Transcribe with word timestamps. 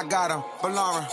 I 0.00 0.04
got 0.04 0.30
him 0.30 0.42
for 0.62 0.70
Lauren. 0.70 1.04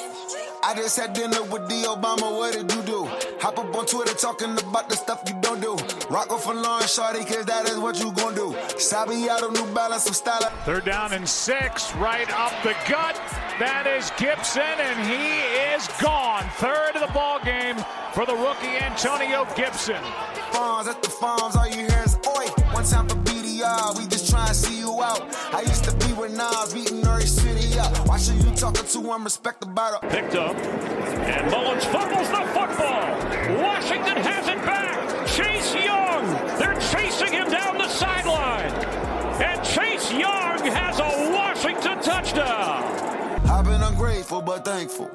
I 0.64 0.74
just 0.74 0.98
had 0.98 1.12
dinner 1.12 1.44
with 1.44 1.68
the 1.68 1.84
Obama. 1.92 2.32
What 2.32 2.54
did 2.54 2.72
you 2.72 2.82
do? 2.84 3.04
Hop 3.42 3.60
up 3.60 3.76
on 3.76 3.86
Twitter 3.86 4.14
talking 4.14 4.58
about 4.58 4.88
the 4.88 4.96
stuff 4.96 5.24
you 5.28 5.36
don't 5.42 5.60
do. 5.60 5.76
Rock 6.10 6.32
off 6.32 6.46
for 6.46 6.54
Lauren 6.54 6.88
Shorty, 6.88 7.26
cause 7.26 7.44
that 7.48 7.68
is 7.68 7.78
what 7.78 8.00
you 8.00 8.14
gon' 8.14 8.34
do. 8.34 8.56
Sabiato, 8.80 9.52
New 9.52 9.74
Balance, 9.74 10.04
some 10.04 10.14
style. 10.14 10.40
Third 10.64 10.86
down 10.86 11.12
and 11.12 11.28
six, 11.28 11.94
right 11.96 12.32
up 12.32 12.54
the 12.64 12.74
gut. 12.88 13.20
That 13.60 13.88
is 13.88 14.10
Gibson, 14.16 14.64
and 14.64 15.06
he 15.06 15.44
is 15.76 15.86
gone. 16.02 16.46
Third 16.56 16.96
of 16.96 17.06
the 17.06 17.14
ball 17.14 17.44
game 17.44 17.76
for 18.14 18.26
the 18.26 18.36
rookie 18.36 18.78
Antonio 18.80 19.46
Gibson. 19.58 20.02
Farms 20.54 20.88
at 20.88 21.04
the 21.04 21.10
farms, 21.10 21.58
all 21.58 21.68
you 21.68 21.92
hear 21.92 22.04
is 22.06 22.16
oi. 22.26 22.48
One 22.72 22.86
time 22.86 23.10
for 23.10 23.16
BDR, 23.16 23.98
we 23.98 24.08
just 24.08 24.30
try 24.30 24.48
and 24.48 24.56
see 24.56 24.80
you 24.80 25.04
out. 25.04 25.28
I 25.54 25.60
used 25.62 25.84
to 25.84 25.92
be 26.18 26.22
with 26.22 26.38
Nas, 26.38 26.74
beating 26.74 27.02
Nuri 27.02 27.24
City 27.24 27.80
up. 27.80 28.08
Why 28.08 28.18
should 28.18 28.44
you 28.44 28.52
talking 28.52 28.86
to 28.86 29.00
one 29.00 29.24
respect 29.24 29.64
about 29.64 30.04
it? 30.04 30.10
Picked 30.10 30.36
up, 30.36 30.56
and 30.56 31.52
Mullens 31.52 31.86
fumbles 31.86 32.30
the 32.30 32.44
football. 32.54 33.62
Washington 33.62 34.18
has 34.18 34.48
it 34.48 34.58
back. 34.66 35.28
Chase 35.28 35.76
Young, 35.76 36.26
they're 36.60 36.80
chasing 36.92 37.34
him 37.34 37.50
down 37.50 37.78
the 37.78 37.88
sideline. 37.88 38.72
And 39.42 39.64
Chase 39.64 40.12
Young 40.12 40.60
has 40.72 41.00
a 41.00 41.32
Washington 41.34 42.02
touchdown. 42.02 42.84
I've 43.50 43.66
been 43.66 43.82
ungrateful 43.82 44.42
but 44.42 44.66
thankful. 44.66 45.12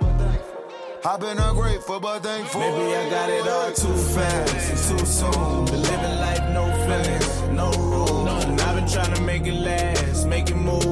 I've 1.05 1.21
been 1.21 1.39
ungrateful 1.39 1.99
but 1.99 2.23
thankful. 2.23 2.61
Maybe 2.61 2.95
I 2.95 3.11
got 3.11 3.29
it 3.31 3.49
all 3.49 3.73
too 3.73 3.97
fast 4.15 4.71
and 4.71 4.99
too 4.99 5.07
soon. 5.07 5.65
Been 5.65 5.83
living 5.83 6.21
life, 6.21 6.45
no 6.53 6.65
feelings, 6.87 7.42
no 7.53 7.71
rules. 7.73 8.45
And 8.45 8.61
I've 8.61 8.77
been 8.77 8.89
trying 8.89 9.15
to 9.15 9.23
make 9.23 9.47
it 9.47 9.55
last, 9.55 10.27
make 10.27 10.51
it 10.51 10.55
move. 10.57 10.83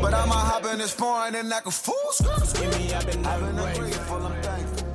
But 0.00 0.14
I'ma 0.14 0.34
hop 0.34 0.64
in 0.66 0.78
this 0.78 0.92
foreign 0.92 1.34
and 1.34 1.52
act 1.52 1.66
a 1.66 1.70
fool. 1.70 1.94
Give 2.54 2.78
me, 2.78 2.92
I've 2.92 3.06
been 3.06 3.26
I've 3.26 3.40
been 3.40 3.58
ungrateful. 3.58 4.16
ungrateful, 4.16 4.16
I'm 4.16 4.42
thankful. 4.42 4.88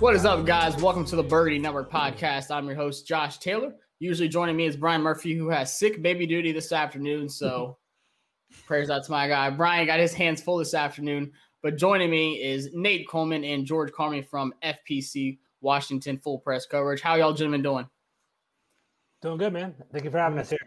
What 0.00 0.14
is 0.14 0.24
up, 0.24 0.44
guys? 0.44 0.76
Welcome 0.82 1.04
to 1.06 1.16
the 1.16 1.22
Birdie 1.22 1.58
Network 1.58 1.90
podcast. 1.90 2.50
I'm 2.50 2.66
your 2.66 2.74
host, 2.74 3.06
Josh 3.06 3.38
Taylor. 3.38 3.74
Usually 4.00 4.28
joining 4.28 4.56
me 4.56 4.66
is 4.66 4.76
Brian 4.76 5.00
Murphy, 5.00 5.34
who 5.34 5.48
has 5.48 5.76
sick 5.76 6.02
baby 6.02 6.26
duty 6.26 6.52
this 6.52 6.72
afternoon. 6.72 7.28
So 7.28 7.78
prayers 8.66 8.90
out 8.90 9.04
to 9.04 9.10
my 9.12 9.28
guy. 9.28 9.48
Brian 9.50 9.86
got 9.86 10.00
his 10.00 10.12
hands 10.12 10.42
full 10.42 10.58
this 10.58 10.74
afternoon. 10.74 11.32
But 11.62 11.76
joining 11.76 12.10
me 12.10 12.42
is 12.42 12.70
Nate 12.74 13.08
Coleman 13.08 13.44
and 13.44 13.64
George 13.64 13.92
Carmi 13.92 14.26
from 14.26 14.52
FPC 14.64 15.38
Washington 15.60 16.18
Full 16.18 16.40
Press 16.40 16.66
Coverage. 16.66 17.00
How 17.00 17.14
y'all 17.14 17.32
gentlemen 17.32 17.62
doing? 17.62 17.88
Doing 19.22 19.38
good, 19.38 19.52
man. 19.52 19.74
Thank 19.92 20.04
you 20.04 20.10
for 20.10 20.18
having 20.18 20.38
us 20.38 20.50
here. 20.50 20.58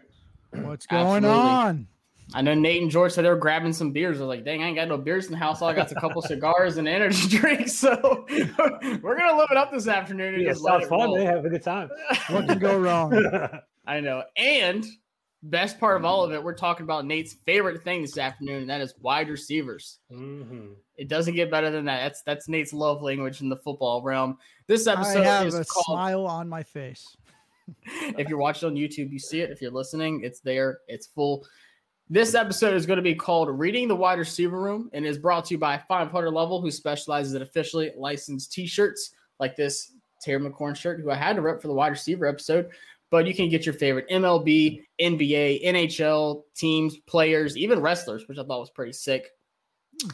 What's 0.62 0.86
going 0.90 1.24
Absolutely. 1.24 1.50
on? 1.50 1.86
I 2.34 2.42
know 2.42 2.54
Nate 2.54 2.82
and 2.82 2.90
George 2.90 3.12
said 3.12 3.24
they 3.24 3.28
were 3.28 3.36
grabbing 3.36 3.72
some 3.72 3.92
beers. 3.92 4.16
I 4.16 4.20
was 4.24 4.28
like, 4.28 4.44
dang, 4.44 4.60
I 4.62 4.66
ain't 4.66 4.76
got 4.76 4.88
no 4.88 4.98
beers 4.98 5.26
in 5.26 5.32
the 5.32 5.38
house. 5.38 5.62
All 5.62 5.68
I 5.68 5.74
got 5.74 5.92
a 5.92 5.94
couple 5.94 6.20
cigars 6.22 6.76
and 6.76 6.88
energy 6.88 7.28
drinks. 7.38 7.74
So 7.74 8.26
we're 8.30 9.16
gonna 9.18 9.36
live 9.38 9.48
it 9.52 9.56
up 9.56 9.70
this 9.70 9.86
afternoon 9.86 10.34
and 10.34 10.42
Yeah, 10.42 10.50
just 10.50 10.62
let 10.64 10.80
sounds 10.80 10.88
fun. 10.88 11.00
roll. 11.00 11.16
They 11.18 11.24
have 11.24 11.44
a 11.44 11.48
good 11.48 11.62
time. 11.62 11.88
What 12.30 12.46
can 12.48 12.58
go 12.58 12.76
wrong? 12.78 13.12
I 13.86 14.00
know. 14.00 14.24
And 14.36 14.84
best 15.44 15.78
part 15.78 15.96
of 15.96 16.04
all 16.04 16.24
of 16.24 16.32
it, 16.32 16.42
we're 16.42 16.54
talking 16.54 16.82
about 16.82 17.04
Nate's 17.06 17.34
favorite 17.46 17.84
thing 17.84 18.02
this 18.02 18.18
afternoon, 18.18 18.62
and 18.62 18.70
that 18.70 18.80
is 18.80 18.94
wide 19.00 19.28
receivers. 19.28 20.00
hmm 20.10 20.72
It 20.96 21.08
doesn't 21.08 21.34
get 21.36 21.48
better 21.48 21.70
than 21.70 21.84
that. 21.84 22.00
That's 22.02 22.22
that's 22.22 22.48
Nate's 22.48 22.72
love 22.72 23.02
language 23.02 23.40
in 23.40 23.48
the 23.48 23.56
football 23.58 24.02
realm. 24.02 24.38
This 24.66 24.88
episode 24.88 25.20
I 25.20 25.24
have 25.24 25.46
is 25.46 25.54
a 25.54 25.64
called. 25.64 25.84
smile 25.84 26.26
on 26.26 26.48
my 26.48 26.64
face. 26.64 27.06
If 28.18 28.28
you're 28.28 28.38
watching 28.38 28.68
on 28.68 28.74
YouTube, 28.74 29.10
you 29.10 29.18
see 29.18 29.40
it. 29.40 29.50
If 29.50 29.60
you're 29.60 29.70
listening, 29.70 30.22
it's 30.22 30.40
there. 30.40 30.78
It's 30.88 31.06
full. 31.06 31.46
This 32.08 32.34
episode 32.34 32.74
is 32.74 32.86
going 32.86 32.98
to 32.98 33.02
be 33.02 33.14
called 33.14 33.48
"Reading 33.48 33.88
the 33.88 33.96
Wide 33.96 34.18
Receiver 34.18 34.60
Room" 34.60 34.90
and 34.92 35.04
is 35.04 35.18
brought 35.18 35.46
to 35.46 35.54
you 35.54 35.58
by 35.58 35.78
500 35.88 36.30
Level, 36.30 36.60
who 36.60 36.70
specializes 36.70 37.34
in 37.34 37.42
officially 37.42 37.92
licensed 37.96 38.52
T-shirts 38.52 39.12
like 39.40 39.56
this 39.56 39.92
Terry 40.22 40.40
McLaurin 40.40 40.76
shirt, 40.76 41.00
who 41.00 41.10
I 41.10 41.16
had 41.16 41.36
to 41.36 41.42
rep 41.42 41.60
for 41.60 41.68
the 41.68 41.74
wide 41.74 41.88
receiver 41.88 42.26
episode. 42.26 42.70
But 43.10 43.26
you 43.26 43.34
can 43.34 43.48
get 43.48 43.64
your 43.64 43.74
favorite 43.74 44.08
MLB, 44.08 44.82
NBA, 45.00 45.64
NHL 45.64 46.42
teams, 46.56 46.96
players, 47.06 47.56
even 47.56 47.80
wrestlers, 47.80 48.26
which 48.26 48.38
I 48.38 48.44
thought 48.44 48.60
was 48.60 48.70
pretty 48.70 48.92
sick. 48.92 49.30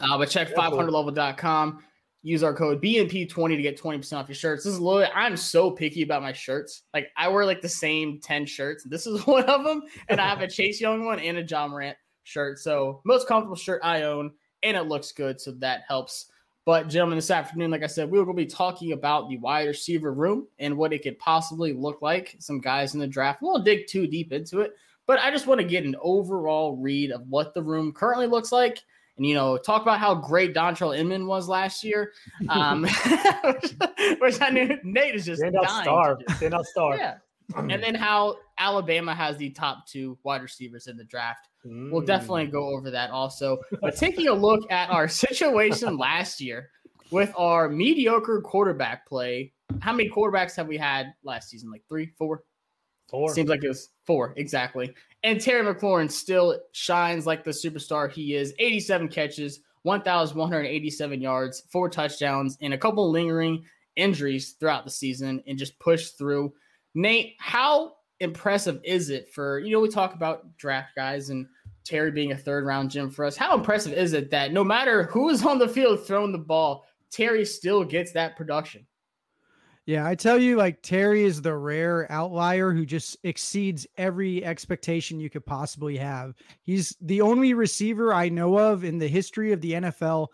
Uh, 0.01 0.17
but 0.17 0.29
check 0.29 0.53
500level.com. 0.53 1.83
Use 2.25 2.41
our 2.41 2.53
code 2.53 2.81
BNP20 2.81 3.57
to 3.57 3.61
get 3.61 3.79
20% 3.79 4.17
off 4.17 4.29
your 4.29 4.35
shirts. 4.35 4.63
This 4.63 4.73
is 4.73 4.79
literally, 4.79 5.11
I'm 5.13 5.35
so 5.35 5.69
picky 5.69 6.03
about 6.03 6.21
my 6.21 6.31
shirts. 6.31 6.83
Like, 6.93 7.09
I 7.17 7.27
wear 7.27 7.45
like 7.45 7.61
the 7.61 7.67
same 7.67 8.21
10 8.21 8.45
shirts. 8.45 8.85
This 8.89 9.05
is 9.05 9.27
one 9.27 9.43
of 9.43 9.65
them. 9.65 9.83
And 10.07 10.21
I 10.21 10.29
have 10.29 10.39
a 10.39 10.47
Chase 10.47 10.79
Young 10.79 11.03
one 11.03 11.19
and 11.19 11.37
a 11.37 11.43
Ja 11.43 11.67
Morant 11.67 11.97
shirt. 12.23 12.59
So, 12.59 13.01
most 13.03 13.27
comfortable 13.27 13.57
shirt 13.57 13.81
I 13.83 14.03
own, 14.03 14.31
and 14.63 14.77
it 14.77 14.83
looks 14.83 15.11
good. 15.11 15.41
So, 15.41 15.51
that 15.59 15.81
helps. 15.85 16.27
But, 16.65 16.87
gentlemen, 16.87 17.17
this 17.17 17.29
afternoon, 17.29 17.71
like 17.71 17.83
I 17.83 17.87
said, 17.87 18.09
we 18.09 18.17
are 18.17 18.23
going 18.23 18.37
to 18.37 18.43
be 18.43 18.49
talking 18.49 18.93
about 18.93 19.27
the 19.27 19.37
wide 19.37 19.67
receiver 19.67 20.13
room 20.13 20.47
and 20.59 20.77
what 20.77 20.93
it 20.93 21.03
could 21.03 21.19
possibly 21.19 21.73
look 21.73 22.01
like. 22.01 22.37
Some 22.39 22.61
guys 22.61 22.93
in 22.93 23.01
the 23.01 23.07
draft. 23.07 23.41
We 23.41 23.49
won't 23.49 23.65
dig 23.65 23.87
too 23.87 24.07
deep 24.07 24.31
into 24.31 24.61
it, 24.61 24.73
but 25.05 25.19
I 25.19 25.29
just 25.29 25.45
want 25.45 25.59
to 25.59 25.67
get 25.67 25.83
an 25.83 25.97
overall 26.01 26.77
read 26.77 27.11
of 27.11 27.27
what 27.27 27.53
the 27.53 27.61
room 27.61 27.91
currently 27.91 28.27
looks 28.27 28.53
like. 28.53 28.79
And, 29.17 29.25
you 29.25 29.35
know, 29.35 29.57
talk 29.57 29.81
about 29.83 29.99
how 29.99 30.15
great 30.15 30.55
Dontrelle 30.55 30.97
Inman 30.97 31.27
was 31.27 31.47
last 31.47 31.83
year, 31.83 32.13
um, 32.49 32.81
which, 34.19 34.41
I 34.41 34.49
knew 34.51 34.77
Nate 34.83 35.15
is 35.15 35.25
just 35.25 35.41
Standout 35.41 35.63
dying. 35.63 35.83
star. 35.83 36.17
Standout 36.31 36.65
star. 36.65 36.97
Yeah. 36.97 37.15
And 37.55 37.83
then 37.83 37.93
how 37.93 38.37
Alabama 38.57 39.13
has 39.13 39.37
the 39.37 39.49
top 39.51 39.85
two 39.85 40.17
wide 40.23 40.41
receivers 40.41 40.87
in 40.87 40.97
the 40.97 41.03
draft. 41.03 41.49
We'll 41.63 42.01
Mm. 42.01 42.05
definitely 42.07 42.47
go 42.47 42.69
over 42.75 42.89
that 42.91 43.11
also. 43.11 43.59
But 43.81 43.95
taking 43.97 44.27
a 44.29 44.33
look 44.33 44.69
at 44.71 44.89
our 44.89 45.07
situation 45.23 45.97
last 45.97 46.41
year 46.41 46.69
with 47.11 47.31
our 47.37 47.69
mediocre 47.69 48.41
quarterback 48.41 49.07
play, 49.07 49.53
how 49.81 49.93
many 49.93 50.09
quarterbacks 50.09 50.55
have 50.55 50.67
we 50.67 50.77
had 50.77 51.13
last 51.23 51.49
season? 51.49 51.69
Like 51.69 51.83
three, 51.87 52.11
four? 52.17 52.43
Four. 53.09 53.31
Seems 53.33 53.49
like 53.49 53.63
it 53.63 53.67
was 53.67 53.89
four, 54.07 54.33
exactly. 54.37 54.93
And 55.23 55.39
Terry 55.39 55.63
McLaurin 55.63 56.11
still 56.11 56.59
shines 56.73 57.25
like 57.25 57.43
the 57.43 57.51
superstar 57.51 58.11
he 58.11 58.35
is 58.35 58.53
87 58.59 59.07
catches, 59.07 59.61
1,187 59.83 61.21
yards, 61.21 61.63
four 61.71 61.89
touchdowns, 61.89 62.57
and 62.61 62.73
a 62.73 62.77
couple 62.77 63.09
lingering 63.09 63.63
injuries 63.95 64.55
throughout 64.59 64.83
the 64.83 64.91
season 64.91 65.41
and 65.47 65.57
just 65.57 65.79
pushed 65.79 66.17
through. 66.17 66.53
Nate, 66.93 67.35
how 67.39 67.93
impressive 68.19 68.81
is 68.83 69.09
it 69.09 69.29
for, 69.33 69.59
you 69.59 69.71
know, 69.71 69.79
we 69.79 69.89
talk 69.89 70.13
about 70.13 70.57
draft 70.57 70.89
guys 70.95 71.29
and 71.29 71.47
Terry 71.85 72.11
being 72.11 72.31
a 72.31 72.37
third 72.37 72.65
round 72.65 72.91
gem 72.91 73.09
for 73.09 73.25
us. 73.25 73.37
How 73.37 73.55
impressive 73.55 73.93
is 73.93 74.13
it 74.13 74.29
that 74.31 74.53
no 74.53 74.63
matter 74.63 75.03
who 75.03 75.29
is 75.29 75.45
on 75.45 75.59
the 75.59 75.67
field 75.67 76.05
throwing 76.05 76.31
the 76.31 76.37
ball, 76.37 76.85
Terry 77.11 77.45
still 77.45 77.83
gets 77.83 78.11
that 78.13 78.35
production? 78.35 78.85
Yeah, 79.85 80.07
I 80.07 80.15
tell 80.15 80.37
you, 80.37 80.55
like 80.55 80.81
Terry 80.81 81.23
is 81.23 81.41
the 81.41 81.55
rare 81.55 82.09
outlier 82.09 82.71
who 82.71 82.85
just 82.85 83.17
exceeds 83.23 83.85
every 83.97 84.43
expectation 84.45 85.19
you 85.19 85.29
could 85.29 85.45
possibly 85.45 85.97
have. 85.97 86.35
He's 86.61 86.95
the 87.01 87.19
only 87.19 87.53
receiver 87.53 88.13
I 88.13 88.29
know 88.29 88.57
of 88.57 88.85
in 88.85 88.97
the 88.97 89.09
history 89.09 89.51
of 89.51 89.59
the 89.59 89.73
NFL 89.73 90.27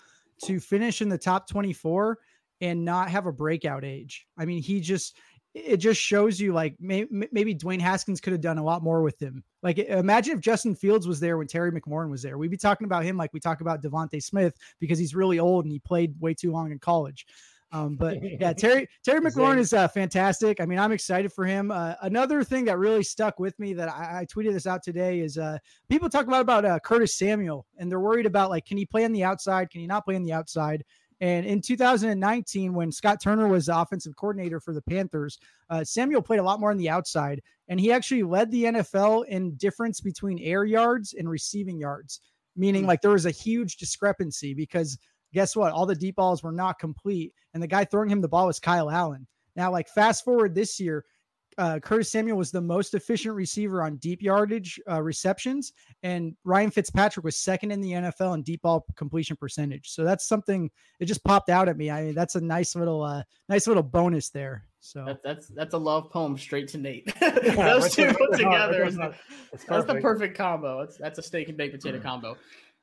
to 0.46 0.60
finish 0.60 1.01
in 1.01 1.10
the 1.10 1.18
top 1.18 1.50
24 1.50 2.19
and 2.62 2.86
not 2.86 3.10
have 3.10 3.25
a 3.25 3.31
breakout 3.31 3.84
age. 3.84 4.28
I 4.38 4.46
mean, 4.46 4.62
he 4.62 4.81
just 4.81 5.18
it 5.56 5.78
just 5.78 6.00
shows 6.00 6.40
you 6.40 6.54
like 6.54 6.75
may, 6.80 7.07
maybe 7.10 7.56
Dwayne 7.56 7.81
Haskins 7.81 8.22
could 8.22 8.34
have 8.34 8.42
done 8.42 8.60
a 8.60 8.63
lot 8.63 8.84
more 8.84 9.02
with 9.02 9.19
him. 9.19 9.44
Like 9.63 9.80
imagine 9.80 10.36
if 10.36 10.42
Justin 10.42 10.75
Fields 10.75 11.07
was 11.07 11.19
there 11.19 11.40
when 11.40 11.48
Terry 11.48 11.72
McLaurin 11.72 12.12
was 12.12 12.22
there. 12.22 12.38
We'd 12.38 12.52
be 12.52 12.57
talking 12.57 12.86
about 12.86 13.04
him 13.04 13.18
like 13.18 13.34
we 13.34 13.40
talk 13.40 13.62
about 13.62 13.81
DeVonta 13.81 14.22
Smith 14.22 14.56
because 14.80 15.00
he's 15.00 15.16
really 15.16 15.40
old 15.40 15.66
and 15.66 15.72
he 15.72 15.80
played 15.80 16.13
way 16.19 16.36
too 16.36 16.52
long 16.52 16.72
in 16.72 16.78
college. 16.78 17.25
Um, 17.71 17.95
but 17.95 18.18
yeah, 18.39 18.54
Terry 18.54 18.88
Terry 19.04 19.21
McLaurin 19.21 19.57
is 19.57 19.74
uh, 19.74 19.88
fantastic. 19.88 20.60
I 20.60 20.66
mean, 20.66 20.80
I'm 20.80 20.92
excited 20.92 21.31
for 21.31 21.45
him. 21.45 21.71
Uh, 21.71 21.95
another 22.01 22.44
thing 22.44 22.66
that 22.66 22.77
really 22.77 23.04
stuck 23.04 23.39
with 23.39 23.57
me 23.60 23.74
that 23.74 23.89
I, 23.89 24.21
I 24.21 24.25
tweeted 24.25 24.54
this 24.54 24.68
out 24.68 24.83
today 24.83 25.19
is 25.19 25.38
uh, 25.38 25.57
people 25.89 26.10
talk 26.10 26.27
about 26.27 26.42
about 26.42 26.66
uh, 26.66 26.80
Curtis 26.80 27.18
Samuel, 27.18 27.66
and 27.77 27.92
they're 27.92 28.00
worried 28.00 28.25
about 28.25 28.50
like, 28.50 28.66
can 28.66 28.77
he 28.77 28.86
play 28.86 29.06
on 29.06 29.12
the 29.12 29.24
outside? 29.24 29.69
Can 29.69 29.81
he 29.81 29.88
not 29.88 30.06
play 30.06 30.16
on 30.16 30.24
the 30.24 30.33
outside? 30.33 30.83
And 31.21 31.45
in 31.45 31.62
2019, 31.62 32.74
when 32.74 32.94
Scott 32.94 33.19
Turner 33.21 33.50
was 33.50 33.66
the 33.66 33.77
offensive 33.77 34.16
coordinator 34.16 34.62
for 34.62 34.74
the 34.74 34.81
Panthers, 34.81 35.38
uh, 35.69 35.83
Samuel 35.83 36.21
played 36.21 36.39
a 36.39 36.44
lot 36.44 36.62
more 36.62 36.71
on 36.71 36.77
the 36.77 36.89
outside, 36.89 37.42
and 37.68 37.77
he 37.77 37.92
actually 37.92 38.24
led 38.24 38.50
the 38.51 38.63
NFL 38.63 39.25
in 39.27 39.56
difference 39.56 40.00
between 40.00 40.39
air 40.39 40.63
yards 40.63 41.13
and 41.13 41.30
receiving 41.30 41.77
yards, 41.77 42.21
meaning 42.56 42.86
like 42.86 43.01
there 43.01 43.12
was 43.12 43.25
a 43.25 43.31
huge 43.31 43.75
discrepancy 43.75 44.54
because 44.54 44.98
guess 45.34 45.56
what? 45.56 45.72
All 45.72 45.86
the 45.86 45.96
deep 45.96 46.16
balls 46.16 46.44
were 46.44 46.52
not 46.52 46.80
complete, 46.80 47.34
and 47.54 47.62
the 47.62 47.68
guy 47.68 47.86
throwing 47.86 48.10
him 48.10 48.22
the 48.22 48.28
ball 48.28 48.48
was 48.48 48.60
Kyle 48.60 48.90
Allen. 48.90 49.28
Now, 49.56 49.72
like 49.72 49.90
fast 49.90 50.24
forward 50.24 50.56
this 50.56 50.80
year, 50.80 51.06
uh, 51.58 51.78
Curtis 51.78 52.10
Samuel 52.10 52.38
was 52.38 52.52
the 52.52 52.62
most 52.62 52.94
efficient 52.94 53.36
receiver 53.36 53.84
on 53.84 53.98
deep 53.98 54.22
yardage 54.22 54.80
uh, 54.90 55.02
receptions, 55.02 55.74
and 56.04 56.36
Ryan 56.46 56.72
Fitzpatrick 56.72 57.26
was 57.26 57.36
second 57.36 57.72
in 57.72 57.81
the 57.81 57.92
NFL 57.92 58.34
in 58.36 58.44
deep 58.44 58.62
ball 58.62 58.86
completion 58.96 59.36
percentage. 59.36 59.90
So 59.90 60.06
that's 60.06 60.28
something 60.28 60.72
it 61.02 61.06
just 61.06 61.24
popped 61.26 61.50
out 61.50 61.68
at 61.68 61.76
me. 61.76 61.92
I 61.92 62.06
mean, 62.06 62.16
that's 62.16 62.36
a 62.36 62.42
nice 62.42 62.76
little, 62.76 63.04
uh, 63.04 63.24
nice 63.50 63.68
little 63.68 63.84
bonus 63.84 64.30
there. 64.30 64.66
So 64.80 65.04
that, 65.04 65.22
that's 65.24 65.48
that's 65.50 65.74
a 65.74 65.78
love 65.78 66.10
poem 66.10 66.38
straight 66.38 66.70
to 66.70 66.78
Nate. 66.78 67.14
Those 67.20 67.94
two 67.94 68.14
put 68.14 68.31
together 68.38 68.86
is 68.86 68.96
the, 68.96 69.14
that's 69.68 69.86
the 69.86 69.96
perfect 69.96 70.38
combo. 70.38 70.80
It's, 70.81 70.96
that's 70.96 71.20
a 71.20 71.22
steak 71.22 71.50
and 71.50 71.58
baked 71.58 71.76
potato 71.76 72.00
combo. 72.04 72.38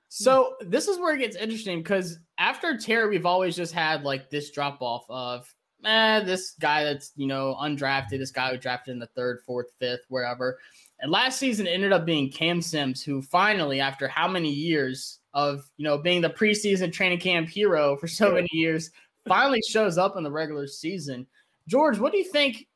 So 0.08 0.54
this 0.60 0.88
is 0.88 0.98
where 0.98 1.14
it 1.14 1.18
gets 1.18 1.36
interesting 1.36 1.78
because 1.82 2.18
after 2.38 2.76
Terry, 2.78 3.08
we've 3.08 3.26
always 3.26 3.56
just 3.56 3.72
had 3.72 4.02
like 4.02 4.30
this 4.30 4.50
drop 4.50 4.80
off 4.80 5.04
of 5.08 5.52
eh, 5.84 6.20
this 6.20 6.52
guy 6.60 6.84
that's 6.84 7.12
you 7.16 7.26
know 7.26 7.56
undrafted, 7.60 8.18
this 8.18 8.30
guy 8.30 8.50
who 8.50 8.58
drafted 8.58 8.92
in 8.92 8.98
the 8.98 9.08
third, 9.08 9.40
fourth, 9.46 9.66
fifth, 9.78 10.04
wherever. 10.08 10.58
And 11.00 11.10
last 11.10 11.38
season 11.38 11.66
ended 11.66 11.92
up 11.92 12.06
being 12.06 12.30
Cam 12.30 12.62
Sims, 12.62 13.02
who 13.02 13.20
finally, 13.20 13.80
after 13.80 14.08
how 14.08 14.28
many 14.28 14.50
years 14.50 15.18
of 15.34 15.64
you 15.76 15.84
know 15.84 15.98
being 15.98 16.22
the 16.22 16.30
preseason 16.30 16.92
training 16.92 17.20
camp 17.20 17.48
hero 17.48 17.96
for 17.96 18.08
so 18.08 18.32
many 18.32 18.48
years, 18.52 18.90
finally 19.26 19.60
shows 19.68 19.98
up 19.98 20.16
in 20.16 20.22
the 20.22 20.30
regular 20.30 20.66
season. 20.66 21.26
George, 21.68 21.98
what 21.98 22.12
do 22.12 22.18
you 22.18 22.30
think 22.30 22.66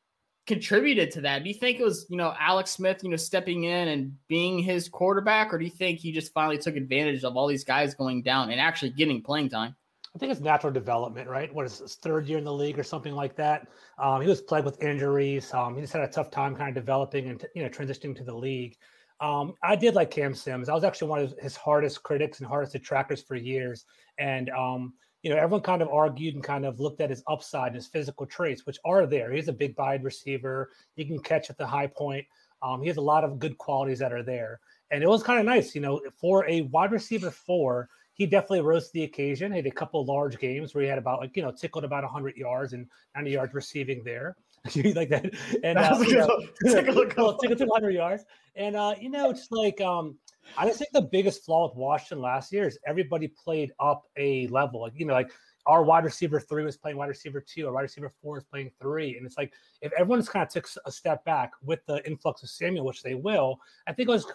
contributed 0.51 1.11
to 1.11 1.21
that? 1.21 1.43
Do 1.43 1.49
you 1.49 1.55
think 1.55 1.79
it 1.79 1.83
was 1.83 2.05
you 2.09 2.17
know 2.17 2.33
Alex 2.39 2.71
Smith, 2.71 3.03
you 3.03 3.09
know, 3.09 3.15
stepping 3.15 3.63
in 3.63 3.87
and 3.87 4.13
being 4.27 4.59
his 4.59 4.89
quarterback, 4.89 5.53
or 5.53 5.57
do 5.57 5.63
you 5.63 5.71
think 5.71 5.99
he 5.99 6.11
just 6.11 6.33
finally 6.33 6.57
took 6.57 6.75
advantage 6.75 7.23
of 7.23 7.37
all 7.37 7.47
these 7.47 7.63
guys 7.63 7.95
going 7.95 8.21
down 8.21 8.51
and 8.51 8.59
actually 8.59 8.89
getting 8.89 9.21
playing 9.21 9.49
time? 9.49 9.75
I 10.13 10.19
think 10.19 10.29
it's 10.29 10.41
natural 10.41 10.73
development, 10.73 11.29
right? 11.29 11.53
What 11.53 11.65
is 11.65 11.79
his 11.79 11.95
third 11.95 12.27
year 12.27 12.37
in 12.37 12.43
the 12.43 12.51
league 12.51 12.77
or 12.77 12.83
something 12.83 13.13
like 13.13 13.33
that? 13.37 13.69
Um, 13.97 14.21
he 14.21 14.27
was 14.27 14.41
plagued 14.41 14.65
with 14.65 14.83
injuries. 14.83 15.53
Um, 15.53 15.73
he 15.73 15.79
just 15.81 15.93
had 15.93 16.01
a 16.01 16.07
tough 16.07 16.29
time 16.29 16.53
kind 16.53 16.67
of 16.67 16.75
developing 16.75 17.29
and 17.29 17.45
you 17.55 17.63
know 17.63 17.69
transitioning 17.69 18.15
to 18.17 18.23
the 18.25 18.35
league. 18.35 18.75
Um, 19.21 19.53
I 19.63 19.77
did 19.77 19.93
like 19.93 20.11
Cam 20.11 20.33
Sims. 20.33 20.67
I 20.67 20.73
was 20.73 20.83
actually 20.83 21.09
one 21.09 21.21
of 21.21 21.33
his 21.39 21.55
hardest 21.55 22.03
critics 22.03 22.39
and 22.39 22.47
hardest 22.47 22.73
detractors 22.73 23.21
for 23.21 23.35
years. 23.35 23.85
And 24.17 24.49
um, 24.49 24.93
you 25.21 25.29
know, 25.29 25.37
everyone 25.37 25.61
kind 25.61 25.81
of 25.81 25.89
argued 25.89 26.35
and 26.35 26.43
kind 26.43 26.65
of 26.65 26.79
looked 26.79 27.01
at 27.01 27.09
his 27.09 27.23
upside 27.27 27.67
and 27.67 27.75
his 27.75 27.87
physical 27.87 28.25
traits, 28.25 28.65
which 28.65 28.79
are 28.85 29.05
there. 29.05 29.31
He's 29.31 29.47
a 29.47 29.53
big 29.53 29.77
wide 29.77 30.03
receiver. 30.03 30.71
He 30.95 31.05
can 31.05 31.19
catch 31.19 31.49
at 31.49 31.57
the 31.57 31.67
high 31.67 31.87
point. 31.87 32.25
Um, 32.63 32.81
he 32.81 32.87
has 32.87 32.97
a 32.97 33.01
lot 33.01 33.23
of 33.23 33.39
good 33.39 33.57
qualities 33.57 33.99
that 33.99 34.13
are 34.13 34.23
there. 34.23 34.59
And 34.91 35.03
it 35.03 35.07
was 35.07 35.23
kind 35.23 35.39
of 35.39 35.45
nice, 35.45 35.73
you 35.73 35.81
know, 35.81 36.01
for 36.19 36.47
a 36.47 36.61
wide 36.61 36.91
receiver 36.91 37.31
four 37.31 37.89
he 38.13 38.27
definitely 38.27 38.61
rose 38.61 38.87
to 38.87 38.93
the 38.93 39.03
occasion. 39.03 39.51
He 39.51 39.57
had 39.57 39.65
a 39.65 39.71
couple 39.71 40.05
large 40.05 40.37
games 40.37 40.75
where 40.75 40.83
he 40.83 40.89
had 40.89 40.99
about 40.99 41.19
like 41.19 41.35
you 41.35 41.41
know 41.41 41.51
tickled 41.51 41.83
about 41.83 42.03
100 42.03 42.37
yards 42.37 42.73
and 42.73 42.87
90 43.15 43.31
yards 43.31 43.53
receiving 43.53 44.03
there, 44.03 44.35
like 44.95 45.09
that. 45.09 45.31
And 45.63 45.77
uh, 45.77 45.97
you 46.07 46.17
know, 46.17 46.39
tickled 46.65 47.67
100 47.67 47.89
yards. 47.93 48.23
And 48.55 48.75
uh, 48.75 48.95
you 48.99 49.09
know, 49.09 49.29
it's 49.29 49.51
like 49.51 49.81
um, 49.81 50.17
I 50.57 50.67
just 50.67 50.79
think 50.79 50.91
the 50.93 51.01
biggest 51.01 51.45
flaw 51.45 51.67
with 51.67 51.75
Washington 51.75 52.21
last 52.21 52.51
year 52.51 52.67
is 52.67 52.77
everybody 52.85 53.27
played 53.27 53.71
up 53.79 54.03
a 54.17 54.47
level. 54.47 54.81
Like 54.81 54.93
you 54.95 55.05
know, 55.05 55.13
like 55.13 55.31
our 55.65 55.83
wide 55.83 56.03
receiver 56.03 56.39
three 56.39 56.63
was 56.63 56.77
playing 56.77 56.97
wide 56.97 57.09
receiver 57.09 57.41
two, 57.41 57.67
our 57.67 57.73
wide 57.73 57.83
receiver 57.83 58.11
four 58.21 58.37
is 58.37 58.43
playing 58.43 58.71
three. 58.81 59.17
And 59.17 59.25
it's 59.25 59.37
like 59.37 59.53
if 59.81 59.91
everyone's 59.93 60.29
kind 60.29 60.43
of 60.43 60.49
took 60.49 60.67
a 60.85 60.91
step 60.91 61.23
back 61.25 61.51
with 61.63 61.85
the 61.85 62.05
influx 62.05 62.43
of 62.43 62.49
Samuel, 62.49 62.85
which 62.85 63.03
they 63.03 63.15
will, 63.15 63.59
I 63.87 63.93
think 63.93 64.09
it 64.09 64.11
was 64.11 64.27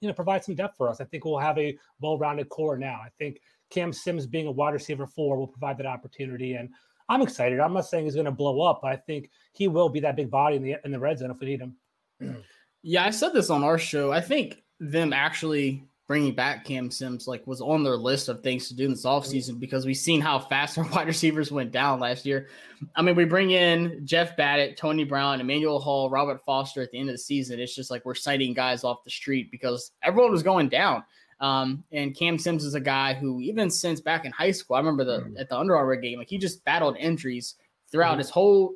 you 0.00 0.08
know 0.08 0.14
provide 0.14 0.44
some 0.44 0.54
depth 0.54 0.76
for 0.76 0.88
us. 0.88 1.00
I 1.00 1.04
think 1.04 1.24
we'll 1.24 1.38
have 1.38 1.58
a 1.58 1.76
well-rounded 2.00 2.48
core 2.48 2.78
now. 2.78 3.00
I 3.04 3.08
think 3.18 3.40
Cam 3.70 3.92
Sims 3.92 4.26
being 4.26 4.46
a 4.46 4.50
wide 4.50 4.74
receiver 4.74 5.06
four 5.06 5.36
will 5.36 5.48
provide 5.48 5.78
that 5.78 5.86
opportunity. 5.86 6.54
And 6.54 6.70
I'm 7.08 7.22
excited. 7.22 7.60
I'm 7.60 7.72
not 7.72 7.86
saying 7.86 8.04
he's 8.04 8.14
going 8.14 8.26
to 8.26 8.32
blow 8.32 8.62
up, 8.62 8.84
I 8.84 8.96
think 8.96 9.30
he 9.52 9.68
will 9.68 9.88
be 9.88 10.00
that 10.00 10.16
big 10.16 10.30
body 10.30 10.56
in 10.56 10.62
the 10.62 10.76
in 10.84 10.90
the 10.90 10.98
red 10.98 11.18
zone 11.18 11.30
if 11.30 11.40
we 11.40 11.46
need 11.46 11.60
him. 11.60 11.76
Yeah, 12.88 13.04
I 13.04 13.10
said 13.10 13.32
this 13.32 13.50
on 13.50 13.64
our 13.64 13.78
show. 13.78 14.12
I 14.12 14.20
think 14.20 14.62
them 14.78 15.12
actually 15.12 15.82
bringing 16.06 16.34
back 16.34 16.64
Cam 16.64 16.88
Sims 16.90 17.26
like 17.26 17.44
was 17.46 17.60
on 17.60 17.82
their 17.82 17.96
list 17.96 18.28
of 18.28 18.40
things 18.42 18.68
to 18.68 18.76
do 18.76 18.84
in 18.84 18.92
this 18.92 19.04
offseason 19.04 19.58
because 19.58 19.84
we've 19.84 19.96
seen 19.96 20.20
how 20.20 20.38
fast 20.38 20.78
our 20.78 20.84
wide 20.90 21.08
receivers 21.08 21.50
went 21.50 21.72
down 21.72 21.98
last 21.98 22.24
year. 22.24 22.48
I 22.94 23.02
mean, 23.02 23.16
we 23.16 23.24
bring 23.24 23.50
in 23.50 24.02
Jeff 24.04 24.36
Badet, 24.36 24.76
Tony 24.76 25.02
Brown, 25.02 25.40
Emmanuel 25.40 25.80
Hall, 25.80 26.08
Robert 26.10 26.44
Foster 26.44 26.80
at 26.80 26.92
the 26.92 27.00
end 27.00 27.08
of 27.08 27.14
the 27.14 27.18
season. 27.18 27.58
It's 27.58 27.74
just 27.74 27.90
like 27.90 28.04
we're 28.04 28.14
citing 28.14 28.54
guys 28.54 28.84
off 28.84 29.02
the 29.02 29.10
street 29.10 29.50
because 29.50 29.90
everyone 30.02 30.30
was 30.30 30.44
going 30.44 30.68
down. 30.68 31.02
Um, 31.40 31.84
and 31.92 32.16
Cam 32.16 32.38
Sims 32.38 32.64
is 32.64 32.74
a 32.74 32.80
guy 32.80 33.14
who, 33.14 33.40
even 33.40 33.70
since 33.70 34.00
back 34.00 34.24
in 34.24 34.32
high 34.32 34.50
school, 34.50 34.76
I 34.76 34.80
remember 34.80 35.04
the 35.04 35.20
mm-hmm. 35.20 35.36
at 35.38 35.48
the 35.48 35.58
Under 35.58 35.76
Armour 35.76 35.96
game, 35.96 36.18
like 36.18 36.28
he 36.28 36.38
just 36.38 36.64
battled 36.64 36.96
injuries 36.96 37.56
throughout 37.90 38.12
mm-hmm. 38.12 38.18
his 38.18 38.30
whole 38.30 38.74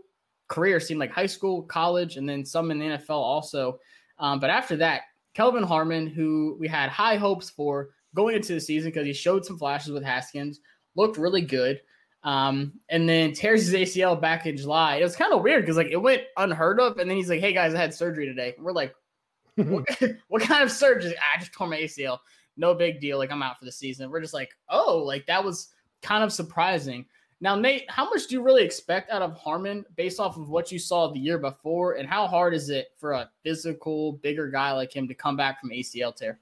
career. 0.48 0.78
Seemed 0.80 1.00
like 1.00 1.10
high 1.10 1.26
school, 1.26 1.62
college, 1.62 2.16
and 2.16 2.28
then 2.28 2.44
some 2.44 2.70
in 2.70 2.78
the 2.78 2.86
NFL 2.86 3.10
also. 3.10 3.78
Um, 4.18 4.40
but 4.40 4.50
after 4.50 4.76
that, 4.76 5.02
Kelvin 5.34 5.62
Harmon, 5.62 6.06
who 6.06 6.56
we 6.60 6.68
had 6.68 6.90
high 6.90 7.16
hopes 7.16 7.48
for 7.48 7.90
going 8.14 8.36
into 8.36 8.52
the 8.52 8.60
season 8.60 8.90
because 8.90 9.06
he 9.06 9.12
showed 9.12 9.44
some 9.44 9.58
flashes 9.58 9.92
with 9.92 10.04
Haskins, 10.04 10.60
looked 10.96 11.16
really 11.16 11.42
good. 11.42 11.80
Um, 12.22 12.74
and 12.90 13.08
then 13.08 13.32
tears 13.32 13.66
his 13.66 13.74
ACL 13.74 14.20
back 14.20 14.44
in 14.44 14.56
July. 14.56 14.96
It 14.96 15.04
was 15.04 15.16
kind 15.16 15.32
of 15.32 15.42
weird 15.42 15.62
because 15.62 15.78
like 15.78 15.90
it 15.90 15.96
went 15.96 16.22
unheard 16.36 16.78
of, 16.78 16.98
and 16.98 17.08
then 17.08 17.16
he's 17.16 17.30
like, 17.30 17.40
"Hey 17.40 17.54
guys, 17.54 17.72
I 17.72 17.78
had 17.78 17.94
surgery 17.94 18.26
today." 18.26 18.52
And 18.54 18.64
we're 18.64 18.72
like, 18.72 18.94
what, 19.54 19.86
"What 20.28 20.42
kind 20.42 20.62
of 20.62 20.70
surgery?" 20.70 21.14
I 21.16 21.38
just 21.38 21.54
tore 21.54 21.66
my 21.66 21.78
ACL. 21.78 22.18
No 22.60 22.74
big 22.74 23.00
deal. 23.00 23.18
Like 23.18 23.32
I'm 23.32 23.42
out 23.42 23.58
for 23.58 23.64
the 23.64 23.72
season. 23.72 24.10
We're 24.10 24.20
just 24.20 24.34
like, 24.34 24.50
"Oh, 24.68 24.98
like 24.98 25.26
that 25.26 25.42
was 25.42 25.68
kind 26.02 26.22
of 26.22 26.32
surprising." 26.32 27.06
Now, 27.40 27.56
Nate, 27.56 27.90
how 27.90 28.04
much 28.04 28.26
do 28.26 28.34
you 28.34 28.42
really 28.42 28.62
expect 28.62 29.10
out 29.10 29.22
of 29.22 29.34
Harmon 29.34 29.84
based 29.96 30.20
off 30.20 30.36
of 30.36 30.50
what 30.50 30.70
you 30.70 30.78
saw 30.78 31.08
the 31.08 31.18
year 31.18 31.38
before? 31.38 31.94
And 31.94 32.06
how 32.06 32.26
hard 32.26 32.52
is 32.52 32.68
it 32.68 32.88
for 32.98 33.12
a 33.12 33.30
physical, 33.42 34.12
bigger 34.12 34.50
guy 34.50 34.72
like 34.72 34.94
him 34.94 35.08
to 35.08 35.14
come 35.14 35.38
back 35.38 35.58
from 35.58 35.70
ACL 35.70 36.14
tear? 36.14 36.38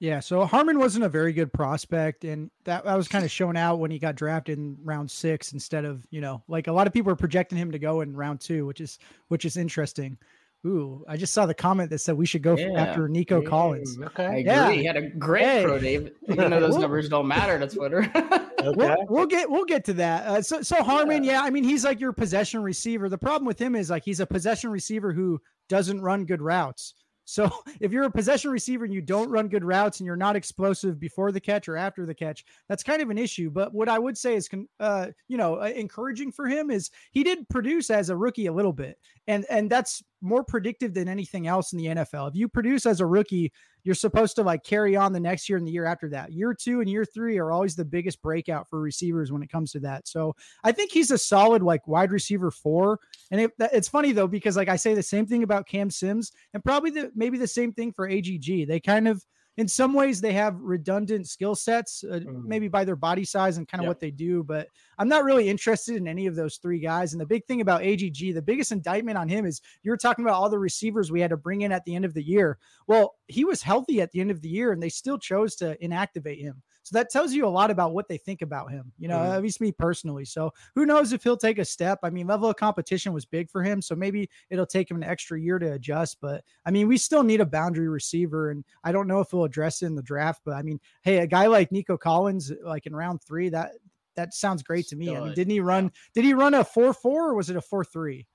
Yeah, 0.00 0.20
so 0.20 0.44
Harmon 0.44 0.78
wasn't 0.78 1.04
a 1.04 1.08
very 1.08 1.32
good 1.32 1.52
prospect, 1.52 2.24
and 2.24 2.50
that, 2.64 2.84
that 2.84 2.96
was 2.96 3.06
kind 3.06 3.24
of 3.24 3.30
shown 3.30 3.56
out 3.56 3.78
when 3.78 3.90
he 3.90 3.98
got 3.98 4.16
drafted 4.16 4.58
in 4.58 4.76
round 4.82 5.10
six 5.10 5.52
instead 5.52 5.84
of 5.84 6.06
you 6.10 6.20
know 6.20 6.42
like 6.48 6.66
a 6.66 6.72
lot 6.72 6.86
of 6.86 6.92
people 6.92 7.12
are 7.12 7.16
projecting 7.16 7.56
him 7.56 7.70
to 7.70 7.78
go 7.78 8.00
in 8.00 8.16
round 8.16 8.40
two, 8.40 8.66
which 8.66 8.80
is 8.80 8.98
which 9.28 9.44
is 9.44 9.56
interesting. 9.56 10.18
Ooh, 10.66 11.04
I 11.06 11.18
just 11.18 11.34
saw 11.34 11.44
the 11.44 11.54
comment 11.54 11.90
that 11.90 11.98
said 11.98 12.16
we 12.16 12.24
should 12.24 12.42
go 12.42 12.56
yeah. 12.56 12.80
after 12.80 13.06
Nico 13.06 13.42
yeah. 13.42 13.48
Collins. 13.48 13.98
Okay, 13.98 14.24
I 14.24 14.36
agree. 14.36 14.44
Yeah. 14.44 14.70
He 14.70 14.84
had 14.84 14.96
a 14.96 15.10
great 15.10 15.44
hey. 15.44 15.62
pro 15.62 15.78
day, 15.78 16.10
even 16.28 16.50
though 16.50 16.60
those 16.60 16.76
numbers 16.78 17.08
don't 17.10 17.28
matter 17.28 17.58
to 17.58 17.66
Twitter. 17.68 18.10
okay. 18.16 18.72
we'll, 18.74 18.96
we'll, 19.08 19.26
get 19.26 19.50
we'll 19.50 19.66
get 19.66 19.84
to 19.84 19.92
that. 19.94 20.26
Uh, 20.26 20.40
so 20.40 20.62
so 20.62 20.82
Harmon, 20.82 21.22
yeah. 21.22 21.32
yeah, 21.32 21.42
I 21.42 21.50
mean 21.50 21.64
he's 21.64 21.84
like 21.84 22.00
your 22.00 22.12
possession 22.12 22.62
receiver. 22.62 23.10
The 23.10 23.18
problem 23.18 23.46
with 23.46 23.58
him 23.58 23.74
is 23.74 23.90
like 23.90 24.04
he's 24.04 24.20
a 24.20 24.26
possession 24.26 24.70
receiver 24.70 25.12
who 25.12 25.38
doesn't 25.68 26.00
run 26.00 26.24
good 26.24 26.40
routes. 26.40 26.94
So 27.24 27.50
if 27.80 27.92
you're 27.92 28.04
a 28.04 28.10
possession 28.10 28.50
receiver 28.50 28.84
and 28.84 28.94
you 28.94 29.00
don't 29.00 29.30
run 29.30 29.48
good 29.48 29.64
routes 29.64 30.00
and 30.00 30.06
you're 30.06 30.16
not 30.16 30.36
explosive 30.36 31.00
before 31.00 31.32
the 31.32 31.40
catch 31.40 31.68
or 31.68 31.76
after 31.76 32.06
the 32.06 32.14
catch, 32.14 32.44
that's 32.68 32.82
kind 32.82 33.02
of 33.02 33.10
an 33.10 33.18
issue. 33.18 33.50
But 33.50 33.74
what 33.74 33.88
I 33.88 33.98
would 33.98 34.16
say 34.16 34.34
is, 34.34 34.48
uh, 34.80 35.08
you 35.28 35.36
know, 35.36 35.60
uh, 35.60 35.72
encouraging 35.74 36.32
for 36.32 36.46
him 36.46 36.70
is 36.70 36.90
he 37.12 37.24
did 37.24 37.48
produce 37.48 37.90
as 37.90 38.10
a 38.10 38.16
rookie 38.16 38.46
a 38.46 38.52
little 38.52 38.72
bit, 38.72 38.98
and 39.26 39.44
and 39.50 39.70
that's 39.70 40.02
more 40.24 40.42
predictive 40.42 40.94
than 40.94 41.08
anything 41.08 41.46
else 41.46 41.72
in 41.72 41.78
the 41.78 41.86
NFL. 41.86 42.30
If 42.30 42.34
you 42.34 42.48
produce 42.48 42.86
as 42.86 43.00
a 43.00 43.06
rookie, 43.06 43.52
you're 43.84 43.94
supposed 43.94 44.34
to 44.36 44.42
like 44.42 44.64
carry 44.64 44.96
on 44.96 45.12
the 45.12 45.20
next 45.20 45.48
year 45.48 45.58
and 45.58 45.66
the 45.66 45.70
year 45.70 45.84
after 45.84 46.08
that. 46.08 46.32
Year 46.32 46.54
two 46.54 46.80
and 46.80 46.88
year 46.88 47.04
three 47.04 47.38
are 47.38 47.52
always 47.52 47.76
the 47.76 47.84
biggest 47.84 48.22
breakout 48.22 48.68
for 48.68 48.80
receivers 48.80 49.30
when 49.30 49.42
it 49.42 49.52
comes 49.52 49.72
to 49.72 49.80
that. 49.80 50.08
So 50.08 50.34
I 50.64 50.72
think 50.72 50.90
he's 50.90 51.10
a 51.10 51.18
solid 51.18 51.62
like 51.62 51.86
wide 51.86 52.10
receiver 52.10 52.50
four. 52.50 52.98
And 53.30 53.42
it, 53.42 53.52
it's 53.58 53.88
funny 53.88 54.12
though 54.12 54.26
because 54.26 54.56
like 54.56 54.68
I 54.70 54.76
say 54.76 54.94
the 54.94 55.02
same 55.02 55.26
thing 55.26 55.42
about 55.42 55.68
Cam 55.68 55.90
Sims 55.90 56.32
and 56.54 56.64
probably 56.64 56.90
the 56.90 57.12
maybe 57.14 57.36
the 57.36 57.46
same 57.46 57.72
thing 57.72 57.92
for 57.92 58.08
AGG. 58.08 58.66
They 58.66 58.80
kind 58.80 59.06
of 59.06 59.22
in 59.56 59.68
some 59.68 59.94
ways 59.94 60.20
they 60.20 60.32
have 60.32 60.60
redundant 60.60 61.28
skill 61.28 61.54
sets 61.54 62.04
uh, 62.04 62.20
mm. 62.20 62.44
maybe 62.44 62.68
by 62.68 62.84
their 62.84 62.96
body 62.96 63.24
size 63.24 63.56
and 63.56 63.68
kind 63.68 63.80
of 63.80 63.84
yep. 63.84 63.88
what 63.88 64.00
they 64.00 64.10
do 64.10 64.42
but 64.42 64.68
i'm 64.98 65.08
not 65.08 65.24
really 65.24 65.48
interested 65.48 65.96
in 65.96 66.08
any 66.08 66.26
of 66.26 66.34
those 66.34 66.56
three 66.56 66.78
guys 66.78 67.12
and 67.12 67.20
the 67.20 67.26
big 67.26 67.44
thing 67.46 67.60
about 67.60 67.82
agg 67.82 68.34
the 68.34 68.42
biggest 68.42 68.72
indictment 68.72 69.18
on 69.18 69.28
him 69.28 69.46
is 69.46 69.60
you 69.82 69.90
were 69.90 69.96
talking 69.96 70.24
about 70.24 70.34
all 70.34 70.50
the 70.50 70.58
receivers 70.58 71.10
we 71.10 71.20
had 71.20 71.30
to 71.30 71.36
bring 71.36 71.62
in 71.62 71.72
at 71.72 71.84
the 71.84 71.94
end 71.94 72.04
of 72.04 72.14
the 72.14 72.22
year 72.22 72.58
well 72.86 73.14
he 73.28 73.44
was 73.44 73.62
healthy 73.62 74.00
at 74.00 74.10
the 74.12 74.20
end 74.20 74.30
of 74.30 74.40
the 74.40 74.48
year 74.48 74.72
and 74.72 74.82
they 74.82 74.88
still 74.88 75.18
chose 75.18 75.54
to 75.54 75.76
inactivate 75.82 76.40
him 76.40 76.62
so 76.84 76.98
that 76.98 77.08
tells 77.08 77.32
you 77.32 77.46
a 77.46 77.48
lot 77.48 77.70
about 77.70 77.94
what 77.94 78.08
they 78.08 78.18
think 78.18 78.42
about 78.42 78.70
him, 78.70 78.92
you 78.98 79.08
know, 79.08 79.16
mm-hmm. 79.16 79.32
at 79.32 79.42
least 79.42 79.58
me 79.62 79.72
personally. 79.72 80.26
So 80.26 80.52
who 80.74 80.84
knows 80.84 81.14
if 81.14 81.24
he'll 81.24 81.34
take 81.34 81.58
a 81.58 81.64
step? 81.64 81.98
I 82.02 82.10
mean, 82.10 82.26
level 82.26 82.50
of 82.50 82.56
competition 82.56 83.14
was 83.14 83.24
big 83.24 83.50
for 83.50 83.62
him. 83.62 83.80
So 83.80 83.94
maybe 83.94 84.28
it'll 84.50 84.66
take 84.66 84.90
him 84.90 84.98
an 84.98 85.02
extra 85.02 85.40
year 85.40 85.58
to 85.58 85.72
adjust. 85.72 86.18
But 86.20 86.44
I 86.66 86.70
mean, 86.70 86.86
we 86.86 86.98
still 86.98 87.22
need 87.22 87.40
a 87.40 87.46
boundary 87.46 87.88
receiver. 87.88 88.50
And 88.50 88.66
I 88.84 88.92
don't 88.92 89.08
know 89.08 89.20
if 89.20 89.30
he'll 89.30 89.44
address 89.44 89.80
it 89.80 89.86
in 89.86 89.94
the 89.94 90.02
draft. 90.02 90.42
But 90.44 90.56
I 90.56 90.62
mean, 90.62 90.78
hey, 91.00 91.18
a 91.18 91.26
guy 91.26 91.46
like 91.46 91.72
Nico 91.72 91.96
Collins, 91.96 92.52
like 92.62 92.84
in 92.84 92.94
round 92.94 93.22
three, 93.22 93.48
that 93.48 93.72
that 94.14 94.34
sounds 94.34 94.62
great 94.62 94.86
to 94.88 94.96
me. 94.96 95.16
I 95.16 95.20
mean, 95.20 95.34
didn't 95.34 95.52
he 95.52 95.60
run? 95.60 95.90
Did 96.14 96.24
he 96.24 96.34
run 96.34 96.52
a 96.52 96.64
four 96.64 96.92
four 96.92 97.30
or 97.30 97.34
was 97.34 97.48
it 97.48 97.56
a 97.56 97.62
four 97.62 97.82
three? 97.82 98.26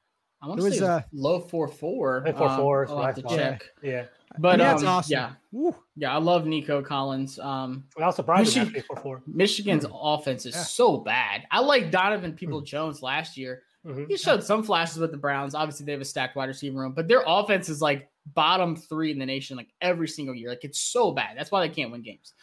I 0.41 0.48
want 0.48 0.60
It 0.60 0.63
to 0.63 0.69
was, 0.69 0.79
say 0.79 0.86
uh, 0.86 1.01
low 1.12 1.39
four 1.41 1.67
four. 1.67 2.24
Hey, 2.25 2.31
4-4 2.34 2.86
is 2.86 2.91
I'll 2.91 3.01
have 3.03 3.15
to 3.15 3.22
thought. 3.22 3.36
check. 3.36 3.65
Yeah. 3.84 4.05
But 4.38 4.58
that's 4.60 4.84
um, 4.84 4.88
awesome. 4.89 5.12
yeah, 5.12 5.31
Woo. 5.51 5.75
yeah, 5.96 6.13
I 6.13 6.17
love 6.19 6.46
Nico 6.46 6.81
Collins. 6.84 7.39
Um, 7.39 7.86
I 8.00 8.05
was 8.05 8.15
surprised 8.15 8.51
Michi- 8.51 8.58
him 8.60 8.67
actually 8.67 8.81
for 8.81 8.96
four. 8.98 9.24
Michigan's 9.27 9.86
offense 9.91 10.46
is 10.46 10.55
Yeah. 10.55 10.62
so 10.63 10.98
bad. 10.98 11.43
I 11.51 11.60
like 11.62 11.89
Donovan 11.91 12.34
Peoples-Jones 12.34 13.01
last 13.01 13.38
year. 13.38 13.63
Mhm. 13.86 14.08
He 14.08 14.17
showed 14.17 14.43
some 14.43 14.62
flashes 14.63 14.98
with 15.00 15.12
the 15.12 15.17
Browns. 15.17 15.55
Obviously, 15.55 15.86
they 15.88 15.93
have 15.93 16.01
a 16.01 16.05
stacked 16.05 16.36
wide 16.36 16.48
receiver 16.48 16.79
room, 16.79 16.93
but 16.93 17.08
their 17.08 17.24
offense 17.25 17.69
is 17.69 17.81
like 17.81 18.08
bottom 18.36 18.75
three 18.75 19.12
in 19.12 19.17
the 19.17 19.25
nation, 19.25 19.58
like 19.58 19.69
every 19.81 20.08
single 20.08 20.36
year. 20.36 20.50
Like 20.50 20.63
it's 20.63 20.79
so 20.79 21.12
bad. 21.12 21.36
That's 21.36 21.51
why 21.51 21.65
they 21.67 21.74
can't 21.74 21.91
win 21.91 22.03
games. 22.03 22.34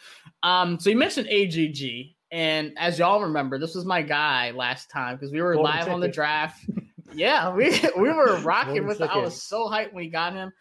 Um, 0.43 0.79
so 0.79 0.89
you 0.89 0.97
mentioned 0.97 1.27
AGG, 1.29 2.15
and 2.31 2.73
as 2.77 2.99
y'all 2.99 3.21
remember, 3.21 3.57
this 3.59 3.75
was 3.75 3.85
my 3.85 4.01
guy 4.01 4.51
last 4.51 4.89
time 4.91 5.15
because 5.15 5.31
we 5.31 5.41
were 5.41 5.53
Golden 5.53 5.71
live 5.73 5.87
on 5.87 5.99
the 6.01 6.09
draft. 6.09 6.65
yeah, 7.13 7.53
we 7.53 7.69
we 7.97 8.11
were 8.11 8.37
rocking 8.37 8.85
with. 8.85 9.01
it. 9.01 9.09
I 9.09 9.17
was 9.17 9.41
so 9.41 9.67
hyped 9.67 9.93
when 9.93 10.05
we 10.05 10.09
got 10.09 10.33
him, 10.33 10.51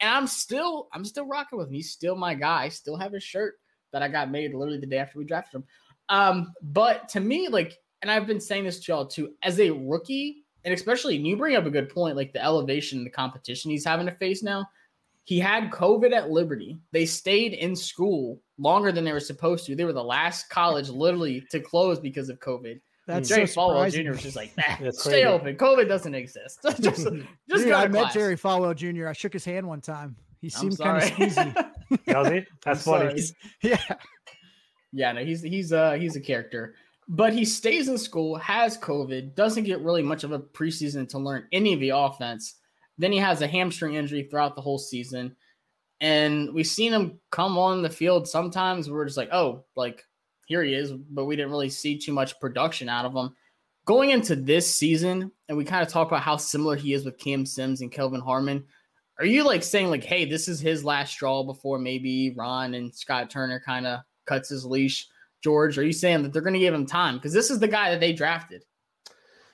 and 0.00 0.10
I'm 0.10 0.26
still 0.26 0.88
I'm 0.92 1.04
still 1.04 1.26
rocking 1.26 1.58
with 1.58 1.68
him. 1.68 1.74
He's 1.74 1.90
still 1.90 2.16
my 2.16 2.34
guy. 2.34 2.64
I 2.64 2.68
still 2.68 2.96
have 2.96 3.12
his 3.12 3.22
shirt 3.22 3.54
that 3.92 4.02
I 4.02 4.08
got 4.08 4.30
made 4.30 4.54
literally 4.54 4.80
the 4.80 4.86
day 4.86 4.98
after 4.98 5.18
we 5.18 5.24
drafted 5.24 5.60
him. 5.60 5.64
Um, 6.08 6.52
but 6.62 7.08
to 7.10 7.20
me, 7.20 7.48
like, 7.48 7.78
and 8.02 8.10
I've 8.10 8.26
been 8.26 8.40
saying 8.40 8.64
this 8.64 8.80
to 8.80 8.92
y'all 8.92 9.06
too, 9.06 9.34
as 9.42 9.58
a 9.60 9.70
rookie, 9.70 10.44
and 10.64 10.74
especially 10.74 11.16
and 11.16 11.26
you 11.26 11.36
bring 11.36 11.56
up 11.56 11.66
a 11.66 11.70
good 11.70 11.88
point, 11.88 12.16
like 12.16 12.32
the 12.32 12.42
elevation 12.42 12.98
and 12.98 13.06
the 13.06 13.10
competition 13.10 13.70
he's 13.70 13.84
having 13.84 14.06
to 14.06 14.12
face 14.12 14.42
now. 14.42 14.66
He 15.26 15.40
had 15.40 15.70
COVID 15.70 16.12
at 16.12 16.30
Liberty. 16.30 16.76
They 16.92 17.06
stayed 17.06 17.54
in 17.54 17.74
school 17.74 18.42
longer 18.58 18.92
than 18.92 19.04
they 19.04 19.12
were 19.12 19.20
supposed 19.20 19.64
to. 19.64 19.74
They 19.74 19.86
were 19.86 19.94
the 19.94 20.04
last 20.04 20.50
college 20.50 20.90
literally 20.90 21.42
to 21.50 21.60
close 21.60 21.98
because 21.98 22.28
of 22.28 22.40
COVID. 22.40 22.78
That's 23.06 23.28
Jerry 23.28 23.46
so 23.46 23.60
Falwell. 23.60 23.92
Jr. 23.92 24.10
was 24.12 24.22
just 24.22 24.36
like, 24.36 24.52
nah, 24.56 24.90
stay 24.90 25.24
open. 25.24 25.56
COVID 25.56 25.88
doesn't 25.88 26.14
exist. 26.14 26.60
just 26.80 26.82
just 26.82 27.04
Dude, 27.48 27.72
I 27.72 27.86
met 27.88 28.02
class. 28.02 28.14
Jerry 28.14 28.36
Falwell 28.36 28.74
Jr. 28.74 29.08
I 29.08 29.12
shook 29.12 29.32
his 29.32 29.44
hand 29.44 29.66
one 29.66 29.80
time. 29.80 30.16
He 30.40 30.46
I'm 30.46 30.50
seemed 30.72 30.78
kind 30.78 31.02
of 31.02 31.08
sorry. 31.08 31.30
squeezy. 31.30 31.70
Does 32.06 32.28
he? 32.28 32.40
That's 32.64 32.86
I'm 32.86 33.08
funny. 33.08 33.20
sorry. 33.20 33.36
yeah. 33.62 33.96
Yeah, 34.92 35.12
no, 35.12 35.24
he's 35.24 35.42
he's 35.42 35.72
uh 35.72 35.92
he's 35.92 36.16
a 36.16 36.20
character. 36.20 36.74
But 37.08 37.34
he 37.34 37.44
stays 37.44 37.88
in 37.88 37.98
school, 37.98 38.36
has 38.36 38.78
COVID, 38.78 39.34
doesn't 39.34 39.64
get 39.64 39.80
really 39.82 40.02
much 40.02 40.24
of 40.24 40.32
a 40.32 40.38
preseason 40.38 41.06
to 41.10 41.18
learn 41.18 41.46
any 41.52 41.74
of 41.74 41.80
the 41.80 41.90
offense. 41.90 42.54
Then 42.96 43.12
he 43.12 43.18
has 43.18 43.42
a 43.42 43.46
hamstring 43.46 43.94
injury 43.94 44.22
throughout 44.22 44.56
the 44.56 44.62
whole 44.62 44.78
season. 44.78 45.36
And 46.00 46.54
we've 46.54 46.66
seen 46.66 46.92
him 46.92 47.20
come 47.30 47.58
on 47.58 47.82
the 47.82 47.90
field 47.90 48.26
sometimes. 48.26 48.90
We're 48.90 49.04
just 49.04 49.18
like, 49.18 49.28
oh, 49.32 49.64
like 49.76 50.02
here 50.46 50.62
he 50.62 50.74
is, 50.74 50.92
but 50.92 51.24
we 51.24 51.36
didn't 51.36 51.50
really 51.50 51.70
see 51.70 51.98
too 51.98 52.12
much 52.12 52.38
production 52.40 52.88
out 52.88 53.04
of 53.04 53.14
him. 53.14 53.34
Going 53.86 54.10
into 54.10 54.34
this 54.34 54.76
season, 54.76 55.30
and 55.48 55.58
we 55.58 55.64
kind 55.64 55.82
of 55.82 55.88
talk 55.88 56.08
about 56.08 56.22
how 56.22 56.36
similar 56.36 56.76
he 56.76 56.94
is 56.94 57.04
with 57.04 57.18
Cam 57.18 57.44
Sims 57.44 57.80
and 57.80 57.92
Kelvin 57.92 58.20
Harmon. 58.20 58.64
Are 59.18 59.26
you 59.26 59.44
like 59.44 59.62
saying 59.62 59.90
like, 59.90 60.04
hey, 60.04 60.24
this 60.24 60.48
is 60.48 60.58
his 60.58 60.84
last 60.84 61.12
straw 61.12 61.44
before 61.44 61.78
maybe 61.78 62.34
Ron 62.36 62.74
and 62.74 62.94
Scott 62.94 63.30
Turner 63.30 63.62
kind 63.64 63.86
of 63.86 64.00
cuts 64.26 64.48
his 64.48 64.64
leash? 64.64 65.06
George, 65.42 65.76
are 65.76 65.84
you 65.84 65.92
saying 65.92 66.22
that 66.22 66.32
they're 66.32 66.42
going 66.42 66.54
to 66.54 66.58
give 66.58 66.72
him 66.72 66.86
time 66.86 67.16
because 67.16 67.34
this 67.34 67.50
is 67.50 67.58
the 67.58 67.68
guy 67.68 67.90
that 67.90 68.00
they 68.00 68.14
drafted? 68.14 68.64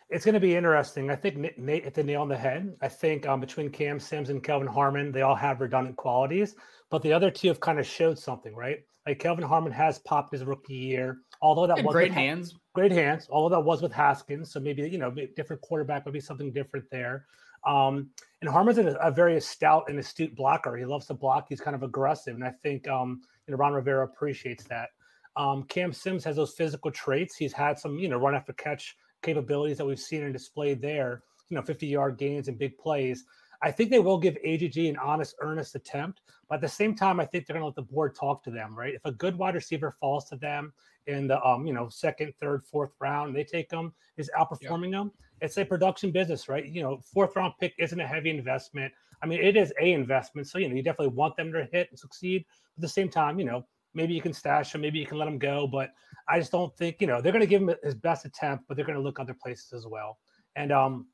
It's 0.09 0.25
going 0.25 0.35
to 0.35 0.41
be 0.41 0.57
interesting. 0.57 1.11
I 1.11 1.17
think 1.17 1.59
Nate- 1.59 1.85
hit 1.85 1.95
the 1.95 2.03
nail 2.03 2.23
on 2.23 2.29
the 2.29 2.37
head. 2.37 2.77
I 2.81 2.89
think 2.89 3.27
um, 3.27 3.41
between 3.41 3.71
Cam 3.71 4.01
Sims 4.01 4.31
and 4.31 4.43
Kelvin 4.43 4.69
Harmon, 4.69 5.13
they 5.13 5.23
all 5.23 5.35
have 5.35 5.61
redundant 5.61 5.97
qualities, 5.97 6.55
but 6.91 7.03
the 7.03 7.13
other 7.13 7.31
two 7.31 7.49
have 7.49 7.61
kind 7.61 7.79
of 7.79 7.87
showed 7.87 8.19
something, 8.19 8.55
right? 8.55 8.85
Like 9.07 9.19
Kelvin 9.19 9.45
Harmon 9.45 9.73
has 9.73 9.99
popped 10.01 10.33
his 10.33 10.45
rookie 10.45 10.75
year, 10.75 11.19
although 11.41 11.67
that 11.67 11.83
was 11.83 11.93
great 11.93 12.13
hands. 12.13 12.55
great 12.75 12.93
hands. 12.93 13.27
Although 13.31 13.57
that 13.57 13.63
was 13.63 13.81
with 13.81 13.93
Haskins, 13.93 14.53
so 14.53 14.61
maybe 14.61 14.83
you 14.83 14.99
know, 14.99 15.11
maybe 15.11 15.33
different 15.35 15.63
quarterback, 15.63 16.05
maybe 16.05 16.21
something 16.21 16.53
different 16.53 16.85
there. 16.91 17.25
Um, 17.67 18.11
and 18.41 18.51
Harmon's 18.51 18.79
a, 18.79 18.95
a 18.95 19.11
very 19.11 19.41
stout 19.41 19.85
and 19.89 19.99
astute 19.99 20.35
blocker. 20.35 20.77
He 20.77 20.85
loves 20.85 21.07
to 21.07 21.15
block. 21.15 21.47
He's 21.49 21.61
kind 21.61 21.75
of 21.75 21.83
aggressive, 21.83 22.35
and 22.35 22.45
I 22.45 22.53
think 22.63 22.89
um, 22.89 23.23
you 23.47 23.53
know 23.53 23.59
Ron 23.59 23.73
Rivera 23.73 24.05
appreciates 24.05 24.65
that. 24.65 24.91
Um, 25.37 25.65
Cam 25.65 25.93
Sims 25.93 26.25
has 26.25 26.37
those 26.37 26.55
physical 26.55 26.91
traits. 26.91 27.37
He's 27.37 27.53
had 27.53 27.79
some 27.79 27.99
you 27.99 28.09
know 28.09 28.19
run 28.19 28.35
after 28.35 28.53
catch 28.53 28.97
capabilities 29.23 29.79
that 29.79 29.87
we've 29.87 29.99
seen 29.99 30.25
and 30.25 30.33
displayed 30.33 30.81
there. 30.81 31.23
You 31.49 31.57
know, 31.57 31.63
50 31.63 31.87
yard 31.87 32.17
gains 32.19 32.49
and 32.49 32.59
big 32.59 32.79
plays. 32.79 33.25
I 33.63 33.71
think 33.71 33.91
they 33.91 33.99
will 33.99 34.19
give 34.19 34.37
AGG 34.45 34.79
an 34.79 34.97
honest, 34.97 35.35
earnest 35.41 35.75
attempt, 35.75 36.23
but 36.49 36.57
at 36.57 36.61
the 36.63 36.69
same 36.69 36.95
time, 36.95 37.21
I 37.21 37.27
think 37.27 37.47
they're 37.47 37.55
going 37.55 37.63
to 37.63 37.67
let 37.67 37.75
the 37.75 37.83
board 37.83 38.15
talk 38.15 38.43
to 38.45 38.51
them, 38.51 38.77
right? 38.77 38.95
If 38.95 39.05
a 39.05 39.13
good 39.13 39.37
wide 39.37 39.55
receiver 39.55 39.95
falls 40.01 40.25
to 40.31 40.37
them 40.37 40.73
in 41.07 41.27
the 41.27 41.43
um, 41.45 41.67
you 41.67 41.75
know, 41.75 41.89
second, 41.89 42.33
third, 42.41 42.65
fourth 42.65 42.93
round, 43.01 43.37
they 43.37 43.45
take 43.45 43.69
them, 43.69 43.93
is 44.17 44.31
outperforming 44.39 44.93
them. 44.93 45.13
It's 45.43 45.59
a 45.59 45.65
production 45.65 46.11
business, 46.11 46.49
right? 46.49 46.65
You 46.65 46.83
know, 46.83 47.01
fourth 47.13 47.37
round 47.37 47.55
pick 47.61 47.75
isn't 47.79 48.01
a 48.01 48.07
heavy 48.07 48.31
investment. 48.31 48.93
I 49.23 49.27
mean, 49.27 49.41
it 49.41 49.57
is 49.57 49.73
a 49.81 49.93
investment, 49.93 50.49
so 50.49 50.59
you 50.59 50.69
know, 50.69 50.75
you 50.75 50.83
definitely 50.83 51.15
want 51.15 51.37
them 51.37 51.53
to 51.53 51.69
hit 51.71 51.89
and 51.91 51.99
succeed. 51.99 52.45
But 52.77 52.81
at 52.81 52.83
the 52.83 52.89
same 52.89 53.11
time, 53.11 53.39
you 53.39 53.45
know, 53.45 53.67
maybe 53.93 54.15
you 54.15 54.23
can 54.23 54.33
stash 54.33 54.73
them, 54.73 54.81
maybe 54.81 54.99
you 54.99 55.07
can 55.07 55.19
let 55.19 55.27
them 55.27 55.39
go, 55.39 55.67
but 55.67 55.91
I 56.29 56.39
just 56.39 56.53
don't 56.53 56.75
think 56.77 56.97
you 57.01 57.07
know 57.07 57.21
they're 57.21 57.33
going 57.33 57.41
to 57.41 57.47
give 57.47 57.61
him 57.61 57.75
his 57.83 57.95
best 57.95 58.25
attempt, 58.25 58.65
but 58.69 58.77
they're 58.77 58.87
going 58.87 58.97
to 58.97 59.03
look 59.03 59.21
other 59.21 59.35
places 59.35 59.73
as 59.75 59.87
well. 59.87 60.19
And 60.57 60.73
um, 60.73 61.07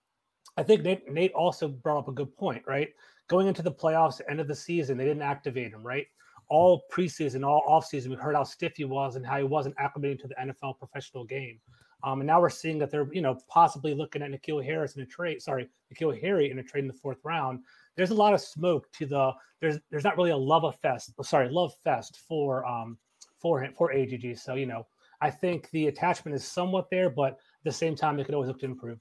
I 0.57 0.63
think 0.63 0.83
Nate, 0.83 1.11
Nate 1.11 1.33
also 1.33 1.69
brought 1.69 1.99
up 1.99 2.09
a 2.09 2.13
good 2.13 2.35
point, 2.37 2.63
right? 2.67 2.89
Going 3.29 3.47
into 3.47 3.63
the 3.63 3.73
playoffs, 3.73 4.21
end 4.29 4.41
of 4.41 4.49
the 4.49 4.55
season, 4.55 4.97
they 4.97 5.05
didn't 5.05 5.23
activate 5.23 5.73
him, 5.73 5.83
right? 5.83 6.07
All 6.49 6.85
preseason, 6.93 7.47
all 7.47 7.63
offseason, 7.69 8.09
we 8.09 8.17
heard 8.17 8.37
how 8.37 8.45
stiff 8.45 8.77
he 8.77 8.85
was 8.85 9.17
and 9.17 9.27
how 9.27 9.37
he 9.37 9.45
wasn't 9.45 9.77
acclimating 9.77 10.21
to 10.21 10.29
the 10.29 10.35
NFL 10.37 10.79
professional 10.79 11.25
game. 11.25 11.59
Um, 12.05 12.21
and 12.21 12.27
now 12.27 12.41
we're 12.41 12.51
seeing 12.51 12.79
that 12.79 12.91
they're, 12.91 13.09
you 13.13 13.21
know, 13.21 13.39
possibly 13.49 13.95
looking 13.95 14.23
at 14.23 14.31
N'Keal 14.31 14.65
Harris 14.65 14.97
in 14.97 15.03
a 15.03 15.07
trade. 15.07 15.43
Sorry, 15.43 15.69
N'Keal 15.93 16.21
Harry 16.21 16.51
in 16.51 16.59
a 16.59 16.63
trade 16.63 16.83
in 16.83 16.89
the 16.89 16.95
fourth 16.95 17.19
round. 17.25 17.61
There's 17.97 18.11
a 18.11 18.15
lot 18.15 18.35
of 18.35 18.41
smoke 18.41 18.91
to 18.93 19.07
the. 19.07 19.33
There's 19.61 19.79
there's 19.91 20.05
not 20.05 20.17
really 20.17 20.31
a 20.31 20.37
love 20.37 20.65
fest. 20.83 21.13
Sorry, 21.23 21.49
love 21.49 21.73
fest 21.83 22.21
for 22.29 22.65
um 22.67 22.99
for 23.37 23.61
him 23.61 23.73
for 23.73 23.93
AGG. 23.93 24.39
So 24.39 24.55
you 24.55 24.67
know, 24.67 24.87
I 25.21 25.31
think 25.31 25.71
the 25.71 25.87
attachment 25.87 26.35
is 26.37 26.45
somewhat 26.45 26.91
there, 26.91 27.11
but 27.11 27.33
at 27.33 27.39
the 27.65 27.73
same 27.73 27.97
time, 27.97 28.17
they 28.17 28.25
could 28.25 28.35
always 28.35 28.49
look 28.49 28.61
to 28.61 28.67
improve. 28.67 28.99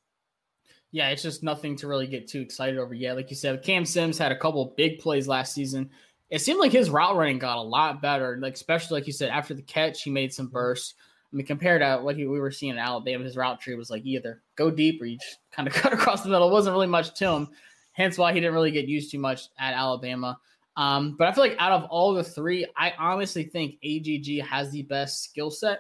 Yeah, 0.95 1.09
it's 1.09 1.23
just 1.23 1.43
nothing 1.43 1.75
to 1.75 1.89
really 1.89 2.07
get 2.07 2.25
too 2.25 2.39
excited 2.39 2.79
over 2.79 2.93
yet. 2.93 3.17
Like 3.17 3.29
you 3.29 3.35
said, 3.35 3.61
Cam 3.63 3.83
Sims 3.83 4.17
had 4.17 4.31
a 4.31 4.37
couple 4.37 4.73
big 4.77 4.99
plays 4.99 5.27
last 5.27 5.53
season. 5.53 5.89
It 6.29 6.39
seemed 6.39 6.61
like 6.61 6.71
his 6.71 6.89
route 6.89 7.17
running 7.17 7.37
got 7.37 7.57
a 7.57 7.61
lot 7.61 8.01
better. 8.01 8.37
Like 8.39 8.53
especially 8.53 9.01
like 9.01 9.05
you 9.05 9.11
said, 9.11 9.29
after 9.29 9.53
the 9.53 9.61
catch, 9.61 10.03
he 10.03 10.09
made 10.09 10.33
some 10.33 10.47
bursts. 10.47 10.93
I 11.33 11.35
mean, 11.35 11.45
compared 11.45 11.81
to 11.81 11.99
what 12.01 12.15
he, 12.15 12.25
we 12.25 12.39
were 12.39 12.49
seeing 12.49 12.71
in 12.71 12.77
Alabama, 12.77 13.25
his 13.25 13.35
route 13.35 13.59
tree 13.59 13.75
was 13.75 13.89
like 13.89 14.05
either 14.05 14.41
go 14.55 14.71
deep 14.71 15.01
or 15.01 15.05
you 15.05 15.17
just 15.17 15.39
kind 15.51 15.67
of 15.67 15.73
cut 15.73 15.91
across 15.91 16.23
the 16.23 16.29
middle. 16.29 16.47
It 16.47 16.53
wasn't 16.53 16.75
really 16.75 16.87
much 16.87 17.13
to 17.15 17.29
him. 17.29 17.49
Hence 17.91 18.17
why 18.17 18.31
he 18.31 18.39
didn't 18.39 18.53
really 18.53 18.71
get 18.71 18.87
used 18.87 19.11
too 19.11 19.19
much 19.19 19.49
at 19.59 19.73
Alabama. 19.73 20.39
Um, 20.77 21.17
but 21.19 21.27
I 21.27 21.33
feel 21.33 21.43
like 21.43 21.57
out 21.59 21.73
of 21.73 21.89
all 21.89 22.13
the 22.13 22.23
three, 22.23 22.65
I 22.77 22.93
honestly 22.97 23.43
think 23.43 23.79
AGG 23.83 24.47
has 24.47 24.71
the 24.71 24.83
best 24.83 25.25
skill 25.25 25.51
set 25.51 25.79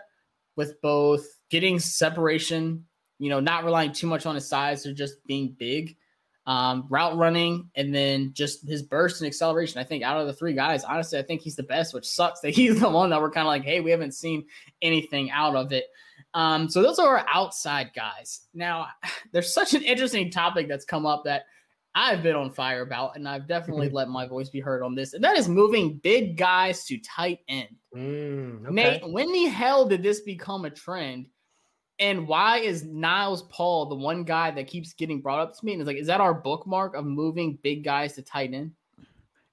with 0.57 0.81
both 0.81 1.25
getting 1.49 1.79
separation, 1.79 2.83
you 3.19 3.29
know, 3.29 3.39
not 3.39 3.63
relying 3.63 3.93
too 3.93 4.07
much 4.07 4.25
on 4.25 4.35
his 4.35 4.47
size 4.47 4.85
or 4.85 4.93
just 4.93 5.25
being 5.25 5.55
big, 5.57 5.97
um, 6.47 6.85
route 6.89 7.17
running, 7.17 7.69
and 7.75 7.93
then 7.93 8.31
just 8.33 8.67
his 8.67 8.83
burst 8.83 9.21
and 9.21 9.27
acceleration. 9.27 9.79
I 9.79 9.83
think 9.83 10.03
out 10.03 10.19
of 10.19 10.27
the 10.27 10.33
three 10.33 10.53
guys, 10.53 10.83
honestly, 10.83 11.17
I 11.17 11.23
think 11.23 11.41
he's 11.41 11.55
the 11.55 11.63
best, 11.63 11.93
which 11.93 12.07
sucks 12.07 12.41
that 12.41 12.49
he's 12.55 12.79
the 12.79 12.89
one 12.89 13.09
that 13.09 13.21
we're 13.21 13.31
kind 13.31 13.47
of 13.47 13.49
like, 13.49 13.63
hey, 13.63 13.79
we 13.81 13.91
haven't 13.91 14.13
seen 14.13 14.45
anything 14.81 15.31
out 15.31 15.55
of 15.55 15.71
it. 15.71 15.85
Um, 16.33 16.69
so 16.69 16.81
those 16.81 16.99
are 16.99 17.17
our 17.17 17.25
outside 17.33 17.91
guys. 17.95 18.41
Now, 18.53 18.87
there's 19.31 19.53
such 19.53 19.73
an 19.73 19.83
interesting 19.83 20.29
topic 20.29 20.67
that's 20.67 20.85
come 20.85 21.05
up 21.05 21.23
that 21.25 21.45
I've 21.97 22.21
been 22.21 22.35
on 22.35 22.51
fire 22.51 22.81
about, 22.81 23.15
and 23.15 23.27
I've 23.27 23.47
definitely 23.47 23.87
let 23.89 24.09
my 24.09 24.27
voice 24.27 24.49
be 24.49 24.59
heard 24.59 24.83
on 24.83 24.95
this, 24.95 25.13
and 25.13 25.23
that 25.23 25.37
is 25.37 25.47
moving 25.47 25.97
big 25.97 26.35
guys 26.35 26.83
to 26.85 26.97
tight 26.97 27.39
end. 27.47 27.69
Mm, 27.95 28.65
okay. 28.65 28.73
Nate, 28.73 29.09
when 29.09 29.31
the 29.31 29.45
hell 29.45 29.87
did 29.87 30.03
this 30.03 30.19
become 30.19 30.65
a 30.65 30.69
trend? 30.69 31.27
And 31.99 32.27
why 32.27 32.59
is 32.59 32.83
Niles 32.83 33.43
Paul 33.43 33.87
the 33.87 33.95
one 33.95 34.23
guy 34.23 34.51
that 34.51 34.67
keeps 34.67 34.93
getting 34.93 35.21
brought 35.21 35.39
up 35.39 35.57
to 35.57 35.65
me? 35.65 35.73
And 35.73 35.81
it's 35.81 35.87
like, 35.87 35.97
is 35.97 36.07
that 36.07 36.21
our 36.21 36.33
bookmark 36.33 36.93
of 36.95 37.05
moving 37.05 37.57
big 37.63 37.83
guys 37.83 38.13
to 38.13 38.21
tight 38.21 38.53
end? 38.53 38.71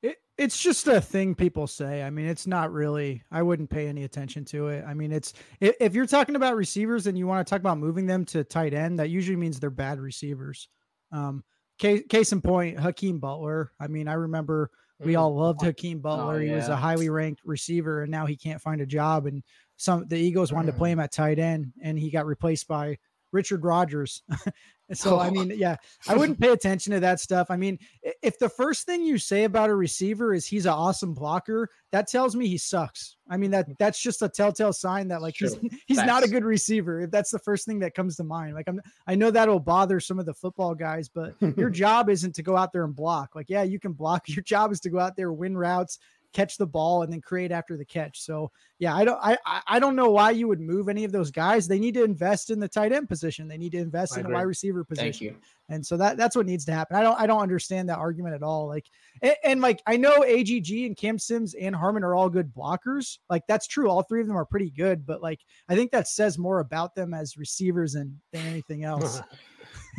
It, 0.02 0.16
it's 0.36 0.60
just 0.60 0.88
a 0.88 1.00
thing 1.00 1.36
people 1.36 1.68
say. 1.68 2.02
I 2.02 2.10
mean, 2.10 2.26
it's 2.26 2.48
not 2.48 2.72
really. 2.72 3.22
I 3.30 3.42
wouldn't 3.42 3.70
pay 3.70 3.86
any 3.86 4.02
attention 4.02 4.44
to 4.46 4.68
it. 4.68 4.84
I 4.86 4.94
mean, 4.94 5.12
it's 5.12 5.34
if, 5.60 5.94
you're 5.94 6.06
talking 6.06 6.34
about 6.34 6.56
receivers 6.56 7.06
and 7.06 7.16
you 7.16 7.28
want 7.28 7.46
to 7.46 7.48
talk 7.48 7.60
about 7.60 7.78
moving 7.78 8.06
them 8.06 8.24
to 8.26 8.42
tight 8.42 8.74
end, 8.74 8.98
that 8.98 9.10
usually 9.10 9.36
means 9.36 9.60
they're 9.60 9.70
bad 9.70 10.00
receivers. 10.00 10.68
Um, 11.12 11.44
case, 11.78 12.02
case 12.08 12.32
in 12.32 12.40
point, 12.40 12.80
Hakeem 12.80 13.20
Butler. 13.20 13.70
I 13.78 13.86
mean, 13.86 14.08
I 14.08 14.14
remember 14.14 14.70
we 15.04 15.16
all 15.16 15.34
loved 15.36 15.62
Hakeem 15.62 16.00
Butler. 16.00 16.40
He 16.40 16.50
was 16.50 16.68
a 16.68 16.76
highly 16.76 17.08
ranked 17.08 17.42
receiver, 17.44 18.02
and 18.02 18.10
now 18.10 18.26
he 18.26 18.36
can't 18.36 18.60
find 18.60 18.80
a 18.80 18.86
job. 18.86 19.26
And 19.26 19.42
some 19.76 20.06
the 20.08 20.18
Eagles 20.18 20.52
wanted 20.52 20.72
to 20.72 20.78
play 20.78 20.90
mm. 20.90 20.94
him 20.94 21.00
at 21.00 21.12
tight 21.12 21.38
end, 21.38 21.72
and 21.82 21.98
he 21.98 22.10
got 22.10 22.26
replaced 22.26 22.68
by 22.68 22.98
Richard 23.32 23.64
Rodgers. 23.64 24.22
so 24.92 25.18
I 25.18 25.30
mean, 25.30 25.52
yeah, 25.56 25.76
I 26.06 26.14
wouldn't 26.14 26.40
pay 26.40 26.50
attention 26.50 26.92
to 26.92 27.00
that 27.00 27.18
stuff. 27.18 27.46
I 27.50 27.56
mean, 27.56 27.78
if 28.22 28.38
the 28.38 28.48
first 28.48 28.84
thing 28.84 29.04
you 29.04 29.18
say 29.18 29.44
about 29.44 29.70
a 29.70 29.74
receiver 29.74 30.34
is 30.34 30.46
he's 30.46 30.66
an 30.66 30.72
awesome 30.72 31.14
blocker, 31.14 31.68
that 31.90 32.08
tells 32.08 32.36
me 32.36 32.46
he 32.46 32.58
sucks. 32.58 33.16
I 33.28 33.38
mean 33.38 33.50
that 33.52 33.66
that's 33.78 34.00
just 34.00 34.20
a 34.22 34.28
telltale 34.28 34.72
sign 34.72 35.08
that 35.08 35.22
like 35.22 35.36
he's 35.38 35.56
he's 35.86 35.96
Facts. 35.96 36.06
not 36.06 36.24
a 36.24 36.28
good 36.28 36.44
receiver. 36.44 37.00
If 37.00 37.10
that's 37.10 37.30
the 37.30 37.38
first 37.38 37.66
thing 37.66 37.78
that 37.80 37.94
comes 37.94 38.16
to 38.16 38.24
mind. 38.24 38.54
Like 38.54 38.68
I'm 38.68 38.80
I 39.06 39.14
know 39.14 39.30
that'll 39.30 39.60
bother 39.60 39.98
some 39.98 40.18
of 40.18 40.26
the 40.26 40.34
football 40.34 40.74
guys, 40.74 41.08
but 41.08 41.34
your 41.56 41.70
job 41.70 42.10
isn't 42.10 42.34
to 42.34 42.42
go 42.42 42.56
out 42.56 42.72
there 42.72 42.84
and 42.84 42.94
block. 42.94 43.34
Like 43.34 43.48
yeah, 43.48 43.62
you 43.62 43.80
can 43.80 43.92
block. 43.92 44.28
Your 44.28 44.44
job 44.44 44.72
is 44.72 44.80
to 44.80 44.90
go 44.90 44.98
out 44.98 45.16
there 45.16 45.32
win 45.32 45.56
routes, 45.56 45.98
catch 46.32 46.56
the 46.56 46.66
ball 46.66 47.02
and 47.02 47.12
then 47.12 47.20
create 47.20 47.52
after 47.52 47.76
the 47.76 47.84
catch. 47.84 48.20
So 48.22 48.50
yeah, 48.78 48.94
I 48.94 49.04
don't 49.04 49.18
I 49.22 49.38
I 49.66 49.78
don't 49.78 49.96
know 49.96 50.10
why 50.10 50.30
you 50.30 50.48
would 50.48 50.60
move 50.60 50.88
any 50.88 51.04
of 51.04 51.12
those 51.12 51.30
guys. 51.30 51.68
They 51.68 51.78
need 51.78 51.94
to 51.94 52.04
invest 52.04 52.50
in 52.50 52.58
the 52.58 52.68
tight 52.68 52.92
end 52.92 53.08
position. 53.08 53.48
They 53.48 53.58
need 53.58 53.72
to 53.72 53.78
invest 53.78 54.14
I 54.14 54.20
in 54.20 54.26
agree. 54.26 54.32
the 54.32 54.38
wide 54.38 54.46
receiver 54.46 54.84
position. 54.84 55.36
And 55.68 55.84
so 55.84 55.96
that 55.96 56.16
that's 56.16 56.36
what 56.36 56.46
needs 56.46 56.64
to 56.66 56.72
happen. 56.72 56.96
I 56.96 57.02
don't 57.02 57.18
I 57.20 57.26
don't 57.26 57.40
understand 57.40 57.88
that 57.88 57.98
argument 57.98 58.34
at 58.34 58.42
all. 58.42 58.66
Like 58.66 58.86
and, 59.20 59.36
and 59.44 59.60
like 59.60 59.82
I 59.86 59.96
know 59.96 60.24
AGG 60.24 60.70
and 60.70 60.96
Cam 60.96 61.18
Sims 61.18 61.54
and 61.54 61.74
Harmon 61.74 62.04
are 62.04 62.14
all 62.14 62.28
good 62.28 62.52
blockers. 62.52 63.18
Like 63.30 63.42
that's 63.46 63.66
true. 63.66 63.88
All 63.88 64.02
three 64.02 64.20
of 64.20 64.26
them 64.26 64.36
are 64.36 64.44
pretty 64.44 64.70
good, 64.70 65.06
but 65.06 65.22
like 65.22 65.40
I 65.68 65.74
think 65.74 65.92
that 65.92 66.08
says 66.08 66.38
more 66.38 66.60
about 66.60 66.94
them 66.94 67.14
as 67.14 67.36
receivers 67.36 67.92
than 67.92 68.20
than 68.32 68.46
anything 68.46 68.84
else. 68.84 69.20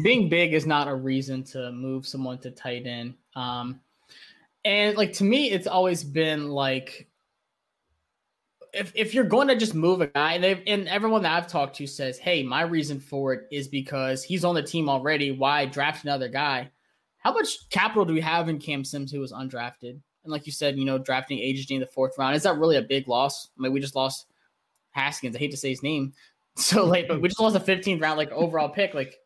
Being 0.04 0.28
big 0.28 0.54
is 0.54 0.66
not 0.66 0.88
a 0.88 0.96
reason 0.96 1.44
to 1.46 1.72
move 1.72 2.08
someone 2.08 2.40
to 2.40 2.52
tight 2.52 2.88
end. 2.88 3.14
Um, 3.36 3.80
and 4.66 4.98
like 4.98 5.14
to 5.14 5.24
me, 5.24 5.52
it's 5.52 5.68
always 5.68 6.04
been 6.04 6.50
like 6.50 7.08
if, 8.74 8.92
if 8.96 9.14
you're 9.14 9.24
going 9.24 9.48
to 9.50 9.56
just 9.56 9.76
move 9.76 10.02
a 10.02 10.08
guy, 10.08 10.34
and, 10.34 10.46
and 10.68 10.88
everyone 10.88 11.22
that 11.24 11.38
I've 11.38 11.48
talked 11.48 11.76
to 11.78 11.88
says, 11.88 12.18
hey, 12.18 12.42
my 12.42 12.64
reason 12.64 13.00
for 13.00 13.34
it 13.34 13.48
is 13.52 13.68
because 13.68 14.24
he's 14.24 14.44
on 14.44 14.56
the 14.56 14.64
team 14.64 14.90
already. 14.90 15.32
Why 15.32 15.66
draft 15.66 16.04
another 16.04 16.28
guy? 16.28 16.72
How 17.20 17.34
much 17.34 17.70
capital 17.70 18.04
do 18.04 18.14
we 18.14 18.22
have 18.22 18.50
in 18.50 18.58
Cam 18.58 18.84
Sims, 18.84 19.12
who 19.12 19.20
was 19.20 19.32
undrafted? 19.32 20.00
And 20.24 20.32
like 20.32 20.46
you 20.48 20.52
said, 20.52 20.78
you 20.78 20.86
know, 20.86 20.98
drafting 20.98 21.40
AGG 21.40 21.72
in 21.72 21.82
the 21.82 21.86
fourth 21.86 22.18
round, 22.18 22.36
is 22.36 22.44
that 22.44 22.58
really 22.58 22.78
a 22.78 22.82
big 22.82 23.08
loss? 23.08 23.50
I 23.58 23.62
mean, 23.62 23.74
we 23.74 23.80
just 23.80 23.96
lost 23.96 24.26
Haskins. 24.92 25.36
I 25.36 25.40
hate 25.40 25.52
to 25.52 25.58
say 25.58 25.70
his 25.70 25.84
name 25.84 26.14
so 26.56 26.84
late, 26.84 27.08
but 27.08 27.22
we 27.22 27.28
just 27.28 27.40
lost 27.40 27.56
a 27.56 27.60
15th 27.60 28.02
round, 28.02 28.18
like 28.18 28.32
overall 28.32 28.70
pick. 28.70 28.96
Like, 28.96 29.20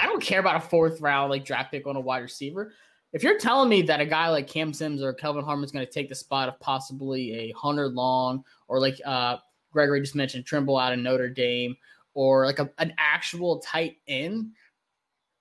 I 0.00 0.06
don't 0.06 0.22
care 0.22 0.40
about 0.40 0.56
a 0.56 0.60
fourth 0.60 1.00
round, 1.00 1.30
like 1.30 1.44
draft 1.44 1.70
pick 1.70 1.86
on 1.86 1.96
a 1.96 2.00
wide 2.00 2.22
receiver 2.22 2.72
if 3.12 3.22
you're 3.22 3.38
telling 3.38 3.68
me 3.68 3.82
that 3.82 4.00
a 4.00 4.06
guy 4.06 4.28
like 4.28 4.46
Cam 4.46 4.72
Sims 4.72 5.02
or 5.02 5.12
Kelvin 5.12 5.44
Harmon 5.44 5.64
is 5.64 5.72
going 5.72 5.86
to 5.86 5.92
take 5.92 6.08
the 6.08 6.14
spot 6.14 6.48
of 6.48 6.58
possibly 6.60 7.32
a 7.32 7.52
Hunter 7.52 7.88
Long 7.88 8.44
or 8.68 8.80
like 8.80 8.98
uh, 9.04 9.36
Gregory 9.72 10.00
just 10.00 10.14
mentioned 10.14 10.46
Tremble 10.46 10.78
out 10.78 10.92
of 10.92 10.98
Notre 10.98 11.28
Dame 11.28 11.76
or 12.14 12.46
like 12.46 12.58
a, 12.58 12.70
an 12.78 12.94
actual 12.98 13.58
tight 13.60 13.96
end, 14.06 14.52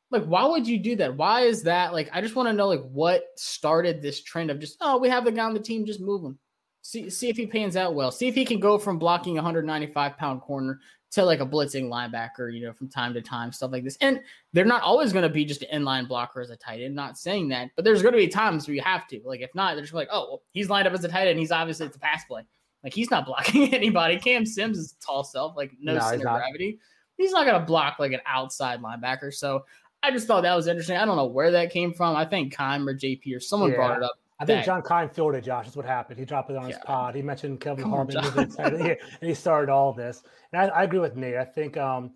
like 0.10 0.26
why 0.26 0.46
would 0.46 0.68
you 0.68 0.78
do 0.78 0.96
that? 0.98 1.16
Why 1.16 1.42
is 1.42 1.64
that? 1.64 1.94
Like 1.94 2.10
I 2.14 2.22
just 2.22 2.36
want 2.36 2.50
to 2.50 2.54
know 2.54 2.68
like 2.68 2.84
what 2.92 3.24
started 3.36 4.02
this 4.02 4.22
trend 4.22 4.52
of 4.52 4.60
just 4.60 4.78
oh 4.82 4.98
we 4.98 5.10
have 5.10 5.26
the 5.26 5.32
guy 5.32 5.46
on 5.46 5.54
the 5.54 5.60
team 5.60 5.86
just 5.86 6.02
move 6.02 6.24
him. 6.24 6.38
See 6.82 7.10
see 7.10 7.30
if 7.30 7.38
he 7.38 7.48
pans 7.48 7.76
out 7.76 7.96
well. 7.96 8.12
See 8.12 8.28
if 8.28 8.36
he 8.36 8.46
can 8.46 8.60
go 8.60 8.78
from 8.78 9.00
blocking 9.00 9.36
195 9.36 10.18
pound 10.18 10.42
corner 10.42 10.80
to 11.12 11.26
like 11.26 11.42
a 11.42 11.46
blitzing 11.46 11.90
linebacker, 11.90 12.54
you 12.54 12.66
know, 12.66 12.74
from 12.74 12.88
time 12.88 13.14
to 13.14 13.22
time, 13.22 13.52
stuff 13.52 13.72
like 13.72 13.84
this. 13.84 13.98
And 14.00 14.22
they're 14.54 14.66
not 14.66 14.82
always 14.82 15.12
going 15.12 15.24
to 15.24 15.30
be 15.30 15.44
just 15.44 15.62
an 15.64 15.82
inline 15.82 16.08
blocker 16.08 16.40
as 16.40 16.50
a 16.50 16.56
tight 16.56 16.82
end. 16.82 16.96
Not 16.96 17.18
saying 17.18 17.50
that, 17.50 17.70
but 17.76 17.84
there's 17.84 18.02
going 18.02 18.14
to 18.14 18.18
be 18.18 18.28
times 18.28 18.68
where 18.68 18.76
you 18.76 18.82
have 18.82 19.08
to. 19.08 19.22
Like 19.26 19.42
if 19.42 19.54
not, 19.54 19.76
they're 19.76 19.84
just 19.84 19.94
like, 19.94 20.08
oh, 20.12 20.28
well, 20.30 20.42
he's 20.52 20.70
lined 20.70 20.88
up 20.88 20.94
as 20.94 21.04
a 21.04 21.10
tight 21.10 21.28
end. 21.28 21.38
He's 21.38 21.52
obviously 21.52 21.86
it's 21.86 21.98
a 21.98 22.00
pass 22.00 22.24
play. 22.26 22.44
Like 22.84 22.94
he's 22.94 23.12
not 23.12 23.26
blocking 23.28 23.74
anybody. 23.74 24.18
Cam 24.18 24.46
Sims 24.46 24.78
is 24.78 24.96
tall 25.06 25.24
self, 25.24 25.56
like 25.58 25.72
no, 25.82 25.96
no 25.96 26.00
center 26.00 26.24
gravity. 26.24 26.80
He's 27.18 27.34
not 27.34 27.46
going 27.46 27.60
to 27.60 27.66
block 27.66 28.00
like 28.00 28.14
an 28.14 28.22
outside 28.26 28.82
linebacker. 28.82 29.34
So 29.34 29.66
I 30.02 30.12
just 30.12 30.28
thought 30.28 30.42
that 30.42 30.56
was 30.56 30.68
interesting. 30.68 30.96
I 30.96 31.06
don't 31.06 31.18
know 31.18 31.26
where 31.26 31.52
that 31.52 31.72
came 31.72 31.94
from. 31.94 32.16
I 32.16 32.26
think 32.26 32.56
Keim 32.56 32.88
or 32.88 32.96
JP 32.96 33.36
or 33.36 33.40
someone 33.40 33.72
yeah. 33.72 33.76
brought 33.76 33.98
it 33.98 34.04
up 34.04 34.16
I 34.42 34.46
think 34.46 34.66
John 34.66 34.82
Keim 34.82 35.08
filled 35.08 35.36
it, 35.36 35.44
Josh. 35.44 35.66
That's 35.66 35.78
what 35.78 35.86
happened. 35.86 36.18
He 36.18 36.26
dropped 36.26 36.50
it 36.50 36.58
on 36.58 36.66
his 36.66 36.78
pod. 36.84 37.14
He 37.14 37.22
mentioned 37.22 37.62
Kevin 37.62 37.84
Come 37.84 37.92
Harmon, 37.92 38.18
on, 38.18 38.50
and 38.58 38.98
he 39.22 39.36
started 39.36 39.72
all 39.72 39.94
this. 39.94 40.24
And 40.52 40.64
I, 40.64 40.80
I, 40.80 40.84
agree 40.84 40.98
with 40.98 41.16
Nate. 41.16 41.36
I 41.36 41.46
think, 41.46 41.78
um, 41.78 42.14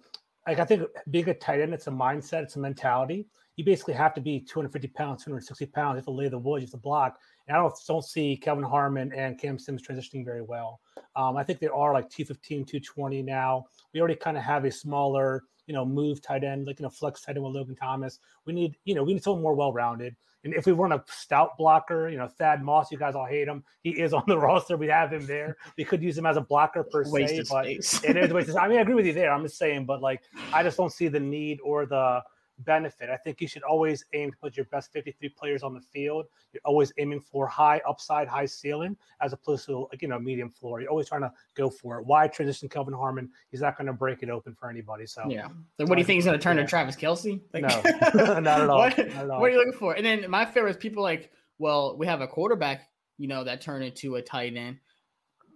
like, 0.47 0.57
I 0.57 0.65
think 0.65 0.89
being 1.11 1.29
a 1.29 1.35
tight 1.35 1.61
end, 1.61 1.71
it's 1.71 1.85
a 1.85 1.91
mindset, 1.91 2.41
it's 2.41 2.55
a 2.55 2.59
mentality. 2.59 3.27
You 3.57 3.63
basically 3.63 3.93
have 3.93 4.15
to 4.15 4.21
be 4.21 4.39
250 4.39 4.87
pounds, 4.87 5.23
260 5.23 5.67
pounds. 5.67 5.93
You 5.93 5.97
have 5.97 6.05
to 6.05 6.11
lay 6.11 6.27
the 6.27 6.39
wood, 6.39 6.61
you 6.61 6.65
have 6.65 6.71
to 6.71 6.77
block. 6.77 7.19
And 7.47 7.55
I 7.55 7.59
don't 7.59 7.73
don't 7.87 8.03
see 8.03 8.35
Kevin 8.37 8.63
Harmon 8.63 9.13
and 9.13 9.39
Cam 9.39 9.59
Sims 9.59 9.85
transitioning 9.85 10.25
very 10.25 10.41
well. 10.41 10.79
Um, 11.15 11.37
I 11.37 11.43
think 11.43 11.59
they 11.59 11.67
are 11.67 11.93
like 11.93 12.09
215, 12.09 12.65
220 12.65 13.21
now. 13.21 13.65
We 13.93 13.99
already 13.99 14.15
kind 14.15 14.35
of 14.35 14.43
have 14.43 14.65
a 14.65 14.71
smaller, 14.71 15.43
you 15.67 15.75
know, 15.75 15.85
move 15.85 16.23
tight 16.23 16.43
end, 16.43 16.65
like 16.65 16.79
you 16.79 16.83
know, 16.83 16.89
flex 16.89 17.21
tight 17.21 17.35
end 17.35 17.45
with 17.45 17.53
Logan 17.53 17.75
Thomas. 17.75 18.19
We 18.45 18.53
need, 18.53 18.75
you 18.83 18.95
know, 18.95 19.03
we 19.03 19.13
need 19.13 19.23
someone 19.23 19.43
more 19.43 19.53
well 19.53 19.71
rounded. 19.71 20.15
And 20.45 20.53
if 20.53 20.67
we 20.67 20.71
run 20.71 20.91
a 20.91 21.03
stout 21.07 21.57
blocker, 21.57 22.07
you 22.07 22.17
know, 22.17 22.27
Thad 22.27 22.63
Moss, 22.63 22.91
you 22.91 22.97
guys 22.97 23.15
all 23.15 23.25
hate 23.25 23.47
him. 23.47 23.63
He 23.81 23.89
is 23.89 24.13
on 24.13 24.23
the 24.27 24.37
roster. 24.39 24.77
We 24.77 24.87
have 24.87 25.11
him 25.11 25.25
there. 25.25 25.57
We 25.77 25.83
could 25.83 26.01
use 26.01 26.17
him 26.17 26.25
as 26.25 26.37
a 26.37 26.41
blocker 26.41 26.83
per 26.83 27.03
se, 27.03 27.43
but 27.49 27.65
it 27.67 28.15
is 28.15 28.31
wasted. 28.31 28.55
I 28.55 28.67
mean, 28.67 28.77
I 28.77 28.81
agree 28.81 28.93
with 28.93 29.07
you 29.07 29.13
there. 29.13 29.33
I'm 29.33 29.43
just 29.43 29.57
saying, 29.57 29.85
but 29.85 30.01
like, 30.01 30.21
I 30.53 30.63
just 30.63 30.77
don't 30.77 30.91
see 30.91 31.07
the 31.07 31.19
need 31.19 31.59
or 31.63 31.87
the 31.87 32.21
benefit. 32.59 33.09
I 33.09 33.17
think 33.17 33.41
you 33.41 33.47
should 33.47 33.63
always 33.63 34.05
aim 34.13 34.31
to 34.31 34.37
put 34.37 34.55
your 34.55 34.65
best 34.67 34.91
53 34.91 35.29
players 35.29 35.63
on 35.63 35.73
the 35.73 35.81
field. 35.81 36.25
You're 36.53 36.61
always 36.65 36.93
aiming 36.97 37.21
for 37.21 37.47
high 37.47 37.81
upside, 37.87 38.27
high 38.27 38.45
ceiling, 38.45 38.95
as 39.21 39.33
opposed 39.33 39.65
to 39.65 39.87
like 39.91 40.01
you 40.01 40.07
know 40.07 40.19
medium 40.19 40.49
floor. 40.49 40.81
You're 40.81 40.89
always 40.89 41.09
trying 41.09 41.21
to 41.21 41.31
go 41.55 41.69
for 41.69 41.99
it. 41.99 42.05
Why 42.05 42.27
transition 42.27 42.69
Kelvin 42.69 42.93
Harmon? 42.93 43.29
He's 43.51 43.61
not 43.61 43.77
going 43.77 43.87
to 43.87 43.93
break 43.93 44.23
it 44.23 44.29
open 44.29 44.55
for 44.55 44.69
anybody. 44.69 45.05
So 45.05 45.23
yeah. 45.27 45.47
So 45.77 45.85
what 45.85 45.95
do 45.95 45.99
you 45.99 46.05
think 46.05 46.17
he's 46.17 46.25
going 46.25 46.37
to 46.37 46.43
turn 46.43 46.57
yeah. 46.57 46.63
to 46.63 46.69
Travis 46.69 46.95
Kelce? 46.95 47.41
Like, 47.53 47.63
no, 47.63 48.39
not 48.39 48.61
at 48.61 48.69
all. 48.69 48.79
What, 48.79 48.97
not 48.97 49.07
at 49.07 49.29
all. 49.29 49.39
what 49.39 49.49
are 49.49 49.53
you 49.53 49.57
looking 49.57 49.79
for? 49.79 49.93
And 49.93 50.05
then 50.05 50.29
my 50.29 50.45
favorite 50.45 50.71
is 50.71 50.77
people 50.77 51.03
like, 51.03 51.31
well, 51.57 51.97
we 51.97 52.07
have 52.07 52.21
a 52.21 52.27
quarterback, 52.27 52.89
you 53.17 53.27
know, 53.27 53.43
that 53.43 53.61
turned 53.61 53.83
into 53.83 54.15
a 54.15 54.21
tight 54.21 54.55
end. 54.55 54.79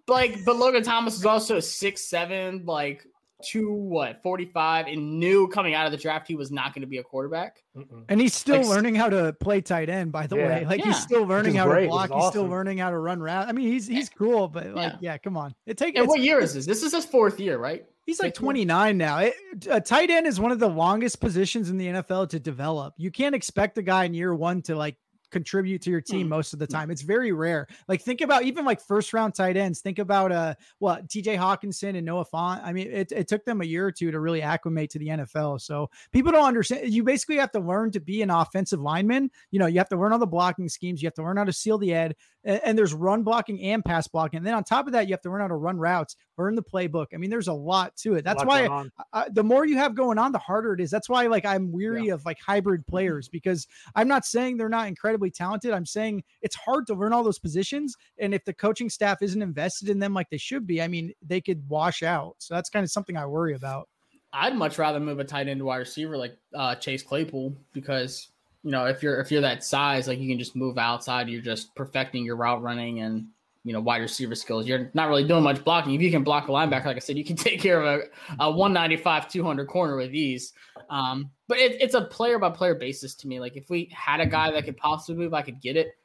Like, 0.08 0.44
but 0.44 0.56
Logan 0.56 0.84
Thomas 0.84 1.16
is 1.16 1.26
also 1.26 1.60
six 1.60 2.10
seven, 2.10 2.66
like 2.66 3.06
to 3.42 3.72
what 3.72 4.22
45 4.22 4.88
and 4.88 5.20
knew 5.20 5.48
coming 5.48 5.74
out 5.74 5.86
of 5.86 5.92
the 5.92 5.98
draft 5.98 6.28
he 6.28 6.36
was 6.36 6.52
not 6.52 6.74
going 6.74 6.82
to 6.82 6.88
be 6.88 6.98
a 6.98 7.04
quarterback. 7.04 7.64
And 8.10 8.20
he's 8.20 8.34
still 8.34 8.58
like, 8.58 8.68
learning 8.68 8.96
how 8.96 9.10
to 9.10 9.34
play 9.40 9.62
tight 9.62 9.90
end, 9.90 10.12
by 10.12 10.28
the 10.28 10.38
yeah. 10.38 10.48
way. 10.48 10.66
Like 10.66 10.80
yeah. 10.80 10.88
he's 10.88 11.02
still 11.02 11.26
learning 11.26 11.56
how 11.56 11.66
great. 11.66 11.84
to 11.84 11.90
block. 11.90 12.12
He's 12.12 12.28
still 12.28 12.48
learning 12.48 12.80
how 12.80 12.90
to 12.90 12.98
run 12.98 13.22
route. 13.22 13.48
I 13.48 13.52
mean, 13.52 13.72
he's 13.72 13.88
he's 13.88 14.10
cool, 14.10 14.48
but 14.48 14.68
like, 14.74 14.94
yeah, 14.94 15.14
yeah 15.14 15.18
come 15.18 15.38
on. 15.38 15.56
It 15.66 15.78
takes. 15.78 15.98
And 15.98 16.08
what 16.08 16.20
year 16.20 16.40
is 16.40 16.54
this? 16.56 16.66
This 16.66 16.84
is 16.84 16.94
his 16.94 17.06
fourth 17.06 17.40
year, 17.40 17.58
right? 17.58 17.86
He's 18.06 18.20
like 18.20 18.34
29 18.34 18.98
now. 18.98 19.20
It, 19.20 19.36
a 19.70 19.80
tight 19.80 20.10
end 20.10 20.26
is 20.26 20.40
one 20.40 20.52
of 20.52 20.58
the 20.58 20.68
longest 20.68 21.22
positions 21.22 21.70
in 21.70 21.78
the 21.78 21.86
NFL 21.86 22.30
to 22.30 22.40
develop. 22.40 22.96
You 22.98 23.12
can't 23.12 23.36
expect 23.36 23.78
a 23.78 23.84
guy 23.84 24.06
in 24.06 24.16
year 24.16 24.34
one 24.34 24.64
to 24.64 24.76
like 24.76 24.96
contribute 25.32 25.82
to 25.84 25.90
your 25.90 26.02
team 26.02 26.28
mm. 26.28 26.30
most 26.30 26.54
of 26.54 26.60
the 26.60 26.68
mm. 26.68 26.72
time. 26.72 26.92
It's 26.92 27.02
very 27.02 27.32
rare. 27.32 27.68
Like 27.88 28.02
think 28.02 28.22
about 28.22 28.44
even 28.44 28.66
like 28.66 28.82
first 28.82 29.14
round 29.14 29.36
tight 29.36 29.58
ends. 29.58 29.82
Think 29.82 30.00
about 30.00 30.32
uh 30.32 30.56
what 30.80 31.08
TJ 31.08 31.38
Hockenson 31.38 31.96
and 31.96 32.06
Noah 32.06 32.26
Fant. 32.26 32.62
I 32.64 32.74
mean, 32.74 32.88
it, 32.92 33.12
it 33.12 33.28
took 33.28 33.46
them 33.46 33.62
a 33.62 33.66
year 33.66 33.86
or 33.86 33.92
two 33.92 34.12
to 34.12 34.20
really 34.20 34.42
acclimate 34.42 34.90
to 34.92 35.00
the 35.00 35.08
NFL. 35.08 35.62
So 35.62 35.90
people 36.12 36.32
don't 36.32 36.48
understand. 36.48 36.92
You 36.94 37.04
basically 37.04 37.38
have 37.38 37.52
to 37.52 37.60
learn 37.60 37.92
to 37.92 38.00
be 38.00 38.22
an 38.22 38.30
offensive 38.30 38.80
lineman. 38.80 39.30
You 39.52 39.60
know, 39.60 39.68
you 39.68 39.78
have 39.78 39.90
to 39.90 39.98
learn 39.98 40.14
all 40.14 40.20
the 40.20 40.28
blocking 40.28 40.70
schemes. 40.70 41.02
You 41.02 41.08
have 41.08 41.16
to 41.16 41.24
learn 41.24 41.38
how 41.38 41.44
to 41.44 41.54
seal 41.54 41.78
the 41.78 41.94
ed 41.94 42.16
and, 42.44 42.62
and, 42.64 42.78
there's 42.78 42.94
run 42.94 43.24
blocking 43.24 43.62
and 43.62 43.84
pass 43.84 44.08
blocking. 44.08 44.38
And 44.38 44.48
then 44.48 44.54
on 44.54 44.64
top 44.64 44.88
of 44.88 44.94
that, 44.94 45.08
you 45.08 45.14
have 45.14 45.22
to 45.22 45.30
learn 45.30 45.42
how 45.42 45.48
to 45.48 45.56
run 45.56 45.78
routes, 45.78 46.16
learn 46.38 46.56
the 46.56 46.64
playbook. 46.64 47.08
I 47.14 47.18
mean, 47.18 47.30
there's 47.30 47.48
a 47.48 47.54
lot 47.54 47.96
to 47.98 48.16
it. 48.16 48.24
That's 48.24 48.44
why 48.44 48.66
I, 48.66 48.86
I, 49.14 49.30
the 49.30 49.44
more 49.44 49.66
you 49.66 49.78
have 49.78 49.96
going 49.96 50.18
on, 50.18 50.32
the 50.32 50.40
harder 50.40 50.74
it 50.74 50.82
is. 50.82 50.90
That's 50.90 51.10
why 51.10 51.28
like 51.28 51.46
I'm 51.46 51.72
weary 51.72 52.08
yeah. 52.08 52.14
of 52.14 52.26
like 52.26 52.38
hybrid 52.40 52.86
players 52.88 53.28
because 53.32 53.68
I'm 53.96 54.08
not 54.08 54.26
saying 54.26 54.58
they're 54.58 54.70
not 54.70 54.88
incredibly 54.88 55.32
talented. 55.32 55.72
I'm 55.72 55.86
saying 55.86 56.24
it's 56.42 56.56
hard 56.56 56.88
to 56.88 56.94
learn 56.94 57.14
all 57.14 57.24
those 57.24 57.40
positions. 57.40 57.96
And 58.18 58.34
if 58.34 58.46
the 58.46 58.54
coaching 58.54 58.90
staff 58.90 59.22
isn't 59.22 59.42
invested 59.42 59.90
in 59.90 60.00
them 60.00 60.14
like 60.14 60.30
they 60.30 60.38
should 60.38 60.66
be, 60.66 60.82
I 60.82 60.88
mean, 60.88 61.14
they 61.26 61.42
could 61.42 61.68
wash 61.68 62.04
out. 62.04 62.36
So 62.40 62.54
that's 62.54 62.70
kind 62.70 62.84
of 62.84 62.92
something 62.92 63.18
I 63.18 63.26
worry 63.26 63.54
about. 63.54 63.90
I'd 64.32 64.56
much 64.56 64.78
rather 64.78 65.00
move 65.00 65.20
a 65.20 65.24
tight 65.24 65.48
end 65.48 65.64
wide 65.64 65.78
receiver 65.78 66.18
like 66.18 66.38
uh, 66.54 66.76
Chase 66.76 67.02
Claypool 67.02 67.56
because 67.74 68.30
you 68.64 68.72
know, 68.72 68.86
if 68.86 69.02
you're 69.02 69.20
if 69.20 69.32
you're 69.32 69.42
that 69.42 69.64
size, 69.64 70.08
like 70.08 70.20
you 70.20 70.28
can 70.28 70.40
just 70.40 70.56
move 70.56 70.78
outside. 70.78 71.30
You're 71.30 71.42
just 71.42 71.74
perfecting 71.76 72.26
your 72.26 72.36
route 72.36 72.62
running 72.62 73.00
and 73.00 73.28
you 73.64 73.74
know 73.74 73.80
wide 73.80 74.02
receiver 74.02 74.36
skills. 74.36 74.68
You're 74.68 74.92
not 74.94 75.08
really 75.08 75.26
doing 75.26 75.44
much 75.44 75.64
blocking. 75.64 75.94
If 75.94 76.02
you 76.02 76.12
can 76.12 76.24
block 76.24 76.50
a 76.50 76.52
linebacker, 76.52 76.86
like 76.86 76.98
I 76.98 77.00
said, 77.00 77.18
you 77.18 77.24
can 77.24 77.36
take 77.38 77.62
care 77.62 77.82
of 77.82 78.02
a, 78.40 78.44
a 78.44 78.52
195, 78.52 79.30
200 79.30 79.68
corner 79.68 79.96
with 79.96 80.14
ease. 80.14 80.54
Um, 80.90 81.30
but 81.48 81.58
it, 81.58 81.82
it's 81.82 81.94
a 81.94 82.02
player 82.02 82.38
by 82.38 82.50
player 82.50 82.76
basis 82.76 83.16
to 83.16 83.28
me. 83.28 83.40
Like 83.40 83.56
if 83.56 83.70
we 83.70 83.90
had 83.94 84.20
a 84.20 84.26
guy 84.26 84.52
that 84.52 84.66
could 84.66 84.78
possibly 84.78 85.24
move, 85.24 85.34
I 85.34 85.42
could 85.42 85.62
get 85.62 85.78
it. 85.78 85.96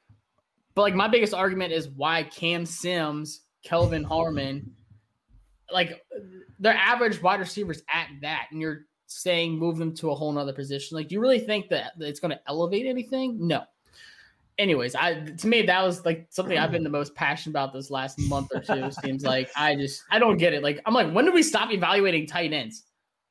But 0.74 0.82
like 0.82 0.94
my 0.94 1.08
biggest 1.08 1.34
argument 1.34 1.72
is 1.72 1.88
why 1.88 2.24
Cam 2.24 2.66
Sims, 2.66 3.42
Kelvin 3.64 4.04
Harmon, 4.04 4.72
like 5.72 6.04
their 6.58 6.74
average 6.74 7.22
wide 7.22 7.40
receivers 7.40 7.82
at 7.92 8.08
that, 8.22 8.46
and 8.50 8.60
you're 8.60 8.86
saying 9.06 9.58
move 9.58 9.78
them 9.78 9.94
to 9.96 10.10
a 10.10 10.14
whole 10.14 10.32
nother 10.32 10.52
position. 10.52 10.96
Like, 10.96 11.08
do 11.08 11.14
you 11.14 11.20
really 11.20 11.38
think 11.38 11.68
that 11.68 11.92
it's 11.98 12.20
going 12.20 12.30
to 12.30 12.40
elevate 12.48 12.86
anything? 12.86 13.46
No. 13.46 13.64
Anyways, 14.56 14.94
I 14.94 15.14
to 15.14 15.46
me 15.48 15.62
that 15.62 15.82
was 15.82 16.04
like 16.04 16.26
something 16.30 16.56
I've 16.56 16.70
been 16.70 16.84
the 16.84 16.90
most 16.90 17.14
passionate 17.16 17.52
about 17.52 17.72
this 17.72 17.90
last 17.90 18.20
month 18.20 18.50
or 18.54 18.60
two. 18.60 18.88
Seems 19.02 19.24
like 19.24 19.50
I 19.56 19.74
just 19.74 20.04
I 20.10 20.20
don't 20.20 20.36
get 20.36 20.52
it. 20.52 20.62
Like 20.62 20.80
I'm 20.86 20.94
like, 20.94 21.10
when 21.12 21.24
did 21.24 21.34
we 21.34 21.42
stop 21.42 21.72
evaluating 21.72 22.28
tight 22.28 22.52
ends? 22.52 22.84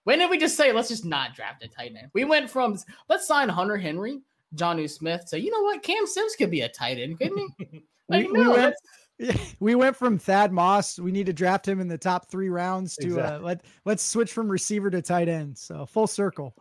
When 0.04 0.20
did 0.20 0.30
we 0.30 0.38
just 0.38 0.58
say 0.58 0.74
let's 0.74 0.90
just 0.90 1.06
not 1.06 1.34
draft 1.34 1.64
a 1.64 1.70
tight 1.70 1.94
end? 1.98 2.10
We 2.14 2.26
went 2.26 2.50
from 2.50 2.78
let's 3.08 3.26
sign 3.26 3.48
Hunter 3.48 3.78
Henry, 3.78 4.20
Jonnu 4.56 4.90
Smith. 4.90 5.24
So 5.28 5.38
you 5.38 5.50
know 5.50 5.62
what, 5.62 5.82
Cam 5.82 6.06
Sims 6.06 6.36
could 6.36 6.52
be 6.52 6.62
a 6.62 6.70
tight 6.70 7.00
end, 7.00 7.18
couldn't 7.18 7.54
he? 7.58 7.86
like, 8.10 8.28
we, 8.28 8.34
no, 8.34 8.52
we 8.52 8.58
went, 8.58 8.76
we 9.60 9.76
went 9.76 9.96
from 9.96 10.18
Thad 10.18 10.52
Moss. 10.52 11.00
We 11.00 11.12
need 11.12 11.28
to 11.28 11.34
draft 11.34 11.68
him 11.68 11.80
in 11.80 11.88
the 11.88 11.98
top 11.98 12.30
three 12.30 12.50
rounds 12.50 12.96
to 12.98 13.20
uh, 13.20 13.40
let 13.42 13.62
let's 13.86 14.04
switch 14.04 14.32
from 14.32 14.50
receiver 14.50 14.90
to 14.90 15.02
tight 15.02 15.30
end. 15.30 15.58
So 15.58 15.86
full 15.86 16.08
circle. 16.08 16.56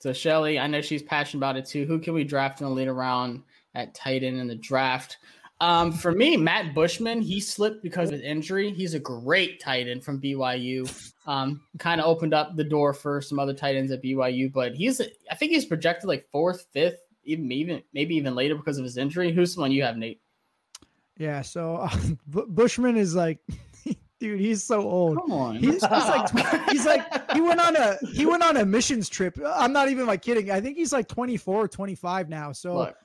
So 0.00 0.12
Shelly, 0.12 0.58
I 0.58 0.66
know 0.68 0.80
she's 0.80 1.02
passionate 1.02 1.40
about 1.40 1.56
it 1.56 1.66
too. 1.66 1.84
Who 1.86 1.98
can 1.98 2.14
we 2.14 2.24
draft 2.24 2.60
in 2.60 2.68
the 2.68 2.72
later 2.72 2.94
round 2.94 3.42
at 3.74 3.94
tight 3.94 4.22
end 4.22 4.38
in 4.38 4.46
the 4.46 4.54
draft? 4.54 5.18
Um, 5.60 5.90
for 5.90 6.12
me, 6.12 6.36
Matt 6.36 6.72
Bushman, 6.72 7.20
he 7.20 7.40
slipped 7.40 7.82
because 7.82 8.10
of 8.10 8.14
his 8.14 8.22
injury. 8.22 8.70
He's 8.70 8.94
a 8.94 9.00
great 9.00 9.60
tight 9.60 9.88
end 9.88 10.04
from 10.04 10.20
BYU. 10.20 11.12
Um, 11.26 11.62
kind 11.78 12.00
of 12.00 12.06
opened 12.06 12.32
up 12.32 12.54
the 12.54 12.62
door 12.62 12.94
for 12.94 13.20
some 13.20 13.40
other 13.40 13.52
tight 13.52 13.74
ends 13.74 13.90
at 13.90 14.02
BYU, 14.02 14.52
but 14.52 14.74
he's 14.74 15.00
I 15.00 15.34
think 15.34 15.50
he's 15.50 15.64
projected 15.64 16.06
like 16.06 16.28
fourth, 16.30 16.66
fifth, 16.72 17.00
even 17.24 17.50
even 17.50 17.82
maybe 17.92 18.14
even 18.14 18.36
later 18.36 18.54
because 18.54 18.78
of 18.78 18.84
his 18.84 18.96
injury. 18.96 19.32
Who's 19.32 19.56
the 19.56 19.60
one 19.60 19.72
you 19.72 19.82
have, 19.82 19.96
Nate? 19.96 20.20
Yeah. 21.18 21.42
So 21.42 21.76
uh, 21.76 21.96
Bu- 22.26 22.46
Bushman 22.46 22.96
is 22.96 23.14
like, 23.14 23.38
dude, 24.20 24.40
he's 24.40 24.64
so 24.64 24.80
old. 24.80 25.18
Come 25.18 25.32
on, 25.32 25.56
He's, 25.56 25.74
he's 25.74 25.82
like 25.82 26.68
he's 26.70 26.86
like 26.86 27.32
he 27.32 27.40
went 27.40 27.60
on 27.60 27.76
a 27.76 27.96
he 28.12 28.24
went 28.26 28.42
on 28.42 28.56
a 28.56 28.64
missions 28.64 29.08
trip. 29.08 29.38
I'm 29.44 29.72
not 29.72 29.88
even 29.90 30.06
like 30.06 30.22
kidding. 30.22 30.50
I 30.50 30.60
think 30.60 30.76
he's 30.76 30.92
like 30.92 31.08
24 31.08 31.64
or 31.64 31.68
25 31.68 32.28
now. 32.28 32.52
So 32.52 32.76
Look, 32.76 32.96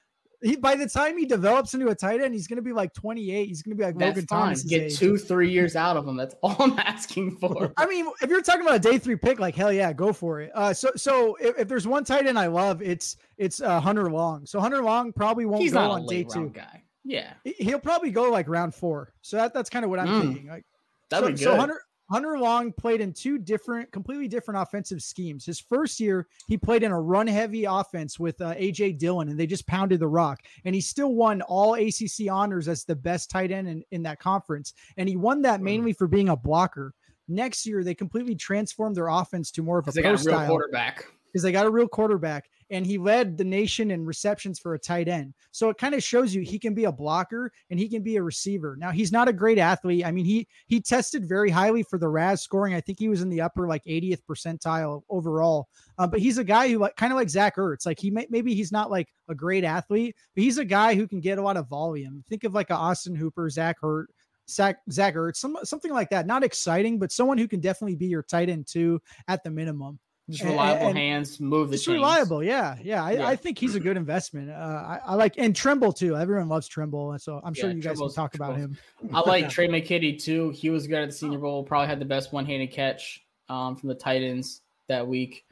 he 0.42 0.56
by 0.58 0.76
the 0.76 0.88
time 0.88 1.18
he 1.18 1.26
develops 1.26 1.74
into 1.74 1.88
a 1.88 1.96
tight 1.96 2.22
end, 2.22 2.34
he's 2.34 2.48
gonna 2.48 2.62
be 2.62 2.74
like 2.74 2.94
28. 2.94 3.48
He's 3.48 3.62
gonna 3.62 3.76
be 3.76 3.84
like 3.84 3.98
that's 3.98 4.10
Logan 4.18 4.28
fine. 4.28 4.40
Thomas. 4.42 4.64
Get 4.64 4.94
two, 4.94 5.18
three 5.18 5.50
years 5.50 5.76
out 5.76 5.96
of 5.98 6.08
him. 6.08 6.18
That's 6.18 6.36
all 6.44 6.56
I'm 6.60 6.78
asking 6.80 7.38
for. 7.38 7.72
I 7.78 7.86
mean, 7.86 8.08
if 8.22 8.30
you're 8.30 8.42
talking 8.42 8.62
about 8.62 8.76
a 8.76 8.80
day 8.80 8.98
three 8.98 9.16
pick, 9.16 9.40
like 9.40 9.56
hell 9.56 9.72
yeah, 9.72 9.94
go 9.94 10.12
for 10.14 10.42
it. 10.42 10.52
Uh, 10.54 10.74
so 10.74 10.92
so 10.96 11.36
if, 11.40 11.58
if 11.60 11.68
there's 11.68 11.88
one 11.88 12.04
tight 12.04 12.28
end 12.28 12.38
I 12.38 12.48
love, 12.48 12.82
it's 12.82 13.16
it's 13.38 13.62
uh, 13.62 13.80
Hunter 13.80 14.12
Long. 14.12 14.46
So 14.46 14.60
Hunter 14.60 14.84
Long 14.84 15.14
probably 15.14 15.46
won't 15.46 15.62
He's 15.62 15.74
go 15.74 15.80
not 15.80 15.90
a 15.92 15.94
on 16.02 16.06
day 16.08 16.24
two. 16.24 16.50
guy. 16.50 16.83
Yeah, 17.04 17.34
He- 17.44 17.56
He'll 17.60 17.80
probably 17.80 18.12
go 18.12 18.30
like 18.32 18.48
round 18.48 18.74
four. 18.74 19.14
So 19.22 19.38
that, 19.38 19.54
that's 19.54 19.70
kind 19.70 19.84
of 19.84 19.90
what 19.92 20.00
I'm 20.00 20.08
Mm. 20.08 20.22
thinking. 20.22 20.48
Like 20.48 20.66
that'd 21.10 21.26
so, 21.26 21.32
be 21.32 21.34
good. 21.38 21.44
so 21.44 21.56
Hunter 21.58 21.82
Hunter 22.10 22.38
Long 22.38 22.72
played 22.74 23.02
in 23.02 23.12
two 23.14 23.38
different, 23.40 23.92
completely 23.92 24.28
different 24.28 24.62
offensive 24.62 25.02
schemes. 25.02 25.46
His 25.46 25.60
first 25.60 26.00
year, 26.00 26.28
he 26.48 26.58
played 26.58 26.84
in 26.84 26.92
a 26.92 27.02
run-heavy 27.02 27.64
offense 27.64 28.20
with 28.20 28.40
uh, 28.42 28.54
AJ 28.56 29.00
Dillon, 29.00 29.30
and 29.30 29.40
they 29.40 29.48
just 29.48 29.66
pounded 29.66 30.00
the 30.02 30.08
rock. 30.08 30.42
And 30.66 30.76
he 30.76 30.82
still 30.82 31.14
won 31.16 31.42
all 31.44 31.74
ACC 31.76 32.30
honors 32.30 32.68
as 32.68 32.84
the 32.84 32.96
best 32.96 33.32
tight 33.32 33.52
end 33.52 33.68
in, 33.68 33.84
in 33.92 34.04
that 34.04 34.20
conference. 34.20 34.74
And 34.98 35.08
he 35.10 35.16
won 35.16 35.38
Hmm. 35.38 35.44
that 35.44 35.62
mainly 35.62 35.94
for 35.94 36.08
being 36.08 36.30
a 36.30 36.36
blocker. 36.36 36.94
Next 37.30 37.66
year, 37.66 37.84
they 37.86 37.96
completely 37.96 38.36
transformed 38.36 38.96
their 38.98 39.08
offense 39.08 39.50
to 39.52 39.64
more 39.64 39.80
of 39.80 39.86
a 39.86 39.88
'Cause 39.88 39.96
they 39.96 40.02
got 40.02 40.22
pro 40.22 40.34
a 40.34 40.38
real 40.40 40.48
quarterback. 40.48 41.06
because 41.32 41.42
they 41.42 41.54
got 41.54 41.66
a 41.66 41.72
real 41.72 41.88
quarterback 41.88 42.50
and 42.74 42.86
he 42.86 42.98
led 42.98 43.38
the 43.38 43.44
nation 43.44 43.92
in 43.92 44.06
receptions 44.06 44.60
for 44.60 44.74
a 44.74 44.80
tight 44.80 45.08
end. 45.08 45.34
So 45.52 45.70
it 45.70 45.78
kind 45.78 45.94
of 45.94 46.04
shows 46.04 46.34
you 46.34 46.42
he 46.42 46.58
can 46.58 46.74
be 46.74 46.86
a 46.86 46.92
blocker 46.92 47.52
and 47.70 47.80
he 47.80 47.88
can 47.88 48.02
be 48.02 48.16
a 48.18 48.24
receiver. 48.24 48.76
Now 48.78 48.92
he's 48.92 49.12
not 49.12 49.28
a 49.28 49.34
great 49.34 49.60
athlete. 49.60 50.06
I 50.06 50.12
mean, 50.12 50.26
he 50.26 50.48
he 50.68 50.82
tested 50.82 51.30
very 51.30 51.50
highly 51.50 51.84
for 51.84 52.00
the 52.00 52.10
RAS 52.10 52.42
scoring. 52.42 52.74
I 52.74 52.82
think 52.82 53.00
he 53.00 53.10
was 53.10 53.22
in 53.22 53.30
the 53.30 53.42
upper 53.42 53.68
like 53.68 53.84
80th 53.86 54.22
percentile 54.30 55.04
overall. 55.10 55.68
Um, 56.00 56.10
but 56.10 56.20
he's 56.20 56.40
a 56.40 56.44
guy 56.44 56.70
who 56.70 56.80
like 56.80 56.96
kind 56.96 57.14
of 57.14 57.18
like 57.18 57.30
Zach 57.30 57.58
Ertz. 57.58 57.86
Like 57.86 58.00
he 58.00 58.10
may, 58.10 58.26
maybe 58.30 58.56
he's 58.56 58.72
not 58.72 58.90
like 58.90 59.08
a 59.30 59.36
great 59.36 59.64
athlete, 59.64 60.16
but 60.36 60.44
he's 60.44 60.58
a 60.58 60.66
guy 60.66 60.96
who 60.96 61.08
can 61.08 61.22
get 61.22 61.38
a 61.38 61.44
lot 61.44 61.58
of 61.58 61.70
volume. 61.70 62.24
Think 62.28 62.44
of 62.44 62.54
like 62.54 62.72
a 62.72 62.76
Austin 62.76 63.16
Hooper, 63.16 63.50
Zach 63.50 63.78
Hurt. 63.82 64.10
Zach, 64.50 64.80
Zach 64.92 65.16
Ertz, 65.16 65.38
some, 65.38 65.58
something 65.64 65.94
like 65.94 66.10
that. 66.10 66.28
Not 66.28 66.44
exciting, 66.44 67.00
but 67.00 67.14
someone 67.14 67.38
who 67.38 67.48
can 67.48 67.62
definitely 67.62 67.96
be 67.96 68.08
your 68.08 68.24
tight 68.24 68.50
end 68.50 68.68
too 68.68 69.02
at 69.30 69.42
the 69.42 69.50
minimum. 69.50 70.00
Just 70.30 70.44
reliable 70.44 70.88
and- 70.88 70.98
hands, 70.98 71.40
move 71.42 71.70
the 71.70 71.76
It's 71.76 71.84
chains. 71.84 71.96
reliable, 71.96 72.42
yeah, 72.44 72.78
yeah. 72.82 73.04
I, 73.04 73.12
Yeah. 73.12 73.28
I 73.28 73.36
think 73.36 73.58
he's 73.60 73.76
a 73.76 73.80
good 73.80 73.98
investment. 73.98 74.50
Uh, 74.50 74.54
I, 74.54 75.00
I 75.06 75.16
like 75.16 75.34
and 75.38 75.54
Tremble 75.56 75.92
too. 75.92 76.16
Everyone 76.16 76.48
loves 76.48 76.68
Tremble, 76.68 77.12
and 77.12 77.22
so 77.22 77.42
I'm 77.44 77.54
sure 77.54 77.70
Yeah, 77.70 77.76
you 77.76 77.82
guys 77.82 77.98
Tremble's- 77.98 78.14
can 78.16 78.24
talk 78.24 78.36
about 78.36 78.56
him. 78.58 78.78
I 79.14 79.20
like 79.20 79.50
Trey 79.52 79.68
McKitty 79.68 80.24
too. 80.24 80.52
He 80.52 80.70
was 80.70 80.88
good 80.88 81.00
at 81.04 81.10
the 81.10 81.16
Senior 81.16 81.40
Bowl. 81.40 81.64
Probably 81.64 81.88
had 81.88 82.00
the 82.00 82.06
best 82.06 82.32
one-handed 82.32 82.72
catch 82.72 83.22
um, 83.50 83.76
from 83.76 83.90
the 83.90 83.96
Titans 83.96 84.62
that 84.88 85.06
week. 85.06 85.44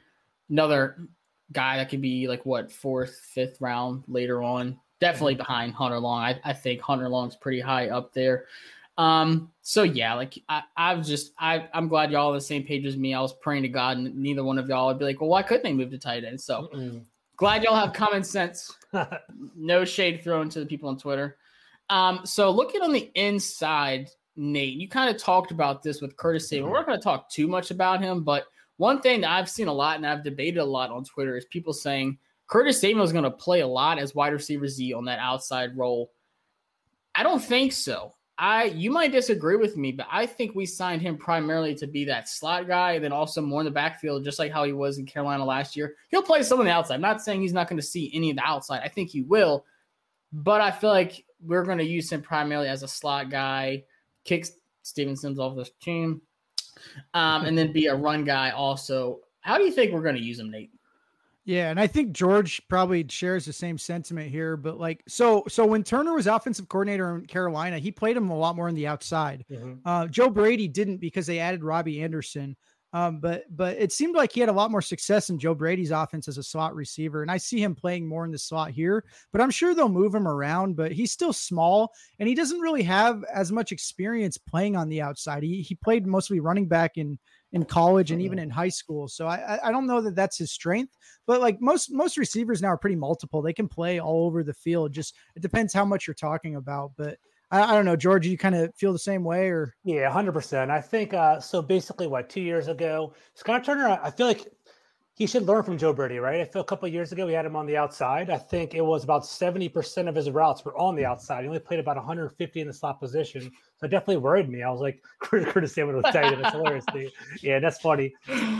Another 0.48 1.06
guy 1.52 1.76
that 1.76 1.90
could 1.90 2.00
be 2.00 2.26
like 2.28 2.46
what 2.46 2.72
fourth, 2.72 3.14
fifth 3.34 3.60
round 3.60 4.04
later 4.08 4.42
on. 4.42 4.78
Definitely 5.00 5.34
behind 5.34 5.74
Hunter 5.74 5.98
Long. 5.98 6.22
I, 6.22 6.40
I 6.44 6.52
think 6.54 6.80
Hunter 6.80 7.08
Long's 7.08 7.36
pretty 7.36 7.60
high 7.60 7.88
up 7.88 8.14
there. 8.14 8.46
Um, 8.98 9.50
so 9.62 9.82
yeah, 9.84 10.14
like 10.14 10.38
I, 10.48 10.62
I've 10.76 11.04
just 11.04 11.32
I 11.38 11.68
I'm 11.72 11.88
glad 11.88 12.10
y'all 12.10 12.28
on 12.28 12.34
the 12.34 12.40
same 12.40 12.64
page 12.64 12.84
as 12.84 12.96
me. 12.96 13.14
I 13.14 13.20
was 13.20 13.32
praying 13.32 13.62
to 13.62 13.68
God, 13.68 13.96
and 13.96 14.14
neither 14.16 14.44
one 14.44 14.58
of 14.58 14.68
y'all 14.68 14.88
would 14.88 14.98
be 14.98 15.04
like, 15.04 15.20
well, 15.20 15.30
why 15.30 15.42
couldn't 15.42 15.64
they 15.64 15.72
move 15.72 15.90
to 15.90 15.98
tight 15.98 16.24
end? 16.24 16.40
So 16.40 16.68
Mm-mm. 16.74 17.04
glad 17.36 17.62
y'all 17.62 17.76
have 17.76 17.94
common 17.94 18.22
sense 18.24 18.70
no 19.56 19.84
shade 19.84 20.22
thrown 20.22 20.48
to 20.50 20.60
the 20.60 20.66
people 20.66 20.88
on 20.88 20.98
Twitter. 20.98 21.38
Um, 21.90 22.20
so 22.24 22.50
looking 22.50 22.82
on 22.82 22.92
the 22.92 23.10
inside, 23.14 24.10
Nate, 24.36 24.74
you 24.74 24.88
kind 24.88 25.14
of 25.14 25.20
talked 25.20 25.50
about 25.50 25.82
this 25.82 26.00
with 26.00 26.16
Curtis 26.16 26.48
Samuel. 26.48 26.70
We're 26.70 26.78
not 26.78 26.86
going 26.86 26.98
to 26.98 27.04
talk 27.04 27.30
too 27.30 27.46
much 27.46 27.70
about 27.70 28.00
him, 28.00 28.22
but 28.24 28.46
one 28.76 29.00
thing 29.00 29.20
that 29.22 29.30
I've 29.30 29.50
seen 29.50 29.68
a 29.68 29.72
lot 29.72 29.96
and 29.96 30.06
I've 30.06 30.24
debated 30.24 30.58
a 30.58 30.64
lot 30.64 30.90
on 30.90 31.04
Twitter 31.04 31.36
is 31.36 31.44
people 31.46 31.72
saying 31.72 32.18
Curtis 32.46 32.80
Samuel 32.80 33.04
is 33.04 33.12
going 33.12 33.24
to 33.24 33.30
play 33.30 33.60
a 33.60 33.66
lot 33.66 33.98
as 33.98 34.14
wide 34.14 34.32
receiver 34.32 34.68
Z 34.68 34.92
on 34.94 35.04
that 35.06 35.18
outside 35.18 35.76
role. 35.76 36.12
I 37.14 37.22
don't 37.22 37.42
think 37.42 37.72
so. 37.72 38.14
I 38.38 38.64
you 38.64 38.90
might 38.90 39.12
disagree 39.12 39.56
with 39.56 39.76
me, 39.76 39.92
but 39.92 40.06
I 40.10 40.26
think 40.26 40.54
we 40.54 40.66
signed 40.66 41.02
him 41.02 41.16
primarily 41.16 41.74
to 41.76 41.86
be 41.86 42.04
that 42.06 42.28
slot 42.28 42.66
guy, 42.66 42.92
and 42.92 43.04
then 43.04 43.12
also 43.12 43.40
more 43.40 43.60
in 43.60 43.66
the 43.66 43.70
backfield, 43.70 44.24
just 44.24 44.38
like 44.38 44.52
how 44.52 44.64
he 44.64 44.72
was 44.72 44.98
in 44.98 45.06
Carolina 45.06 45.44
last 45.44 45.76
year. 45.76 45.94
He'll 46.08 46.22
play 46.22 46.42
some 46.42 46.58
on 46.58 46.64
the 46.64 46.72
outside. 46.72 46.94
I'm 46.94 47.00
not 47.00 47.22
saying 47.22 47.42
he's 47.42 47.52
not 47.52 47.68
going 47.68 47.80
to 47.80 47.86
see 47.86 48.10
any 48.14 48.30
of 48.30 48.36
the 48.36 48.44
outside. 48.44 48.80
I 48.82 48.88
think 48.88 49.10
he 49.10 49.22
will, 49.22 49.64
but 50.32 50.60
I 50.60 50.70
feel 50.70 50.90
like 50.90 51.24
we're 51.44 51.64
going 51.64 51.78
to 51.78 51.84
use 51.84 52.10
him 52.10 52.22
primarily 52.22 52.68
as 52.68 52.82
a 52.82 52.88
slot 52.88 53.30
guy, 53.30 53.84
kick 54.24 54.46
Steven 54.82 55.16
Sims 55.16 55.38
off 55.38 55.56
the 55.56 55.68
team, 55.80 56.22
um, 57.14 57.44
and 57.44 57.56
then 57.56 57.72
be 57.72 57.86
a 57.86 57.94
run 57.94 58.24
guy 58.24 58.50
also. 58.50 59.20
How 59.40 59.58
do 59.58 59.64
you 59.64 59.72
think 59.72 59.92
we're 59.92 60.02
going 60.02 60.16
to 60.16 60.22
use 60.22 60.38
him, 60.38 60.50
Nate? 60.50 60.70
Yeah, 61.44 61.70
and 61.70 61.80
I 61.80 61.88
think 61.88 62.12
George 62.12 62.62
probably 62.68 63.04
shares 63.08 63.44
the 63.46 63.52
same 63.52 63.76
sentiment 63.76 64.30
here. 64.30 64.56
But 64.56 64.78
like, 64.78 65.02
so 65.08 65.42
so 65.48 65.66
when 65.66 65.82
Turner 65.82 66.14
was 66.14 66.28
offensive 66.28 66.68
coordinator 66.68 67.16
in 67.16 67.26
Carolina, 67.26 67.78
he 67.78 67.90
played 67.90 68.16
him 68.16 68.30
a 68.30 68.36
lot 68.36 68.54
more 68.54 68.68
on 68.68 68.74
the 68.74 68.86
outside. 68.86 69.44
Mhm. 69.50 69.80
Uh, 69.84 70.06
Joe 70.06 70.30
Brady 70.30 70.68
didn't 70.68 70.98
because 70.98 71.26
they 71.26 71.40
added 71.40 71.64
Robbie 71.64 72.00
Anderson. 72.02 72.56
Um, 72.94 73.20
but 73.20 73.44
but 73.50 73.78
it 73.78 73.90
seemed 73.90 74.14
like 74.14 74.32
he 74.32 74.40
had 74.40 74.50
a 74.50 74.52
lot 74.52 74.70
more 74.70 74.82
success 74.82 75.30
in 75.30 75.38
Joe 75.38 75.54
Brady's 75.54 75.90
offense 75.90 76.28
as 76.28 76.36
a 76.38 76.42
slot 76.42 76.74
receiver, 76.74 77.22
and 77.22 77.30
I 77.30 77.38
see 77.38 77.60
him 77.60 77.74
playing 77.74 78.06
more 78.06 78.24
in 78.26 78.30
the 78.30 78.38
slot 78.38 78.70
here. 78.70 79.04
But 79.32 79.40
I'm 79.40 79.50
sure 79.50 79.74
they'll 79.74 79.88
move 79.88 80.14
him 80.14 80.28
around. 80.28 80.76
But 80.76 80.92
he's 80.92 81.10
still 81.10 81.32
small, 81.32 81.92
and 82.18 82.28
he 82.28 82.34
doesn't 82.34 82.60
really 82.60 82.82
have 82.82 83.24
as 83.24 83.50
much 83.50 83.72
experience 83.72 84.36
playing 84.38 84.76
on 84.76 84.90
the 84.90 85.00
outside. 85.00 85.42
He 85.42 85.62
he 85.62 85.74
played 85.74 86.06
mostly 86.06 86.38
running 86.38 86.68
back 86.68 86.98
in 86.98 87.18
in 87.52 87.64
college 87.64 88.10
and 88.10 88.22
even 88.22 88.38
in 88.38 88.50
high 88.50 88.68
school. 88.68 89.08
So 89.08 89.26
I 89.26 89.58
I- 89.62 89.70
don't 89.70 89.86
know 89.86 90.00
that 90.00 90.14
that's 90.16 90.38
his 90.38 90.50
strength. 90.52 90.96
But 91.26 91.40
like 91.40 91.60
most 91.60 91.92
most 91.92 92.16
receivers 92.16 92.62
now 92.62 92.68
are 92.68 92.78
pretty 92.78 92.96
multiple. 92.96 93.42
They 93.42 93.52
can 93.52 93.68
play 93.68 94.00
all 94.00 94.26
over 94.26 94.42
the 94.42 94.54
field. 94.54 94.92
Just 94.92 95.14
it 95.36 95.42
depends 95.42 95.72
how 95.72 95.84
much 95.84 96.06
you're 96.06 96.14
talking 96.14 96.56
about. 96.56 96.92
But 96.96 97.18
I, 97.50 97.62
I 97.62 97.74
don't 97.74 97.84
know, 97.84 97.96
George. 97.96 98.26
You 98.26 98.38
kind 98.38 98.54
of 98.54 98.74
feel 98.74 98.92
the 98.92 98.98
same 98.98 99.22
way, 99.22 99.48
or 99.48 99.74
Yeah, 99.84 100.10
hundred 100.10 100.32
percent. 100.32 100.70
I 100.70 100.80
think 100.80 101.14
uh, 101.14 101.38
so. 101.38 101.60
Basically, 101.62 102.06
what 102.06 102.28
two 102.28 102.40
years 102.40 102.68
ago, 102.68 103.14
Scott 103.34 103.64
Turner. 103.64 104.00
I 104.02 104.10
feel 104.10 104.26
like 104.26 104.46
he 105.22 105.26
should 105.28 105.44
learn 105.46 105.62
from 105.62 105.78
Joe 105.78 105.92
Brady, 105.92 106.18
right? 106.18 106.40
I 106.40 106.44
feel 106.44 106.62
a 106.62 106.64
couple 106.64 106.88
of 106.88 106.92
years 106.92 107.12
ago 107.12 107.26
we 107.26 107.32
had 107.32 107.46
him 107.46 107.54
on 107.54 107.64
the 107.64 107.76
outside. 107.76 108.28
I 108.28 108.38
think 108.38 108.74
it 108.74 108.80
was 108.80 109.04
about 109.04 109.24
seventy 109.24 109.68
percent 109.68 110.08
of 110.08 110.16
his 110.16 110.28
routes 110.28 110.64
were 110.64 110.76
on 110.76 110.96
the 110.96 111.04
outside. 111.04 111.42
He 111.42 111.46
only 111.46 111.60
played 111.60 111.78
about 111.78 111.94
150 111.94 112.60
in 112.60 112.66
the 112.66 112.72
slot 112.72 112.98
position, 112.98 113.42
so 113.76 113.86
it 113.86 113.90
definitely 113.90 114.16
worried 114.16 114.48
me. 114.48 114.64
I 114.64 114.70
was 114.70 114.80
like, 114.80 115.00
Curtis 115.22 115.74
Samuel 115.76 116.02
was 116.02 116.12
tight 116.12 116.24
end. 116.32 116.42
That's 116.42 116.56
hilarious. 116.56 116.84
dude. 116.92 117.12
Yeah, 117.40 117.60
that's 117.60 117.80
funny. 117.80 118.12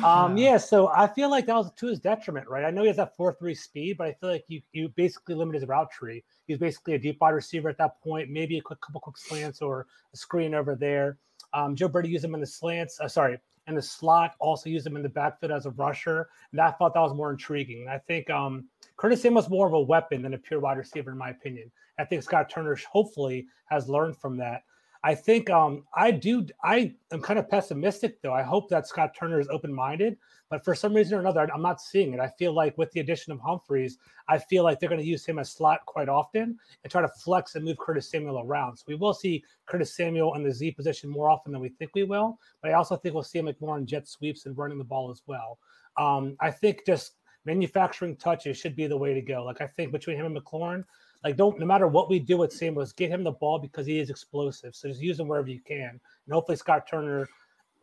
Um, 0.04 0.36
yeah, 0.36 0.56
so 0.56 0.86
I 0.86 1.08
feel 1.08 1.30
like 1.30 1.46
that 1.46 1.56
was 1.56 1.72
to 1.72 1.86
his 1.88 1.98
detriment, 1.98 2.48
right? 2.48 2.64
I 2.64 2.70
know 2.70 2.82
he 2.82 2.86
has 2.86 2.96
that 2.98 3.16
four 3.16 3.34
three 3.34 3.56
speed, 3.56 3.96
but 3.98 4.06
I 4.06 4.12
feel 4.12 4.30
like 4.30 4.44
you 4.46 4.62
you 4.72 4.88
basically 4.90 5.34
limit 5.34 5.56
his 5.56 5.66
route 5.66 5.90
tree. 5.90 6.22
He's 6.46 6.58
basically 6.58 6.94
a 6.94 6.98
deep 7.00 7.18
wide 7.20 7.30
receiver 7.30 7.70
at 7.70 7.78
that 7.78 8.00
point, 8.00 8.30
maybe 8.30 8.56
a 8.58 8.62
quick 8.62 8.80
couple 8.80 9.00
quick 9.00 9.16
slants 9.18 9.60
or 9.62 9.88
a 10.14 10.16
screen 10.16 10.54
over 10.54 10.76
there. 10.76 11.18
Um, 11.54 11.74
Joe 11.74 11.88
Brady 11.88 12.10
used 12.10 12.24
him 12.24 12.34
in 12.34 12.40
the 12.40 12.46
slants. 12.46 13.00
Uh, 13.00 13.08
sorry, 13.08 13.38
in 13.66 13.74
the 13.74 13.82
slot. 13.82 14.34
Also 14.38 14.68
used 14.68 14.86
him 14.86 14.96
in 14.96 15.02
the 15.02 15.08
backfield 15.08 15.52
as 15.52 15.66
a 15.66 15.70
rusher, 15.70 16.28
and 16.50 16.60
I 16.60 16.70
thought 16.72 16.94
that 16.94 17.00
was 17.00 17.14
more 17.14 17.30
intriguing. 17.30 17.88
I 17.88 17.98
think 17.98 18.28
um, 18.30 18.68
Curtis 18.96 19.22
Samuel 19.22 19.42
was 19.42 19.50
more 19.50 19.66
of 19.66 19.72
a 19.72 19.80
weapon 19.80 20.22
than 20.22 20.34
a 20.34 20.38
pure 20.38 20.60
wide 20.60 20.78
receiver, 20.78 21.12
in 21.12 21.18
my 21.18 21.30
opinion. 21.30 21.70
I 21.98 22.04
think 22.04 22.22
Scott 22.22 22.50
Turner 22.50 22.76
hopefully 22.90 23.46
has 23.66 23.88
learned 23.88 24.16
from 24.16 24.36
that. 24.38 24.62
I 25.04 25.14
think 25.16 25.50
um, 25.50 25.84
I 25.94 26.12
do. 26.12 26.46
I 26.62 26.94
am 27.10 27.20
kind 27.20 27.38
of 27.38 27.48
pessimistic 27.48 28.22
though. 28.22 28.32
I 28.32 28.42
hope 28.42 28.68
that 28.68 28.86
Scott 28.86 29.14
Turner 29.18 29.40
is 29.40 29.48
open 29.48 29.74
minded, 29.74 30.16
but 30.48 30.64
for 30.64 30.76
some 30.76 30.94
reason 30.94 31.16
or 31.16 31.20
another, 31.20 31.48
I'm 31.52 31.62
not 31.62 31.80
seeing 31.80 32.14
it. 32.14 32.20
I 32.20 32.28
feel 32.28 32.52
like 32.52 32.78
with 32.78 32.92
the 32.92 33.00
addition 33.00 33.32
of 33.32 33.40
Humphries, 33.40 33.98
I 34.28 34.38
feel 34.38 34.62
like 34.62 34.78
they're 34.78 34.88
going 34.88 35.00
to 35.00 35.06
use 35.06 35.26
him 35.26 35.40
as 35.40 35.50
slot 35.50 35.84
quite 35.86 36.08
often 36.08 36.56
and 36.84 36.90
try 36.90 37.02
to 37.02 37.08
flex 37.08 37.56
and 37.56 37.64
move 37.64 37.78
Curtis 37.78 38.10
Samuel 38.10 38.40
around. 38.40 38.76
So 38.76 38.84
we 38.86 38.94
will 38.94 39.14
see 39.14 39.42
Curtis 39.66 39.96
Samuel 39.96 40.34
in 40.34 40.44
the 40.44 40.52
Z 40.52 40.70
position 40.72 41.10
more 41.10 41.28
often 41.28 41.50
than 41.50 41.60
we 41.60 41.70
think 41.70 41.90
we 41.94 42.04
will. 42.04 42.38
But 42.60 42.70
I 42.70 42.74
also 42.74 42.96
think 42.96 43.14
we'll 43.14 43.24
see 43.24 43.40
him 43.40 43.46
like 43.46 43.60
more 43.60 43.74
on 43.74 43.86
jet 43.86 44.06
sweeps 44.06 44.46
and 44.46 44.56
running 44.56 44.78
the 44.78 44.84
ball 44.84 45.10
as 45.10 45.22
well. 45.26 45.58
Um, 45.96 46.36
I 46.40 46.52
think 46.52 46.86
just 46.86 47.14
manufacturing 47.44 48.16
touches 48.16 48.56
should 48.56 48.76
be 48.76 48.86
the 48.86 48.96
way 48.96 49.14
to 49.14 49.20
go. 49.20 49.44
Like 49.44 49.60
I 49.60 49.66
think 49.66 49.90
between 49.90 50.16
him 50.16 50.26
and 50.26 50.36
McLaurin, 50.36 50.84
like 51.24 51.36
don't 51.36 51.58
no 51.58 51.66
matter 51.66 51.86
what 51.86 52.10
we 52.10 52.18
do 52.18 52.38
with 52.38 52.52
Samuels, 52.52 52.92
get 52.92 53.10
him 53.10 53.24
the 53.24 53.32
ball 53.32 53.58
because 53.58 53.86
he 53.86 53.98
is 53.98 54.10
explosive. 54.10 54.74
So 54.74 54.88
just 54.88 55.00
use 55.00 55.18
him 55.18 55.28
wherever 55.28 55.48
you 55.48 55.60
can. 55.60 56.00
And 56.26 56.34
hopefully 56.34 56.56
Scott 56.56 56.86
Turner. 56.88 57.28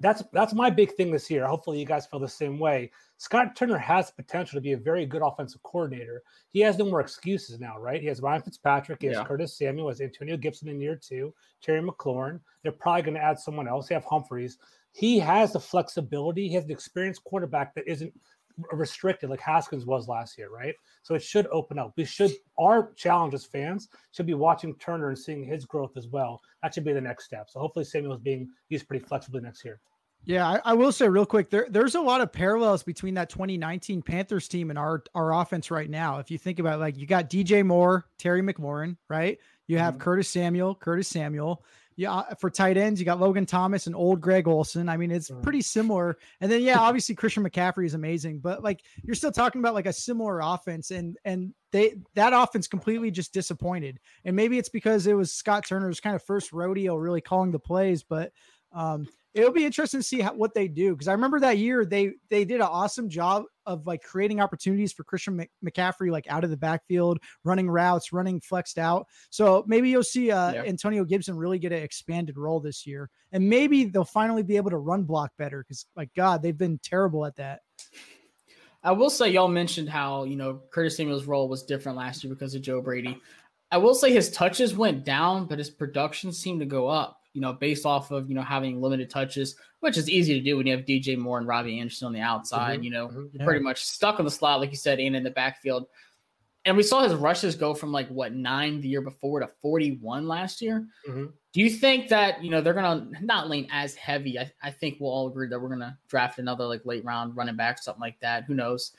That's 0.02 0.23
that's 0.32 0.54
my 0.54 0.69
big 0.69 0.93
thing 0.93 1.12
this 1.12 1.30
year. 1.30 1.45
Hopefully 1.45 1.78
you 1.78 1.86
guys 1.86 2.06
feel 2.06 2.21
the 2.21 2.28
same 2.28 2.58
way. 2.58 2.89
Scott 3.17 3.54
Turner 3.54 3.78
has 3.78 4.12
potential 4.12 4.56
to 4.56 4.62
be 4.62 4.71
a 4.71 4.78
very 4.78 5.06
good 5.06 5.21
offensive 5.21 5.62
coordinator. 5.63 6.23
He 6.52 6.62
has 6.62 6.78
no 6.78 6.86
more 6.86 7.02
excuses 7.02 7.60
now, 7.60 7.78
right? 7.78 7.99
He 7.99 8.08
has 8.08 8.21
Ryan 8.21 8.41
Fitzpatrick, 8.41 9.02
he 9.02 9.08
has 9.08 9.17
Yeah. 9.17 9.25
Curtis 9.25 9.58
Samuel, 9.58 9.88
he 9.88 9.91
has 9.91 9.99
Antonio 9.99 10.38
Gibson 10.38 10.69
in 10.69 10.80
year 10.80 10.95
two, 10.95 11.34
Terry 11.62 11.82
McLaurin. 11.82 12.39
They're 12.63 12.71
probably 12.71 13.02
going 13.02 13.15
to 13.15 13.23
add 13.23 13.39
someone 13.39 13.67
else. 13.67 13.89
They 13.89 13.95
have 13.95 14.06
Humphries. 14.06 14.58
He 14.93 15.19
has 15.19 15.52
the 15.52 15.60
flexibility. 15.60 16.47
He 16.47 16.56
has 16.56 16.63
an 16.63 16.71
experienced 16.71 17.25
quarterback 17.25 17.75
that 17.75 17.86
isn't 17.86 18.13
restricted 18.72 19.30
like 19.30 19.39
Haskins 19.39 19.86
was 19.86 20.08
last 20.08 20.38
year, 20.38 20.50
right? 20.50 20.76
So 21.04 21.15
it 21.15 21.24
should 21.24 21.48
open 21.48 21.80
up. 21.80 21.93
We 21.98 22.06
should 22.06 22.32
our 22.60 22.93
challenge 22.93 23.34
as 23.34 23.45
fans 23.45 23.89
should 24.12 24.26
be 24.26 24.34
watching 24.34 24.76
Turner 24.76 25.10
and 25.10 25.17
seeing 25.17 25.43
his 25.43 25.65
growth 25.65 25.98
as 25.98 26.08
well. 26.08 26.41
That 26.63 26.74
should 26.74 26.86
be 26.86 26.93
the 26.93 27.02
next 27.02 27.26
step. 27.26 27.50
So 27.50 27.60
hopefully 27.60 27.86
Samuel 27.86 28.13
is 28.13 28.22
being 28.22 28.50
used 28.69 28.88
pretty 28.88 29.06
flexibly 29.06 29.41
next 29.41 29.63
year. 29.65 29.80
Yeah, 30.26 30.48
I, 30.48 30.62
I 30.65 30.74
will 30.74 30.91
say 30.91 31.08
real 31.08 31.26
quick, 31.26 31.50
there 31.50 31.67
there's 31.69 31.95
a 31.95 32.02
lot 32.02 32.22
of 32.22 32.32
parallels 32.32 32.84
between 32.84 33.13
that 33.15 33.30
2019 33.30 34.02
Panthers 34.02 34.48
team 34.48 34.69
and 34.69 34.78
our 34.78 35.04
our 35.15 35.34
offense 35.34 35.72
right 35.72 35.89
now. 35.89 36.19
If 36.19 36.30
you 36.30 36.38
think 36.38 36.60
about 36.60 36.76
it, 36.76 36.80
like 36.80 36.98
you 36.98 37.08
got 37.08 37.30
DJ 37.30 37.65
Moore, 37.65 38.06
Terry 38.17 38.41
McLaurin, 38.41 38.98
right? 39.08 39.38
You 39.67 39.78
have 39.78 39.95
mm-hmm. 39.95 40.04
Curtis 40.04 40.30
Samuel, 40.30 40.76
Curtis 40.76 41.08
Samuel. 41.08 41.63
Yeah, 42.00 42.14
uh, 42.14 42.34
for 42.36 42.50
tight 42.50 42.78
ends, 42.78 42.98
you 43.02 43.06
got 43.06 43.20
Logan 43.20 43.46
Thomas 43.46 43.86
and 43.86 43.94
old 43.94 44.22
Greg 44.22 44.48
Olsen. 44.48 44.88
I 44.88 44.96
mean, 44.96 45.12
it's 45.12 45.30
pretty 45.44 45.62
similar. 45.62 46.18
And 46.40 46.50
then 46.50 46.62
yeah, 46.62 46.80
obviously 46.80 47.14
Christian 47.14 47.44
McCaffrey 47.44 47.86
is 47.86 47.94
amazing, 47.94 48.40
but 48.40 48.64
like 48.64 48.86
you're 49.04 49.16
still 49.16 49.34
talking 49.34 49.60
about 49.60 49.74
like 49.74 49.86
a 49.86 49.92
similar 49.92 50.40
offense 50.40 50.92
and 50.92 51.18
and 51.26 51.54
they 51.74 51.96
that 52.16 52.32
offense 52.32 52.70
completely 52.70 53.12
just 53.12 53.34
disappointed. 53.34 54.00
And 54.24 54.34
maybe 54.34 54.58
it's 54.58 54.70
because 54.70 55.08
it 55.08 55.14
was 55.14 55.34
Scott 55.34 55.68
Turner's 55.68 56.00
kind 56.00 56.16
of 56.16 56.24
first 56.24 56.54
rodeo 56.54 56.96
really 56.96 57.20
calling 57.20 57.52
the 57.52 57.60
plays, 57.60 58.02
but 58.02 58.32
um 58.72 59.06
it'll 59.34 59.52
be 59.52 59.66
interesting 59.66 60.00
to 60.00 60.06
see 60.06 60.22
how, 60.22 60.34
what 60.34 60.54
they 60.54 60.70
do 60.70 60.94
because 60.94 61.10
I 61.10 61.14
remember 61.14 61.42
that 61.42 61.58
year 61.58 61.84
they 61.84 62.14
they 62.30 62.46
did 62.46 62.62
an 62.62 62.68
awesome 62.68 63.10
job 63.10 63.44
of 63.69 63.86
like 63.86 64.01
creating 64.01 64.41
opportunities 64.41 64.91
for 64.91 65.03
Christian 65.03 65.45
McCaffrey 65.63 66.12
like 66.12 66.25
out 66.27 66.43
of 66.43 66.49
the 66.49 66.58
backfield, 66.58 67.19
running 67.43 67.69
routes, 67.69 68.12
running 68.12 68.41
flexed 68.41 68.79
out. 68.79 69.08
So 69.29 69.63
maybe 69.67 69.89
you'll 69.89 70.03
see 70.03 70.32
uh, 70.32 70.53
Yeah. 70.53 70.63
Antonio 70.63 71.05
Gibson 71.05 71.38
really 71.38 71.60
get 71.60 71.71
an 71.71 71.84
expanded 71.84 72.38
role 72.38 72.60
this 72.60 72.88
year, 72.88 73.10
and 73.32 73.47
maybe 73.47 73.86
they'll 73.86 74.03
finally 74.03 74.43
be 74.43 74.58
able 74.58 74.71
to 74.71 74.77
run 74.77 75.03
block 75.03 75.32
better 75.38 75.63
because 75.63 75.86
like 75.95 76.10
God, 76.15 76.41
they've 76.41 76.58
been 76.58 76.79
terrible 76.79 77.25
at 77.25 77.36
that. 77.36 77.62
I 78.82 78.91
will 78.91 79.10
say 79.10 79.29
y'all 79.29 79.47
mentioned 79.47 79.89
how 79.89 80.23
you 80.23 80.36
know 80.36 80.62
Curtis 80.71 80.97
Samuel's 80.97 81.25
role 81.25 81.47
was 81.47 81.63
different 81.63 81.97
last 81.97 82.23
year 82.23 82.34
because 82.34 82.55
of 82.55 82.62
Joe 82.62 82.82
Brady. 82.82 83.21
I 83.71 83.77
will 83.77 83.93
say 83.93 84.12
his 84.12 84.32
touches 84.32 84.75
went 84.75 85.05
down, 85.05 85.45
but 85.45 85.60
his 85.60 85.69
production 85.69 86.32
seemed 86.32 86.60
to 86.62 86.65
go 86.65 86.88
up. 86.88 87.18
You 87.34 87.42
know, 87.42 87.54
based 87.54 87.86
off 87.86 88.10
of 88.12 88.28
you 88.28 88.36
know 88.36 88.42
having 88.42 88.82
limited 88.82 89.10
touches, 89.10 89.56
which 89.82 89.98
is 89.98 90.10
easy 90.10 90.34
to 90.34 90.42
do 90.44 90.58
when 90.58 90.65
you 90.65 90.76
have 90.76 90.86
DJ 90.86 91.15
Moore 91.18 91.38
and 91.38 91.48
Robbie 91.48 91.80
Anderson 91.80 92.08
on 92.08 92.13
the 92.13 92.22
outside. 92.22 92.80
Mhm, 92.80 92.84
You 92.86 92.89
know, 92.89 93.08
mhm. 93.10 93.13
you're 93.15 93.30
Yeah. 93.34 93.46
pretty 93.46 93.63
much 93.63 93.84
stuck 93.84 94.18
on 94.20 94.26
the 94.26 94.32
slot, 94.32 94.60
like 94.60 94.72
you 94.72 94.78
said, 94.78 95.00
and 95.00 95.15
in 95.15 95.24
the 95.24 95.30
backfield. 95.30 95.88
And 96.65 96.76
we 96.76 96.84
saw 96.84 97.04
his 97.04 97.13
rushes 97.13 97.56
go 97.56 97.74
from 97.74 97.92
like 97.92 98.08
what 98.10 98.34
nine 98.34 98.82
the 98.82 98.89
year 98.89 99.02
before 99.02 99.39
to 99.39 99.48
41 99.48 100.28
last 100.28 100.62
year. 100.62 100.88
Mhm. 101.08 101.32
Do 101.54 101.62
you 101.62 101.70
think 101.70 102.10
that 102.10 102.44
you 102.44 102.50
know 102.50 102.62
they're 102.62 102.74
gonna 102.74 103.08
not 103.22 103.48
lean 103.50 103.68
as 103.72 103.94
heavy? 103.96 104.39
I, 104.39 104.52
I 104.63 104.72
think 104.72 104.98
we'll 105.00 105.12
all 105.12 105.28
agree 105.28 105.48
that 105.50 105.60
we're 105.60 105.70
gonna 105.70 105.98
draft 106.08 106.39
another 106.39 106.65
like 106.65 106.84
late 106.86 107.06
round 107.06 107.36
running 107.38 107.56
back, 107.56 107.78
something 107.82 108.02
like 108.02 108.20
that. 108.22 108.46
Who 108.46 108.56
knows? 108.56 108.92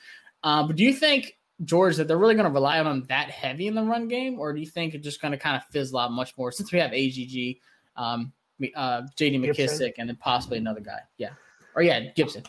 Um, 0.43 0.67
but 0.67 0.75
do 0.77 0.83
you 0.83 0.93
think 0.93 1.37
George 1.65 1.97
that 1.97 2.07
they're 2.07 2.17
really 2.17 2.35
gonna 2.35 2.49
rely 2.49 2.79
on 2.79 2.87
him 2.87 3.03
that 3.09 3.29
heavy 3.29 3.67
in 3.67 3.75
the 3.75 3.83
run 3.83 4.07
game, 4.07 4.39
or 4.39 4.53
do 4.53 4.59
you 4.59 4.65
think 4.67 4.93
it's 4.95 5.03
just 5.03 5.21
gonna 5.21 5.37
kind 5.37 5.55
of 5.57 5.63
fizzle 5.65 5.99
out 5.99 6.11
much 6.13 6.35
more 6.37 6.51
since 6.51 6.71
we 6.71 6.79
have 6.79 6.91
AGG, 6.93 7.59
um, 7.95 8.31
uh, 8.75 9.03
JD 9.17 9.41
Gibson. 9.43 9.67
McKissick, 9.67 9.93
and 9.97 10.09
then 10.09 10.17
possibly 10.17 10.57
another 10.57 10.81
guy? 10.81 10.99
Yeah, 11.17 11.31
or 11.75 11.81
yeah, 11.81 12.11
Gibson. 12.15 12.43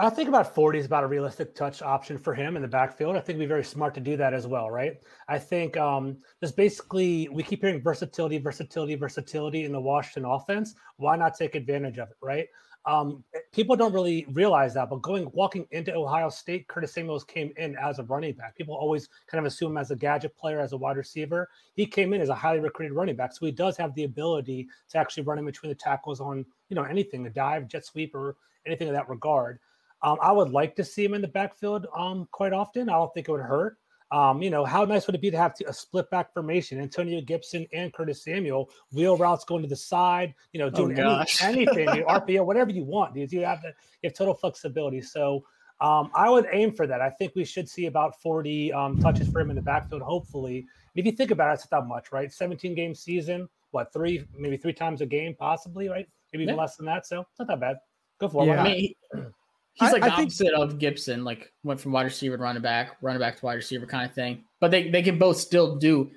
I 0.00 0.10
think 0.10 0.28
about 0.28 0.54
40 0.54 0.78
is 0.78 0.86
about 0.86 1.02
a 1.02 1.08
realistic 1.08 1.56
touch 1.56 1.82
option 1.82 2.18
for 2.18 2.32
him 2.32 2.54
in 2.54 2.62
the 2.62 2.68
backfield. 2.68 3.16
I 3.16 3.18
think 3.18 3.30
it'd 3.30 3.40
be 3.40 3.46
very 3.46 3.64
smart 3.64 3.94
to 3.94 4.00
do 4.00 4.16
that 4.16 4.32
as 4.32 4.46
well, 4.46 4.70
right? 4.70 4.96
I 5.26 5.40
think 5.40 5.76
um, 5.76 6.18
just 6.40 6.56
basically 6.56 7.28
we 7.32 7.42
keep 7.42 7.62
hearing 7.62 7.82
versatility, 7.82 8.38
versatility, 8.38 8.94
versatility 8.94 9.64
in 9.64 9.72
the 9.72 9.80
Washington 9.80 10.24
offense. 10.30 10.76
Why 10.98 11.16
not 11.16 11.36
take 11.36 11.56
advantage 11.56 11.98
of 11.98 12.10
it, 12.10 12.16
right? 12.22 12.46
Um, 12.88 13.22
people 13.52 13.76
don't 13.76 13.92
really 13.92 14.24
realize 14.32 14.72
that, 14.72 14.88
but 14.88 15.02
going 15.02 15.30
walking 15.34 15.66
into 15.72 15.94
Ohio 15.94 16.30
State, 16.30 16.66
Curtis 16.68 16.94
Samuels 16.94 17.22
came 17.22 17.52
in 17.58 17.76
as 17.76 17.98
a 17.98 18.04
running 18.04 18.32
back. 18.32 18.56
People 18.56 18.74
always 18.74 19.10
kind 19.26 19.38
of 19.38 19.44
assume 19.44 19.76
as 19.76 19.90
a 19.90 19.96
gadget 19.96 20.34
player, 20.38 20.58
as 20.58 20.72
a 20.72 20.76
wide 20.78 20.96
receiver. 20.96 21.50
He 21.74 21.84
came 21.84 22.14
in 22.14 22.22
as 22.22 22.30
a 22.30 22.34
highly 22.34 22.60
recruited 22.60 22.96
running 22.96 23.14
back, 23.14 23.34
so 23.34 23.44
he 23.44 23.52
does 23.52 23.76
have 23.76 23.94
the 23.94 24.04
ability 24.04 24.68
to 24.88 24.96
actually 24.96 25.24
run 25.24 25.38
in 25.38 25.44
between 25.44 25.68
the 25.68 25.74
tackles 25.74 26.18
on 26.18 26.46
you 26.70 26.76
know 26.76 26.84
anything, 26.84 27.26
a 27.26 27.30
dive, 27.30 27.68
jet 27.68 27.84
sweep, 27.84 28.14
or 28.14 28.36
anything 28.64 28.88
of 28.88 28.94
that 28.94 29.10
regard. 29.10 29.58
Um, 30.02 30.16
I 30.22 30.32
would 30.32 30.48
like 30.48 30.74
to 30.76 30.84
see 30.84 31.04
him 31.04 31.12
in 31.12 31.20
the 31.20 31.28
backfield 31.28 31.86
um, 31.94 32.26
quite 32.32 32.54
often. 32.54 32.88
I 32.88 32.92
don't 32.92 33.12
think 33.12 33.28
it 33.28 33.32
would 33.32 33.42
hurt. 33.42 33.76
Um, 34.10 34.40
you 34.40 34.48
know, 34.48 34.64
how 34.64 34.84
nice 34.84 35.06
would 35.06 35.14
it 35.14 35.20
be 35.20 35.30
to 35.30 35.36
have 35.36 35.54
to, 35.54 35.68
a 35.68 35.72
split 35.72 36.08
back 36.10 36.32
formation? 36.32 36.80
Antonio 36.80 37.20
Gibson 37.20 37.66
and 37.72 37.92
Curtis 37.92 38.24
Samuel, 38.24 38.70
wheel 38.92 39.16
routes 39.16 39.44
going 39.44 39.62
to 39.62 39.68
the 39.68 39.76
side, 39.76 40.34
you 40.52 40.60
know, 40.60 40.70
doing 40.70 40.98
any, 40.98 41.26
anything, 41.42 41.88
you 41.94 42.04
RPO, 42.04 42.44
whatever 42.44 42.70
you 42.70 42.84
want, 42.84 43.14
dude. 43.14 43.30
You 43.30 43.44
have 43.44 43.60
the, 43.60 43.68
you 44.02 44.08
have 44.08 44.14
total 44.14 44.34
flexibility. 44.34 45.02
So 45.02 45.44
um, 45.80 46.10
I 46.14 46.30
would 46.30 46.46
aim 46.52 46.72
for 46.72 46.86
that. 46.86 47.02
I 47.02 47.10
think 47.10 47.34
we 47.36 47.44
should 47.44 47.68
see 47.68 47.86
about 47.86 48.20
40 48.20 48.72
um, 48.72 48.98
touches 48.98 49.28
for 49.28 49.40
him 49.40 49.50
in 49.50 49.56
the 49.56 49.62
backfield, 49.62 50.02
hopefully. 50.02 50.66
If 50.94 51.04
you 51.04 51.12
think 51.12 51.30
about 51.30 51.50
it, 51.50 51.60
it's 51.60 51.70
not 51.70 51.86
much, 51.86 52.10
right? 52.10 52.32
17 52.32 52.74
game 52.74 52.94
season, 52.94 53.48
what, 53.70 53.92
three, 53.92 54.24
maybe 54.36 54.56
three 54.56 54.72
times 54.72 55.02
a 55.02 55.06
game, 55.06 55.36
possibly, 55.38 55.88
right? 55.88 56.08
Maybe 56.32 56.44
even 56.44 56.56
less 56.56 56.76
than 56.76 56.86
that. 56.86 57.06
So 57.06 57.20
it's 57.20 57.38
not 57.38 57.48
that 57.48 57.60
bad. 57.60 57.76
Go 58.18 58.28
for 58.28 58.42
it. 58.44 58.96
Yeah. 59.14 59.22
I 59.80 59.84
not? 59.86 59.90
mean, 59.90 59.90
he- 59.90 59.90
he's 59.90 59.90
I- 59.90 59.92
like 59.92 60.02
I 60.02 60.08
the 60.08 60.16
think- 60.16 60.26
opposite 60.28 60.54
of 60.54 60.78
Gibson, 60.78 61.24
like 61.24 61.52
went 61.64 61.80
from 61.80 61.92
wide 61.92 62.04
receiver 62.04 62.36
to 62.36 62.42
running 62.42 62.62
back, 62.62 62.96
running 63.02 63.20
back 63.20 63.38
to 63.38 63.44
wide 63.44 63.54
receiver 63.54 63.86
kind 63.86 64.08
of 64.08 64.14
thing. 64.14 64.44
But 64.60 64.70
they, 64.70 64.90
they 64.90 65.02
can 65.02 65.18
both 65.18 65.36
still 65.38 65.76
do 65.76 66.10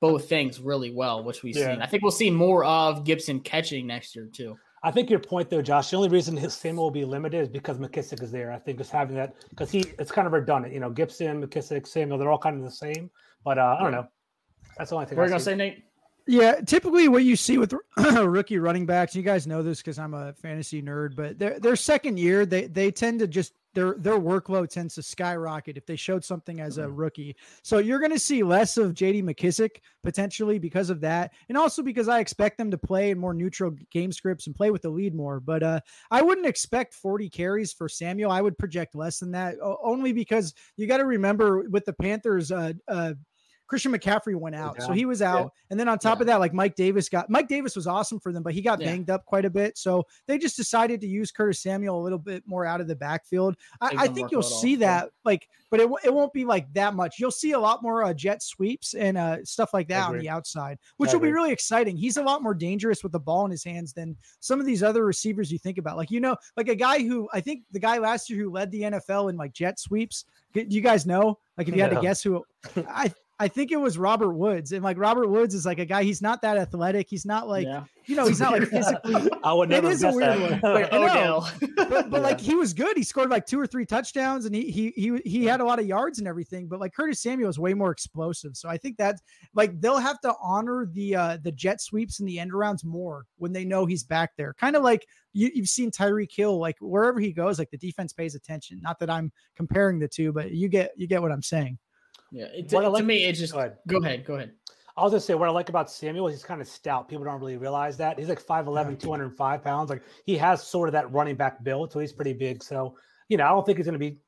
both 0.00 0.28
things 0.28 0.60
really 0.60 0.92
well, 0.94 1.22
which 1.24 1.42
we've 1.42 1.56
Yeah. 1.56 1.72
seen. 1.74 1.82
I 1.82 1.86
think 1.86 2.02
we'll 2.02 2.12
see 2.12 2.30
more 2.30 2.64
of 2.64 3.04
Gibson 3.04 3.40
catching 3.40 3.86
next 3.86 4.16
year 4.16 4.28
too. 4.32 4.56
I 4.82 4.90
think 4.90 5.10
your 5.10 5.18
point 5.18 5.50
though, 5.50 5.60
Josh. 5.60 5.90
The 5.90 5.96
only 5.98 6.08
reason 6.08 6.34
his 6.38 6.54
Samuel 6.54 6.84
will 6.84 6.90
be 6.90 7.04
limited 7.04 7.42
is 7.42 7.48
because 7.48 7.76
McKissick 7.76 8.22
is 8.22 8.32
there. 8.32 8.50
I 8.50 8.58
think 8.58 8.78
just 8.78 8.90
having 8.90 9.14
that 9.16 9.34
because 9.50 9.70
he 9.70 9.80
it's 9.98 10.10
kind 10.10 10.26
of 10.26 10.32
redundant. 10.32 10.72
You 10.72 10.80
know, 10.80 10.88
Gibson, 10.88 11.46
McKissick, 11.46 11.86
Samuel, 11.86 12.16
they're 12.16 12.30
all 12.30 12.38
kind 12.38 12.56
of 12.56 12.62
the 12.62 12.70
same. 12.70 13.10
But 13.44 13.58
uh, 13.58 13.76
I 13.78 13.82
don't 13.82 13.92
know. 13.92 14.06
That's 14.78 14.88
the 14.88 14.96
only 14.96 15.06
thing. 15.06 15.18
What 15.18 15.22
are 15.22 15.24
I 15.24 15.26
you 15.26 15.30
gonna 15.32 15.40
see. 15.40 15.44
say, 15.50 15.54
Nate? 15.56 15.84
Yeah, 16.26 16.60
typically 16.60 17.08
what 17.08 17.24
you 17.24 17.36
see 17.36 17.58
with 17.58 17.74
rookie 17.96 18.58
running 18.58 18.86
backs, 18.86 19.14
you 19.14 19.22
guys 19.22 19.46
know 19.46 19.62
this 19.62 19.78
because 19.78 19.98
I'm 19.98 20.14
a 20.14 20.32
fantasy 20.34 20.82
nerd, 20.82 21.16
but 21.16 21.38
their 21.38 21.58
their 21.58 21.76
second 21.76 22.18
year, 22.18 22.46
they 22.46 22.66
they 22.66 22.90
tend 22.90 23.20
to 23.20 23.26
just 23.26 23.52
their 23.74 23.94
their 23.98 24.18
workload 24.18 24.68
tends 24.68 24.94
to 24.96 25.02
skyrocket 25.02 25.76
if 25.76 25.86
they 25.86 25.96
showed 25.96 26.24
something 26.24 26.60
as 26.60 26.78
a 26.78 26.88
rookie. 26.88 27.36
So 27.62 27.78
you're 27.78 28.00
going 28.00 28.12
to 28.12 28.18
see 28.18 28.42
less 28.42 28.76
of 28.76 28.94
JD 28.94 29.22
McKissick 29.22 29.80
potentially 30.02 30.58
because 30.58 30.90
of 30.90 31.00
that, 31.02 31.32
and 31.48 31.56
also 31.56 31.82
because 31.82 32.08
I 32.08 32.20
expect 32.20 32.58
them 32.58 32.70
to 32.70 32.78
play 32.78 33.10
in 33.10 33.18
more 33.18 33.34
neutral 33.34 33.72
game 33.90 34.12
scripts 34.12 34.46
and 34.46 34.56
play 34.56 34.70
with 34.70 34.82
the 34.82 34.90
lead 34.90 35.14
more. 35.14 35.40
But 35.40 35.62
uh, 35.62 35.80
I 36.10 36.22
wouldn't 36.22 36.46
expect 36.46 36.94
40 36.94 37.28
carries 37.30 37.72
for 37.72 37.88
Samuel. 37.88 38.30
I 38.30 38.40
would 38.40 38.58
project 38.58 38.94
less 38.94 39.18
than 39.18 39.32
that, 39.32 39.56
only 39.82 40.12
because 40.12 40.54
you 40.76 40.86
got 40.86 40.98
to 40.98 41.06
remember 41.06 41.68
with 41.68 41.84
the 41.84 41.92
Panthers, 41.92 42.50
uh, 42.50 42.72
uh, 42.88 43.14
Christian 43.70 43.92
McCaffrey 43.92 44.34
went 44.34 44.56
out, 44.56 44.82
so 44.82 44.90
he 44.92 45.04
was 45.06 45.22
out, 45.22 45.52
and 45.70 45.78
then 45.78 45.88
on 45.88 45.96
top 45.98 46.18
Yeah. 46.18 46.22
of 46.22 46.26
that, 46.26 46.40
like 46.40 46.52
Mike 46.52 46.74
Davis 46.74 47.08
got 47.08 47.30
Mike 47.30 47.46
Davis 47.46 47.76
was 47.76 47.86
awesome 47.86 48.18
for 48.18 48.32
them, 48.32 48.42
but 48.42 48.52
he 48.52 48.60
got 48.62 48.80
Yeah. 48.80 48.88
banged 48.88 49.08
up 49.10 49.24
quite 49.24 49.44
a 49.44 49.50
bit. 49.50 49.78
So 49.78 50.04
they 50.26 50.36
just 50.38 50.56
decided 50.56 51.00
to 51.02 51.06
use 51.06 51.30
Curtis 51.30 51.62
Samuel 51.62 52.00
a 52.00 52.02
little 52.02 52.18
bit 52.18 52.42
more 52.46 52.66
out 52.66 52.80
of 52.80 52.88
the 52.88 52.96
backfield. 52.96 53.54
I, 53.80 53.92
I 53.96 54.08
think 54.08 54.32
you'll 54.32 54.42
workload 54.42 54.52
off, 54.56 54.60
see 54.60 54.76
that, 54.76 55.10
like, 55.24 55.48
but 55.70 55.78
it, 55.78 55.88
it 56.04 56.12
won't 56.12 56.32
be 56.32 56.44
like 56.44 56.70
that 56.74 56.94
much. 56.94 57.20
You'll 57.20 57.30
see 57.30 57.52
a 57.52 57.58
lot 57.60 57.80
more 57.80 58.02
uh, 58.02 58.12
jet 58.12 58.42
sweeps 58.42 58.94
and 58.94 59.16
uh, 59.16 59.44
stuff 59.44 59.72
like 59.72 59.86
that 59.88 60.08
on 60.08 60.18
the 60.18 60.28
outside, 60.28 60.78
which 60.96 61.12
will 61.12 61.20
be 61.20 61.30
really 61.30 61.52
exciting. 61.52 61.96
He's 61.96 62.16
a 62.16 62.22
lot 62.24 62.42
more 62.42 62.54
dangerous 62.54 63.04
with 63.04 63.12
the 63.12 63.20
ball 63.20 63.44
in 63.44 63.52
his 63.52 63.62
hands 63.62 63.92
than 63.92 64.16
some 64.40 64.58
of 64.58 64.66
these 64.66 64.82
other 64.82 65.04
receivers 65.04 65.52
you 65.52 65.58
think 65.58 65.78
about. 65.78 65.96
Like, 65.96 66.10
you 66.10 66.18
know, 66.18 66.36
like 66.56 66.68
a 66.68 66.74
guy 66.74 67.04
who 67.04 67.28
I 67.32 67.40
think 67.40 67.62
the 67.70 67.78
guy 67.78 67.98
last 67.98 68.28
year 68.28 68.42
who 68.42 68.50
led 68.50 68.72
the 68.72 68.82
NFL 68.82 69.30
in 69.30 69.36
like 69.36 69.52
jet 69.52 69.78
sweeps. 69.78 70.24
Do 70.52 70.66
you 70.68 70.80
guys 70.80 71.06
know? 71.06 71.38
Like, 71.56 71.68
if 71.68 71.76
you 71.76 71.82
had 71.82 71.90
to 71.92 72.00
guess 72.00 72.22
who, 72.24 72.44
I 72.88 73.12
I 73.40 73.48
think 73.48 73.72
it 73.72 73.80
was 73.80 73.96
Robert 73.96 74.34
Woods. 74.34 74.72
And 74.72 74.84
like 74.84 74.98
Robert 74.98 75.26
Woods 75.28 75.54
is 75.54 75.64
like 75.64 75.78
a 75.78 75.86
guy, 75.86 76.02
he's 76.02 76.20
not 76.20 76.42
that 76.42 76.58
athletic. 76.58 77.06
He's 77.08 77.24
not 77.24 77.48
like, 77.48 77.66
yeah. 77.66 77.84
you 78.04 78.14
know, 78.14 78.26
he's 78.26 78.38
not 78.38 78.52
like 78.52 78.64
physically. 78.68 79.30
I 79.42 79.54
would 79.54 79.70
never. 79.70 79.88
It 79.88 79.92
is 79.92 80.02
a 80.02 80.12
weird 80.12 80.38
that. 80.38 80.62
one. 80.62 80.74
Like, 80.74 80.92
Odell. 80.92 81.50
but, 81.74 81.88
but 81.88 82.12
yeah. 82.12 82.18
like 82.18 82.38
he 82.50 82.54
was 82.54 82.74
good. 82.74 82.98
He 82.98 83.02
scored 83.02 83.30
like 83.30 83.46
two 83.46 83.58
or 83.58 83.66
three 83.66 83.86
touchdowns 83.86 84.44
and 84.44 84.54
he 84.54 84.70
he 84.70 84.90
he 84.90 85.16
he 85.24 85.44
had 85.46 85.62
a 85.62 85.64
lot 85.64 85.78
of 85.78 85.86
yards 85.86 86.18
and 86.18 86.28
everything. 86.28 86.68
But 86.68 86.80
like 86.80 86.92
Curtis 86.92 87.22
Samuel 87.22 87.48
is 87.48 87.58
way 87.58 87.72
more 87.72 87.90
explosive. 87.90 88.58
So 88.58 88.68
I 88.68 88.76
think 88.76 88.98
that's 88.98 89.22
like 89.54 89.80
they'll 89.80 89.96
have 89.96 90.20
to 90.20 90.34
honor 90.42 90.86
the 90.92 91.16
uh 91.16 91.38
the 91.42 91.52
jet 91.52 91.80
sweeps 91.80 92.20
and 92.20 92.28
the 92.28 92.38
end 92.38 92.52
arounds 92.52 92.84
more 92.84 93.24
when 93.38 93.54
they 93.54 93.64
know 93.64 93.86
he's 93.86 94.04
back 94.04 94.32
there. 94.36 94.52
Kind 94.52 94.76
of 94.76 94.82
like 94.82 95.06
you, 95.32 95.50
you've 95.54 95.68
seen 95.68 95.90
Tyreek 95.90 96.30
Hill, 96.30 96.58
like 96.58 96.76
wherever 96.80 97.18
he 97.18 97.32
goes, 97.32 97.58
like 97.58 97.70
the 97.70 97.78
defense 97.78 98.12
pays 98.12 98.34
attention. 98.34 98.80
Not 98.82 98.98
that 98.98 99.08
I'm 99.08 99.32
comparing 99.56 99.98
the 99.98 100.08
two, 100.08 100.30
but 100.30 100.50
you 100.50 100.68
get 100.68 100.92
you 100.94 101.06
get 101.06 101.22
what 101.22 101.32
I'm 101.32 101.42
saying. 101.42 101.78
Yeah, 102.32 102.46
it, 102.54 102.68
to, 102.68 102.78
like, 102.78 103.00
to 103.00 103.06
me, 103.06 103.24
it 103.24 103.32
just 103.32 103.52
go 103.52 103.58
ahead. 103.58 103.76
Go 103.86 103.98
ahead. 103.98 104.24
Go 104.24 104.34
ahead. 104.34 104.52
I'll 104.96 105.10
just 105.10 105.26
say 105.26 105.34
what 105.34 105.48
I 105.48 105.52
like 105.52 105.68
about 105.68 105.90
Samuel 105.90 106.28
is 106.28 106.34
he's 106.34 106.44
kind 106.44 106.60
of 106.60 106.68
stout. 106.68 107.08
People 107.08 107.24
don't 107.24 107.40
really 107.40 107.56
realize 107.56 107.96
that. 107.96 108.18
He's 108.18 108.28
like 108.28 108.42
5'11, 108.42 109.00
205 109.00 109.64
pounds. 109.64 109.88
Like 109.88 110.02
he 110.26 110.36
has 110.36 110.62
sort 110.62 110.88
of 110.88 110.92
that 110.92 111.10
running 111.10 111.36
back 111.36 111.62
build, 111.64 111.92
so 111.92 112.00
he's 112.00 112.12
pretty 112.12 112.32
big. 112.32 112.62
So, 112.62 112.96
you 113.28 113.36
know, 113.36 113.44
I 113.46 113.48
don't 113.48 113.64
think 113.64 113.78
he's 113.78 113.86
going 113.86 113.94
to 113.94 113.98
be, 113.98 114.18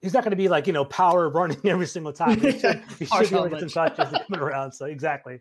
he's 0.00 0.12
not 0.12 0.24
going 0.24 0.30
to 0.30 0.36
be 0.36 0.48
like, 0.48 0.66
you 0.66 0.72
know, 0.72 0.84
power 0.84 1.28
running 1.28 1.58
every 1.64 1.86
single 1.86 2.12
time. 2.12 2.40
He 2.40 2.58
should, 2.58 2.82
he 2.98 3.04
should 3.06 3.30
be 3.30 3.36
able 3.36 3.44
to 3.44 3.50
get 3.50 3.60
some 3.60 3.68
touches 3.68 4.18
coming 4.26 4.40
around. 4.40 4.72
So, 4.72 4.86
exactly. 4.86 5.40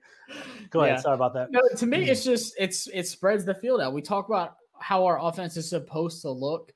Go 0.70 0.82
ahead. 0.82 0.98
Yeah. 0.98 1.02
Sorry 1.02 1.16
about 1.16 1.34
that. 1.34 1.52
No, 1.52 1.62
to 1.78 1.86
me, 1.86 2.06
mm. 2.06 2.08
it's 2.08 2.24
just, 2.24 2.54
it's, 2.60 2.88
it 2.94 3.08
spreads 3.08 3.46
the 3.46 3.56
field 3.56 3.82
out. 3.82 3.94
We 3.94 4.02
talk 4.02 4.28
about 4.28 4.58
how 4.80 5.06
our 5.06 5.20
offense 5.20 5.58
is 5.58 5.70
supposed 5.70 6.22
to 6.22 6.30
look. 6.30 6.74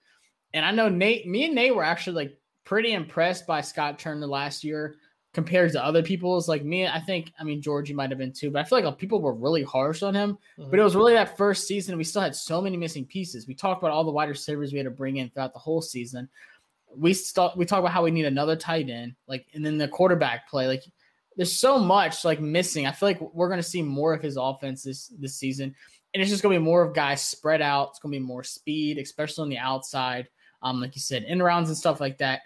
And 0.53 0.65
I 0.65 0.71
know 0.71 0.89
Nate, 0.89 1.27
me 1.27 1.45
and 1.45 1.55
Nate 1.55 1.75
were 1.75 1.83
actually 1.83 2.15
like 2.15 2.37
pretty 2.63 2.93
impressed 2.93 3.45
by 3.45 3.61
Scott 3.61 3.99
Turner 3.99 4.25
last 4.25 4.63
year 4.63 4.95
compared 5.33 5.71
to 5.71 5.83
other 5.83 6.03
people's. 6.03 6.47
Like 6.47 6.63
me, 6.63 6.87
I 6.87 6.99
think, 6.99 7.31
I 7.39 7.43
mean, 7.43 7.61
Georgie 7.61 7.93
might 7.93 8.09
have 8.11 8.19
been 8.19 8.31
too, 8.31 8.51
but 8.51 8.59
I 8.59 8.63
feel 8.63 8.81
like 8.81 8.97
people 8.97 9.21
were 9.21 9.33
really 9.33 9.63
harsh 9.63 10.03
on 10.03 10.13
him. 10.13 10.37
Mm-hmm. 10.57 10.69
But 10.69 10.79
it 10.79 10.83
was 10.83 10.95
really 10.95 11.13
that 11.13 11.37
first 11.37 11.67
season. 11.67 11.97
We 11.97 12.03
still 12.03 12.21
had 12.21 12.35
so 12.35 12.61
many 12.61 12.77
missing 12.77 13.05
pieces. 13.05 13.47
We 13.47 13.55
talked 13.55 13.81
about 13.81 13.91
all 13.91 14.03
the 14.03 14.11
wide 14.11 14.29
receivers 14.29 14.71
we 14.71 14.77
had 14.77 14.85
to 14.85 14.91
bring 14.91 15.17
in 15.17 15.29
throughout 15.29 15.53
the 15.53 15.59
whole 15.59 15.81
season. 15.81 16.29
We 16.95 17.13
start, 17.13 17.57
we 17.57 17.65
talk 17.65 17.79
about 17.79 17.91
how 17.91 18.03
we 18.03 18.11
need 18.11 18.25
another 18.25 18.55
tight 18.55 18.89
end, 18.89 19.15
like, 19.27 19.47
and 19.53 19.65
then 19.65 19.79
the 19.79 19.87
quarterback 19.87 20.47
play. 20.47 20.67
Like, 20.67 20.83
there's 21.35 21.57
so 21.57 21.79
much 21.79 22.23
like 22.23 22.39
missing. 22.39 22.85
I 22.85 22.91
feel 22.91 23.09
like 23.09 23.19
we're 23.19 23.49
going 23.49 23.59
to 23.59 23.67
see 23.67 23.81
more 23.81 24.13
of 24.13 24.21
his 24.21 24.37
offense 24.37 24.83
this 24.83 25.07
this 25.19 25.35
season, 25.35 25.73
and 26.13 26.21
it's 26.21 26.29
just 26.29 26.43
going 26.43 26.53
to 26.53 26.59
be 26.59 26.63
more 26.63 26.83
of 26.83 26.93
guys 26.93 27.23
spread 27.23 27.59
out. 27.63 27.89
It's 27.89 27.99
going 27.99 28.13
to 28.13 28.19
be 28.19 28.23
more 28.23 28.43
speed, 28.43 28.99
especially 28.99 29.41
on 29.41 29.49
the 29.49 29.57
outside. 29.57 30.27
Um, 30.61 30.79
like 30.79 30.95
you 30.95 31.01
said, 31.01 31.23
in 31.23 31.41
rounds 31.41 31.69
and 31.69 31.77
stuff 31.77 31.99
like 31.99 32.19
that. 32.19 32.41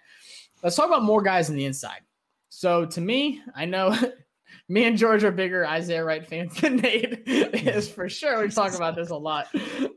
Let's 0.64 0.78
talk 0.78 0.88
about 0.88 1.04
more 1.04 1.22
guys 1.22 1.50
on 1.50 1.58
the 1.58 1.66
inside. 1.66 2.00
So 2.58 2.88
to 2.88 3.02
me, 3.02 3.40
I 3.56 3.66
know 3.66 3.96
me 4.68 4.86
and 4.86 4.98
George 4.98 5.24
are 5.24 5.32
bigger 5.32 5.64
Isaiah 5.64 6.04
Wright 6.04 6.26
fans 6.26 6.60
than 6.60 6.78
Nate 6.78 7.22
is 7.28 7.88
for 7.88 8.10
sure. 8.10 8.42
We 8.42 8.50
talk 8.50 8.74
about 8.74 8.96
this 8.96 9.12
a 9.12 9.16
lot. 9.16 9.46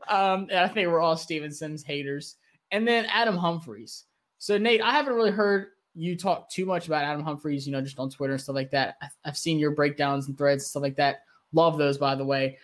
Um, 0.07 0.47
and 0.51 0.59
I 0.59 0.69
think 0.69 0.89
we're 0.89 1.01
all 1.01 1.17
Steven 1.17 1.51
Sims 1.53 1.83
haters. 1.83 2.37
And 2.71 2.87
then 2.87 3.07
Adam 3.07 3.39
Humphries. 3.39 4.05
So 4.37 4.59
Nate, 4.59 4.83
I 4.83 4.91
haven't 4.91 5.15
really 5.15 5.31
heard 5.31 5.69
you 5.95 6.19
talk 6.19 6.51
too 6.51 6.67
much 6.67 6.87
about 6.87 7.03
Adam 7.03 7.25
Humphries, 7.25 7.67
you 7.67 7.73
know, 7.73 7.81
just 7.81 7.99
on 7.99 8.11
Twitter 8.11 8.35
and 8.35 8.43
stuff 8.43 8.57
like 8.57 8.73
that. 8.73 8.97
I've 9.25 9.39
seen 9.39 9.59
your 9.59 9.71
breakdowns 9.71 10.29
and 10.29 10.37
threads 10.37 10.65
and 10.65 10.69
stuff 10.69 10.83
like 10.83 10.97
that. 10.97 11.23
Love 11.55 11.79
those, 11.79 11.97
by 11.97 12.15
the 12.15 12.27
way. 12.27 12.59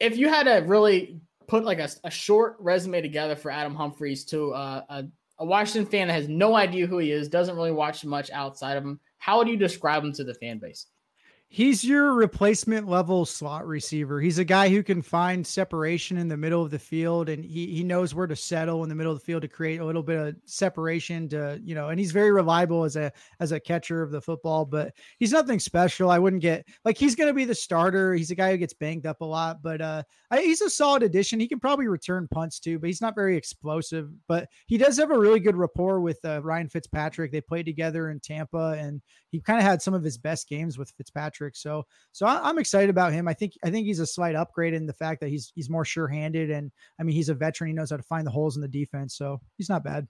If 0.00 0.16
you 0.16 0.28
had 0.28 0.42
to 0.46 0.66
really 0.66 1.20
put 1.46 1.62
like 1.62 1.78
a, 1.78 1.88
a 2.02 2.10
short 2.10 2.56
resume 2.58 3.00
together 3.00 3.36
for 3.36 3.52
Adam 3.52 3.76
Humphries 3.76 4.24
to 4.24 4.50
uh, 4.54 4.82
a, 4.88 5.04
a 5.38 5.44
Washington 5.44 5.88
fan 5.88 6.08
that 6.08 6.14
has 6.14 6.28
no 6.28 6.56
idea 6.56 6.88
who 6.88 6.98
he 6.98 7.12
is, 7.12 7.28
doesn't 7.28 7.54
really 7.54 7.70
watch 7.70 8.04
much 8.04 8.28
outside 8.32 8.76
of 8.76 8.82
him, 8.82 8.98
how 9.20 9.38
would 9.38 9.48
you 9.48 9.56
describe 9.56 10.02
him 10.02 10.12
to 10.14 10.24
the 10.24 10.34
fan 10.34 10.58
base? 10.58 10.86
He's 11.52 11.82
your 11.82 12.14
replacement 12.14 12.86
level 12.86 13.26
slot 13.26 13.66
receiver. 13.66 14.20
He's 14.20 14.38
a 14.38 14.44
guy 14.44 14.68
who 14.68 14.84
can 14.84 15.02
find 15.02 15.44
separation 15.44 16.16
in 16.16 16.28
the 16.28 16.36
middle 16.36 16.62
of 16.62 16.70
the 16.70 16.78
field 16.78 17.28
and 17.28 17.44
he, 17.44 17.66
he 17.74 17.82
knows 17.82 18.14
where 18.14 18.28
to 18.28 18.36
settle 18.36 18.84
in 18.84 18.88
the 18.88 18.94
middle 18.94 19.10
of 19.10 19.18
the 19.18 19.24
field 19.24 19.42
to 19.42 19.48
create 19.48 19.80
a 19.80 19.84
little 19.84 20.04
bit 20.04 20.16
of 20.16 20.36
separation 20.44 21.28
to, 21.30 21.60
you 21.64 21.74
know, 21.74 21.88
and 21.88 21.98
he's 21.98 22.12
very 22.12 22.30
reliable 22.30 22.84
as 22.84 22.94
a 22.94 23.10
as 23.40 23.50
a 23.50 23.58
catcher 23.58 24.00
of 24.00 24.12
the 24.12 24.20
football, 24.20 24.64
but 24.64 24.94
he's 25.18 25.32
nothing 25.32 25.58
special. 25.58 26.08
I 26.08 26.20
wouldn't 26.20 26.40
get 26.40 26.68
like 26.84 26.96
he's 26.96 27.16
gonna 27.16 27.34
be 27.34 27.46
the 27.46 27.54
starter. 27.56 28.14
He's 28.14 28.30
a 28.30 28.36
guy 28.36 28.52
who 28.52 28.56
gets 28.56 28.74
banged 28.74 29.04
up 29.04 29.20
a 29.20 29.24
lot, 29.24 29.60
but 29.60 29.80
uh 29.80 30.04
I, 30.30 30.42
he's 30.42 30.60
a 30.60 30.70
solid 30.70 31.02
addition. 31.02 31.40
He 31.40 31.48
can 31.48 31.58
probably 31.58 31.88
return 31.88 32.28
punts 32.30 32.60
too, 32.60 32.78
but 32.78 32.86
he's 32.86 33.02
not 33.02 33.16
very 33.16 33.36
explosive. 33.36 34.08
But 34.28 34.48
he 34.68 34.78
does 34.78 34.98
have 34.98 35.10
a 35.10 35.18
really 35.18 35.40
good 35.40 35.56
rapport 35.56 36.00
with 36.00 36.24
uh, 36.24 36.42
Ryan 36.44 36.68
Fitzpatrick. 36.68 37.32
They 37.32 37.40
played 37.40 37.66
together 37.66 38.08
in 38.08 38.20
Tampa 38.20 38.76
and 38.78 39.02
he 39.32 39.40
kind 39.40 39.58
of 39.58 39.64
had 39.64 39.82
some 39.82 39.94
of 39.94 40.04
his 40.04 40.16
best 40.16 40.48
games 40.48 40.78
with 40.78 40.92
Fitzpatrick 40.96 41.39
Patrick. 41.40 41.56
So 41.56 41.86
so 42.12 42.26
I, 42.26 42.48
am 42.48 42.58
excited 42.58 42.90
about 42.90 43.12
him. 43.12 43.26
I 43.26 43.34
think 43.34 43.54
I 43.64 43.70
think 43.70 43.86
he's 43.86 44.00
a 44.00 44.06
slight 44.06 44.34
upgrade 44.34 44.74
in 44.74 44.86
the 44.86 44.92
fact 44.92 45.20
that 45.20 45.28
he's 45.28 45.52
he's 45.54 45.70
more 45.70 45.84
sure 45.84 46.08
handed 46.08 46.50
and 46.50 46.70
I 46.98 47.02
mean 47.02 47.14
he's 47.14 47.28
a 47.28 47.34
veteran. 47.34 47.68
He 47.68 47.74
knows 47.74 47.90
how 47.90 47.96
to 47.96 48.02
find 48.02 48.26
the 48.26 48.30
holes 48.30 48.56
in 48.56 48.62
the 48.62 48.68
defense. 48.68 49.16
So 49.16 49.40
he's 49.56 49.68
not 49.68 49.84
bad. 49.84 50.06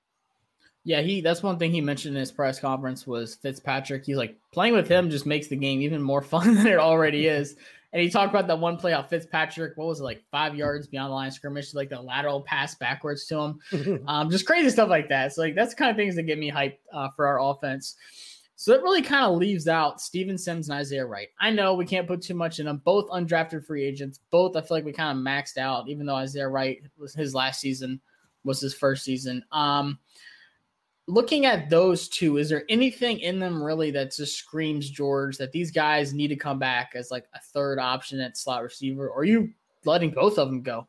Yeah, 0.82 1.02
he 1.02 1.20
that's 1.20 1.42
one 1.42 1.58
thing 1.58 1.72
he 1.72 1.80
mentioned 1.80 2.16
in 2.16 2.20
his 2.20 2.32
press 2.32 2.58
conference 2.58 3.06
was 3.06 3.36
Fitzpatrick. 3.36 4.04
He's 4.04 4.16
like 4.16 4.36
playing 4.52 4.74
with 4.74 4.88
him 4.88 5.10
just 5.10 5.26
makes 5.26 5.48
the 5.48 5.56
game 5.56 5.80
even 5.82 6.02
more 6.02 6.22
fun 6.22 6.54
than 6.54 6.66
it 6.66 6.78
already 6.78 7.26
is. 7.26 7.56
And 7.92 8.00
he 8.00 8.08
talked 8.08 8.32
about 8.32 8.46
that 8.46 8.60
one 8.60 8.76
play 8.76 8.92
out 8.92 9.10
Fitzpatrick, 9.10 9.76
what 9.76 9.88
was 9.88 9.98
it, 9.98 10.04
like 10.04 10.22
five 10.30 10.54
yards 10.54 10.86
beyond 10.86 11.10
the 11.10 11.14
line 11.14 11.26
of 11.26 11.34
scrimmage, 11.34 11.74
like 11.74 11.88
the 11.90 12.00
lateral 12.00 12.40
pass 12.40 12.76
backwards 12.76 13.26
to 13.26 13.36
him. 13.36 14.04
um, 14.06 14.30
just 14.30 14.46
crazy 14.46 14.70
stuff 14.70 14.88
like 14.88 15.08
that. 15.08 15.32
So 15.32 15.42
like 15.42 15.56
that's 15.56 15.74
kind 15.74 15.90
of 15.90 15.96
things 15.96 16.14
that 16.14 16.22
get 16.22 16.38
me 16.38 16.52
hyped 16.52 16.78
uh, 16.92 17.08
for 17.16 17.26
our 17.26 17.40
offense. 17.40 17.96
So 18.60 18.74
it 18.74 18.82
really 18.82 19.00
kind 19.00 19.24
of 19.24 19.38
leaves 19.38 19.68
out 19.68 20.02
Steven 20.02 20.36
Sims 20.36 20.68
and 20.68 20.78
Isaiah 20.78 21.06
Wright. 21.06 21.28
I 21.40 21.48
know 21.48 21.72
we 21.72 21.86
can't 21.86 22.06
put 22.06 22.20
too 22.20 22.34
much 22.34 22.58
in 22.58 22.66
them. 22.66 22.82
Both 22.84 23.08
undrafted 23.08 23.64
free 23.64 23.82
agents. 23.82 24.20
Both 24.28 24.54
I 24.54 24.60
feel 24.60 24.76
like 24.76 24.84
we 24.84 24.92
kind 24.92 25.18
of 25.18 25.24
maxed 25.24 25.56
out, 25.56 25.88
even 25.88 26.04
though 26.04 26.16
Isaiah 26.16 26.46
Wright 26.46 26.82
was 26.98 27.14
his 27.14 27.34
last 27.34 27.62
season, 27.62 28.02
was 28.44 28.60
his 28.60 28.74
first 28.74 29.02
season. 29.02 29.42
Um, 29.50 29.98
looking 31.06 31.46
at 31.46 31.70
those 31.70 32.06
two, 32.10 32.36
is 32.36 32.50
there 32.50 32.64
anything 32.68 33.20
in 33.20 33.38
them 33.38 33.62
really 33.62 33.90
that 33.92 34.14
just 34.14 34.36
screams 34.36 34.90
George 34.90 35.38
that 35.38 35.52
these 35.52 35.70
guys 35.70 36.12
need 36.12 36.28
to 36.28 36.36
come 36.36 36.58
back 36.58 36.92
as 36.94 37.10
like 37.10 37.24
a 37.34 37.40
third 37.40 37.78
option 37.78 38.20
at 38.20 38.36
slot 38.36 38.62
receiver? 38.62 39.08
Or 39.08 39.20
are 39.20 39.24
you 39.24 39.54
letting 39.86 40.10
both 40.10 40.36
of 40.36 40.48
them 40.48 40.60
go? 40.60 40.86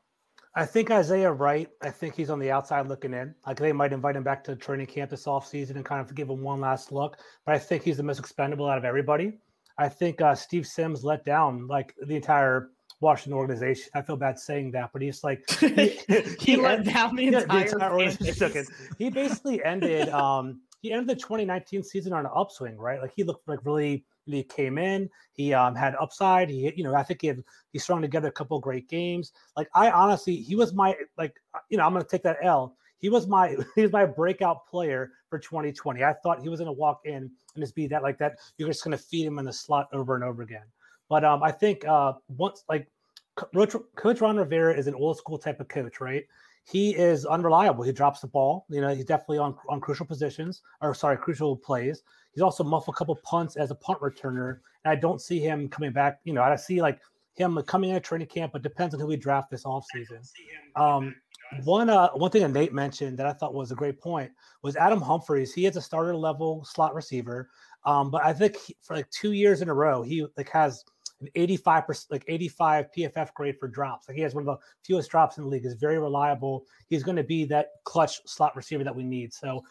I 0.54 0.66
think 0.66 0.92
Isaiah 0.92 1.32
Wright, 1.32 1.70
I 1.82 1.90
think 1.90 2.16
he's 2.16 2.30
on 2.30 2.40
the 2.40 2.52
outside 2.52 2.88
looking 2.88 3.14
in. 3.14 3.34
Like 3.48 3.58
they 3.58 3.72
might 3.72 3.94
invite 3.94 4.18
him 4.18 4.24
back 4.24 4.44
to 4.46 4.56
training 4.56 4.88
camp 4.88 5.12
this 5.12 5.26
offseason 5.26 5.76
and 5.76 5.86
kind 5.86 6.02
of 6.02 6.14
give 6.14 6.30
him 6.30 6.42
one 6.42 6.60
last 6.60 6.92
look. 6.92 7.18
But 7.46 7.56
I 7.56 7.60
think 7.60 7.84
he's 7.84 7.98
the 7.98 8.04
most 8.04 8.20
expendable 8.20 8.68
out 8.68 8.78
of 8.78 8.84
everybody. 8.84 9.40
I 9.78 9.88
think 9.88 10.22
uh, 10.22 10.36
Steve 10.36 10.68
Sims 10.68 11.04
let 11.04 11.24
down 11.24 11.68
like 11.68 11.96
the 12.06 12.16
entire 12.16 12.70
Washington 13.00 13.34
organization. 13.34 13.90
I 13.96 14.02
feel 14.02 14.18
bad 14.18 14.38
saying 14.38 14.72
that, 14.72 14.92
but 14.92 15.02
he's 15.02 15.24
like 15.24 15.50
he, 15.60 16.00
he, 16.08 16.22
he 16.40 16.56
let 16.58 16.84
down 16.84 17.16
the 17.16 17.28
entire, 17.28 17.46
the 17.48 17.74
entire 17.74 17.92
organization. 17.94 18.66
He 18.98 19.10
basically 19.10 19.64
ended 19.64 20.10
um 20.10 20.60
he 20.82 20.92
ended 20.92 21.08
the 21.08 21.16
2019 21.16 21.84
season 21.84 22.12
on 22.14 22.26
an 22.26 22.32
upswing, 22.36 22.78
right? 22.78 23.02
Like 23.02 23.14
he 23.16 23.24
looked 23.24 23.48
like 23.48 23.60
really 23.64 24.06
he 24.26 24.44
came 24.44 24.78
in. 24.78 25.10
He 25.34 25.54
um, 25.54 25.76
had 25.76 25.96
upside. 25.96 26.50
He, 26.50 26.72
you 26.76 26.84
know, 26.84 26.96
I 26.96 27.04
think 27.04 27.22
he 27.22 27.28
had, 27.28 27.44
he 27.72 27.80
strung 27.80 28.02
together 28.02 28.28
a 28.28 28.32
couple 28.32 28.60
great 28.60 28.88
games. 28.88 29.32
Like 29.58 29.70
I 29.76 29.92
honestly, 29.92 30.36
he 30.36 30.56
was 30.56 30.74
my 30.74 30.96
like, 31.18 31.36
you 31.70 31.78
know, 31.78 31.86
I'm 31.86 31.94
to 32.04 32.10
take 32.10 32.24
that 32.24 32.38
L. 32.44 32.76
He 33.00 33.10
was 33.10 33.28
my 33.28 33.56
he 33.76 33.82
was 33.82 33.92
my 33.92 34.06
breakout 34.06 34.68
player 34.68 35.12
for 35.30 35.40
2020. 35.40 36.04
I 36.04 36.14
thought 36.14 36.42
he 36.42 36.50
was 36.50 36.60
to 36.68 36.74
walk 36.74 37.02
in 37.06 37.32
and 37.56 37.64
just 37.64 37.76
be 37.76 37.88
that 37.88 38.04
like 38.04 38.18
that. 38.20 38.38
You're 38.58 38.70
just 38.70 38.84
to 38.98 39.04
feed 39.04 39.26
him 39.26 39.40
in 39.40 39.46
the 39.46 39.54
slot 39.54 39.88
over 39.94 40.16
and 40.16 40.24
over 40.24 40.42
again. 40.42 40.66
But 41.10 41.26
um, 41.26 41.44
I 41.44 41.52
think 41.52 41.86
uh, 41.86 42.14
once 42.30 42.64
like 42.70 42.88
coach 43.36 44.22
Ron 44.22 44.38
Rivera 44.38 44.74
is 44.76 44.88
an 44.88 44.96
old 44.96 45.18
school 45.18 45.38
type 45.38 45.60
of 45.60 45.68
coach, 45.68 46.00
right? 46.00 46.26
He 46.64 46.96
is 46.96 47.26
unreliable. 47.26 47.84
He 47.84 47.92
drops 47.92 48.22
the 48.22 48.28
ball. 48.28 48.66
You 48.70 48.82
know, 48.82 48.94
he's 48.94 49.06
definitely 49.06 49.40
on 49.40 49.56
on 49.68 49.82
crucial 49.82 50.06
positions 50.06 50.62
or 50.82 50.94
sorry, 50.94 51.18
crucial 51.18 51.58
plays. 51.58 52.04
He's 52.34 52.42
also 52.42 52.64
muffled 52.64 52.96
a 52.96 52.98
couple 52.98 53.16
punts 53.24 53.58
as 53.58 53.72
a 53.72 53.76
punt 53.76 54.00
returner, 54.00 54.60
and 54.84 54.92
I 54.92 54.96
don't 54.96 55.22
see 55.22 55.40
him 55.40 55.68
coming 55.68 55.92
back. 55.92 56.20
You 56.24 56.34
know, 56.34 56.42
I 56.42 56.56
see 56.56 56.82
like 56.82 57.00
him 57.34 57.62
coming 57.68 57.92
in 57.92 58.02
training 58.02 58.28
camp, 58.28 58.54
but 58.54 58.62
depends 58.62 58.94
on 58.94 59.00
who 59.00 59.08
we 59.08 59.18
draft 59.18 59.50
this 59.50 59.64
offseason. 59.64 60.30
Um, 60.76 61.16
one 61.64 61.90
uh, 61.90 62.10
one 62.12 62.32
thing 62.32 62.42
that 62.44 62.52
Nate 62.52 62.74
mentioned 62.74 63.18
that 63.20 63.26
I 63.26 63.34
thought 63.34 63.54
was 63.54 63.72
a 63.72 63.76
great 63.76 64.00
point 64.00 64.32
was 64.62 64.76
Adam 64.76 65.02
Humphries. 65.02 65.54
He 65.54 65.66
is 65.66 65.76
a 65.76 65.82
starter 65.82 66.16
level 66.16 66.64
slot 66.64 66.96
receiver, 66.96 67.50
um, 67.86 68.10
but 68.10 68.24
I 68.24 68.34
think 68.34 68.56
he, 68.58 68.76
for 68.82 68.96
like 68.96 69.10
two 69.10 69.34
years 69.34 69.62
in 69.62 69.70
a 69.70 69.74
row, 69.74 70.02
he 70.02 70.26
like 70.38 70.50
has 70.50 70.86
an 71.20 71.28
85 71.36 71.86
percent, 71.86 72.12
like 72.12 72.24
85 72.28 72.86
PFF 72.98 73.34
grade 73.34 73.58
for 73.60 73.68
drops. 73.68 74.08
Like 74.08 74.16
he 74.16 74.24
has 74.24 74.34
one 74.34 74.48
of 74.48 74.58
the 74.58 74.58
fewest 74.86 75.12
drops 75.12 75.38
in 75.38 75.44
the 75.44 75.50
league. 75.50 75.66
is 75.66 75.74
very 75.74 76.00
reliable. 76.00 76.66
He's 76.88 77.04
going 77.04 77.18
to 77.18 77.24
be 77.24 77.44
that 77.46 77.72
clutch 77.84 78.22
slot 78.26 78.56
receiver 78.56 78.86
that 78.86 78.96
we 78.96 79.04
need. 79.04 79.34
So 79.34 79.64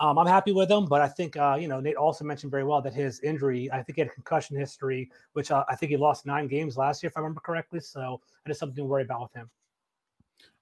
um, 0.00 0.18
I'm 0.18 0.26
happy 0.26 0.52
with 0.52 0.70
him, 0.70 0.86
but 0.86 1.02
I 1.02 1.08
think 1.08 1.36
uh, 1.36 1.56
you 1.60 1.68
know 1.68 1.78
Nate 1.78 1.96
also 1.96 2.24
mentioned 2.24 2.50
very 2.50 2.64
well 2.64 2.80
that 2.80 2.94
his 2.94 3.20
injury. 3.20 3.70
I 3.70 3.82
think 3.82 3.96
he 3.96 4.00
had 4.00 4.12
concussion 4.12 4.56
history, 4.56 5.10
which 5.34 5.50
uh, 5.50 5.64
I 5.68 5.76
think 5.76 5.90
he 5.90 5.96
lost 5.98 6.24
nine 6.24 6.48
games 6.48 6.78
last 6.78 7.02
year, 7.02 7.08
if 7.08 7.16
I 7.16 7.20
remember 7.20 7.40
correctly. 7.40 7.80
So 7.80 8.20
that 8.44 8.50
is 8.50 8.58
something 8.58 8.76
to 8.76 8.84
worry 8.84 9.02
about 9.02 9.20
with 9.22 9.34
him. 9.34 9.50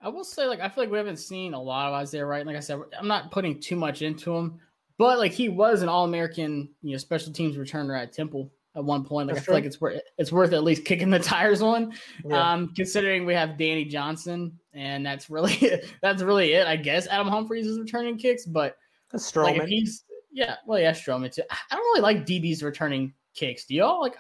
I 0.01 0.09
will 0.09 0.25
say, 0.25 0.47
like, 0.47 0.61
I 0.61 0.69
feel 0.69 0.85
like 0.85 0.91
we 0.91 0.99
haven't 0.99 1.19
seen 1.19 1.55
a 1.55 1.61
lot 1.61 1.89
of 1.89 1.95
Isaiah 1.95 2.27
Wright. 2.27 2.47
Like 2.47 2.57
I 2.57 2.61
said, 2.61 2.81
I'm 2.99 3.09
not 3.09 3.31
putting 3.31 3.61
too 3.61 3.77
much 3.77 4.03
into 4.03 4.35
him, 4.35 4.59
but 4.97 5.19
like 5.19 5.33
he 5.33 5.49
was 5.49 5.83
an 5.83 5.89
All 5.89 6.05
American, 6.05 6.69
you 6.83 6.93
know, 6.93 6.99
special 6.99 7.33
teams 7.33 7.57
returner 7.57 8.01
at 8.01 8.13
Temple 8.13 8.51
at 8.75 8.85
one 8.85 9.05
point. 9.05 9.29
Like 9.29 9.37
That's 9.37 9.45
I 9.45 9.47
feel 9.47 9.53
true. 9.53 9.55
like 9.55 9.65
it's 9.65 9.81
worth 9.81 10.01
it's 10.19 10.33
worth 10.33 10.53
at 10.53 10.65
least 10.65 10.85
kicking 10.85 11.11
the 11.11 11.19
tires 11.21 11.63
on. 11.63 11.93
Yeah. 12.25 12.53
Um, 12.53 12.73
considering 12.75 13.25
we 13.25 13.35
have 13.35 13.57
Danny 13.57 13.85
Johnson, 13.85 14.59
and 14.73 15.07
that's 15.07 15.31
really 15.31 15.81
that's 16.03 16.23
really 16.23 16.55
it. 16.55 16.67
I 16.67 16.75
guess 16.75 17.07
Adam 17.07 17.29
Humphries 17.29 17.67
is 17.69 17.79
returning 17.79 18.19
kicks, 18.19 18.45
but 18.45 18.77
That's 19.11 19.35
like 19.37 19.57
if 19.57 19.69
he's 19.69 20.05
yeah, 20.31 20.57
well 20.67 20.79
yeah, 20.79 20.93
Strowman 20.93 21.33
too. 21.33 21.43
I 21.51 21.75
don't 21.75 21.81
really 21.81 22.01
like 22.01 22.27
DBs 22.27 22.63
returning 22.63 23.13
kicks. 23.35 23.65
Do 23.65 23.75
y'all 23.75 24.01
like? 24.01 24.17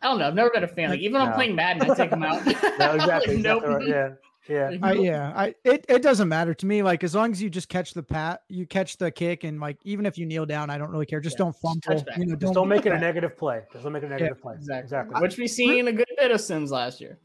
I 0.00 0.06
don't 0.06 0.18
know. 0.18 0.28
I've 0.28 0.34
never 0.34 0.50
been 0.50 0.62
a 0.62 0.68
fan. 0.68 0.90
Like 0.90 1.00
even 1.00 1.18
when 1.18 1.28
I'm 1.28 1.34
playing 1.34 1.56
Madden, 1.56 1.90
I 1.90 1.94
take 1.94 2.10
them 2.10 2.22
out. 2.22 2.44
no, 2.78 2.94
exactly. 2.94 3.34
Like, 3.34 3.42
nope. 3.42 3.64
exactly 3.64 3.74
right. 3.74 3.88
Yeah. 3.88 4.10
Yeah. 4.48 4.78
I, 4.82 4.92
yeah, 4.94 5.32
I 5.36 5.54
it, 5.62 5.84
it 5.88 6.02
doesn't 6.02 6.28
matter 6.28 6.54
to 6.54 6.64
me. 6.64 6.82
Like 6.82 7.04
as 7.04 7.14
long 7.14 7.32
as 7.32 7.42
you 7.42 7.50
just 7.50 7.68
catch 7.68 7.92
the 7.92 8.02
pat, 8.02 8.42
you 8.48 8.66
catch 8.66 8.96
the 8.96 9.10
kick, 9.10 9.44
and 9.44 9.60
like 9.60 9.76
even 9.84 10.06
if 10.06 10.16
you 10.16 10.24
kneel 10.24 10.46
down, 10.46 10.70
I 10.70 10.78
don't 10.78 10.90
really 10.90 11.04
care. 11.04 11.20
Just 11.20 11.34
Yeah, 11.34 11.44
don't 11.44 11.56
fumble. 11.56 11.80
touchback. 11.82 12.16
You 12.16 12.26
know, 12.26 12.36
Just 12.36 12.54
don't 12.54 12.68
be 12.68 12.76
make 12.76 12.86
it 12.86 12.92
a 12.92 12.98
negative 12.98 13.36
play. 13.36 13.62
Just 13.72 13.84
don't 13.84 13.92
make 13.92 14.02
it 14.02 14.06
a 14.06 14.08
negative 14.10 14.40
play. 14.40 14.54
Exactly. 14.54 14.84
Exactly. 14.84 15.20
Which 15.20 15.36
we 15.36 15.48
seen 15.48 15.88
a 15.88 15.92
good 15.92 16.08
bit 16.16 16.30
of 16.30 16.40
Sims 16.40 16.70
last 16.70 17.00
year. 17.00 17.18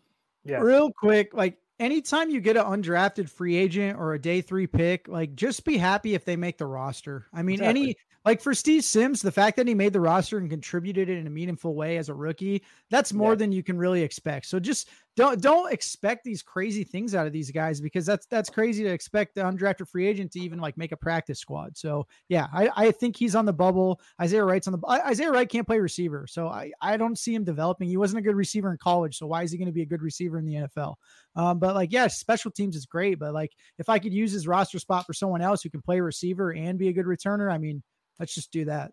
Yeah. 0.44 0.58
Real 0.58 0.92
quick, 0.92 1.34
like 1.34 1.58
anytime 1.80 2.30
you 2.30 2.42
get 2.42 2.58
an 2.58 2.66
undrafted 2.66 3.30
free 3.30 3.56
agent 3.56 3.98
or 4.00 4.14
a 4.14 4.20
day 4.20 4.42
three 4.42 4.68
pick, 4.68 5.08
like 5.08 5.36
just 5.36 5.66
be 5.66 5.78
happy 5.78 6.14
if 6.16 6.26
they 6.26 6.36
make 6.36 6.58
the 6.58 6.66
roster. 6.66 7.26
I 7.34 7.42
mean, 7.44 7.62
any 7.62 7.92
Exactly. 7.92 7.98
Like 8.26 8.42
for 8.42 8.54
Steve 8.54 8.84
Sims, 8.84 9.22
the 9.22 9.32
fact 9.32 9.58
that 9.58 9.68
he 9.68 9.74
made 9.74 9.92
the 9.94 10.00
roster 10.00 10.38
and 10.38 10.50
contributed 10.50 11.10
in 11.10 11.28
a 11.28 11.30
meaningful 11.30 11.76
way 11.76 11.98
as 11.98 12.10
a 12.10 12.14
rookie, 12.14 12.64
that's 12.90 13.12
more 13.14 13.32
Yeah. 13.32 13.36
than 13.38 13.52
you 13.52 13.64
can 13.64 13.78
really 13.78 14.02
expect. 14.02 14.46
So 14.46 14.60
just 14.60 14.90
don't 15.16 15.42
don't 15.42 15.72
expect 15.72 16.24
these 16.24 16.42
crazy 16.42 16.84
things 16.84 17.14
out 17.14 17.28
of 17.28 17.34
these 17.34 17.52
guys 17.52 17.80
because 17.82 18.06
that's 18.06 18.26
that's 18.28 18.50
crazy 18.50 18.84
to 18.84 18.90
expect 18.90 19.36
the 19.36 19.42
undrafted 19.42 19.88
free 19.88 20.08
agent 20.08 20.32
to 20.32 20.40
even 20.40 20.60
like 20.60 20.78
make 20.78 20.92
a 20.92 20.98
practice 20.98 21.40
squad. 21.40 21.78
So 21.78 22.08
yeah, 22.30 22.48
I, 22.54 22.70
I 22.76 22.92
think 22.92 23.16
he's 23.18 23.36
on 23.36 23.46
the 23.46 23.54
bubble. 23.54 24.00
Isaiah 24.22 24.44
Wright's 24.46 24.68
on 24.68 24.74
the 24.80 24.88
Isaiah 24.88 25.32
Wright 25.32 25.48
can't 25.50 25.68
play 25.68 25.80
receiver, 25.80 26.26
so 26.28 26.48
I, 26.48 26.72
I 26.82 26.98
don't 26.98 27.18
see 27.18 27.36
him 27.36 27.44
developing. 27.44 27.90
He 27.90 27.98
wasn't 27.98 28.20
a 28.20 28.24
good 28.24 28.36
receiver 28.36 28.72
in 28.72 28.78
college, 28.78 29.18
so 29.18 29.28
why 29.28 29.44
is 29.44 29.52
he 29.52 29.58
going 29.58 29.68
to 29.68 29.72
be 29.74 29.82
a 29.84 29.86
good 29.86 30.02
receiver 30.02 30.38
in 30.40 30.46
the 30.46 30.56
NFL? 30.56 30.96
Um, 31.36 31.60
but 31.60 31.76
like, 31.76 31.92
yeah, 31.92 32.08
special 32.08 32.52
teams 32.52 32.76
is 32.76 32.86
great, 32.86 33.20
but 33.20 33.34
like 33.34 33.52
if 33.78 33.90
I 33.90 34.00
could 34.00 34.14
use 34.14 34.32
his 34.32 34.48
roster 34.48 34.80
spot 34.80 35.06
for 35.06 35.14
someone 35.14 35.42
else 35.42 35.62
who 35.62 35.70
can 35.70 35.82
play 35.82 36.00
receiver 36.00 36.52
and 36.54 36.80
be 36.80 36.88
a 36.88 36.94
good 36.94 37.06
returner, 37.06 37.52
I 37.52 37.58
mean, 37.58 37.84
let's 38.20 38.34
just 38.36 38.52
do 38.52 38.66
that. 38.66 38.92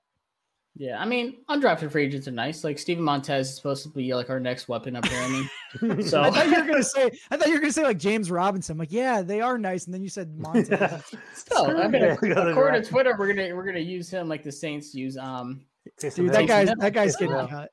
Yeah, 0.76 1.00
I 1.00 1.04
mean, 1.04 1.38
undrafted 1.50 1.90
free 1.90 2.04
agents 2.04 2.28
are 2.28 2.32
nice. 2.32 2.62
Like 2.62 2.78
Steven 2.78 3.02
Montez 3.02 3.48
is 3.48 3.56
supposed 3.56 3.82
to 3.82 3.88
be 3.88 4.14
like 4.14 4.30
our 4.30 4.38
next 4.38 4.68
weapon 4.68 4.94
up 4.94 5.04
here. 5.04 5.20
I 5.20 5.28
mean, 5.84 6.02
so 6.04 6.22
I 6.22 6.30
thought 6.30 6.46
you 6.46 6.54
were 6.62 6.68
gonna 6.70 6.82
say 6.84 7.10
I 7.30 7.36
thought 7.36 7.48
you 7.48 7.54
were 7.54 7.60
gonna 7.60 7.72
say 7.72 7.82
like 7.82 7.98
James 7.98 8.30
Robinson. 8.30 8.74
I'm 8.74 8.78
like, 8.78 8.92
yeah, 8.92 9.20
they 9.20 9.40
are 9.40 9.58
nice, 9.58 9.86
and 9.86 9.92
then 9.94 10.00
you 10.02 10.08
said 10.08 10.32
Montez. 10.38 11.04
still, 11.34 11.76
I 11.76 11.88
mean, 11.88 12.02
Yeah, 12.02 12.12
according 12.12 12.36
to 12.36 12.54
direction. 12.54 12.84
Twitter, 12.84 13.16
we're 13.18 13.34
gonna 13.34 13.54
we're 13.54 13.66
gonna 13.66 13.80
use 13.80 14.08
him 14.08 14.28
like 14.28 14.44
the 14.44 14.52
Saints 14.52 14.94
use 14.94 15.16
um 15.18 15.62
Dude, 15.98 16.30
that 16.32 16.46
guy's 16.46 16.68
that 16.78 16.92
guy's 16.92 17.16
getting 17.16 17.34
Hill. 17.34 17.48
cut. 17.48 17.70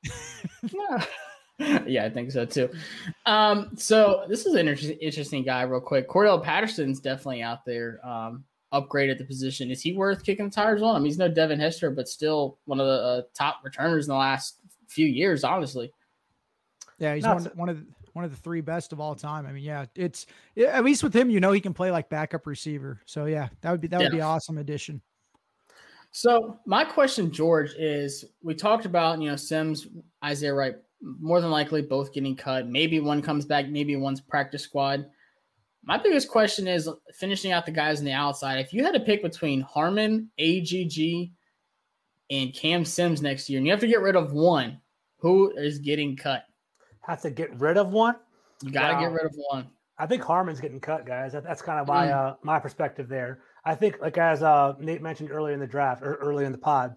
yeah, 1.87 2.05
I 2.05 2.09
think 2.09 2.31
so 2.31 2.45
too. 2.45 2.69
Um, 3.25 3.71
so 3.75 4.25
this 4.27 4.45
is 4.45 4.53
an 4.55 4.67
inter- 4.67 4.95
interesting 5.01 5.43
guy, 5.43 5.61
real 5.63 5.81
quick. 5.81 6.09
Cordarrelle 6.09 6.43
Patterson's 6.43 6.99
definitely 6.99 7.41
out 7.41 7.65
there, 7.65 7.99
um, 8.07 8.43
upgraded 8.73 9.17
the 9.17 9.23
position. 9.25 9.71
Is 9.71 9.81
he 9.81 9.93
worth 9.93 10.23
kicking 10.23 10.45
the 10.45 10.51
tires 10.51 10.81
on? 10.81 10.95
I 10.95 10.99
mean, 10.99 11.05
he's 11.05 11.17
no 11.17 11.29
Devin 11.29 11.59
Hester, 11.59 11.91
but 11.91 12.07
still 12.07 12.59
one 12.65 12.79
of 12.79 12.87
the 12.87 12.93
uh, 12.93 13.21
top 13.33 13.61
returners 13.63 14.07
in 14.07 14.11
the 14.11 14.17
last 14.17 14.59
few 14.87 15.07
years, 15.07 15.43
honestly. 15.43 15.91
Yeah, 16.99 17.15
he's 17.15 17.23
Nuts. 17.23 17.45
one, 17.45 17.57
one 17.57 17.69
of 17.69 17.79
the, 17.79 17.85
one 18.13 18.25
of 18.25 18.31
the 18.31 18.37
three 18.37 18.61
best 18.61 18.91
of 18.93 18.99
all 18.99 19.15
time. 19.15 19.45
I 19.45 19.51
mean, 19.51 19.63
yeah, 19.63 19.85
it's 19.95 20.25
at 20.57 20.83
least 20.83 21.03
with 21.03 21.15
him, 21.15 21.29
you 21.29 21.39
know, 21.39 21.51
he 21.51 21.61
can 21.61 21.73
play 21.73 21.91
like 21.91 22.09
backup 22.09 22.47
receiver. 22.47 22.99
So 23.05 23.25
yeah, 23.25 23.49
that 23.61 23.71
would 23.71 23.81
be 23.81 23.87
that 23.87 23.99
would 23.99 24.05
Yeah. 24.05 24.17
be 24.17 24.21
awesome 24.21 24.57
addition. 24.57 25.01
So 26.11 26.59
my 26.65 26.83
question, 26.83 27.31
George, 27.31 27.73
is 27.77 28.25
we 28.41 28.55
talked 28.55 28.85
about 28.85 29.21
you 29.21 29.29
know 29.29 29.35
Sims, 29.35 29.87
Isaiah 30.23 30.53
Wright, 30.53 30.75
more 31.01 31.41
than 31.41 31.51
likely 31.51 31.83
both 31.83 32.11
getting 32.11 32.35
cut. 32.35 32.67
Maybe 32.67 32.99
one 32.99 33.21
comes 33.21 33.45
back, 33.45 33.67
maybe 33.67 33.95
one's 33.95 34.21
practice 34.21 34.63
squad. 34.63 35.05
My 35.87 35.97
biggest 35.97 36.27
question 36.27 36.67
is 36.67 36.89
finishing 37.13 37.53
out 37.53 37.65
the 37.65 37.71
guys 37.71 37.99
on 37.99 38.05
the 38.05 38.11
outside. 38.11 38.59
If 38.59 38.73
you 38.73 38.83
had 38.83 38.93
to 38.93 38.99
pick 38.99 39.21
between 39.21 39.61
Harmon, 39.61 40.29
AGG, 40.37 41.31
and 42.29 42.53
Cam 42.53 42.83
Sims 42.83 43.21
next 43.21 43.49
year, 43.49 43.57
and 43.57 43.65
you 43.65 43.71
have 43.71 43.79
to 43.79 43.87
get 43.87 44.01
rid 44.01 44.17
of 44.17 44.33
one, 44.33 44.81
who 45.19 45.51
is 45.55 45.79
getting 45.79 46.17
cut? 46.17 46.43
Have 47.03 47.21
to 47.21 47.31
get 47.31 47.57
rid 47.57 47.77
of 47.77 47.93
one. 47.93 48.17
You 48.61 48.69
got 48.71 48.89
to 48.89 48.93
Wow. 48.95 48.99
get 48.99 49.11
rid 49.13 49.25
of 49.27 49.35
one. 49.49 49.69
I 49.97 50.05
think 50.07 50.23
Harmon's 50.23 50.59
getting 50.59 50.81
cut, 50.81 51.05
guys. 51.05 51.31
That, 51.31 51.43
that's 51.45 51.61
kind 51.61 51.79
of 51.79 51.87
my 51.87 52.07
Mm. 52.07 52.11
uh, 52.11 52.35
my 52.43 52.59
perspective 52.59 53.07
there. 53.07 53.39
I 53.63 53.73
think, 53.73 54.01
like 54.01 54.17
as 54.17 54.43
uh, 54.43 54.73
Nate 54.79 55.01
mentioned 55.01 55.31
earlier 55.31 55.53
in 55.53 55.59
the 55.61 55.67
draft 55.67 56.03
or 56.03 56.15
early 56.15 56.43
in 56.43 56.51
the 56.51 56.57
pod, 56.57 56.95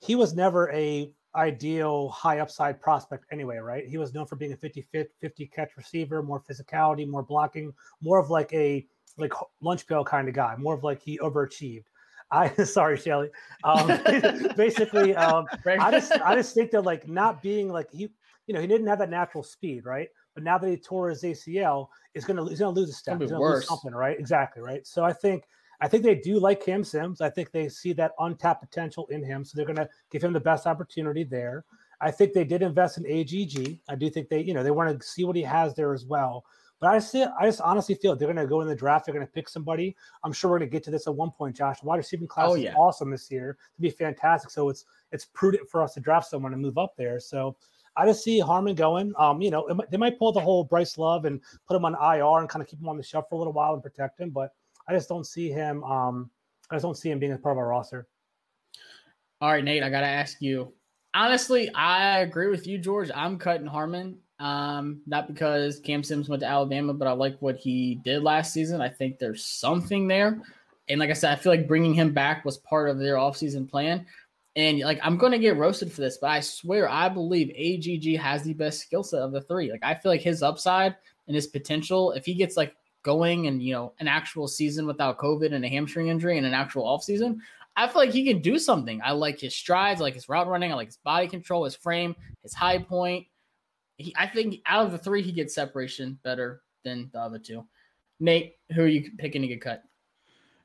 he 0.00 0.14
was 0.14 0.34
never 0.34 0.70
a 0.72 1.12
ideal 1.34 2.08
high 2.08 2.40
upside 2.40 2.80
prospect 2.80 3.24
anyway, 3.30 3.58
right? 3.58 3.86
He 3.86 3.98
was 3.98 4.14
known 4.14 4.26
for 4.26 4.36
being 4.36 4.52
a 4.52 4.56
50 4.56 4.86
50 5.20 5.46
catch 5.46 5.76
receiver, 5.76 6.22
more 6.22 6.42
physicality, 6.42 7.08
more 7.08 7.22
blocking, 7.22 7.72
more 8.00 8.18
of 8.18 8.30
like 8.30 8.52
a 8.52 8.86
like 9.16 9.32
lunch 9.60 9.86
pail 9.86 10.04
kind 10.04 10.28
of 10.28 10.34
guy, 10.34 10.56
more 10.56 10.74
of 10.74 10.82
like 10.82 11.00
he 11.00 11.18
overachieved. 11.18 11.84
I 12.30 12.48
sorry, 12.64 12.96
Shelly. 12.96 13.30
Um, 13.64 13.86
basically, 14.56 15.14
um, 15.16 15.46
I 15.66 15.90
just 15.90 16.12
I 16.12 16.34
just 16.34 16.54
think 16.56 16.70
that 16.72 16.82
like 16.82 17.08
not 17.08 17.42
being 17.42 17.68
like 17.68 17.90
he 17.90 18.08
you 18.46 18.54
know 18.54 18.60
he 18.60 18.66
didn't 18.66 18.86
have 18.86 18.98
that 18.98 19.10
natural 19.10 19.42
speed, 19.42 19.84
right? 19.84 20.08
But 20.34 20.44
now 20.44 20.58
that 20.58 20.68
he 20.68 20.76
tore 20.76 21.10
his 21.10 21.22
ACL, 21.22 21.88
is 22.14 22.24
gonna 22.24 22.48
he's 22.48 22.60
gonna 22.60 22.70
lose 22.70 22.90
a 22.90 22.94
step. 22.94 23.20
He's 23.20 23.30
gonna 23.30 23.42
lose 23.42 23.50
worse. 23.50 23.68
something, 23.68 23.92
right? 23.92 24.18
Exactly, 24.18 24.62
right. 24.62 24.86
So 24.86 25.04
I 25.04 25.12
think 25.12 25.44
I 25.80 25.88
think 25.88 26.02
they 26.04 26.14
do 26.14 26.38
like 26.38 26.64
Cam 26.64 26.84
Sims. 26.84 27.20
I 27.20 27.30
think 27.30 27.52
they 27.52 27.68
see 27.68 27.92
that 27.94 28.12
untapped 28.18 28.60
potential 28.60 29.06
in 29.08 29.22
him, 29.24 29.44
so 29.44 29.56
they're 29.56 29.66
gonna 29.66 29.88
give 30.10 30.22
him 30.22 30.32
the 30.32 30.40
best 30.40 30.66
opportunity 30.66 31.24
there. 31.24 31.64
I 32.00 32.10
think 32.10 32.32
they 32.32 32.44
did 32.44 32.62
invest 32.62 32.98
in 32.98 33.06
AGG. 33.06 33.78
I 33.88 33.94
do 33.94 34.10
think 34.10 34.28
they 34.28 34.40
you 34.40 34.54
know 34.54 34.62
they 34.62 34.70
want 34.70 34.98
to 34.98 35.06
see 35.06 35.24
what 35.24 35.36
he 35.36 35.42
has 35.42 35.74
there 35.74 35.92
as 35.92 36.04
well. 36.04 36.44
But 36.80 36.94
I 36.94 36.98
see, 36.98 37.22
I 37.22 37.44
just 37.44 37.60
honestly 37.60 37.94
feel 37.94 38.16
they're 38.16 38.26
going 38.26 38.36
to 38.36 38.46
go 38.46 38.62
in 38.62 38.66
the 38.66 38.74
draft. 38.74 39.04
They're 39.04 39.14
going 39.14 39.26
to 39.26 39.30
pick 39.30 39.50
somebody. 39.50 39.94
I'm 40.24 40.32
sure 40.32 40.50
we're 40.50 40.60
going 40.60 40.70
to 40.70 40.72
get 40.72 40.82
to 40.84 40.90
this 40.90 41.06
at 41.06 41.14
one 41.14 41.30
point, 41.30 41.54
Josh. 41.54 41.80
The 41.80 41.86
wide 41.86 41.98
receiving 41.98 42.26
class 42.26 42.48
Oh, 42.48 42.54
is 42.54 42.74
awesome 42.74 43.10
this 43.10 43.30
year. 43.30 43.58
To 43.76 43.82
be 43.82 43.90
fantastic. 43.90 44.50
So 44.50 44.70
it's 44.70 44.86
it's 45.12 45.26
prudent 45.26 45.68
for 45.68 45.82
us 45.82 45.92
to 45.94 46.00
draft 46.00 46.30
someone 46.30 46.54
and 46.54 46.62
move 46.62 46.78
up 46.78 46.96
there. 46.96 47.20
So 47.20 47.54
I 47.96 48.06
just 48.06 48.24
see 48.24 48.40
Harmon 48.40 48.74
going. 48.74 49.12
Um, 49.18 49.42
you 49.42 49.50
know, 49.50 49.66
it 49.66 49.90
they 49.90 49.98
might 49.98 50.18
pull 50.18 50.32
the 50.32 50.40
whole 50.40 50.64
Bryce 50.64 50.96
Love 50.96 51.26
and 51.26 51.40
put 51.68 51.76
him 51.76 51.84
on 51.84 51.94
IR 51.94 52.40
and 52.40 52.48
kind 52.48 52.62
of 52.62 52.68
keep 52.68 52.80
him 52.80 52.88
on 52.88 52.96
the 52.96 53.02
shelf 53.02 53.26
for 53.28 53.34
a 53.34 53.38
little 53.38 53.52
while 53.52 53.74
and 53.74 53.82
protect 53.82 54.18
him. 54.18 54.30
But 54.30 54.54
I 54.90 54.94
just 54.94 55.08
don't 55.08 55.24
see 55.24 55.50
him. 55.50 55.84
Um, 55.84 56.30
I 56.68 56.74
just 56.74 56.82
don't 56.82 56.96
see 56.96 57.10
him 57.10 57.20
being 57.20 57.32
a 57.32 57.38
part 57.38 57.52
of 57.52 57.58
our 57.58 57.68
roster. 57.68 58.08
All 59.40 59.52
right, 59.52 59.62
Nate, 59.62 59.84
I 59.84 59.88
got 59.88 60.00
to 60.00 60.06
ask 60.06 60.42
you. 60.42 60.72
Honestly, 61.14 61.72
I 61.74 62.18
agree 62.18 62.48
with 62.48 62.66
you, 62.66 62.76
George. 62.76 63.08
I'm 63.14 63.38
cutting 63.38 63.68
Harmon. 63.68 64.18
Um, 64.40 65.02
not 65.06 65.28
because 65.28 65.78
Cam 65.78 66.02
Sims 66.02 66.28
went 66.28 66.40
to 66.40 66.48
Alabama, 66.48 66.92
but 66.92 67.06
I 67.06 67.12
like 67.12 67.40
what 67.40 67.56
he 67.56 68.00
did 68.02 68.24
last 68.24 68.52
season. 68.52 68.80
I 68.80 68.88
think 68.88 69.18
there's 69.18 69.44
something 69.44 70.08
there. 70.08 70.42
And 70.88 70.98
like 70.98 71.10
I 71.10 71.14
said, 71.14 71.30
I 71.30 71.36
feel 71.36 71.52
like 71.52 71.68
bringing 71.68 71.94
him 71.94 72.12
back 72.12 72.44
was 72.44 72.58
part 72.58 72.90
of 72.90 72.98
their 72.98 73.14
offseason 73.14 73.70
plan. 73.70 74.06
And 74.56 74.80
like, 74.80 74.98
I'm 75.04 75.20
to 75.20 75.38
get 75.38 75.56
roasted 75.56 75.92
for 75.92 76.00
this, 76.00 76.18
but 76.20 76.30
I 76.30 76.40
swear, 76.40 76.88
I 76.88 77.08
believe 77.08 77.50
AGG 77.50 78.20
has 78.20 78.42
the 78.42 78.54
best 78.54 78.80
skill 78.80 79.04
set 79.04 79.22
of 79.22 79.30
the 79.30 79.42
three. 79.42 79.70
Like, 79.70 79.84
I 79.84 79.94
feel 79.94 80.10
like 80.10 80.20
his 80.20 80.42
upside 80.42 80.96
and 81.28 81.36
his 81.36 81.46
potential, 81.46 82.10
if 82.10 82.26
he 82.26 82.34
gets 82.34 82.56
like 82.56 82.74
going 83.02 83.46
and, 83.46 83.62
you 83.62 83.72
know, 83.72 83.92
an 84.00 84.08
actual 84.08 84.48
season 84.48 84.86
without 84.86 85.18
COVID 85.18 85.52
and 85.54 85.64
a 85.64 85.68
hamstring 85.68 86.08
injury 86.08 86.36
and 86.36 86.46
an 86.46 86.54
actual 86.54 86.84
offseason, 86.84 87.38
I 87.76 87.86
feel 87.86 88.02
like 88.02 88.10
he 88.10 88.24
can 88.24 88.42
do 88.42 88.58
something. 88.58 89.00
I 89.02 89.12
like 89.12 89.40
his 89.40 89.54
strides, 89.54 90.00
I 90.00 90.04
like 90.04 90.14
his 90.14 90.28
route 90.28 90.48
running, 90.48 90.72
I 90.72 90.74
like 90.74 90.88
his 90.88 90.98
body 90.98 91.28
control, 91.28 91.64
his 91.64 91.76
frame, 91.76 92.14
his 92.42 92.54
high 92.54 92.78
point. 92.78 93.26
He, 93.96 94.14
I 94.18 94.26
think 94.26 94.60
out 94.66 94.86
of 94.86 94.92
the 94.92 94.98
three, 94.98 95.22
he 95.22 95.32
gets 95.32 95.54
separation 95.54 96.18
better 96.22 96.62
than 96.84 97.10
the 97.12 97.20
other 97.20 97.38
two. 97.38 97.66
Nate, 98.18 98.56
who 98.74 98.82
are 98.82 98.88
you 98.88 99.10
picking 99.18 99.42
to 99.42 99.48
get 99.48 99.60
cut? 99.60 99.82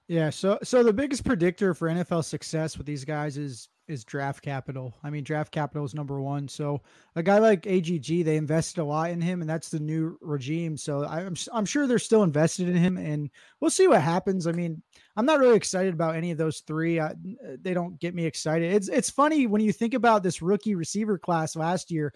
Yeah, 0.08 0.30
so 0.30 0.60
so 0.62 0.84
the 0.84 0.94
biggest 0.94 1.26
predictor 1.26 1.74
for 1.74 1.90
NFL 1.90 2.26
success 2.26 2.78
with 2.78 2.86
these 2.86 3.04
guys 3.04 3.38
is 3.38 3.70
is 3.88 4.04
draft 4.04 4.44
capital. 4.44 4.94
I 5.04 5.10
mean, 5.10 5.24
draft 5.24 5.52
capital 5.52 5.84
is 5.86 5.96
number 5.96 6.22
one. 6.22 6.48
So 6.48 6.82
a 7.16 7.24
guy 7.24 7.40
like 7.40 7.66
AGG, 7.66 8.24
they 8.24 8.38
invested 8.38 8.82
a 8.82 8.84
lot 8.84 9.10
in 9.12 9.22
him, 9.22 9.42
and 9.42 9.50
that's 9.50 9.70
the 9.70 9.80
new 9.80 10.16
regime. 10.22 10.78
So 10.78 11.06
I'm 11.06 11.36
I'm 11.52 11.66
sure 11.66 11.88
they're 11.88 11.98
still 11.98 12.22
invested 12.22 12.70
in 12.70 12.76
him, 12.76 12.98
and 12.98 13.32
we'll 13.60 13.72
see 13.72 13.88
what 13.88 14.02
happens. 14.02 14.46
I 14.46 14.52
mean, 14.52 14.84
I'm 15.16 15.26
not 15.26 15.40
really 15.40 15.58
excited 15.58 15.94
about 15.96 16.16
any 16.16 16.30
of 16.30 16.38
those 16.38 16.60
three. 16.68 17.00
I, 17.00 17.16
they 17.60 17.74
don't 17.74 18.00
get 18.00 18.14
me 18.14 18.26
excited. 18.26 18.74
It's 18.76 18.90
it's 18.90 19.10
funny 19.10 19.48
when 19.48 19.62
you 19.62 19.74
think 19.74 19.96
about 19.96 20.22
this 20.22 20.40
rookie 20.42 20.76
receiver 20.76 21.18
class 21.18 21.56
last 21.56 21.90
year. 21.90 22.14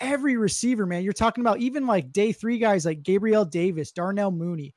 Every 0.00 0.36
receiver, 0.36 0.86
man, 0.86 1.02
you're 1.02 1.12
talking 1.12 1.42
about 1.42 1.58
even 1.60 1.86
like 1.86 2.12
day 2.12 2.32
three 2.32 2.58
guys 2.58 2.84
like 2.84 3.02
Gabriel 3.02 3.44
Davis, 3.44 3.90
Darnell 3.90 4.30
Mooney, 4.30 4.74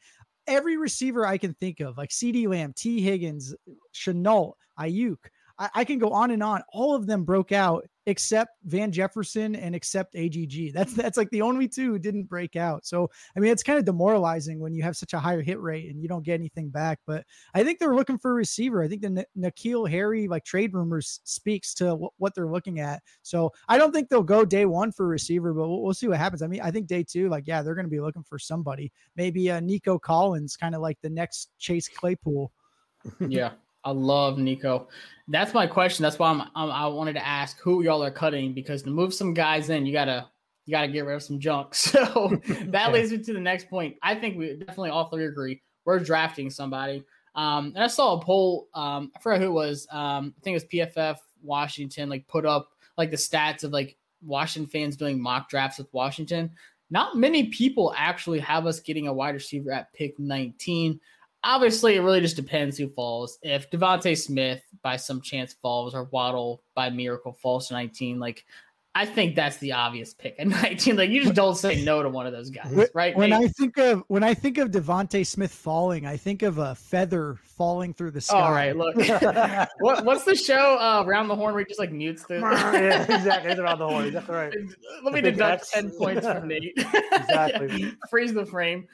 every 0.48 0.78
receiver 0.78 1.26
I 1.26 1.38
can 1.38 1.54
think 1.54 1.80
of, 1.80 1.98
like 1.98 2.10
CeeDee 2.10 2.48
Lamb, 2.48 2.74
Tee 2.76 3.02
Higgins, 3.02 3.56
Shenault, 3.94 4.54
Aiyuk. 4.80 5.18
I, 5.58 5.70
I 5.76 5.84
can 5.84 6.00
go 6.00 6.12
on 6.12 6.32
and 6.32 6.44
on. 6.44 6.64
All 6.74 6.96
of 6.96 7.06
them 7.06 7.24
broke 7.24 7.52
out 7.52 7.86
except 8.12 8.58
Van 8.66 8.92
Jefferson 8.92 9.56
and 9.56 9.74
except 9.74 10.16
AGG. 10.16 10.74
That's 10.74 10.94
that's 10.94 11.18
like 11.18 11.30
the 11.30 11.42
only 11.42 11.68
two 11.68 11.94
who 11.94 12.00
didn't 12.00 12.24
break 12.24 12.56
out. 12.58 12.86
So 12.86 13.10
I 13.36 13.40
mean, 13.40 13.52
it's 13.52 13.64
kind 13.64 13.80
of 13.80 13.86
demoralizing 13.86 14.60
when 14.60 14.74
you 14.74 14.84
have 14.84 14.98
such 14.98 15.14
a 15.14 15.20
higher 15.20 15.42
hit 15.42 15.60
rate 15.62 15.90
and 15.90 16.02
you 16.02 16.08
don't 16.10 16.24
get 16.24 16.34
anything 16.34 16.70
back. 16.70 17.00
But 17.08 17.26
I 17.56 17.64
think 17.64 17.80
they're 17.80 17.96
looking 17.96 18.18
for 18.18 18.32
a 18.32 18.36
receiver. 18.36 18.84
I 18.84 18.88
think 18.90 19.02
the 19.02 19.08
N- 19.08 19.52
N'Keal 19.52 19.90
Harry 19.90 20.28
like 20.28 20.44
trade 20.44 20.74
rumors 20.74 21.22
speaks 21.24 21.74
to 21.76 21.86
w- 21.86 22.10
what 22.18 22.36
they're 22.36 22.52
looking 22.52 22.82
at. 22.82 23.02
So 23.22 23.52
I 23.70 23.78
don't 23.78 23.94
think 23.94 24.10
they'll 24.10 24.24
go 24.24 24.44
day 24.44 24.66
one 24.66 24.92
for 24.92 25.06
a 25.06 25.10
receiver, 25.10 25.54
but 25.54 25.68
we'll, 25.70 25.82
we'll 25.82 25.94
see 25.94 26.10
what 26.10 26.18
happens. 26.18 26.42
I 26.42 26.48
mean, 26.48 26.62
I 26.62 26.70
think 26.70 26.88
day 26.88 27.04
two, 27.04 27.30
like 27.30 27.48
yeah, 27.48 27.62
they're 27.62 27.76
going 27.76 27.86
to 27.86 27.90
be 27.90 28.02
looking 28.02 28.24
for 28.24 28.38
somebody. 28.38 28.92
Maybe 29.16 29.50
uh, 29.50 29.62
Nico 29.62 29.98
Collins, 29.98 30.58
kind 30.58 30.76
of 30.76 30.82
like 30.82 30.98
the 31.02 31.10
next 31.10 31.50
Chase 31.58 31.88
Claypool. 31.88 32.52
yeah, 33.28 33.52
I 33.84 33.92
love 33.92 34.38
Nico. 34.38 34.88
That's 35.28 35.54
my 35.54 35.66
question. 35.66 36.04
That's 36.04 36.20
why 36.20 36.30
I'm, 36.30 36.42
I'm, 36.56 36.72
i 36.72 36.88
wanted 36.88 37.14
to 37.14 37.26
ask 37.26 37.60
who 37.60 37.84
y'all 37.84 38.04
are 38.04 38.12
cutting 38.12 38.54
because 38.54 38.84
to 38.84 38.90
move 38.90 39.14
some 39.14 39.34
guys 39.34 39.70
in, 39.70 39.86
you 39.86 39.94
gotta 39.94 40.28
you 40.66 40.72
gotta 40.72 40.88
get 40.88 41.06
rid 41.06 41.16
of 41.16 41.24
some 41.24 41.40
junk. 41.40 41.74
So 41.76 42.40
that 42.66 42.92
leads 42.92 43.12
me 43.12 43.18
to 43.20 43.34
the 43.34 43.40
next 43.40 43.70
point. 43.70 43.96
I 44.04 44.16
think 44.16 44.38
we 44.38 44.56
definitely 44.56 44.90
all 44.90 45.10
three 45.10 45.26
agree 45.26 45.62
we're 45.86 46.00
drafting 46.00 46.50
somebody. 46.50 47.04
Um, 47.36 47.74
and 47.76 47.84
I 47.84 47.88
saw 47.88 48.18
a 48.18 48.22
poll. 48.22 48.68
Um, 48.74 49.12
I 49.16 49.20
forgot 49.20 49.40
who 49.40 49.48
it 49.48 49.52
was. 49.52 49.88
Um, 49.92 50.34
I 50.38 50.42
think 50.44 50.54
it 50.56 50.64
was 50.64 50.96
PFF 50.96 51.18
Washington. 51.42 52.10
Like 52.10 52.28
put 52.28 52.46
up 52.46 52.70
like 52.98 53.10
the 53.10 53.18
stats 53.18 53.64
of 53.64 53.72
like 53.72 53.98
Washington 54.22 54.70
fans 54.70 54.96
doing 54.96 55.22
mock 55.22 55.50
drafts 55.50 55.78
with 55.78 55.92
Washington. 55.94 56.52
Not 56.90 57.16
many 57.16 57.48
people 57.48 57.94
actually 57.98 58.40
have 58.40 58.66
us 58.66 58.82
getting 58.82 59.08
a 59.08 59.14
wide 59.14 59.34
receiver 59.34 59.72
at 59.72 59.94
pick 59.94 60.20
19 60.20 61.00
obviously 61.44 61.96
it 61.96 62.02
really 62.02 62.22
just 62.22 62.36
depends 62.36 62.78
who 62.78 62.90
falls. 62.90 63.40
If 63.42 63.70
DeVonta 63.72 64.18
Smith 64.18 64.62
by 64.82 64.98
some 64.98 65.22
chance 65.22 65.54
falls 65.54 65.94
or 65.94 66.06
Waddle 66.06 66.62
by 66.76 66.90
miracle 66.90 67.34
falls 67.34 67.68
to 67.68 67.74
19, 67.74 68.20
like 68.20 68.46
I 68.94 69.06
think 69.06 69.36
that's 69.36 69.56
the 69.58 69.72
obvious 69.72 70.14
pick 70.14 70.36
at 70.38 70.48
19. 70.48 70.96
Like 71.02 71.10
you 71.10 71.24
just 71.24 71.34
don't 71.34 71.56
say 71.56 71.84
no 71.84 72.04
to 72.04 72.10
one 72.10 72.28
of 72.28 72.34
those 72.34 72.50
guys, 72.50 72.90
right? 72.94 73.16
When 73.16 73.32
I 73.32 73.48
think 73.48 73.78
of 73.78 74.04
when 74.08 74.24
I 74.24 74.34
think 74.34 74.58
of 74.58 74.70
DeVonta 74.70 75.26
Smith 75.26 75.52
falling, 75.52 76.06
I 76.06 76.18
think 76.18 76.44
of 76.44 76.58
a 76.58 76.76
feather 76.76 77.38
falling 77.44 77.94
through 77.94 78.12
the 78.12 78.22
sky. 78.22 78.40
All 78.40 78.52
right, 78.52 78.76
look. 78.76 78.96
what, 79.80 80.04
what's 80.04 80.26
the 80.26 80.36
show 80.36 80.78
uh, 80.78 81.04
around 81.08 81.30
the 81.30 81.36
horn 81.36 81.54
where 81.54 81.64
he 81.64 81.68
just 81.68 81.80
like 81.80 81.92
mutes 81.92 82.26
the 82.26 82.40
yeah, 82.40 83.04
exactly. 83.04 83.52
It's 83.52 83.60
around 83.60 83.80
the 83.80 83.88
horn. 83.88 84.12
That's 84.12 84.28
right. 84.28 84.54
Let 85.04 85.14
me 85.14 85.22
deduct 85.22 85.72
10 85.72 85.92
points 85.92 86.28
from 86.28 86.50
Nate. 86.50 86.74
exactly. 86.76 87.82
yeah, 87.82 87.90
freeze 88.10 88.34
the 88.34 88.46
frame. 88.46 88.88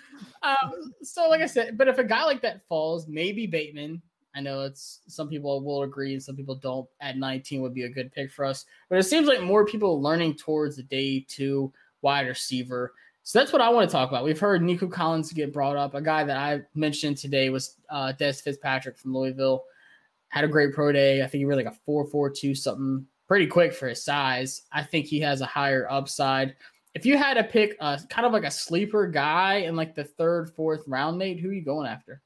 Um, 0.43 0.93
so 1.01 1.27
like 1.29 1.41
I 1.41 1.47
said, 1.47 1.77
but 1.77 1.87
if 1.87 1.97
a 1.97 2.03
guy 2.03 2.23
like 2.23 2.43
that 2.43 2.61
falls, 2.67 3.07
maybe 3.07 3.47
Bateman, 3.47 4.01
I 4.37 4.39
know 4.39 4.61
it's 4.61 5.01
some 5.07 5.27
people 5.27 5.63
will 5.63 5.81
agree 5.81 6.13
and 6.13 6.21
some 6.21 6.35
people 6.35 6.53
don't. 6.53 6.87
At 7.01 7.17
19 7.17 7.63
would 7.63 7.73
be 7.73 7.85
a 7.85 7.89
good 7.89 8.11
pick 8.11 8.31
for 8.31 8.45
us, 8.45 8.65
but 8.87 8.99
it 8.99 9.03
seems 9.03 9.27
like 9.27 9.41
more 9.41 9.65
people 9.65 9.95
are 9.95 9.99
learning 9.99 10.35
towards 10.35 10.75
the 10.75 10.83
day 10.83 11.25
two 11.27 11.73
wide 12.03 12.27
receiver. 12.27 12.93
So 13.23 13.39
that's 13.39 13.51
what 13.51 13.63
I 13.63 13.69
want 13.69 13.89
to 13.89 13.91
talk 13.91 14.09
about. 14.09 14.23
We've 14.23 14.39
heard 14.39 14.61
Nico 14.61 14.87
Collins 14.87 15.33
get 15.33 15.51
brought 15.51 15.75
up. 15.75 15.95
A 15.95 16.01
guy 16.01 16.23
that 16.23 16.37
I 16.37 16.61
mentioned 16.75 17.17
today 17.17 17.49
was 17.49 17.77
uh, 17.89 18.13
Dez 18.17 18.41
Fitzpatrick 18.43 18.99
from 18.99 19.15
Louisville. 19.15 19.63
Had 20.29 20.43
a 20.43 20.47
great 20.47 20.71
pro 20.71 20.91
day. 20.91 21.23
I 21.23 21.27
think 21.27 21.39
he 21.39 21.45
ran 21.45 21.57
like 21.57 21.65
a 21.65 21.77
four 21.83 22.05
four 22.05 22.29
two 22.29 22.53
something, 22.53 23.07
pretty 23.27 23.47
quick 23.47 23.73
for 23.73 23.87
his 23.87 24.03
size. 24.03 24.61
I 24.71 24.83
think 24.83 25.07
he 25.07 25.19
has 25.21 25.41
a 25.41 25.47
higher 25.47 25.87
upside. 25.89 26.55
If 26.93 27.07
you 27.07 27.17
had 27.17 27.33
to 27.33 27.43
pick 27.43 27.75
a 27.79 27.99
kind 28.07 28.27
of 28.27 28.33
like 28.33 28.43
a 28.43 28.51
sleeper 28.51 29.07
guy 29.07 29.55
in 29.55 29.75
like 29.75 29.95
the 29.95 30.03
third, 30.03 30.51
fourth 30.51 30.83
round, 30.85 31.17
Nate, 31.17 31.39
who 31.39 31.49
are 31.49 31.53
you 31.53 31.65
going 31.65 31.87
after? 31.87 32.21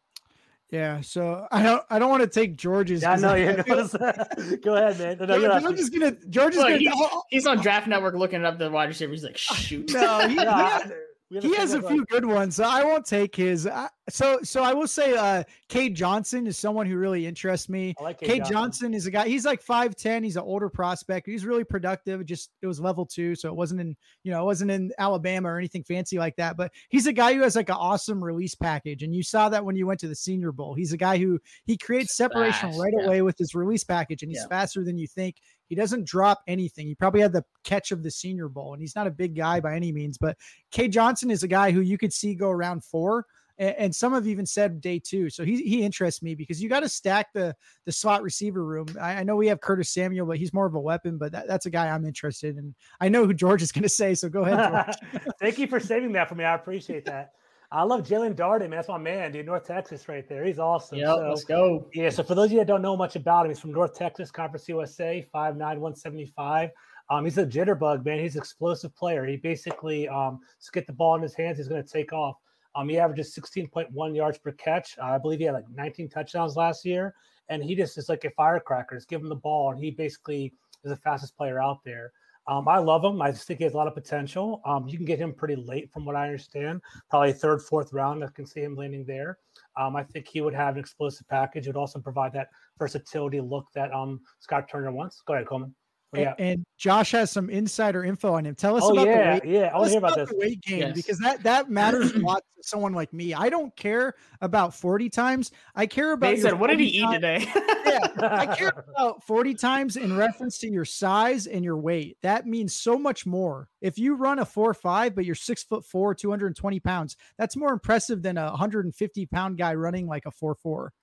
Yeah, 0.72 1.02
so 1.02 1.48
I 1.52 1.62
don't 1.62 1.84
I 1.90 2.00
don't 2.00 2.10
want 2.10 2.22
to 2.22 2.28
take 2.28 2.56
George's. 2.56 3.02
Yeah, 3.02 3.18
no, 3.18 3.36
yeah, 3.36 3.62
feel, 3.62 3.88
go 4.64 4.76
ahead, 4.78 4.98
man. 5.00 5.28
No, 5.28 5.38
no, 5.38 5.52
I'm 5.52 5.76
just 5.76 5.92
gonna 5.94 6.16
George 6.30 6.54
is 6.54 6.60
Look, 6.60 6.70
gonna. 6.70 6.80
he's, 6.80 6.94
he's, 7.30 7.46
on 7.46 7.60
Draft 7.60 7.88
Network 7.88 8.16
looking 8.16 8.46
up 8.46 8.58
the 8.58 8.72
wide 8.72 8.88
receiver. 8.88 9.12
He's 9.12 9.26
like, 9.26 9.38
shoot. 9.38 9.92
No, 9.94 10.28
he, 10.30 10.36
he, 10.36 10.46
he 11.40 11.56
has 11.56 11.74
a 11.74 11.82
few 11.82 12.06
good 12.06 12.26
ones. 12.26 12.58
So 12.58 12.64
I 12.64 12.84
won't 12.84 13.06
take 13.06 13.36
his. 13.36 13.66
I, 13.68 13.88
so 14.10 14.40
so 14.44 14.64
I 14.64 14.74
will 14.74 14.88
say 14.88 15.16
uh 15.16 15.44
Cade 15.70 15.96
Johnson 15.96 16.48
is 16.48 16.58
someone 16.58 16.86
who 16.86 16.98
really 16.98 17.26
interests 17.26 17.70
me. 17.70 17.96
I 18.00 18.04
like 18.04 18.20
Cade, 18.20 18.40
Johnson. 18.40 18.54
Johnson. 18.54 18.94
is 18.94 19.06
a 19.06 19.12
guy, 19.12 19.28
he's 19.28 19.46
like 19.46 19.64
5'10, 19.64 20.24
he's 20.24 20.36
an 20.36 20.44
older 20.44 20.70
prospect. 20.70 21.28
He's 21.28 21.46
really 21.46 21.64
productive. 21.64 22.26
Just 22.26 22.50
it 22.62 22.68
was 22.68 22.80
level 22.80 23.06
two, 23.06 23.36
so 23.36 23.48
it 23.48 23.56
wasn't 23.56 23.82
in, 23.82 23.96
you 24.24 24.32
know, 24.32 24.42
it 24.42 24.46
wasn't 24.46 24.72
in 24.72 24.92
Alabama 24.98 25.50
or 25.50 25.58
anything 25.58 25.84
fancy 25.84 26.18
like 26.18 26.36
that. 26.36 26.58
But 26.58 26.72
he's 26.90 27.08
a 27.08 27.14
guy 27.14 27.34
who 27.34 27.42
has 27.42 27.56
like 27.56 27.70
an 27.70 27.76
awesome 27.76 28.24
release 28.24 28.56
package. 28.56 29.04
And 29.04 29.16
you 29.16 29.24
saw 29.24 29.48
that 29.50 29.64
when 29.64 29.76
you 29.76 29.88
went 29.88 30.00
to 30.02 30.08
the 30.08 30.16
senior 30.16 30.52
bowl. 30.52 30.74
He's 30.74 30.94
a 30.94 30.98
guy 30.98 31.18
who 31.18 31.40
he 31.66 31.78
creates 31.78 32.16
separation 32.16 32.70
Fast, 32.70 32.80
right 32.80 32.94
yeah. 32.98 33.06
away 33.06 33.22
with 33.22 33.38
his 33.38 33.56
release 33.56 33.84
package, 33.84 34.24
and 34.24 34.32
he's 34.32 34.42
yeah. 34.42 34.48
faster 34.48 34.84
than 34.84 34.98
you 34.98 35.08
think. 35.08 35.38
He 35.72 35.76
doesn't 35.76 36.06
drop 36.06 36.42
anything. 36.48 36.86
He 36.86 36.96
probably 36.96 37.22
had 37.22 37.32
the 37.32 37.46
catch 37.64 37.94
of 37.94 38.04
the 38.04 38.12
Senior 38.12 38.50
Bowl, 38.50 38.74
and 38.74 38.82
he's 38.82 38.94
not 38.94 39.08
a 39.08 39.12
big 39.12 39.38
guy 39.38 39.62
by 39.62 39.74
any 39.74 39.94
means. 39.94 40.18
But 40.18 40.38
Cade 40.70 40.92
Johnson 40.92 41.32
is 41.32 41.44
a 41.44 41.48
guy 41.48 41.72
who 41.72 41.80
you 41.80 41.98
could 41.98 42.12
see 42.12 42.36
go 42.36 42.50
around 42.50 42.84
four 42.84 43.26
and, 43.58 43.96
some 43.96 44.14
have 44.14 44.28
even 44.28 44.46
said 44.46 44.82
day 44.82 45.00
two. 45.00 45.30
So 45.30 45.46
he 45.46 45.62
he 45.62 45.84
interests 45.84 46.22
me 46.22 46.36
because 46.36 46.62
you 46.62 46.68
got 46.68 46.80
to 46.82 46.90
stack 46.90 47.32
the 47.34 47.56
the 47.86 47.92
slot 47.92 48.24
receiver 48.24 48.66
room. 48.66 48.88
I, 49.00 49.18
I, 49.18 49.24
know 49.24 49.36
we 49.36 49.48
have 49.48 49.62
Curtis 49.62 49.94
Samuel, 49.94 50.26
but 50.26 50.38
he's 50.38 50.54
more 50.54 50.66
of 50.66 50.74
a 50.74 50.80
weapon. 50.80 51.18
But 51.18 51.32
that, 51.32 51.48
that's 51.48 51.68
a 51.68 51.70
guy 51.70 51.88
I'm 51.88 52.06
interested 52.06 52.58
in. 52.58 52.74
I 53.00 53.10
know 53.10 53.26
who 53.26 53.34
George 53.34 53.62
is 53.62 53.72
going 53.72 53.84
to 53.84 53.90
say. 53.90 54.16
So 54.16 54.30
go 54.30 54.44
ahead. 54.44 54.96
Thank 55.40 55.60
you 55.60 55.68
for 55.68 55.80
saving 55.80 56.12
that 56.14 56.28
for 56.28 56.36
me. 56.36 56.44
I 56.44 56.56
appreciate 56.56 57.06
that. 57.06 57.34
I 57.74 57.84
love 57.84 58.02
Jaelon 58.02 58.36
Darden, 58.36 58.62
man. 58.62 58.72
That's 58.72 58.90
my 58.90 58.98
man, 58.98 59.32
dude. 59.32 59.46
North 59.46 59.66
Texas 59.66 60.10
right 60.10 60.28
there. 60.28 60.44
He's 60.44 60.60
awesome. 60.60 60.98
Yeah, 60.98 61.16
so, 61.16 61.30
let's 61.30 61.44
go. 61.46 61.88
Yeah. 61.94 62.10
So 62.10 62.22
for 62.22 62.36
those 62.36 62.48
of 62.48 62.52
you 62.52 62.58
that 62.60 62.68
don't 62.68 62.82
know 62.82 62.98
much 62.98 63.16
about 63.16 63.46
him, 63.46 63.52
he's 63.52 63.60
from 63.60 63.72
North 63.72 63.98
Texas, 63.98 64.30
Conference 64.30 64.68
USA, 64.68 65.26
five 65.32 65.56
nine, 65.56 65.80
one 65.80 65.96
seventy 65.96 66.26
five. 66.26 66.72
Um, 67.10 67.24
he's 67.26 67.38
a 67.38 67.46
jitterbug, 67.46 68.06
man. 68.06 68.20
He's 68.20 68.36
an 68.36 68.40
explosive 68.40 68.96
player. 68.96 69.26
He 69.26 69.38
basically 69.38 70.08
um, 70.10 70.40
just 70.60 70.74
get 70.74 70.88
the 70.88 70.94
ball 70.94 71.16
in 71.16 71.22
his 71.22 71.34
hands, 71.34 71.58
he's 71.58 71.68
going 71.68 71.84
to 71.84 71.90
take 71.90 72.14
off. 72.14 72.38
Um, 72.74 72.88
he 72.88 72.98
averages 72.98 73.36
16.1 73.36 74.16
yards 74.16 74.38
per 74.38 74.54
catch. 74.54 74.98
Uh, 74.98 75.08
I 75.08 75.18
believe 75.18 75.40
he 75.40 75.46
had 75.46 75.54
like 75.54 75.70
19 75.70 76.08
touchdowns 76.08 76.56
last 76.56 76.86
year, 76.86 77.16
and 77.50 77.62
he 77.62 77.76
just 77.76 77.98
is 77.98 78.08
like 78.08 78.24
a 78.24 78.30
firecracker. 78.32 78.96
Just 78.96 79.10
give 79.10 79.20
him 79.20 79.28
the 79.28 79.36
ball, 79.36 79.72
and 79.72 79.80
he 79.80 79.92
basically 79.92 80.54
is 80.86 80.92
the 80.92 80.96
fastest 80.96 81.36
player 81.36 81.62
out 81.62 81.84
there. 81.84 82.14
Um, 82.48 82.68
I 82.68 82.80
love 82.80 83.04
him. 83.04 83.22
I 83.22 83.32
think 83.32 83.60
he 83.60 83.64
has 83.64 83.74
a 83.74 83.78
lot 83.78 83.88
of 83.88 83.94
potential. 83.94 84.62
Um, 84.66 84.88
you 84.88 84.98
can 84.98 85.06
get 85.06 85.20
him 85.20 85.34
pretty 85.34 85.56
late, 85.56 85.92
from 85.92 86.06
what 86.06 86.16
I 86.16 86.26
understand, 86.26 86.82
probably 87.10 87.34
third, 87.34 87.62
fourth 87.62 87.94
round. 87.94 88.24
I 88.24 88.28
can 88.34 88.46
see 88.46 88.62
him 88.62 88.76
landing 88.76 89.06
there. 89.06 89.38
Um, 89.78 89.96
I 89.96 90.04
think 90.04 90.28
he 90.28 90.42
would 90.42 90.54
have 90.54 90.76
an 90.76 90.80
explosive 90.80 91.28
package. 91.28 91.68
It 91.68 91.70
would 91.70 91.80
also 91.80 92.00
provide 92.00 92.34
that 92.34 92.50
versatility 92.78 93.40
look 93.40 93.68
that 93.74 93.94
um, 93.94 94.22
Scott 94.40 94.68
Turner 94.70 94.92
wants. 94.92 95.22
Go 95.26 95.34
ahead, 95.34 95.48
Coleman. 95.48 95.74
Yeah. 96.14 96.34
And, 96.38 96.66
Josh 96.78 97.12
has 97.12 97.30
some 97.30 97.52
insider 97.52 98.04
info 98.04 98.34
on 98.34 98.44
him. 98.44 98.56
Tell 98.56 98.76
us 98.76 98.82
oh, 98.84 98.94
about 98.94 99.06
yeah, 99.06 99.40
the 99.40 99.48
weight. 99.48 99.54
Yeah, 99.54 99.70
I 99.72 99.78
want 99.78 99.86
to 99.86 99.90
hear 99.92 99.98
about, 100.00 100.14
about 100.14 100.30
this. 100.30 100.38
weight 100.40 100.62
gain 100.62 100.80
yes. 100.80 100.96
because 100.96 101.20
that 101.20 101.44
that 101.44 101.70
matters 101.70 102.12
a 102.16 102.20
lot 102.20 102.44
to 102.58 102.68
someone 102.68 102.94
like 102.94 103.14
me. 103.14 103.36
I 103.36 103.50
don't 103.50 103.76
care 103.76 104.16
about 104.42 104.74
40 104.74 105.08
times. 105.10 105.52
I 105.76 105.86
care 105.86 106.14
about 106.14 106.40
said, 106.40 106.60
what 106.60 106.72
did 106.72 106.80
he 106.80 106.88
eat 106.88 107.12
today? 107.12 107.48
yeah. 107.86 108.08
I 108.20 108.48
care 108.58 108.74
about 108.96 109.24
40 109.24 109.54
times 109.54 109.96
in 109.96 110.18
reference 110.18 110.58
to 110.60 110.72
your 110.72 110.86
size 110.86 111.46
and 111.46 111.64
your 111.64 111.78
weight. 111.78 112.18
That 112.24 112.48
means 112.48 112.74
so 112.74 112.98
much 112.98 113.28
more. 113.28 113.70
If 113.80 114.00
you 114.00 114.16
run 114.16 114.40
a 114.40 114.46
four 114.46 114.74
five, 114.74 115.14
but 115.14 115.24
you're 115.24 115.36
six 115.36 115.64
foot 115.64 115.86
four, 115.86 116.16
220 116.16 116.80
pounds, 116.80 117.16
that's 117.38 117.56
more 117.56 117.72
impressive 117.72 118.24
than 118.24 118.40
a 118.40 118.50
150 118.50 119.26
pound 119.28 119.60
guy 119.60 119.76
running 119.76 120.08
like 120.08 120.26
a 120.26 120.32
four 120.32 120.56
four. 120.56 120.94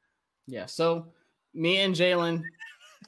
Yeah. 0.48 0.66
So 0.66 1.12
me 1.54 1.78
and 1.78 1.94
Jaelon 1.94 2.42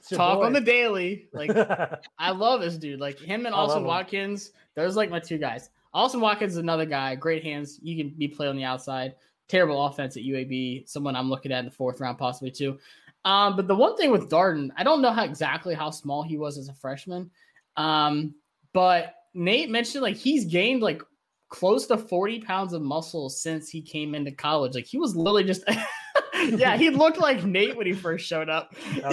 talk 0.09 0.39
boy. 0.39 0.47
on 0.47 0.53
the 0.53 0.61
daily. 0.61 1.29
Like 1.33 1.51
I 2.19 2.31
love 2.31 2.61
this 2.61 2.77
dude. 2.77 3.01
Like 3.01 3.19
him 3.19 3.47
and 3.47 3.55
Austin 3.55 3.85
Watkins. 3.85 4.53
Those 4.77 4.97
like 4.97 5.11
my 5.11 5.21
two 5.21 5.39
guys. 5.39 5.71
Austin 5.93 6.21
Watkins 6.21 6.53
is 6.53 6.59
another 6.59 6.87
guy. 6.87 7.15
Great 7.15 7.43
hands. 7.43 7.79
You 7.83 7.97
can 7.97 8.15
be 8.17 8.29
play 8.29 8.49
on 8.49 8.57
the 8.57 8.65
outside. 8.65 9.15
Terrible 9.49 9.85
offense 9.87 10.17
at 10.17 10.23
UAB. 10.23 10.89
Someone 10.89 11.17
I'm 11.17 11.29
looking 11.29 11.53
at 11.53 11.61
in 11.61 11.65
the 11.65 11.71
fourth 11.71 12.01
round 12.01 12.19
possibly 12.19 12.51
too. 12.51 12.79
Um, 13.25 13.57
but 13.57 13.69
the 13.69 13.75
one 13.75 13.97
thing 13.97 14.11
with 14.11 14.31
Darden, 14.31 14.71
I 14.77 14.85
don't 14.85 15.03
know 15.03 15.11
how 15.11 15.25
exactly 15.25 15.75
how 15.75 15.91
small 15.91 16.23
he 16.23 16.39
was 16.39 16.57
as 16.57 16.69
a 16.69 16.75
freshman. 16.75 17.31
Um, 17.77 18.35
but 18.73 19.15
Nate 19.35 19.71
mentioned 19.71 20.03
like 20.03 20.17
he's 20.17 20.45
gained 20.45 20.83
like 20.83 21.03
close 21.49 21.87
to 21.89 21.99
40 21.99 22.41
pounds 22.41 22.73
of 22.73 22.83
muscle 22.83 23.29
since 23.29 23.69
he 23.69 23.83
came 23.83 24.15
into 24.15 24.31
college. 24.31 24.75
Like 24.75 24.87
he 24.87 24.99
was 24.99 25.17
literally 25.17 25.45
just 25.45 25.65
yeah, 26.49 26.77
he 26.77 26.91
looked 26.91 27.19
like 27.19 27.45
Nate 27.45 27.77
when 27.77 27.87
he 27.87 27.93
first 27.93 28.27
showed 28.27 28.49
up. 28.49 28.75
So 28.95 29.09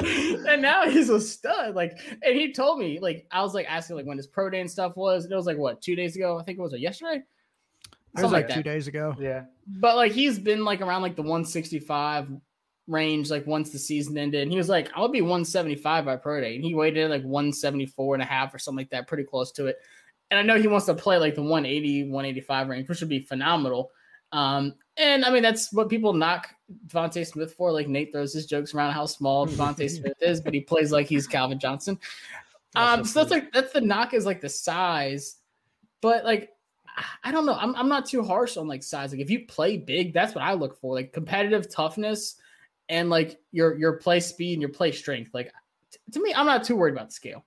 and 0.48 0.62
now 0.62 0.88
he's 0.88 1.08
a 1.08 1.20
stud. 1.20 1.74
Like, 1.74 1.98
and 2.22 2.36
he 2.36 2.52
told 2.52 2.78
me, 2.78 2.98
like, 3.00 3.26
I 3.30 3.42
was 3.42 3.54
like 3.54 3.66
asking 3.68 3.96
like 3.96 4.06
when 4.06 4.16
his 4.16 4.26
pro 4.26 4.50
day 4.50 4.60
and 4.60 4.70
stuff 4.70 4.96
was, 4.96 5.24
and 5.24 5.32
it 5.32 5.36
was 5.36 5.46
like 5.46 5.58
what 5.58 5.82
two 5.82 5.96
days 5.96 6.16
ago? 6.16 6.38
I 6.38 6.44
think 6.44 6.58
it 6.58 6.62
was 6.62 6.72
a 6.72 6.80
yesterday. 6.80 7.22
It 8.16 8.22
was 8.22 8.32
like, 8.32 8.48
like 8.48 8.56
two 8.56 8.62
days 8.62 8.88
ago. 8.88 9.14
Yeah. 9.18 9.44
But 9.66 9.96
like 9.96 10.12
he's 10.12 10.38
been 10.38 10.64
like 10.64 10.80
around 10.80 11.02
like 11.02 11.16
the 11.16 11.22
165 11.22 12.28
range 12.88 13.30
like 13.30 13.46
once 13.46 13.70
the 13.70 13.78
season 13.78 14.16
ended 14.16 14.42
and 14.42 14.50
he 14.50 14.56
was 14.56 14.70
like 14.70 14.90
i'll 14.94 15.10
be 15.10 15.20
175 15.20 16.06
by 16.06 16.16
pro 16.16 16.40
day 16.40 16.54
and 16.54 16.64
he 16.64 16.74
waited 16.74 17.10
like 17.10 17.22
174 17.22 18.14
and 18.14 18.22
a 18.22 18.26
half 18.26 18.54
or 18.54 18.58
something 18.58 18.78
like 18.78 18.90
that 18.90 19.06
pretty 19.06 19.24
close 19.24 19.52
to 19.52 19.66
it 19.66 19.76
and 20.30 20.40
i 20.40 20.42
know 20.42 20.58
he 20.58 20.66
wants 20.66 20.86
to 20.86 20.94
play 20.94 21.18
like 21.18 21.34
the 21.34 21.42
180 21.42 22.04
185 22.04 22.68
range 22.68 22.88
which 22.88 23.00
would 23.00 23.10
be 23.10 23.20
phenomenal 23.20 23.90
Um, 24.32 24.74
and 24.96 25.24
I 25.24 25.30
mean 25.30 25.42
that's 25.42 25.72
what 25.72 25.88
people 25.88 26.12
knock 26.12 26.48
DeVonta 26.86 27.26
Smith 27.26 27.54
for. 27.54 27.72
Like 27.72 27.88
Nate 27.88 28.12
throws 28.12 28.32
his 28.34 28.46
jokes 28.46 28.74
around 28.74 28.92
how 28.92 29.06
small 29.06 29.46
DeVonta 29.46 29.88
Smith 29.98 30.16
is, 30.20 30.40
but 30.40 30.54
he 30.54 30.60
plays 30.60 30.92
like 30.92 31.06
he's 31.06 31.26
Calvin 31.26 31.58
Johnson. 31.58 31.98
Um, 32.76 33.04
so 33.04 33.20
that's 33.20 33.30
like 33.30 33.52
that's 33.52 33.72
the 33.72 33.80
knock 33.80 34.12
is 34.12 34.26
like 34.26 34.40
the 34.40 34.48
size, 34.48 35.36
but 36.02 36.24
like 36.24 36.50
I 37.22 37.30
don't 37.32 37.46
know. 37.46 37.54
I'm 37.54 37.74
I'm 37.76 37.88
not 37.88 38.06
too 38.06 38.22
harsh 38.22 38.56
on 38.56 38.66
like 38.66 38.82
size. 38.82 39.12
Like 39.12 39.20
if 39.20 39.30
you 39.30 39.46
play 39.46 39.76
big, 39.76 40.12
that's 40.12 40.34
what 40.34 40.44
I 40.44 40.52
look 40.54 40.78
for. 40.80 40.94
Like 40.94 41.12
competitive 41.12 41.70
toughness 41.70 42.36
and 42.88 43.08
like 43.08 43.38
your 43.52 43.76
your 43.78 43.94
play 43.94 44.20
speed 44.20 44.54
and 44.54 44.62
your 44.62 44.70
play 44.70 44.92
strength. 44.92 45.30
Like 45.32 45.52
t- 45.90 45.98
to 46.12 46.22
me, 46.22 46.34
I'm 46.34 46.46
not 46.46 46.64
too 46.64 46.76
worried 46.76 46.94
about 46.94 47.08
the 47.08 47.14
scale. 47.14 47.44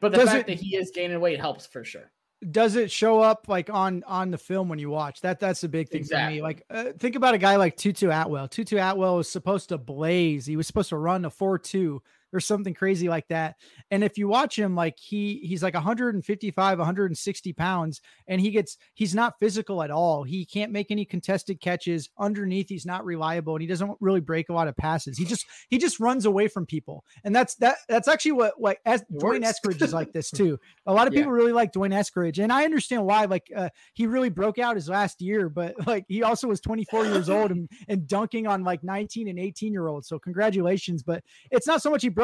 But 0.00 0.12
the 0.12 0.18
Does 0.18 0.28
fact 0.28 0.48
it- 0.48 0.58
that 0.58 0.62
he 0.62 0.76
is 0.76 0.90
gaining 0.94 1.20
weight 1.20 1.40
helps 1.40 1.66
for 1.66 1.84
sure. 1.84 2.10
Does 2.50 2.76
it 2.76 2.90
show 2.90 3.20
up 3.20 3.46
like 3.48 3.70
on 3.70 4.02
on 4.06 4.30
the 4.30 4.38
film 4.38 4.68
when 4.68 4.78
you 4.78 4.90
watch? 4.90 5.20
That 5.20 5.38
that's 5.40 5.60
the 5.60 5.68
big 5.68 5.88
thing 5.88 6.00
Exactly. 6.00 6.38
for 6.38 6.38
me. 6.38 6.42
Like 6.42 6.64
uh, 6.70 6.84
think 6.98 7.14
about 7.14 7.34
a 7.34 7.38
guy 7.38 7.56
like 7.56 7.76
tutu 7.76 8.10
atwell. 8.10 8.48
Tutu 8.48 8.78
atwell 8.78 9.16
was 9.16 9.28
supposed 9.30 9.68
to 9.68 9.78
blaze. 9.78 10.46
He 10.46 10.56
was 10.56 10.66
supposed 10.66 10.88
to 10.90 10.96
run 10.96 11.24
a 11.24 11.30
4-2 11.30 12.00
or 12.32 12.40
something 12.40 12.74
crazy 12.74 13.08
like 13.08 13.26
that 13.28 13.56
and 13.90 14.02
if 14.04 14.16
you 14.18 14.28
watch 14.28 14.58
him 14.58 14.74
like 14.74 14.98
he 14.98 15.40
he's 15.42 15.62
like 15.62 15.74
155 15.74 16.78
160 16.78 17.52
pounds 17.52 18.00
and 18.26 18.40
he 18.40 18.50
gets 18.50 18.78
he's 18.94 19.14
not 19.14 19.38
physical 19.40 19.82
at 19.82 19.90
all 19.90 20.22
he 20.22 20.44
can't 20.44 20.72
make 20.72 20.90
any 20.90 21.04
contested 21.04 21.60
catches 21.60 22.08
underneath 22.18 22.68
he's 22.68 22.86
not 22.86 23.04
reliable 23.04 23.54
and 23.54 23.62
he 23.62 23.68
doesn't 23.68 23.96
really 24.00 24.20
break 24.20 24.48
a 24.48 24.52
lot 24.52 24.68
of 24.68 24.76
passes 24.76 25.18
he 25.18 25.24
just 25.24 25.44
he 25.68 25.78
just 25.78 26.00
runs 26.00 26.24
away 26.24 26.48
from 26.48 26.64
people 26.66 27.04
and 27.24 27.34
that's 27.34 27.54
that 27.56 27.76
that's 27.88 28.08
actually 28.08 28.32
what 28.32 28.60
like 28.60 28.80
as 28.86 29.02
Dwayne. 29.12 29.44
Eskridge 29.44 29.82
is 29.82 29.92
like 29.92 30.12
this 30.12 30.30
too 30.32 30.58
a 30.86 30.92
lot 30.92 31.06
of 31.06 31.12
Yeah. 31.12 31.20
people 31.20 31.32
really 31.32 31.52
like 31.52 31.72
D'Wayne 31.72 31.92
Eskridge, 31.92 32.42
and 32.42 32.52
I 32.52 32.64
understand 32.64 33.04
why. 33.04 33.24
Like, 33.26 33.50
uh, 33.54 33.68
he 33.94 34.06
really 34.06 34.30
broke 34.30 34.58
out 34.58 34.76
his 34.76 34.88
last 34.88 35.20
year, 35.20 35.48
but 35.48 35.74
like 35.86 36.04
he 36.08 36.22
also 36.22 36.48
was 36.48 36.60
24 36.60 37.06
years 37.06 37.28
old 37.28 37.50
and, 37.52 37.68
and 37.88 38.06
dunking 38.06 38.46
on 38.46 38.64
like 38.64 38.82
19 38.82 39.28
and 39.28 39.38
18 39.38 39.72
year 39.72 39.86
olds. 39.86 40.08
So 40.08 40.18
congratulations. 40.18 41.02
But 41.02 41.22
it's 41.50 41.66
not 41.66 41.82
so 41.82 41.90
much 41.90 42.02
he 42.02 42.08
broke 42.08 42.21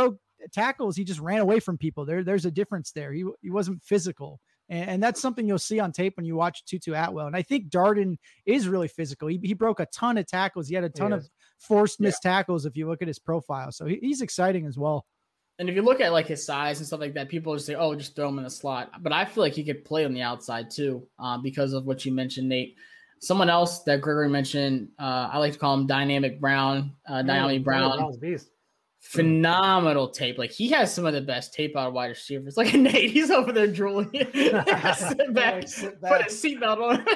tackles; 0.52 0.96
he 0.96 1.04
just 1.04 1.20
ran 1.20 1.40
away 1.40 1.60
from 1.60 1.78
people. 1.78 2.04
There, 2.04 2.24
there's 2.24 2.46
a 2.46 2.50
difference 2.50 2.92
there. 2.92 3.12
He 3.12 3.24
he 3.42 3.50
wasn't 3.50 3.82
physical. 3.82 4.40
And, 4.68 4.90
and 4.90 5.02
that's 5.02 5.20
something 5.20 5.46
you'll 5.46 5.58
see 5.58 5.80
on 5.80 5.92
tape 5.92 6.16
when 6.16 6.26
you 6.26 6.36
watch 6.36 6.64
Tutu 6.64 6.92
Atwell. 6.92 7.26
And 7.26 7.36
I 7.36 7.42
think 7.42 7.70
Darden 7.70 8.16
is 8.44 8.68
really 8.68 8.88
physical. 8.88 9.28
He, 9.28 9.40
he 9.42 9.54
broke 9.54 9.80
a 9.80 9.86
ton 9.86 10.18
of 10.18 10.26
tackles. 10.26 10.68
He 10.68 10.74
had 10.74 10.84
a 10.84 10.90
ton 10.90 11.12
of 11.12 11.28
forced 11.58 12.00
missed 12.00 12.22
tackles 12.22 12.66
if 12.66 12.76
you 12.76 12.86
look 12.86 13.02
at 13.02 13.08
his 13.08 13.18
profile. 13.18 13.72
So 13.72 13.86
he, 13.86 13.98
he's 14.00 14.20
exciting 14.20 14.66
as 14.66 14.78
well. 14.78 15.06
And 15.58 15.68
if 15.68 15.74
you 15.74 15.82
look 15.82 16.00
at 16.00 16.12
like 16.12 16.26
his 16.26 16.44
size 16.44 16.78
and 16.78 16.86
stuff 16.86 17.00
like 17.00 17.14
that, 17.14 17.28
people 17.28 17.54
just 17.54 17.66
say, 17.66 17.74
"Oh, 17.74 17.94
just 17.96 18.14
throw 18.14 18.28
him 18.28 18.38
in 18.38 18.44
the 18.44 18.50
slot." 18.50 19.02
But 19.02 19.12
I 19.12 19.24
feel 19.24 19.42
like 19.42 19.54
he 19.54 19.64
could 19.64 19.84
play 19.84 20.04
on 20.04 20.14
the 20.14 20.22
outside 20.22 20.70
too, 20.70 21.08
uh, 21.18 21.38
because 21.38 21.72
of 21.72 21.84
what 21.84 22.04
you 22.04 22.12
mentioned, 22.12 22.48
Nate. 22.48 22.76
Someone 23.20 23.50
else 23.50 23.82
that 23.82 24.00
Gregory 24.00 24.28
mentioned, 24.28 24.90
uh, 25.00 25.28
I 25.32 25.38
like 25.38 25.54
to 25.54 25.58
call 25.58 25.74
him 25.74 25.88
Dynamic 25.88 26.40
Brown, 26.40 26.92
uh, 27.08 27.22
Dynamic 27.22 27.62
Mm, 27.62 27.64
Brown. 27.64 28.12
Phenomenal 29.08 30.10
tape. 30.10 30.36
Like 30.36 30.50
he 30.50 30.68
has 30.68 30.92
some 30.92 31.06
of 31.06 31.14
the 31.14 31.22
best 31.22 31.54
tape 31.54 31.74
out 31.78 31.88
of 31.88 31.94
wide 31.94 32.08
receivers. 32.08 32.58
Like 32.58 32.74
Nate, 32.74 33.10
he's 33.10 33.30
over 33.30 33.52
there 33.52 33.66
drooling. 33.66 34.10
sit 34.12 34.28
back, 35.32 35.66
Sit 35.66 35.98
put 36.02 36.20
a 36.20 36.24
seatbelt 36.24 36.76
on. 36.76 37.06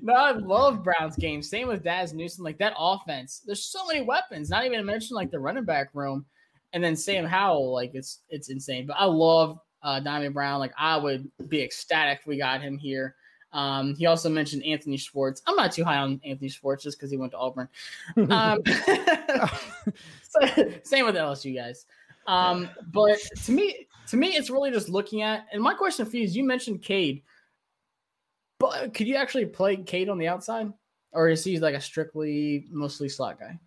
no, 0.00 0.14
I 0.14 0.30
love 0.30 0.82
Brown's 0.82 1.16
game. 1.16 1.42
Same 1.42 1.68
with 1.68 1.84
Dazz 1.84 2.14
Newsome. 2.14 2.44
Like 2.44 2.56
that 2.60 2.72
offense, 2.78 3.42
there's 3.44 3.66
so 3.66 3.86
many 3.86 4.00
weapons. 4.00 4.48
Not 4.48 4.64
even 4.64 4.78
to 4.78 4.84
mention 4.84 5.16
like 5.16 5.30
the 5.30 5.38
running 5.38 5.66
back 5.66 5.90
room, 5.92 6.24
and 6.72 6.82
then 6.82 6.96
Sam 6.96 7.26
Howell. 7.26 7.70
Like 7.70 7.90
it's 7.92 8.22
it's 8.30 8.48
insane. 8.48 8.86
But 8.86 8.96
I 8.98 9.04
love 9.04 9.58
uh, 9.82 10.00
Dyami 10.00 10.32
Brown. 10.32 10.60
Like 10.60 10.72
I 10.78 10.96
would 10.96 11.30
be 11.48 11.60
ecstatic 11.60 12.20
if 12.20 12.26
we 12.26 12.38
got 12.38 12.62
him 12.62 12.78
here. 12.78 13.16
Um, 13.52 13.94
he 13.94 14.06
also 14.06 14.28
mentioned 14.30 14.64
Anthony 14.64 14.96
Schwartz. 14.96 15.42
I'm 15.46 15.56
not 15.56 15.72
too 15.72 15.84
high 15.84 15.98
on 15.98 16.20
Anthony 16.24 16.48
Schwartz 16.48 16.82
just 16.82 16.98
because 16.98 17.10
he 17.10 17.16
went 17.18 17.32
to 17.32 17.38
Auburn. 17.38 17.68
Um, 18.30 18.60
so- 20.22 20.40
same 20.84 21.04
with 21.04 21.14
LSU 21.14 21.54
guys. 21.54 21.86
Um, 22.26 22.68
but 22.92 23.18
to 23.44 23.52
me, 23.52 23.86
to 24.08 24.16
me, 24.16 24.28
it's 24.36 24.48
really 24.50 24.70
just 24.70 24.88
looking 24.88 25.22
at. 25.22 25.46
And 25.52 25.62
my 25.62 25.74
question 25.74 26.06
for 26.06 26.16
you 26.16 26.24
is: 26.24 26.36
you 26.36 26.44
mentioned 26.44 26.82
Cade, 26.82 27.22
but 28.58 28.94
could 28.94 29.06
you 29.06 29.16
actually 29.16 29.46
play 29.46 29.76
Cade 29.76 30.08
on 30.08 30.18
the 30.18 30.28
outside, 30.28 30.72
or 31.12 31.28
is 31.28 31.44
he 31.44 31.58
like 31.58 31.74
a 31.74 31.80
strictly 31.80 32.66
mostly 32.70 33.08
slot 33.08 33.38
guy? 33.40 33.58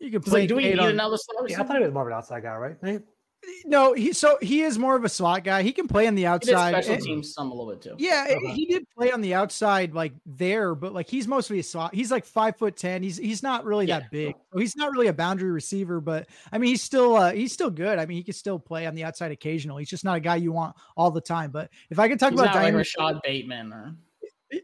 You 0.00 0.10
can 0.10 0.20
'Cause, 0.20 0.30
play. 0.30 0.40
Like, 0.42 0.48
do 0.48 0.56
we 0.56 0.62
Cade 0.64 0.74
need 0.74 0.80
on- 0.80 0.90
another 0.90 1.16
slot? 1.16 1.48
Yeah, 1.48 1.60
I 1.60 1.64
thought 1.64 1.76
he 1.78 1.82
was 1.84 1.92
more 1.92 2.02
of 2.02 2.08
an 2.08 2.14
outside 2.14 2.42
guy, 2.42 2.54
right? 2.56 3.02
Nate? 3.46 3.66
No, 3.66 3.92
he 3.92 4.12
so 4.12 4.38
he 4.42 4.62
is 4.62 4.78
more 4.78 4.96
of 4.96 5.04
a 5.04 5.08
slot 5.08 5.44
guy. 5.44 5.62
He 5.62 5.72
can 5.72 5.88
play 5.88 6.06
on 6.06 6.14
the 6.14 6.26
outside. 6.26 6.72
special 6.82 7.02
teams 7.04 7.32
some 7.34 7.50
a 7.50 7.54
little 7.54 7.72
bit 7.72 7.82
too. 7.82 7.94
Yeah, 7.98 8.26
Okay. 8.30 8.52
he 8.52 8.66
did 8.66 8.86
play 8.96 9.10
on 9.12 9.20
the 9.20 9.34
outside 9.34 9.94
like 9.94 10.12
there, 10.26 10.74
but 10.74 10.92
like 10.92 11.08
he's 11.08 11.26
mostly 11.28 11.58
a 11.58 11.62
slot. 11.62 11.94
He's 11.94 12.10
like 12.10 12.24
five 12.24 12.56
foot 12.56 12.76
ten. 12.76 13.02
He's 13.02 13.16
he's 13.16 13.42
not 13.42 13.64
really 13.64 13.86
Yeah. 13.86 14.00
that 14.00 14.10
big. 14.10 14.34
So 14.52 14.58
he's 14.58 14.76
not 14.76 14.92
really 14.92 15.08
a 15.08 15.12
boundary 15.12 15.50
receiver, 15.50 16.00
but 16.00 16.28
I 16.52 16.58
mean 16.58 16.70
he's 16.70 16.82
still 16.82 17.16
uh 17.16 17.32
he's 17.32 17.52
still 17.52 17.70
good. 17.70 17.98
I 17.98 18.06
mean 18.06 18.16
he 18.16 18.22
can 18.24 18.34
still 18.34 18.58
play 18.58 18.86
on 18.86 18.94
the 18.94 19.04
outside 19.04 19.32
occasionally. 19.32 19.82
He's 19.82 19.90
just 19.90 20.04
not 20.04 20.16
a 20.16 20.20
guy 20.20 20.36
you 20.36 20.52
want 20.52 20.76
all 20.96 21.10
the 21.10 21.20
time. 21.20 21.50
But 21.50 21.70
if 21.90 21.98
I 21.98 22.08
could 22.08 22.18
talk 22.20 22.32
He's 22.32 22.40
about 22.40 22.54
not 22.54 22.62
like 22.64 22.74
Rashod 22.74 23.20
Bateman 23.22 23.72
or 23.72 23.94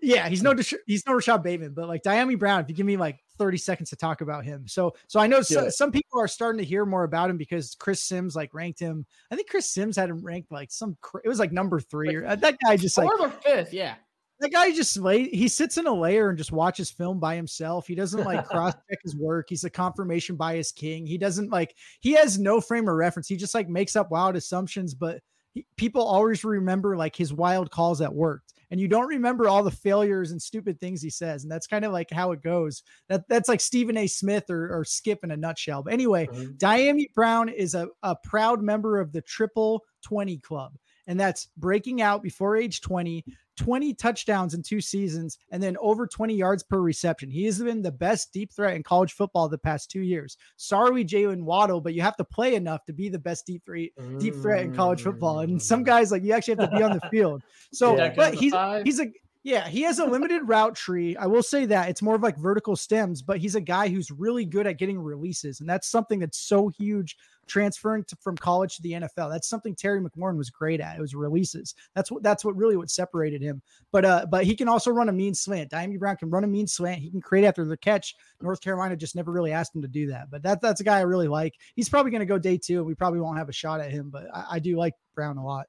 yeah, 0.03 0.28
he's 0.28 0.43
no 0.43 0.55
he's 0.86 1.07
no 1.07 1.14
Rashod 1.14 1.43
Bateman, 1.43 1.72
but 1.72 1.88
like 1.88 2.03
Dyami 2.03 2.38
Brown, 2.38 2.62
if 2.62 2.68
you 2.68 2.74
give 2.74 2.86
me 2.86 2.97
like 2.97 3.18
30 3.38 3.59
seconds 3.59 3.91
to 3.91 3.97
talk 3.97 4.20
about 4.20 4.45
him. 4.45 4.66
So 4.66 4.95
so 5.07 5.20
I 5.20 5.26
know 5.26 5.43
so, 5.43 5.68
some 5.68 5.91
people 5.91 6.20
are 6.20 6.28
starting 6.28 6.59
to 6.59 6.64
hear 6.64 6.84
more 6.84 7.05
about 7.05 7.30
him 7.30 7.36
because 7.36 7.76
Chris 7.78 8.03
Sims 8.03 8.36
like 8.36 8.53
ranked 8.55 8.80
him. 8.80 9.07
I 9.30 9.36
think 9.36 9.49
Chris 9.49 9.72
Sims 9.72 9.97
had 9.97 10.11
him 10.11 10.22
ranked 10.22 10.53
like 10.53 10.70
some 10.70 10.97
it 11.24 11.28
was 11.28 11.38
like 11.38 11.53
number 11.53 11.80
3 11.80 12.14
or 12.16 12.26
uh, 12.26 12.36
that 12.36 12.57
guy 12.64 12.76
just 12.76 12.99
like 12.99 13.09
fourth 13.09 13.20
or 13.20 13.30
fifth. 13.30 13.72
Yeah, 13.72 13.95
that 14.41 14.53
guy 14.53 14.72
just 14.72 14.97
lay 14.97 15.28
he 15.28 15.49
sits 15.49 15.76
in 15.76 15.86
a 15.86 15.93
layer 15.93 16.30
and 16.30 16.38
just 16.38 16.53
watches 16.53 16.91
film 16.91 17.20
by 17.20 17.36
himself. 17.36 17.86
He 17.86 17.95
doesn't 17.95 18.24
like 18.24 18.47
cross 18.49 18.74
check 18.88 18.99
his 19.03 19.16
work. 19.16 19.47
He's 19.49 19.64
a 19.64 19.70
confirmation 19.70 20.36
bias 20.36 20.72
king. 20.72 21.07
He 21.07 21.18
doesn't 21.18 21.51
like 21.51 21.74
he 22.01 22.12
has 22.12 22.38
no 22.38 22.61
frame 22.61 22.88
of 22.88 22.95
reference. 22.95 23.28
He 23.28 23.36
just 23.36 23.55
like 23.55 23.68
makes 23.68 23.97
up 23.97 24.11
wild 24.11 24.36
assumptions, 24.36 24.95
but 24.95 25.20
he, 25.53 25.66
people 25.76 26.03
always 26.03 26.44
remember 26.44 26.96
like 26.96 27.16
his 27.16 27.32
wild 27.32 27.70
calls 27.70 27.98
that 27.98 28.14
worked. 28.14 28.55
And 28.70 28.78
you 28.78 28.86
don't 28.86 29.09
remember 29.09 29.48
all 29.48 29.64
the 29.64 29.70
failures 29.70 30.30
and 30.30 30.40
stupid 30.40 30.78
things 30.78 31.03
he 31.03 31.11
says. 31.11 31.42
And 31.42 31.51
that's 31.51 31.66
kind 31.66 31.84
of 31.84 31.92
like 31.92 32.09
how 32.11 32.30
it 32.30 32.40
goes. 32.40 32.84
That 33.09 33.28
that's 33.28 33.48
like 33.48 33.61
Stephen 33.61 33.96
A. 33.96 34.07
Smith 34.07 34.48
or, 34.48 34.72
or 34.72 34.84
Skip 34.84 35.24
in 35.24 35.32
a 35.32 35.36
nutshell. 35.36 35.82
But 35.82 35.92
anyway, 35.92 36.28
Mhm. 36.28 36.57
Dyami 36.57 37.12
Brown 37.12 37.48
is 37.48 37.74
a, 37.74 37.88
a 38.05 38.14
proud 38.14 38.62
member 38.62 39.01
of 39.01 39.12
the 39.12 39.22
Triple 39.22 39.82
20 40.03 40.38
Club. 40.38 40.76
And 41.09 41.18
that's 41.18 41.48
breaking 41.57 42.01
out 42.01 42.22
before 42.22 42.57
age 42.57 42.80
20, 42.82 43.24
20 43.61 43.94
touchdowns 43.94 44.54
in 44.54 44.62
two 44.62 44.80
seasons, 44.80 45.38
and 45.50 45.62
then 45.62 45.76
over 45.80 46.06
20 46.06 46.34
yards 46.34 46.62
per 46.62 46.80
reception. 46.80 47.30
He 47.30 47.44
has 47.44 47.58
been 47.61 47.82
the 47.82 47.92
best 47.92 48.32
deep 48.32 48.52
threat 48.52 48.74
in 48.74 48.82
college 48.82 49.12
football 49.12 49.48
the 49.48 49.58
past 49.58 49.90
two 49.90 50.00
years. 50.00 50.36
Sorry, 50.56 51.04
Jaylen 51.04 51.42
Waddle, 51.42 51.80
but 51.80 51.94
you 51.94 52.02
have 52.02 52.16
to 52.16 52.24
play 52.24 52.54
enough 52.54 52.84
to 52.86 52.92
be 52.92 53.08
the 53.08 53.18
best 53.18 53.46
deep 53.46 53.64
threat, 53.66 53.90
deep 54.18 54.34
threat 54.36 54.64
in 54.64 54.72
college 54.72 55.02
football. 55.02 55.40
And 55.40 55.61
some 55.61 55.84
guys, 55.84 56.11
like, 56.11 56.24
you 56.24 56.32
actually 56.32 56.56
have 56.58 56.70
to 56.70 56.76
be 56.76 56.82
on 56.82 56.92
the 56.92 57.08
field. 57.11 57.42
So, 57.72 57.96
Yeah. 57.96 58.12
but 58.16 58.34
he's, 58.34 58.52
Five. 58.52 58.84
he's 58.84 58.98
a, 58.98 59.06
yeah, 59.43 59.68
he 59.68 59.82
has 59.82 59.99
a 59.99 60.05
limited 60.05 60.43
route 60.45 60.74
tree. 60.74 61.16
I 61.16 61.26
will 61.26 61.43
say 61.43 61.64
that 61.66 61.88
it's 61.88 62.03
more 62.03 62.14
of 62.14 62.22
like 62.22 62.36
vertical 62.36 62.76
stems, 62.76 63.22
but 63.22 63.38
he's 63.38 63.55
a 63.55 63.61
guy 63.61 63.88
who's 63.88 64.11
really 64.11 64.45
good 64.45 64.66
at 64.66 64.78
getting 64.78 64.99
releases. 64.99 65.61
And 65.61 65.68
that's 65.68 65.88
something 65.88 66.18
that's 66.18 66.38
so 66.38 66.68
huge 66.68 67.16
transferring 67.47 68.05
to, 68.05 68.16
from 68.16 68.36
college 68.36 68.76
to 68.76 68.82
the 68.82 68.93
NFL. 68.93 69.30
That's 69.30 69.49
something 69.49 69.74
Terry 69.74 69.99
McLaurin 69.99 70.36
was 70.36 70.51
great 70.51 70.78
at. 70.78 70.99
It 70.99 71.01
was 71.01 71.14
releases. 71.14 71.74
That's 71.95 72.11
what 72.11 72.22
that's 72.22 72.45
what 72.45 72.55
really 72.55 72.76
what 72.76 72.91
separated 72.91 73.41
him. 73.41 73.62
But 73.93 74.05
uh, 74.05 74.26
but 74.30 74.45
he 74.45 74.55
can 74.55 74.68
also 74.68 74.91
run 74.91 75.09
a 75.09 75.12
mean 75.12 75.34
slant. 75.34 75.70
Dyami 75.70 75.99
Brown 75.99 76.16
can 76.16 76.28
run 76.28 76.45
a 76.45 76.47
mean 76.47 76.66
slant. 76.66 77.01
He 77.01 77.11
can 77.11 77.22
create 77.22 77.47
after 77.47 77.64
the 77.64 77.78
catch. 77.78 78.14
North 78.43 78.61
Carolina 78.61 78.95
just 78.95 79.16
never 79.16 79.32
really 79.32 79.53
asked 79.53 79.74
him 79.74 79.82
to 79.82 79.88
do 79.88 80.09
that. 80.09 80.30
But 80.30 80.43
that 80.43 80.61
that's 80.61 80.82
a 80.82 80.84
guy 80.84 80.99
I 80.99 81.03
really 81.03 81.28
like. 81.28 81.55
He's 81.76 81.88
probably 81.88 82.11
going 82.11 82.20
to 82.20 82.26
go 82.26 82.38
day 82.38 82.59
two, 82.59 82.76
and 82.76 82.86
we 82.86 82.95
probably 82.95 83.20
won't 83.20 83.38
have 83.38 83.49
a 83.49 83.53
shot 83.53 83.80
at 83.80 83.91
him. 83.91 84.11
But 84.11 84.26
I, 84.34 84.45
I 84.53 84.59
do 84.59 84.76
like 84.76 84.95
Brown 85.14 85.38
a 85.38 85.45
lot. 85.45 85.66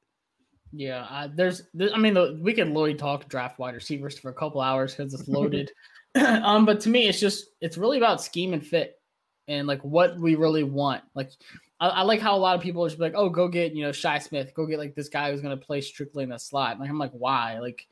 Yeah, 0.73 1.05
uh, 1.09 1.27
there's, 1.33 1.63
there, 1.73 1.93
I 1.93 1.97
mean, 1.97 2.13
the, 2.13 2.39
we 2.41 2.53
could 2.53 2.67
literally 2.67 2.95
talk 2.95 3.27
draft 3.27 3.59
wide 3.59 3.75
receivers 3.75 4.17
for 4.17 4.29
a 4.29 4.33
couple 4.33 4.61
hours 4.61 4.95
because 4.95 5.13
it's 5.13 5.27
loaded. 5.27 5.71
um, 6.15 6.65
but 6.65 6.81
to 6.81 6.89
me, 6.89 7.07
it's 7.07 7.19
just, 7.19 7.47
it's 7.61 7.77
really 7.77 7.97
about 7.97 8.21
scheme 8.21 8.53
and 8.53 8.65
fit, 8.65 8.99
and 9.47 9.67
like 9.67 9.81
what 9.81 10.17
we 10.17 10.35
really 10.35 10.63
want. 10.63 11.03
Like, 11.15 11.31
I, 11.79 11.87
I 11.87 12.01
like 12.03 12.19
how 12.19 12.35
a 12.35 12.37
lot 12.37 12.55
of 12.55 12.61
people 12.61 12.83
are 12.83 12.87
just 12.87 12.99
be 12.99 13.05
like, 13.05 13.15
oh, 13.15 13.29
go 13.29 13.47
get 13.47 13.73
you 13.73 13.83
know 13.83 13.91
Shi 13.91 14.19
Smith, 14.19 14.53
go 14.53 14.65
get 14.65 14.79
like 14.79 14.95
this 14.95 15.09
guy 15.09 15.31
who's 15.31 15.41
gonna 15.41 15.57
play 15.57 15.81
strictly 15.81 16.23
in 16.23 16.29
the 16.29 16.37
slot. 16.37 16.79
Like, 16.79 16.89
I'm 16.89 16.99
like, 16.99 17.11
why? 17.11 17.59
Like, 17.59 17.87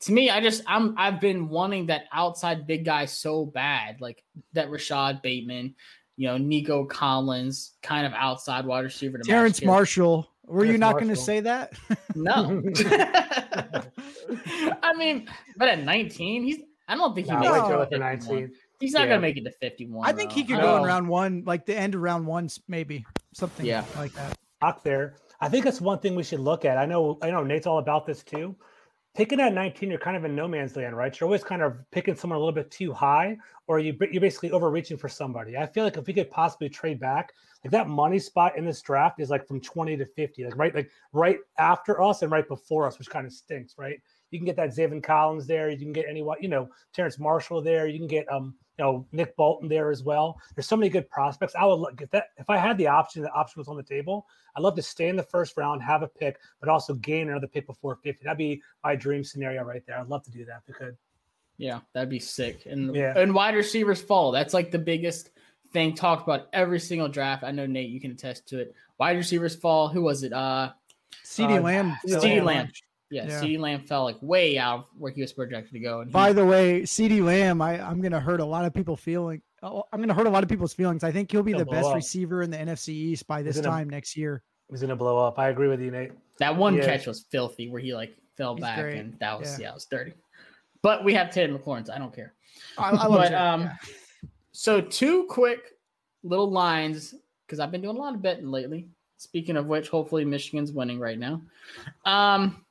to 0.00 0.12
me, 0.12 0.30
I 0.30 0.40
just, 0.40 0.62
I'm, 0.66 0.94
I've 0.96 1.20
been 1.20 1.48
wanting 1.48 1.86
that 1.86 2.04
outside 2.12 2.66
big 2.66 2.84
guy 2.84 3.04
so 3.06 3.44
bad, 3.44 4.00
like 4.00 4.22
that 4.52 4.70
Rashod 4.70 5.22
Bateman. 5.22 5.74
You 6.16 6.26
know, 6.26 6.36
Nico 6.36 6.84
Collins, 6.84 7.74
kind 7.80 8.04
of 8.04 8.12
outside 8.12 8.66
wide 8.66 8.82
receiver. 8.82 9.18
To 9.18 9.24
Terrace 9.24 9.62
Marshall. 9.62 10.28
Were 10.48 10.64
you 10.64 10.78
not 10.78 10.94
going 10.94 11.08
to 11.08 11.16
say 11.16 11.40
that? 11.40 11.72
no. 12.14 12.62
I 14.82 14.94
mean, 14.96 15.28
but 15.56 15.68
at 15.68 15.84
19, 15.84 16.42
he's 16.44 16.58
I 16.90 16.94
don't 16.94 17.14
think 17.14 17.26
he 17.26 17.32
Nah, 17.34 17.40
makes 17.40 17.68
wait 17.68 17.80
it 17.82 17.90
to 17.90 17.98
19. 17.98 18.50
He's 18.80 18.92
not 18.94 19.02
Yeah. 19.02 19.08
gonna 19.08 19.20
make 19.20 19.36
it 19.36 19.44
to 19.44 19.50
51. 19.50 20.08
I 20.08 20.12
think 20.12 20.32
he 20.32 20.44
could 20.44 20.60
go 20.60 20.76
in 20.78 20.84
round 20.84 21.08
one, 21.08 21.42
like 21.44 21.66
the 21.66 21.76
end 21.76 21.94
of 21.94 22.00
round 22.00 22.26
one, 22.26 22.48
maybe 22.66 23.04
something 23.34 23.66
Yeah. 23.66 23.84
like 23.96 24.12
that. 24.14 24.38
Out 24.62 24.84
there. 24.84 25.16
I 25.40 25.48
think 25.48 25.64
that's 25.64 25.80
one 25.80 25.98
thing 25.98 26.14
we 26.14 26.22
should 26.22 26.40
look 26.40 26.64
at. 26.64 26.78
I 26.78 26.86
know 26.86 27.18
I 27.22 27.30
know 27.30 27.44
Nate's 27.44 27.66
all 27.66 27.78
about 27.78 28.06
this 28.06 28.22
too. 28.24 28.56
picking 29.14 29.40
at 29.40 29.52
19, 29.52 29.90
you're 29.90 29.98
kind 29.98 30.16
of 30.16 30.24
in 30.24 30.36
no 30.36 30.46
man's 30.46 30.76
land, 30.76 30.96
right? 30.96 31.18
You're 31.18 31.26
always 31.26 31.42
kind 31.42 31.60
of 31.60 31.76
picking 31.90 32.14
someone 32.14 32.36
a 32.36 32.40
little 32.40 32.54
bit 32.54 32.70
too 32.70 32.92
high, 32.92 33.36
or 33.66 33.80
you, 33.80 33.96
you're 34.12 34.20
basically 34.20 34.52
overreaching 34.52 34.96
for 34.96 35.08
somebody. 35.08 35.56
I 35.56 35.66
feel 35.66 35.82
like 35.82 35.96
if 35.96 36.06
we 36.06 36.12
could 36.12 36.30
possibly 36.30 36.68
trade 36.68 37.00
back, 37.00 37.32
like 37.64 37.72
that 37.72 37.88
money 37.88 38.18
spot 38.18 38.56
in 38.56 38.64
this 38.64 38.80
draft 38.82 39.20
is 39.20 39.30
like 39.30 39.46
from 39.46 39.60
20 39.60 39.96
to 39.96 40.06
50, 40.06 40.44
like 40.44 40.56
right, 40.56 40.74
like 40.74 40.90
right 41.12 41.38
after 41.58 42.00
us 42.00 42.22
and 42.22 42.30
right 42.30 42.46
before 42.46 42.86
us, 42.86 42.98
which 42.98 43.10
kind 43.10 43.26
of 43.26 43.32
stinks, 43.32 43.74
right? 43.76 44.00
You 44.30 44.38
can 44.38 44.46
get 44.46 44.56
that 44.56 44.70
Zaven 44.70 45.02
Collins 45.02 45.46
there. 45.46 45.70
You 45.70 45.78
can 45.78 45.92
get 45.92 46.06
anyone, 46.08 46.36
you 46.40 46.48
know, 46.48 46.68
Terrace 46.92 47.18
Marshall 47.18 47.62
there. 47.62 47.86
You 47.86 47.98
can 47.98 48.06
get 48.08 48.30
um, 48.30 48.54
you 48.78 48.84
know, 48.84 49.06
Nick 49.10 49.34
Bolton 49.36 49.68
there 49.68 49.90
as 49.90 50.04
well. 50.04 50.40
There's 50.54 50.68
so 50.68 50.76
many 50.76 50.88
good 50.88 51.08
prospects. 51.10 51.54
I 51.58 51.64
would 51.64 51.80
look 51.80 52.00
if 52.00 52.10
that 52.10 52.26
if 52.36 52.48
I 52.48 52.58
had 52.58 52.78
the 52.78 52.86
option, 52.86 53.22
the 53.22 53.32
option 53.32 53.58
was 53.58 53.68
on 53.68 53.76
the 53.76 53.82
table. 53.82 54.26
I'd 54.54 54.62
love 54.62 54.76
to 54.76 54.82
stay 54.82 55.08
in 55.08 55.16
the 55.16 55.22
first 55.22 55.56
round, 55.56 55.82
have 55.82 56.02
a 56.02 56.08
pick, 56.08 56.38
but 56.60 56.68
also 56.68 56.94
gain 56.94 57.28
another 57.28 57.46
pick 57.48 57.66
before 57.66 57.96
50. 57.96 58.22
That'd 58.24 58.38
be 58.38 58.62
my 58.84 58.94
dream 58.94 59.24
scenario 59.24 59.62
right 59.64 59.82
there. 59.86 59.98
I'd 59.98 60.08
love 60.08 60.22
to 60.24 60.30
do 60.30 60.44
that 60.44 60.62
if 60.62 60.68
we 60.68 60.74
could. 60.74 60.96
Yeah, 61.56 61.80
that'd 61.92 62.08
be 62.08 62.20
sick. 62.20 62.66
And 62.66 62.94
Yeah. 62.94 63.14
and 63.16 63.34
wide 63.34 63.56
receivers 63.56 64.00
fall. 64.00 64.30
That's 64.30 64.54
like 64.54 64.70
the 64.70 64.78
biggest 64.78 65.30
thing 65.72 65.94
talked 65.94 66.22
about 66.22 66.48
every 66.52 66.80
single 66.80 67.08
draft. 67.08 67.44
I 67.44 67.50
know 67.50 67.66
Nate, 67.66 67.90
you 67.90 68.00
can 68.00 68.10
attest 68.12 68.48
to 68.48 68.58
it. 68.60 68.74
Wide 68.98 69.16
receivers 69.16 69.54
fall. 69.54 69.88
Who 69.88 70.02
was 70.02 70.22
it? 70.22 70.32
Uh 70.32 70.72
CeeDee 71.24 71.58
Uh, 71.58 71.62
Lamb. 71.62 71.96
CeeDee 72.06 72.14
CeeDee 72.20 72.22
Lamb. 72.36 72.44
Lamb. 72.44 72.68
Yeah, 73.10 73.26
Yeah. 73.26 73.40
CeeDee 73.40 73.58
Lamb 73.58 73.80
fell 73.84 74.04
like 74.04 74.16
way 74.20 74.58
out 74.58 74.86
where 74.98 75.10
he 75.12 75.20
was 75.22 75.32
projected 75.32 75.72
to 75.72 75.80
go. 75.80 76.00
And 76.00 76.10
he- 76.10 76.12
By 76.12 76.32
the 76.32 76.44
way, 76.44 76.82
CeeDee 76.82 77.22
Lamb, 77.24 77.62
I, 77.62 77.80
I'm 77.80 78.00
gonna 78.02 78.20
hurt 78.20 78.40
a 78.40 78.44
lot 78.44 78.64
of 78.64 78.74
people 78.74 78.96
feeling. 78.96 79.40
oh, 79.62 79.84
I'm 79.92 80.00
gonna 80.00 80.14
hurt 80.14 80.26
a 80.26 80.30
lot 80.30 80.42
of 80.42 80.48
people's 80.48 80.74
feelings. 80.74 81.02
I 81.04 81.10
think 81.12 81.30
he'll 81.32 81.42
be 81.42 81.52
He'll 81.52 81.60
the 81.60 81.64
best 81.66 81.88
up. 81.88 81.94
receiver 81.94 82.42
in 82.42 82.50
the 82.50 82.58
NFC 82.58 82.88
East 82.90 83.26
by 83.26 83.42
this 83.42 83.56
gonna- 83.56 83.68
time 83.68 83.88
next 83.90 84.16
year. 84.16 84.42
He's 84.70 84.80
gonna 84.82 84.96
blow 84.96 85.18
up. 85.18 85.38
I 85.38 85.48
agree 85.48 85.68
with 85.68 85.80
you, 85.80 85.90
Nate. 85.90 86.12
that 86.38 86.54
one 86.56 86.74
Yeah. 86.76 86.84
catch 86.84 87.06
was 87.06 87.22
filthy 87.30 87.68
where 87.70 87.80
he 87.80 87.94
like 87.94 88.14
fell 88.36 88.54
He's 88.54 88.62
back 88.62 88.78
great. 88.78 88.98
and 88.98 89.18
that 89.20 89.38
was 89.38 89.58
Yeah. 89.58 89.64
yeah, 89.66 89.70
it 89.70 89.74
was 89.74 89.86
dirty. 89.86 90.12
But 90.82 91.02
we 91.04 91.14
have 91.14 91.30
Ted 91.30 91.50
McLaurin, 91.50 91.90
I 91.90 91.98
don't 91.98 92.14
care. 92.14 92.34
I, 92.76 92.90
I 92.90 93.06
love 93.06 93.12
but 93.22 93.34
um 93.34 93.62
Yeah. 93.62 93.72
So 94.58 94.80
two 94.80 95.24
quick 95.30 95.76
little 96.24 96.50
lines 96.50 97.14
because 97.46 97.60
I've 97.60 97.70
been 97.70 97.80
doing 97.80 97.96
a 97.96 98.00
lot 98.00 98.16
of 98.16 98.22
betting 98.22 98.50
lately. 98.50 98.88
Speaking 99.16 99.56
of 99.56 99.66
which, 99.66 99.88
hopefully 99.88 100.24
Michigan's 100.24 100.72
winning 100.72 100.98
right 100.98 101.16
now. 101.16 101.42
Um 102.04 102.64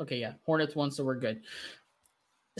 okay, 0.00 0.18
yeah, 0.18 0.34
Hornets 0.46 0.76
won, 0.76 0.92
so 0.92 1.02
we're 1.02 1.16
good. 1.16 1.40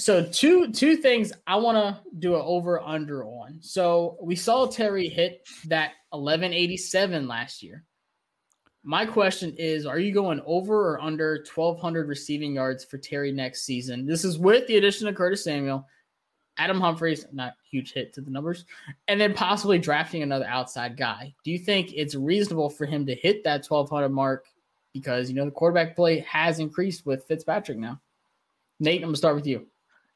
So 0.01 0.24
two 0.24 0.72
two 0.72 0.97
things 0.97 1.32
I 1.47 1.55
want 1.55 1.78
to 1.78 2.03
do 2.18 2.35
an 2.35 2.43
over 2.45 2.82
under 2.82 3.24
on. 3.24 3.59
So 3.61 4.16
we 4.20 4.35
saw 4.35 4.66
Terry 4.66 5.09
hit 5.09 5.47
that 5.66 5.93
1187 6.11 7.28
last 7.28 7.62
year. 7.62 7.85
My 8.82 9.07
question 9.07 9.55
is 9.59 9.87
Are 9.87 10.01
you 10.01 10.12
going 10.12 10.43
over 10.45 10.95
or 10.95 11.01
under 11.01 11.45
1,200 11.55 12.09
receiving 12.09 12.53
yards 12.53 12.82
for 12.82 12.99
Terry 12.99 13.30
next 13.30 13.62
season? 13.62 14.07
This 14.07 14.24
is 14.24 14.39
with 14.39 14.66
the 14.66 14.76
addition 14.76 15.07
of 15.07 15.14
Curtis 15.14 15.45
Samuel, 15.45 15.87
Adam 16.57 16.80
Humphries, 16.80 17.26
not 17.32 17.55
huge 17.68 17.92
hit 17.92 18.12
to 18.14 18.20
the 18.20 18.30
numbers, 18.30 18.64
and 19.09 19.20
then 19.20 19.34
possibly 19.34 19.78
drafting 19.78 20.22
another 20.22 20.46
outside 20.46 20.96
guy. 20.96 21.34
Do 21.44 21.50
you 21.50 21.59
think 21.59 21.92
it's 21.92 22.14
reasonable 22.14 22.70
for 22.70 22.86
him 22.86 23.05
to 23.07 23.14
hit 23.14 23.42
that 23.44 23.66
1,200 23.66 24.09
mark? 24.09 24.46
Because, 24.92 25.28
you 25.28 25.34
know, 25.34 25.44
the 25.44 25.50
quarterback 25.50 25.96
play 25.96 26.20
has 26.20 26.61
increased 26.61 27.05
with 27.05 27.24
Fitzpatrick 27.24 27.78
now. 27.78 28.00
Nate, 28.78 29.02
I'm 29.02 29.11
to 29.11 29.18
start 29.18 29.34
with 29.34 29.46
you. 29.46 29.66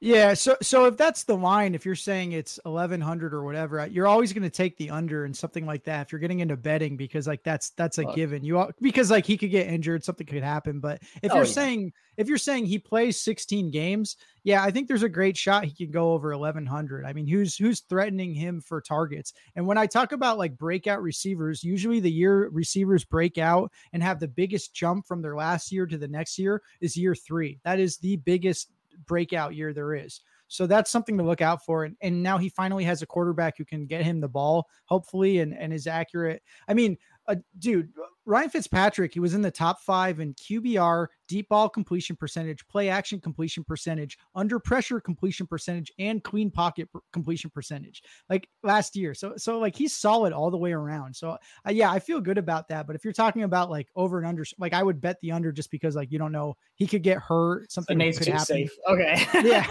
Yeah, 0.01 0.35
so 0.35 0.57
so 0.63 0.85
if 0.85 0.97
that's 0.97 1.25
the 1.25 1.37
line, 1.37 1.75
if 1.75 1.85
you're 1.85 1.97
saying 1.97 2.31
it's 2.31 2.61
eleven 2.65 3.01
hundred 3.01 3.35
or 3.35 3.43
whatever, 3.43 3.85
you're 3.89 4.07
always 4.07 4.33
going 4.33 4.45
to 4.45 4.51
take 4.51 4.77
the 4.77 4.91
under 4.91 5.25
and 5.25 5.37
something 5.37 5.67
like 5.67 5.83
that. 5.85 6.07
If 6.07 6.13
you're 6.13 6.21
getting 6.21 6.39
into 6.39 6.57
betting, 6.57 6.97
because 6.97 7.27
like 7.27 7.43
that's 7.43 7.71
that's 7.71 7.99
a 7.99 8.05
Fuck. 8.05 8.15
given. 8.15 8.45
You 8.45 8.59
al- 8.59 8.71
because 8.81 9.11
like 9.11 9.27
he 9.27 9.37
could 9.37 9.51
get 9.51 9.67
injured, 9.67 10.05
something 10.05 10.25
could 10.27 10.45
happen. 10.45 10.79
But 10.79 11.03
if 11.21 11.33
Oh, 11.33 11.37
you're 11.39 11.45
yeah. 11.47 11.51
saying 11.51 11.93
if 12.17 12.29
you're 12.29 12.39
saying 12.39 12.67
he 12.67 12.79
plays 12.79 13.19
16 13.21 13.73
games, 13.73 14.15
yeah, 14.45 14.63
I 14.63 14.71
think 14.71 14.87
there's 14.87 15.03
a 15.03 15.09
great 15.09 15.37
shot 15.37 15.65
he 15.65 15.75
can 15.75 15.91
go 15.91 16.13
over 16.13 16.31
1100. 16.31 17.05
I 17.05 17.13
mean, 17.13 17.27
who's 17.27 17.57
who's 17.57 17.81
threatening 17.81 18.35
him 18.35 18.61
for 18.61 18.81
targets? 18.81 19.33
And 19.57 19.67
when 19.67 19.79
I 19.79 19.87
talk 19.87 20.13
about 20.13 20.39
like 20.39 20.57
breakout 20.57 21.03
receivers, 21.03 21.65
usually 21.65 21.99
the 21.99 22.09
year 22.13 22.49
receivers 22.51 23.05
break 23.05 23.37
out 23.37 23.73
and 23.93 24.01
have 24.05 24.21
the 24.21 24.29
biggest 24.29 24.73
jump 24.75 25.09
from 25.09 25.23
their 25.23 25.35
last 25.35 25.73
year 25.73 25.87
to 25.87 25.99
the 25.99 26.07
next 26.07 26.39
year 26.39 26.63
is 26.81 26.97
year 26.97 27.17
three. 27.17 27.59
That 27.65 27.81
is 27.81 27.97
the 27.99 28.15
biggest 28.15 28.71
breakout 29.07 29.55
year 29.55 29.73
there 29.73 29.95
is. 29.95 30.21
So 30.49 30.67
that's 30.67 30.91
something 30.91 31.19
to 31.19 31.25
look 31.25 31.43
out 31.43 31.65
for. 31.65 31.85
And, 31.85 31.97
and 32.01 32.23
now 32.23 32.39
he 32.39 32.49
finally 32.49 32.85
has 32.85 33.03
a 33.03 33.07
quarterback 33.07 33.59
who 33.59 33.65
can 33.65 33.87
get 33.87 34.03
him 34.03 34.21
the 34.21 34.29
ball, 34.29 34.67
hopefully, 34.87 35.41
and, 35.41 35.55
and 35.57 35.73
is 35.73 35.87
accurate. 35.87 36.43
I 36.67 36.75
mean, 36.75 36.97
uh, 37.27 37.37
dude, 37.59 37.91
Ryan 38.29 38.51
Fitzpatrick, 38.51 39.14
he 39.14 39.20
was 39.20 39.33
in 39.33 39.41
the 39.41 39.51
top 39.51 39.81
five 39.81 40.20
in 40.20 40.35
QBR, 40.35 41.07
deep 41.29 41.49
ball 41.49 41.66
completion 41.68 42.14
percentage, 42.14 42.66
play 42.68 42.91
action 42.91 43.20
completion 43.20 43.64
percentage, 43.64 44.18
under 44.35 44.59
pressure 44.61 45.01
completion 45.01 45.47
percentage, 45.47 45.91
and 45.99 46.22
clean 46.22 46.51
pocket 46.51 46.93
per- 46.93 47.01
completion 47.12 47.49
percentage 47.49 48.03
like 48.29 48.47
last 48.62 48.95
year. 48.97 49.14
So, 49.14 49.33
so 49.39 49.59
like 49.59 49.74
he's 49.74 49.97
solid 49.97 50.35
all 50.35 50.51
the 50.51 50.59
way 50.59 50.72
around. 50.72 51.16
So, 51.16 51.31
uh, 51.31 51.70
yeah, 51.70 51.91
I 51.91 52.01
feel 52.01 52.20
good 52.20 52.37
about 52.37 52.68
that. 52.68 52.87
But 52.87 52.97
if 52.97 53.03
you're 53.03 53.14
talking 53.14 53.45
about 53.45 53.70
like 53.70 53.89
over 53.97 54.18
and 54.18 54.26
under, 54.26 54.45
like 54.59 54.74
I 54.74 54.83
would 54.83 55.01
bet 55.01 55.16
the 55.22 55.33
under 55.33 55.51
just 55.51 55.70
because 55.70 55.97
like 55.97 56.12
you 56.12 56.18
don't 56.18 56.33
know 56.33 56.55
he 56.74 56.87
could 56.87 57.03
get 57.03 57.18
hurt, 57.18 57.72
something 57.72 57.97
Nate's 57.97 58.18
could 58.18 58.29
happen. 58.29 58.45
safe. 58.45 58.72
Okay. 58.89 59.26
Yeah. 59.49 59.64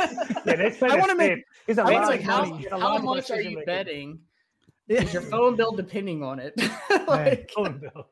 Yeah, 0.48 0.54
Nate's 0.56 0.82
I 0.82 0.96
wanna 0.98 1.16
make- 1.16 1.34
safe. 1.36 1.44
He's 1.68 1.78
a 1.78 1.84
lot 1.84 1.94
like 2.08 2.22
of 2.22 2.26
how, 2.26 2.46
money. 2.46 2.66
how, 2.72 2.80
how 2.80 2.98
much 2.98 3.30
are 3.30 3.36
you 3.40 3.62
decision-making. 3.62 3.66
betting? 3.66 4.20
Yeah. 4.88 5.04
Is 5.04 5.14
your 5.14 5.22
phone 5.34 5.56
bill 5.56 5.74
depending 5.74 6.24
on 6.24 6.40
it? 6.40 6.54
like, 7.08 7.52
Oh, 7.56 7.64
no. 7.66 8.08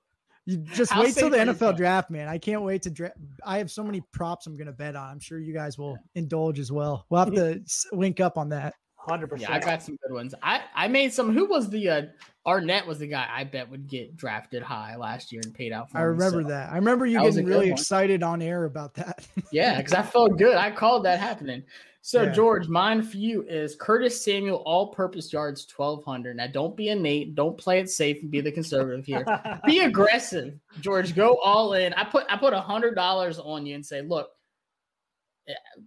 You 0.45 0.57
just 0.57 0.91
How 0.91 1.01
wait 1.01 1.15
till 1.15 1.29
the 1.31 1.37
NFL 1.37 1.57
that? 1.59 1.77
draft, 1.77 2.11
man. 2.11 2.27
I 2.27 2.37
can't 2.37 2.61
wait 2.61 2.83
to 2.83 2.91
draft. 2.91 3.15
I 3.43 3.57
have 3.57 3.71
so 3.71 3.83
many 3.83 4.01
props 4.11 4.45
I'm 4.45 4.55
going 4.55 4.67
to 4.67 4.73
bet 4.73 4.95
on. 4.95 5.09
I'm 5.09 5.19
sure 5.19 5.39
you 5.39 5.53
guys 5.53 5.77
will 5.77 5.97
indulge 6.13 6.59
as 6.59 6.71
well. 6.71 7.05
We'll 7.09 7.23
have 7.25 7.33
to 7.33 7.61
s- 7.61 7.87
link 7.91 8.19
up 8.19 8.37
on 8.37 8.49
that. 8.49 8.75
100%. 9.07 9.39
Yeah, 9.39 9.53
I 9.53 9.59
got 9.59 9.81
some 9.83 9.97
good 10.07 10.13
ones. 10.13 10.33
I 10.43 10.61
I 10.75 10.87
made 10.87 11.13
some. 11.13 11.31
Who 11.33 11.45
was 11.45 11.69
the 11.69 11.89
uh, 11.89 12.01
Arnett 12.45 12.85
was 12.87 12.99
the 12.99 13.07
guy 13.07 13.27
I 13.31 13.43
bet 13.43 13.69
would 13.69 13.87
get 13.87 14.15
drafted 14.17 14.61
high 14.63 14.95
last 14.95 15.31
year 15.31 15.41
and 15.43 15.53
paid 15.53 15.71
out 15.71 15.91
for. 15.91 15.97
I 15.99 16.01
remember 16.01 16.41
so- 16.43 16.49
that. 16.49 16.71
I 16.71 16.75
remember 16.75 17.05
you 17.05 17.19
that 17.19 17.29
getting 17.31 17.45
really 17.45 17.69
excited 17.71 18.23
on 18.23 18.41
air 18.41 18.65
about 18.65 18.93
that. 18.95 19.27
Yeah, 19.51 19.77
because 19.77 19.93
I 19.93 20.01
felt 20.01 20.37
good. 20.37 20.55
I 20.57 20.69
called 20.71 21.05
that 21.05 21.19
happening. 21.19 21.63
So 22.05 22.21
Yeah. 22.21 22.29
George, 22.33 22.67
mine 22.67 23.01
for 23.01 23.17
you 23.17 23.41
is 23.47 23.75
Curtis 23.75 24.23
Samuel 24.23 24.57
all-purpose 24.67 25.33
yards 25.33 25.65
twelve 25.65 26.05
hundred. 26.05 26.37
Now 26.37 26.45
don't 26.45 26.77
be 26.77 26.89
innate. 26.89 27.33
Don't 27.33 27.57
play 27.57 27.79
it 27.79 27.89
safe 27.89 28.21
and 28.21 28.29
be 28.29 28.41
the 28.41 28.51
conservative 28.51 29.07
here. 29.07 29.25
be 29.65 29.79
aggressive, 29.83 30.53
George. 30.81 31.15
Go 31.15 31.39
all 31.43 31.73
in. 31.73 31.95
I 31.95 32.03
put 32.03 32.27
I 32.29 32.37
put 32.37 32.53
a 32.53 32.61
hundred 32.61 32.93
dollars 32.93 33.39
on 33.39 33.65
you 33.65 33.73
and 33.73 33.83
say, 33.83 34.03
look, 34.03 34.29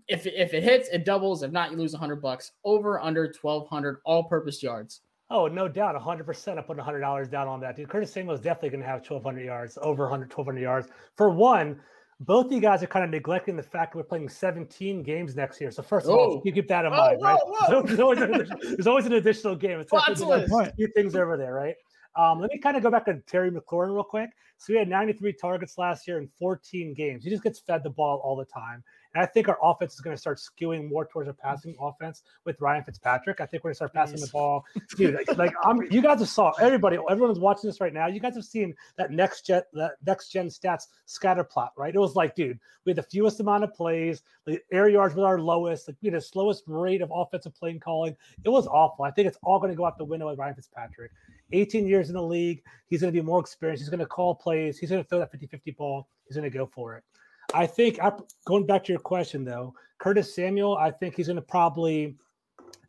if 0.08 0.26
if 0.26 0.54
it 0.54 0.64
hits, 0.64 0.88
it 0.88 1.04
doubles. 1.04 1.44
If 1.44 1.52
not, 1.52 1.70
you 1.70 1.76
lose 1.76 1.94
a 1.94 1.98
hundred 1.98 2.20
bucks. 2.20 2.50
Over 2.64 2.98
under 3.00 3.30
twelve 3.30 3.68
hundred 3.68 3.98
all-purpose 4.04 4.60
yards. 4.60 5.02
Oh, 5.30 5.46
no 5.46 5.68
doubt. 5.68 5.94
100%. 5.94 6.56
I 6.58 6.62
put 6.62 6.78
$100 6.78 7.30
down 7.30 7.48
on 7.48 7.60
that. 7.60 7.76
Dude, 7.76 7.90
Curtis 7.90 8.10
Samuel 8.10 8.34
is 8.34 8.40
definitely 8.40 8.70
going 8.70 8.80
to 8.80 8.86
have 8.86 9.00
1,200 9.00 9.44
yards, 9.44 9.76
over 9.82 10.04
100, 10.04 10.30
1,200 10.34 10.58
yards. 10.58 10.88
For 11.18 11.28
one, 11.28 11.78
both 12.20 12.46
of 12.46 12.52
you 12.52 12.60
guys 12.60 12.82
are 12.82 12.86
kind 12.88 13.04
of 13.04 13.10
neglecting 13.10 13.54
the 13.56 13.62
fact 13.62 13.92
that 13.92 13.98
we're 13.98 14.02
playing 14.04 14.28
17 14.28 15.02
games 15.02 15.36
next 15.36 15.60
year. 15.60 15.70
So, 15.70 15.82
first 15.82 16.06
of 16.06 16.12
all, 16.14 16.32
Oh. 16.38 16.42
you 16.44 16.52
keep 16.52 16.66
that 16.68 16.84
in 16.84 16.90
Whoa, 16.90 16.98
mind, 16.98 17.22
right? 17.22 17.38
whoa, 17.44 17.80
whoa. 17.80 17.82
There's, 17.86 18.00
always 18.00 18.20
an, 18.20 18.50
there's 18.62 18.86
always 18.88 19.06
an 19.06 19.12
additional 19.12 19.54
game. 19.54 19.78
It's 19.78 19.92
Watch 19.92 20.06
definitely 20.08 20.46
list. 20.46 20.72
a 20.72 20.74
few 20.74 20.88
things 20.88 21.14
over 21.14 21.36
there, 21.36 21.54
right? 21.54 21.76
Um, 22.18 22.40
let 22.40 22.50
me 22.50 22.58
kind 22.58 22.76
of 22.76 22.82
go 22.82 22.90
back 22.90 23.04
to 23.04 23.14
Terry 23.26 23.50
McLaurin 23.50 23.94
real 23.94 24.02
quick. 24.02 24.30
So, 24.56 24.72
we 24.72 24.78
had 24.78 24.88
93 24.88 25.34
targets 25.34 25.78
last 25.78 26.08
year 26.08 26.18
in 26.18 26.28
14 26.38 26.92
games. 26.92 27.22
He 27.22 27.30
just 27.30 27.44
gets 27.44 27.60
fed 27.60 27.84
the 27.84 27.90
ball 27.90 28.20
all 28.24 28.34
the 28.34 28.44
time. 28.44 28.82
And 29.14 29.22
I 29.22 29.26
think 29.26 29.48
our 29.48 29.58
offense 29.62 29.94
is 29.94 30.00
going 30.00 30.16
to 30.16 30.20
start 30.20 30.38
skewing 30.38 30.88
more 30.88 31.06
towards 31.06 31.28
a 31.28 31.32
passing 31.32 31.76
offense 31.80 32.24
with 32.44 32.60
Ryan 32.60 32.84
Fitzpatrick. 32.84 33.40
I 33.40 33.46
think 33.46 33.62
we're 33.64 33.68
going 33.68 33.72
to 33.72 33.76
start 33.76 33.94
passing 33.94 34.20
the 34.20 34.28
ball. 34.32 34.64
Dude, 34.96 35.14
like, 35.14 35.38
like 35.38 35.54
I'm, 35.64 35.80
you 35.90 36.02
guys 36.02 36.18
have 36.18 36.28
saw 36.28 36.50
everybody, 36.60 36.98
everyone's 37.08 37.38
watching 37.38 37.70
this 37.70 37.80
right 37.80 37.94
now. 37.94 38.08
You 38.08 38.20
guys 38.20 38.34
have 38.34 38.44
seen 38.44 38.74
that 38.96 39.12
next 39.12 39.46
gen, 39.46 39.62
that 39.74 39.92
next 40.04 40.30
gen 40.30 40.48
stats 40.48 40.88
scatter 41.06 41.44
plot, 41.44 41.72
right? 41.76 41.94
It 41.94 41.98
was 41.98 42.16
like, 42.16 42.34
dude, 42.34 42.58
we 42.84 42.90
had 42.90 42.98
the 42.98 43.02
fewest 43.02 43.40
amount 43.40 43.64
of 43.64 43.72
plays, 43.74 44.22
the 44.44 44.60
air 44.72 44.88
yards 44.88 45.14
were 45.14 45.26
our 45.26 45.40
lowest, 45.40 45.88
like 45.88 45.96
we 46.02 46.08
had 46.08 46.16
the 46.16 46.20
slowest 46.20 46.64
rate 46.66 47.00
of 47.00 47.10
offensive 47.14 47.54
play 47.54 47.78
calling. 47.78 48.16
It 48.44 48.48
was 48.50 48.66
awful. 48.66 49.04
I 49.04 49.10
think 49.10 49.28
it's 49.28 49.38
all 49.42 49.58
going 49.58 49.72
to 49.72 49.76
go 49.76 49.86
out 49.86 49.98
the 49.98 50.04
window 50.04 50.28
with 50.28 50.38
Ryan 50.38 50.54
Fitzpatrick. 50.54 51.12
18 51.53 51.86
years 51.86 52.09
in 52.09 52.14
the 52.14 52.22
league. 52.22 52.62
He's 52.86 53.01
going 53.01 53.12
to 53.12 53.20
be 53.20 53.24
more 53.24 53.40
experienced. 53.40 53.82
He's 53.82 53.90
going 53.90 54.01
to 54.01 54.07
call 54.07 54.34
plays. 54.34 54.78
He's 54.78 54.90
going 54.90 55.03
to 55.03 55.09
throw 55.09 55.18
that 55.18 55.30
50 55.30 55.46
50 55.46 55.70
ball. 55.72 56.09
He's 56.26 56.36
going 56.36 56.51
to 56.51 56.57
go 56.57 56.66
for 56.66 56.96
it. 56.96 57.05
I 57.55 57.66
think, 57.66 57.99
going 58.44 58.66
back 58.66 58.84
to 58.84 58.92
your 58.92 59.01
question 59.01 59.44
though, 59.44 59.74
Curtis 59.99 60.34
Samuel, 60.34 60.76
I 60.76 60.90
think 60.90 61.16
he's 61.16 61.26
going 61.26 61.36
to 61.36 61.42
probably. 61.42 62.16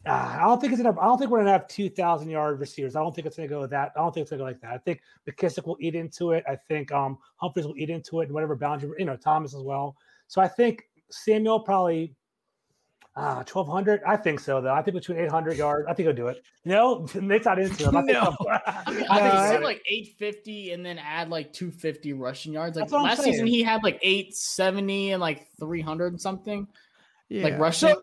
Uh, 0.06 0.38
I 0.40 0.44
don't 0.44 0.62
think 0.62 0.72
it's 0.72 0.82
gonna. 0.82 0.98
I 1.00 1.06
don't 1.06 1.18
think 1.18 1.30
we're 1.30 1.40
gonna 1.40 1.52
have 1.52 1.68
two 1.68 1.90
thousand 1.90 2.30
yard 2.30 2.60
receivers. 2.60 2.96
I 2.96 3.02
don't 3.02 3.14
think 3.14 3.28
it's 3.28 3.36
gonna 3.36 3.50
go 3.50 3.68
that. 3.68 3.92
I 3.96 4.00
don't 4.00 4.14
think 4.14 4.24
it's 4.24 4.30
gonna 4.30 4.40
go 4.40 4.46
like 4.46 4.62
that. 4.62 4.72
I 4.72 4.78
think 4.78 5.02
McKissic 5.30 5.68
will 5.68 5.76
eat 5.82 5.94
into 5.94 6.32
it. 6.32 6.46
I 6.48 6.56
think 6.56 6.92
um 6.94 7.18
Humphries 7.36 7.66
will 7.68 7.78
eat 7.78 7.90
into 7.90 8.22
it, 8.22 8.26
and 8.26 8.34
whatever 8.34 8.56
boundary, 8.56 8.92
you 8.98 9.06
know, 9.06 9.18
Thomas 9.18 9.54
as 9.54 9.62
well. 9.62 9.98
So 10.28 10.42
I 10.42 10.48
think 10.48 10.84
Samuel 11.12 11.60
probably 11.60 12.16
Uh, 13.16 13.44
1200 13.44 14.02
I 14.08 14.16
think 14.16 14.40
so 14.40 14.62
though. 14.62 14.74
I 14.74 14.82
think 14.82 14.96
between 14.96 15.18
800 15.18 15.58
yards, 15.58 15.88
I 15.90 15.94
think 15.94 16.08
he'll 16.08 16.16
do 16.16 16.28
it. 16.28 16.42
No, 16.64 17.06
know, 17.16 17.22
Nate's 17.22 17.46
not 17.46 17.60
into 17.60 17.90
him. 17.90 17.98
I 17.98 18.02
think, 18.02 18.14
No. 18.14 18.36
I'm- 18.50 18.96
think 18.96 19.10
I 19.12 19.44
he 19.48 19.54
said 19.54 19.64
like 19.64 19.82
850 19.86 20.72
and 20.72 20.86
then 20.86 20.98
add 21.00 21.30
like 21.30 21.52
250 21.52 22.14
rushing 22.14 22.54
yards. 22.54 22.78
Like 22.78 22.84
That's 22.84 22.94
what 22.94 23.00
I'm 23.00 23.06
last 23.06 23.24
season, 23.24 23.48
he 23.48 23.64
had 23.64 23.84
like 23.84 24.00
870 24.02 25.12
and 25.12 25.22
like 25.22 25.48
300 25.60 26.22
something. 26.22 26.68
Yeah. 27.28 27.44
Like 27.44 27.60
rushing. 27.60 27.90
So 27.90 28.02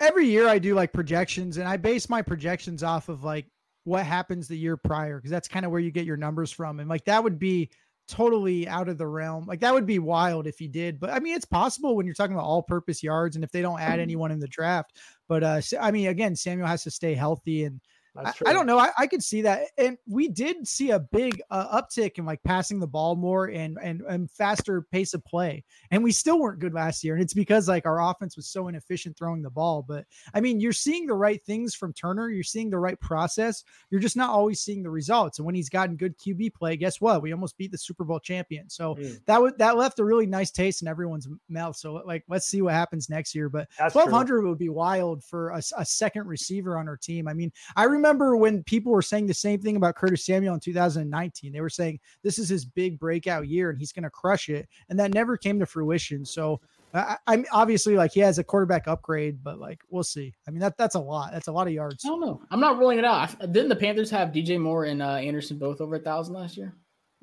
every 0.00 0.26
year 0.26 0.48
I 0.48 0.58
do 0.58 0.74
like 0.74 0.92
projections 0.92 1.56
and 1.56 1.68
I 1.68 1.76
base 1.76 2.08
my 2.08 2.22
projections 2.22 2.82
off 2.82 3.08
of 3.08 3.24
like 3.24 3.46
what 3.84 4.04
happens 4.04 4.48
the 4.48 4.56
year 4.56 4.76
prior 4.76 5.16
because 5.16 5.30
that's 5.30 5.48
kind 5.48 5.64
of 5.64 5.70
where 5.70 5.80
you 5.80 5.90
get 5.90 6.04
your 6.04 6.16
numbers 6.16 6.50
from. 6.50 6.80
And 6.80 6.88
like 6.88 7.04
that 7.04 7.22
would 7.22 7.38
be 7.38 7.70
totally 8.08 8.68
out 8.68 8.88
of 8.88 8.98
the 8.98 9.06
realm. 9.06 9.46
Like 9.46 9.60
that 9.60 9.74
would 9.74 9.86
be 9.86 9.98
wild 9.98 10.46
if 10.46 10.58
he 10.58 10.68
did. 10.68 11.00
But 11.00 11.10
I 11.10 11.20
mean, 11.20 11.34
it's 11.34 11.44
possible 11.44 11.96
when 11.96 12.06
you're 12.06 12.14
talking 12.14 12.34
about 12.34 12.46
all 12.46 12.62
purpose 12.62 13.02
yards 13.02 13.36
and 13.36 13.44
if 13.44 13.50
they 13.50 13.62
don't 13.62 13.80
add 13.80 14.00
anyone 14.00 14.30
in 14.30 14.40
the 14.40 14.48
draft. 14.48 14.92
But 15.28 15.42
uh 15.42 15.60
I 15.80 15.90
mean, 15.90 16.08
again, 16.08 16.36
Samuel 16.36 16.68
has 16.68 16.82
to 16.84 16.90
stay 16.90 17.14
healthy 17.14 17.64
and 17.64 17.80
I, 18.18 18.32
I 18.46 18.52
don't 18.52 18.66
know. 18.66 18.78
I, 18.78 18.90
I 18.98 19.06
could 19.06 19.22
see 19.22 19.42
that, 19.42 19.68
and 19.78 19.96
we 20.08 20.28
did 20.28 20.66
see 20.66 20.90
a 20.90 20.98
big 21.00 21.40
uh, 21.50 21.80
uptick 21.80 22.18
in 22.18 22.24
like 22.24 22.42
passing 22.42 22.80
the 22.80 22.86
ball 22.86 23.16
more 23.16 23.46
and 23.46 23.78
and 23.82 24.00
and 24.02 24.30
faster 24.30 24.82
pace 24.90 25.14
of 25.14 25.24
play. 25.24 25.64
And 25.90 26.02
we 26.02 26.12
still 26.12 26.38
weren't 26.40 26.58
good 26.60 26.74
last 26.74 27.04
year, 27.04 27.14
and 27.14 27.22
it's 27.22 27.34
because 27.34 27.68
like 27.68 27.86
our 27.86 28.00
offense 28.02 28.36
was 28.36 28.48
so 28.48 28.68
inefficient 28.68 29.16
throwing 29.16 29.42
the 29.42 29.50
ball. 29.50 29.84
But 29.86 30.04
I 30.34 30.40
mean, 30.40 30.60
you're 30.60 30.72
seeing 30.72 31.06
the 31.06 31.14
right 31.14 31.42
things 31.44 31.74
from 31.74 31.92
Turner. 31.92 32.28
You're 32.30 32.42
seeing 32.42 32.70
the 32.70 32.78
right 32.78 32.98
process. 33.00 33.62
You're 33.90 34.00
just 34.00 34.16
not 34.16 34.30
always 34.30 34.60
seeing 34.60 34.82
the 34.82 34.90
results. 34.90 35.38
And 35.38 35.46
when 35.46 35.54
he's 35.54 35.68
gotten 35.68 35.96
good 35.96 36.16
QB 36.18 36.54
play, 36.54 36.76
guess 36.76 37.00
what? 37.00 37.22
We 37.22 37.32
almost 37.32 37.56
beat 37.58 37.72
the 37.72 37.78
Super 37.78 38.04
Bowl 38.04 38.20
champion. 38.20 38.68
So 38.70 38.94
Mm. 38.96 39.24
that 39.26 39.42
was 39.42 39.52
that 39.58 39.76
left 39.76 39.98
a 39.98 40.04
really 40.04 40.26
nice 40.26 40.50
taste 40.50 40.80
in 40.80 40.88
everyone's 40.88 41.28
mouth. 41.48 41.76
So 41.76 41.94
like, 42.06 42.24
let's 42.28 42.46
see 42.46 42.62
what 42.62 42.72
happens 42.72 43.10
next 43.10 43.34
year. 43.34 43.48
But 43.48 43.68
That's 43.78 43.92
true. 43.92 44.02
1200 44.02 44.46
would 44.46 44.58
be 44.58 44.68
wild 44.68 45.22
for 45.24 45.50
a, 45.50 45.62
a 45.76 45.84
second 45.84 46.26
receiver 46.26 46.78
on 46.78 46.88
our 46.88 46.96
team. 46.96 47.28
I 47.28 47.34
mean, 47.34 47.52
I 47.74 47.84
remember 47.84 48.05
when 48.14 48.62
people 48.64 48.92
were 48.92 49.02
saying 49.02 49.26
the 49.26 49.34
same 49.34 49.60
thing 49.60 49.76
about 49.76 49.96
Curtis 49.96 50.24
Samuel 50.24 50.54
in 50.54 50.60
2019. 50.60 51.52
They 51.52 51.60
were 51.60 51.68
saying 51.68 52.00
this 52.22 52.38
is 52.38 52.48
his 52.48 52.64
big 52.64 52.98
breakout 52.98 53.48
year 53.48 53.70
and 53.70 53.78
he's 53.78 53.92
going 53.92 54.04
to 54.04 54.10
crush 54.10 54.48
it, 54.48 54.68
and 54.88 54.98
that 54.98 55.14
never 55.14 55.36
came 55.36 55.58
to 55.60 55.66
fruition. 55.66 56.24
So. 56.24 56.60
I, 56.94 57.18
I'm 57.26 57.44
obviously 57.52 57.94
like 57.94 58.12
he 58.12 58.20
has 58.20 58.38
a 58.38 58.44
quarterback 58.44 58.88
upgrade, 58.88 59.42
but 59.42 59.58
like 59.58 59.80
we'll 59.90 60.04
see. 60.04 60.34
I 60.48 60.50
mean 60.50 60.60
that 60.60 60.78
that's 60.78 60.94
a 60.94 61.00
lot. 61.00 61.30
That's 61.30 61.48
a 61.48 61.52
lot 61.52 61.66
of 61.66 61.74
yards. 61.74 62.02
I 62.06 62.08
don't 62.08 62.20
know. 62.20 62.40
I'm 62.50 62.60
not 62.60 62.78
ruling 62.78 62.98
it 62.98 63.04
out. 63.04 63.38
Didn't 63.52 63.68
the 63.68 63.76
Panthers 63.76 64.08
have 64.12 64.30
DJ 64.30 64.58
Moore 64.58 64.84
and 64.84 65.02
uh, 65.02 65.16
Anderson 65.16 65.58
both 65.58 65.82
over 65.82 65.96
a 65.96 65.98
thousand 65.98 66.36
last 66.36 66.56
year? 66.56 66.74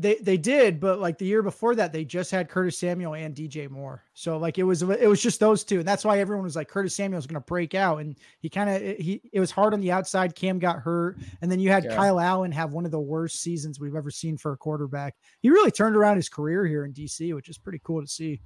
They 0.04 0.16
they 0.16 0.36
did, 0.36 0.82
but 0.82 0.99
like 0.99 1.18
the 1.18 1.26
year 1.26 1.41
before 1.41 1.76
that, 1.76 1.93
they 1.93 2.04
just 2.04 2.30
had 2.30 2.49
Curtis 2.49 2.78
Samuel 2.78 3.14
and 3.16 3.34
DJ 3.34 3.70
Moore. 3.70 4.04
So 4.14 4.38
like 4.38 4.58
it 4.58 4.64
was 4.64 4.82
it 4.82 5.08
was 5.08 5.22
just 5.22 5.39
those 5.39 5.64
two, 5.64 5.80
and 5.80 5.88
that's 5.88 6.04
why 6.04 6.20
everyone 6.20 6.43
was 6.43 6.58
like 6.58 6.68
Curtis 6.68 6.93
Samuel's 6.93 7.26
going 7.26 7.41
to 7.41 7.45
break 7.45 7.74
out, 7.74 7.99
and 8.01 8.18
he 8.41 8.49
kind 8.49 8.70
of 8.70 8.97
he 8.97 9.22
it 9.32 9.39
was 9.39 9.49
hard 9.49 9.74
on 9.74 9.80
the 9.80 9.93
outside. 9.93 10.36
Cam 10.36 10.60
got 10.60 10.80
hurt, 10.80 11.20
and 11.41 11.49
then 11.49 11.62
you 11.62 11.70
had 11.70 11.86
Yeah. 11.86 11.95
Kyle 11.95 12.20
Allen 12.20 12.51
have 12.51 12.74
one 12.74 12.84
of 12.84 12.91
the 12.91 12.99
worst 12.99 13.39
seasons 13.39 13.80
we've 13.80 13.95
ever 13.95 14.12
seen 14.12 14.36
for 14.36 14.51
a 14.51 14.58
quarterback. 14.58 15.16
He 15.39 15.49
really 15.49 15.72
turned 15.72 15.95
around 15.95 16.18
his 16.18 16.28
career 16.28 16.66
here 16.66 16.84
in 16.84 16.91
DC, 16.91 17.34
which 17.34 17.47
is 17.47 17.58
pretty 17.58 17.80
cool 17.82 18.01
to 18.01 18.08
see. 18.08 18.41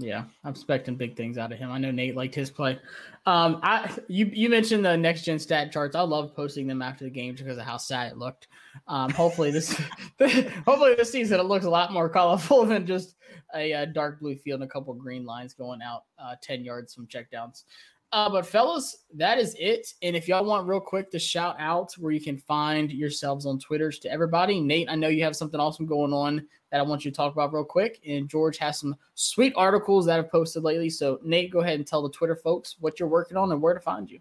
Yeah, 0.00 0.24
I'm 0.44 0.52
expecting 0.52 0.94
big 0.94 1.16
things 1.16 1.38
out 1.38 1.50
of 1.50 1.58
him. 1.58 1.72
I 1.72 1.78
know 1.78 1.90
Nate 1.90 2.14
liked 2.14 2.34
his 2.34 2.52
play. 2.52 2.78
Um, 3.26 3.58
I 3.64 3.92
you 4.06 4.30
you 4.32 4.48
mentioned 4.48 4.84
the 4.84 4.96
next 4.96 5.24
gen 5.24 5.40
stat 5.40 5.72
charts. 5.72 5.96
I 5.96 6.02
love 6.02 6.36
posting 6.36 6.68
them 6.68 6.82
after 6.82 7.04
the 7.04 7.10
games 7.10 7.40
because 7.40 7.58
of 7.58 7.64
how 7.64 7.78
sad 7.78 8.12
it 8.12 8.16
looked. 8.16 8.46
Um, 8.86 9.10
hopefully 9.10 9.50
this 9.50 9.72
hopefully 10.20 10.94
this 10.94 11.10
season 11.10 11.40
it 11.40 11.46
looks 11.46 11.64
a 11.64 11.70
lot 11.70 11.92
more 11.92 12.08
colorful 12.08 12.64
than 12.66 12.86
just 12.86 13.16
a, 13.56 13.72
uh 13.72 13.84
dark 13.86 14.20
blue 14.20 14.36
field 14.36 14.60
and 14.60 14.70
a 14.70 14.72
couple 14.72 14.94
green 14.94 15.24
lines 15.24 15.52
going 15.52 15.82
out 15.82 16.04
uh, 16.16 16.36
ten 16.40 16.64
yards 16.64 16.94
from 16.94 17.08
checkdowns. 17.08 17.64
Uh, 18.10 18.30
but 18.30 18.46
fellas, 18.46 19.04
that 19.14 19.38
is 19.38 19.54
it. 19.58 19.92
And 20.02 20.16
if 20.16 20.28
y'all 20.28 20.44
want 20.44 20.66
real 20.66 20.80
quick 20.80 21.10
to 21.10 21.18
shout 21.18 21.56
out 21.58 21.92
where 21.98 22.12
you 22.12 22.20
can 22.20 22.38
find 22.38 22.90
yourselves 22.90 23.44
on 23.44 23.58
Twitters 23.58 23.98
to 24.00 24.10
everybody, 24.10 24.60
Nate, 24.60 24.88
I 24.90 24.94
know 24.94 25.08
you 25.08 25.22
have 25.24 25.36
something 25.36 25.60
awesome 25.60 25.84
going 25.84 26.14
on 26.14 26.46
that 26.72 26.80
I 26.80 26.82
want 26.82 27.04
you 27.04 27.10
to 27.10 27.16
talk 27.16 27.34
about 27.34 27.52
real 27.52 27.64
quick. 27.64 28.00
And 28.06 28.28
George 28.28 28.56
has 28.58 28.78
some 28.78 28.96
sweet 29.14 29.52
articles 29.56 30.06
that 30.06 30.16
have 30.16 30.30
posted 30.30 30.62
lately. 30.62 30.88
So 30.88 31.20
Nate, 31.22 31.50
go 31.50 31.60
ahead 31.60 31.74
and 31.74 31.86
tell 31.86 32.02
the 32.02 32.10
Twitter 32.10 32.36
folks 32.36 32.76
what 32.80 32.98
you're 32.98 33.10
working 33.10 33.36
on 33.36 33.52
and 33.52 33.60
where 33.60 33.74
to 33.74 33.80
find 33.80 34.10
you. 34.10 34.20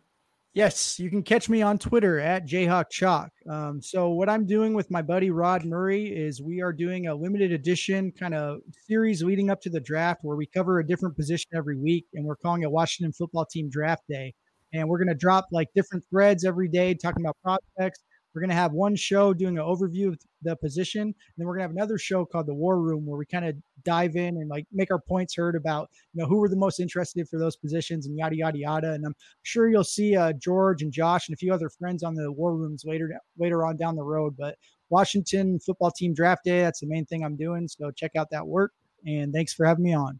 Yes, 0.57 0.97
you 0.97 1.11
can 1.11 1.21
catch 1.21 1.49
me 1.49 1.61
on 1.61 1.77
Twitter 1.77 2.19
at 2.19 2.47
JayhawkChalk. 2.47 3.29
Um, 3.47 3.79
so 3.79 4.09
what 4.09 4.27
I'm 4.27 4.47
doing 4.47 4.73
with 4.73 4.89
my 4.89 5.03
buddy 5.03 5.29
Rod 5.29 5.63
Murray 5.65 6.07
is 6.07 6.41
we 6.41 6.63
are 6.63 6.73
doing 6.73 7.05
a 7.05 7.13
limited 7.13 7.51
edition 7.51 8.11
kind 8.11 8.33
of 8.33 8.61
series 8.87 9.21
leading 9.21 9.51
up 9.51 9.61
to 9.61 9.69
the 9.69 9.79
draft 9.79 10.21
where 10.23 10.35
we 10.35 10.47
cover 10.47 10.79
a 10.79 10.87
different 10.87 11.15
position 11.15 11.51
every 11.55 11.77
week, 11.77 12.07
and 12.15 12.25
we're 12.25 12.37
calling 12.37 12.63
it 12.63 12.71
Washington 12.71 13.13
Football 13.13 13.45
Team 13.45 13.69
Draft 13.69 14.01
Day. 14.09 14.33
And 14.73 14.89
we're 14.89 14.97
going 14.97 15.09
to 15.09 15.13
drop 15.13 15.45
like 15.51 15.67
different 15.75 16.03
threads 16.09 16.43
every 16.43 16.69
day 16.69 16.95
talking 16.95 17.23
about 17.23 17.37
prospects. 17.43 17.99
We're 18.37 18.41
going 18.41 18.49
to 18.51 18.55
have 18.55 18.73
one 18.73 18.95
show 18.95 19.33
doing 19.33 19.57
an 19.57 19.63
overview 19.63 20.09
of 20.09 20.19
the 20.43 20.55
position, 20.57 21.01
and 21.01 21.15
then 21.37 21.47
we're 21.47 21.55
going 21.55 21.61
to 21.61 21.69
have 21.69 21.75
another 21.75 21.97
show 21.97 22.23
called 22.23 22.45
the 22.45 22.53
War 22.53 22.79
Room 22.79 23.03
where 23.07 23.17
we 23.17 23.25
kind 23.25 23.45
of 23.45 23.55
dive 23.83 24.15
in 24.15 24.37
and 24.37 24.47
like 24.47 24.67
make 24.71 24.91
our 24.91 24.99
points 24.99 25.35
heard 25.35 25.55
about 25.55 25.89
you 26.13 26.21
know 26.21 26.27
who 26.27 26.37
were 26.37 26.47
the 26.47 26.55
most 26.55 26.79
interested 26.79 27.27
for 27.27 27.39
those 27.39 27.55
positions 27.55 28.05
and 28.05 28.15
yada 28.15 28.35
yada 28.35 28.59
yada. 28.59 28.91
And 28.91 29.07
I'm 29.07 29.15
sure 29.41 29.71
you'll 29.71 29.83
see 29.83 30.15
uh, 30.15 30.33
George 30.33 30.83
and 30.83 30.91
Josh 30.91 31.27
and 31.27 31.33
a 31.33 31.37
few 31.37 31.51
other 31.51 31.67
friends 31.67 32.03
on 32.03 32.13
the 32.13 32.31
war 32.31 32.55
rooms 32.55 32.83
later 32.85 33.09
later 33.39 33.65
on 33.65 33.75
down 33.75 33.95
the 33.95 34.03
road. 34.03 34.35
But 34.37 34.53
Washington 34.91 35.59
football 35.59 35.89
team 35.89 36.13
draft 36.13 36.43
day, 36.43 36.61
that's 36.61 36.81
the 36.81 36.87
main 36.87 37.07
thing 37.07 37.25
I'm 37.25 37.37
doing. 37.37 37.67
So 37.67 37.89
check 37.89 38.11
out 38.15 38.27
that 38.29 38.45
work. 38.45 38.71
And 39.07 39.33
thanks 39.33 39.51
for 39.51 39.65
having 39.65 39.83
me 39.83 39.95
on. 39.95 40.19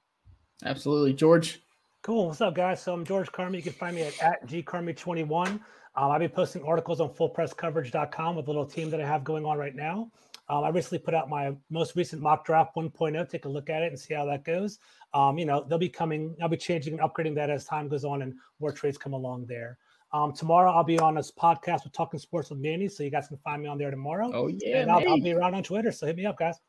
Absolutely. 0.66 1.14
George. 1.14 1.62
Cool. 2.02 2.30
What's 2.30 2.42
up, 2.42 2.56
guys? 2.56 2.82
So 2.82 2.96
I'm 2.96 3.06
George 3.06 3.32
Carmy. 3.32 3.58
You 3.58 3.62
can 3.62 3.74
find 3.74 3.96
me 3.96 4.02
at, 4.02 4.24
at 4.24 4.48
gcarmy21. 4.48 5.60
Um, 5.98 6.12
I'll 6.12 6.20
be 6.20 6.28
posting 6.28 6.64
articles 6.64 7.02
on 7.02 7.10
fullpresscoverage.com 7.10 8.36
with 8.36 8.48
a 8.48 8.50
little 8.50 8.66
team 8.66 8.92
that 8.92 9.02
I 9.02 9.06
have 9.06 9.24
going 9.24 9.46
on 9.46 9.58
right 9.58 9.76
now. 9.76 10.12
Um, 10.48 10.64
I 10.64 10.70
recently 10.70 11.00
put 11.00 11.14
out 11.14 11.28
my 11.28 11.54
most 11.70 11.96
recent 11.96 12.22
mock 12.22 12.46
draft 12.46 12.76
1.0. 12.76 13.30
Take 13.30 13.46
a 13.46 13.50
look 13.50 13.70
at 13.70 13.82
it 13.82 13.88
and 13.88 14.00
see 14.00 14.14
how 14.14 14.24
that 14.26 14.46
goes. 14.46 14.80
Um, 15.14 15.38
you 15.38 15.46
know, 15.46 15.66
they'll 15.68 15.78
be 15.78 15.90
coming, 15.90 16.36
I'll 16.42 16.48
be 16.48 16.56
changing 16.56 16.94
and 16.94 17.02
upgrading 17.02 17.36
that 17.36 17.50
as 17.50 17.66
time 17.66 17.90
goes 17.90 18.06
on 18.06 18.22
and 18.22 18.36
more 18.60 18.72
trades 18.72 18.98
come 18.98 19.14
along 19.14 19.48
there. 19.48 19.78
Um, 20.14 20.32
tomorrow 20.32 20.72
I'll 20.72 20.86
be 20.86 21.00
on 21.00 21.16
this 21.16 21.32
podcast 21.32 21.84
with 21.84 21.92
Talking 21.92 22.20
Sports 22.20 22.50
with 22.50 22.60
Manny, 22.60 22.88
so 22.88 23.04
you 23.04 23.12
guys 23.12 23.28
can 23.28 23.38
find 23.38 23.62
me 23.62 23.68
on 23.68 23.78
there 23.78 23.92
tomorrow. 23.92 24.32
Oh 24.34 24.48
yeah. 24.48 24.78
and 24.78 24.92
I'll, 24.92 25.06
I'll 25.06 25.20
be 25.20 25.34
around 25.34 25.54
on 25.54 25.64
Twitter, 25.64 25.92
so 25.92 26.06
hit 26.06 26.16
me 26.16 26.26
up, 26.26 26.38
guys. 26.38 26.60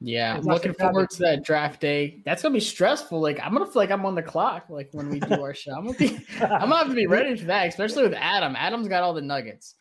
Yeah, 0.00 0.36
I'm 0.36 0.42
looking 0.42 0.74
forward 0.74 1.10
to 1.10 1.18
that 1.20 1.44
draft 1.44 1.80
day. 1.80 2.22
That's 2.24 2.42
gonna 2.42 2.52
be 2.52 2.60
stressful. 2.60 3.20
Like 3.20 3.40
I'm 3.42 3.52
gonna 3.52 3.66
feel 3.66 3.82
like 3.82 3.90
I'm 3.90 4.04
on 4.06 4.14
the 4.14 4.22
clock. 4.22 4.66
Like 4.68 4.88
when 4.92 5.08
we 5.10 5.20
do 5.20 5.34
our 5.42 5.54
show, 5.54 5.72
I'm 5.72 5.86
gonna 5.86 5.98
be. 5.98 6.18
I'm 6.40 6.48
gonna 6.68 6.76
have 6.76 6.88
to 6.88 6.94
be 6.94 7.06
ready 7.06 7.36
for 7.36 7.46
that, 7.46 7.68
especially 7.68 8.02
with 8.02 8.14
Adam. 8.14 8.56
Adam's 8.56 8.88
got 8.88 9.02
all 9.02 9.14
the 9.14 9.22
nuggets. 9.22 9.74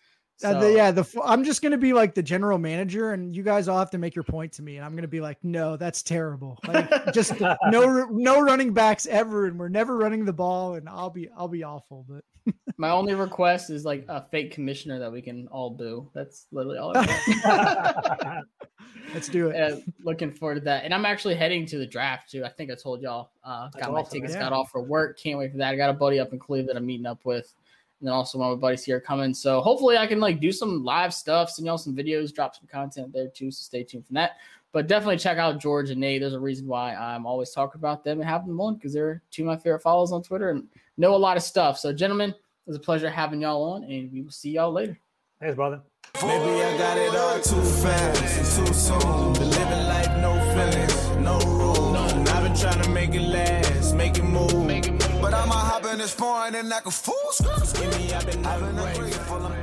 Uh, 0.43 0.59
the, 0.59 0.73
yeah, 0.73 0.91
the 0.91 1.05
I'm 1.23 1.43
just 1.43 1.61
gonna 1.61 1.77
be 1.77 1.93
like 1.93 2.15
the 2.15 2.23
general 2.23 2.57
manager, 2.57 3.13
and 3.13 3.35
you 3.35 3.43
guys 3.43 3.67
all 3.67 3.79
have 3.79 3.91
to 3.91 3.97
make 3.97 4.15
your 4.15 4.23
point 4.23 4.51
to 4.53 4.61
me, 4.61 4.77
and 4.77 4.85
I'm 4.85 4.95
gonna 4.95 5.07
be 5.07 5.21
like, 5.21 5.37
no, 5.43 5.77
that's 5.77 6.03
terrible. 6.03 6.57
Like 6.67 7.13
just 7.13 7.39
no 7.67 8.05
no 8.11 8.41
running 8.41 8.73
backs 8.73 9.05
ever, 9.05 9.45
and 9.45 9.57
we're 9.57 9.69
never 9.69 9.97
running 9.97 10.25
the 10.25 10.33
ball, 10.33 10.75
and 10.75 10.89
I'll 10.89 11.09
be 11.09 11.29
I'll 11.37 11.47
be 11.47 11.63
awful. 11.63 12.05
But 12.09 12.23
My 12.77 12.89
only 12.89 13.13
request 13.13 13.69
is 13.69 13.85
like 13.85 14.05
a 14.09 14.25
fake 14.31 14.51
commissioner 14.51 14.99
that 14.99 15.11
we 15.11 15.21
can 15.21 15.47
all 15.49 15.69
boo. 15.69 16.09
That's 16.13 16.47
literally 16.51 16.77
all. 16.77 16.97
I 16.97 17.01
want. 18.25 18.47
Let's 19.13 19.29
do 19.29 19.49
it. 19.49 19.73
Uh, 19.73 19.77
looking 20.03 20.31
forward 20.31 20.55
to 20.55 20.61
that. 20.61 20.83
And 20.83 20.93
I'm 20.93 21.05
actually 21.05 21.35
heading 21.35 21.65
to 21.67 21.77
the 21.77 21.85
draft 21.85 22.31
too. 22.31 22.43
I 22.43 22.49
think 22.49 22.71
I 22.71 22.75
told 22.75 23.01
y'all. 23.01 23.31
Uh, 23.43 23.69
got 23.69 23.73
That's 23.73 23.91
my 23.91 24.03
tickets, 24.03 24.35
got 24.35 24.53
off 24.53 24.71
for 24.71 24.81
work. 24.81 25.19
Can't 25.19 25.39
wait 25.39 25.51
for 25.51 25.57
that. 25.57 25.73
I 25.73 25.75
got 25.75 25.89
a 25.89 25.93
buddy 25.93 26.19
up 26.19 26.33
in 26.33 26.39
Cleveland 26.39 26.77
I'm 26.77 26.85
meeting 26.85 27.05
up 27.05 27.19
with. 27.23 27.53
And 27.99 28.07
then 28.07 28.13
also 28.13 28.37
one 28.37 28.51
of 28.51 28.57
my 28.57 28.61
buddies 28.61 28.83
here 28.83 28.99
coming. 28.99 29.33
So 29.33 29.61
hopefully 29.61 29.97
I 29.97 30.07
can 30.07 30.19
like 30.19 30.39
do 30.39 30.51
some 30.51 30.83
live 30.83 31.13
stuff, 31.13 31.49
send 31.49 31.65
y'all 31.65 31.77
some 31.77 31.95
videos, 31.95 32.33
drop 32.33 32.55
some 32.55 32.67
content 32.67 33.13
there 33.13 33.29
too. 33.29 33.51
So 33.51 33.61
stay 33.61 33.83
tuned 33.83 34.05
for 34.05 34.13
that. 34.13 34.31
But 34.73 34.87
definitely 34.87 35.17
check 35.17 35.37
out 35.37 35.61
George 35.61 35.91
and 35.91 36.01
Nate. 36.01 36.21
There's 36.21 36.33
a 36.33 36.39
reason 36.39 36.67
why 36.67 36.95
I'm 36.95 37.27
always 37.27 37.51
talking 37.51 37.79
about 37.79 38.03
them 38.03 38.19
and 38.19 38.29
having 38.29 38.47
them 38.47 38.59
on 38.59 38.75
because 38.75 38.91
they're 38.91 39.21
two 39.29 39.43
of 39.43 39.47
my 39.47 39.57
favorite 39.57 39.83
followers 39.83 40.11
on 40.11 40.23
Twitter 40.23 40.49
and 40.49 40.67
know 40.97 41.15
a 41.15 41.17
lot 41.17 41.37
of 41.37 41.43
stuff. 41.43 41.77
So 41.77 41.93
gentlemen, 41.93 42.31
it 42.31 42.35
was 42.65 42.77
a 42.77 42.79
pleasure 42.79 43.09
having 43.09 43.41
y'all 43.41 43.63
on, 43.63 43.83
and 43.83 44.11
we 44.11 44.21
will 44.21 44.31
see 44.31 44.51
y'all 44.51 44.71
later. 44.71 44.97
Thanks, 45.39 45.55
brother. 45.55 45.81
Maybe 46.21 46.63
I 46.63 46.77
got 46.77 46.97
it 46.97 47.15
all 47.15 47.39
too 47.39 47.61
fast 47.81 48.55
too 48.55 48.73
soon. 48.73 49.33
Been 49.33 49.49
living 49.49 49.87
life, 49.87 50.11
no 50.21 50.33
feelings, 50.53 51.17
no 51.17 51.37
rules. 51.39 52.13
And 52.13 52.29
I've 52.29 52.43
been 52.43 52.55
trying 52.55 52.81
to 52.83 52.89
make 52.89 53.13
it 53.15 53.21
last, 53.21 53.95
make 53.95 54.17
it 54.17 54.23
move. 54.23 54.51
But 55.21 55.33
I'ma 55.33 55.55
hop 55.55 55.85
in 55.85 55.97
this 55.97 56.13
foreign 56.13 56.55
and 56.55 56.69
like 56.69 56.85
a 56.85 56.91
fool. 56.91 57.15
Give 57.73 57.97
me, 57.97 58.13
I've 58.13 58.25
been 58.25 58.45
ungrateful. 58.45 59.01
grateful, 59.01 59.45
I'm 59.47 59.62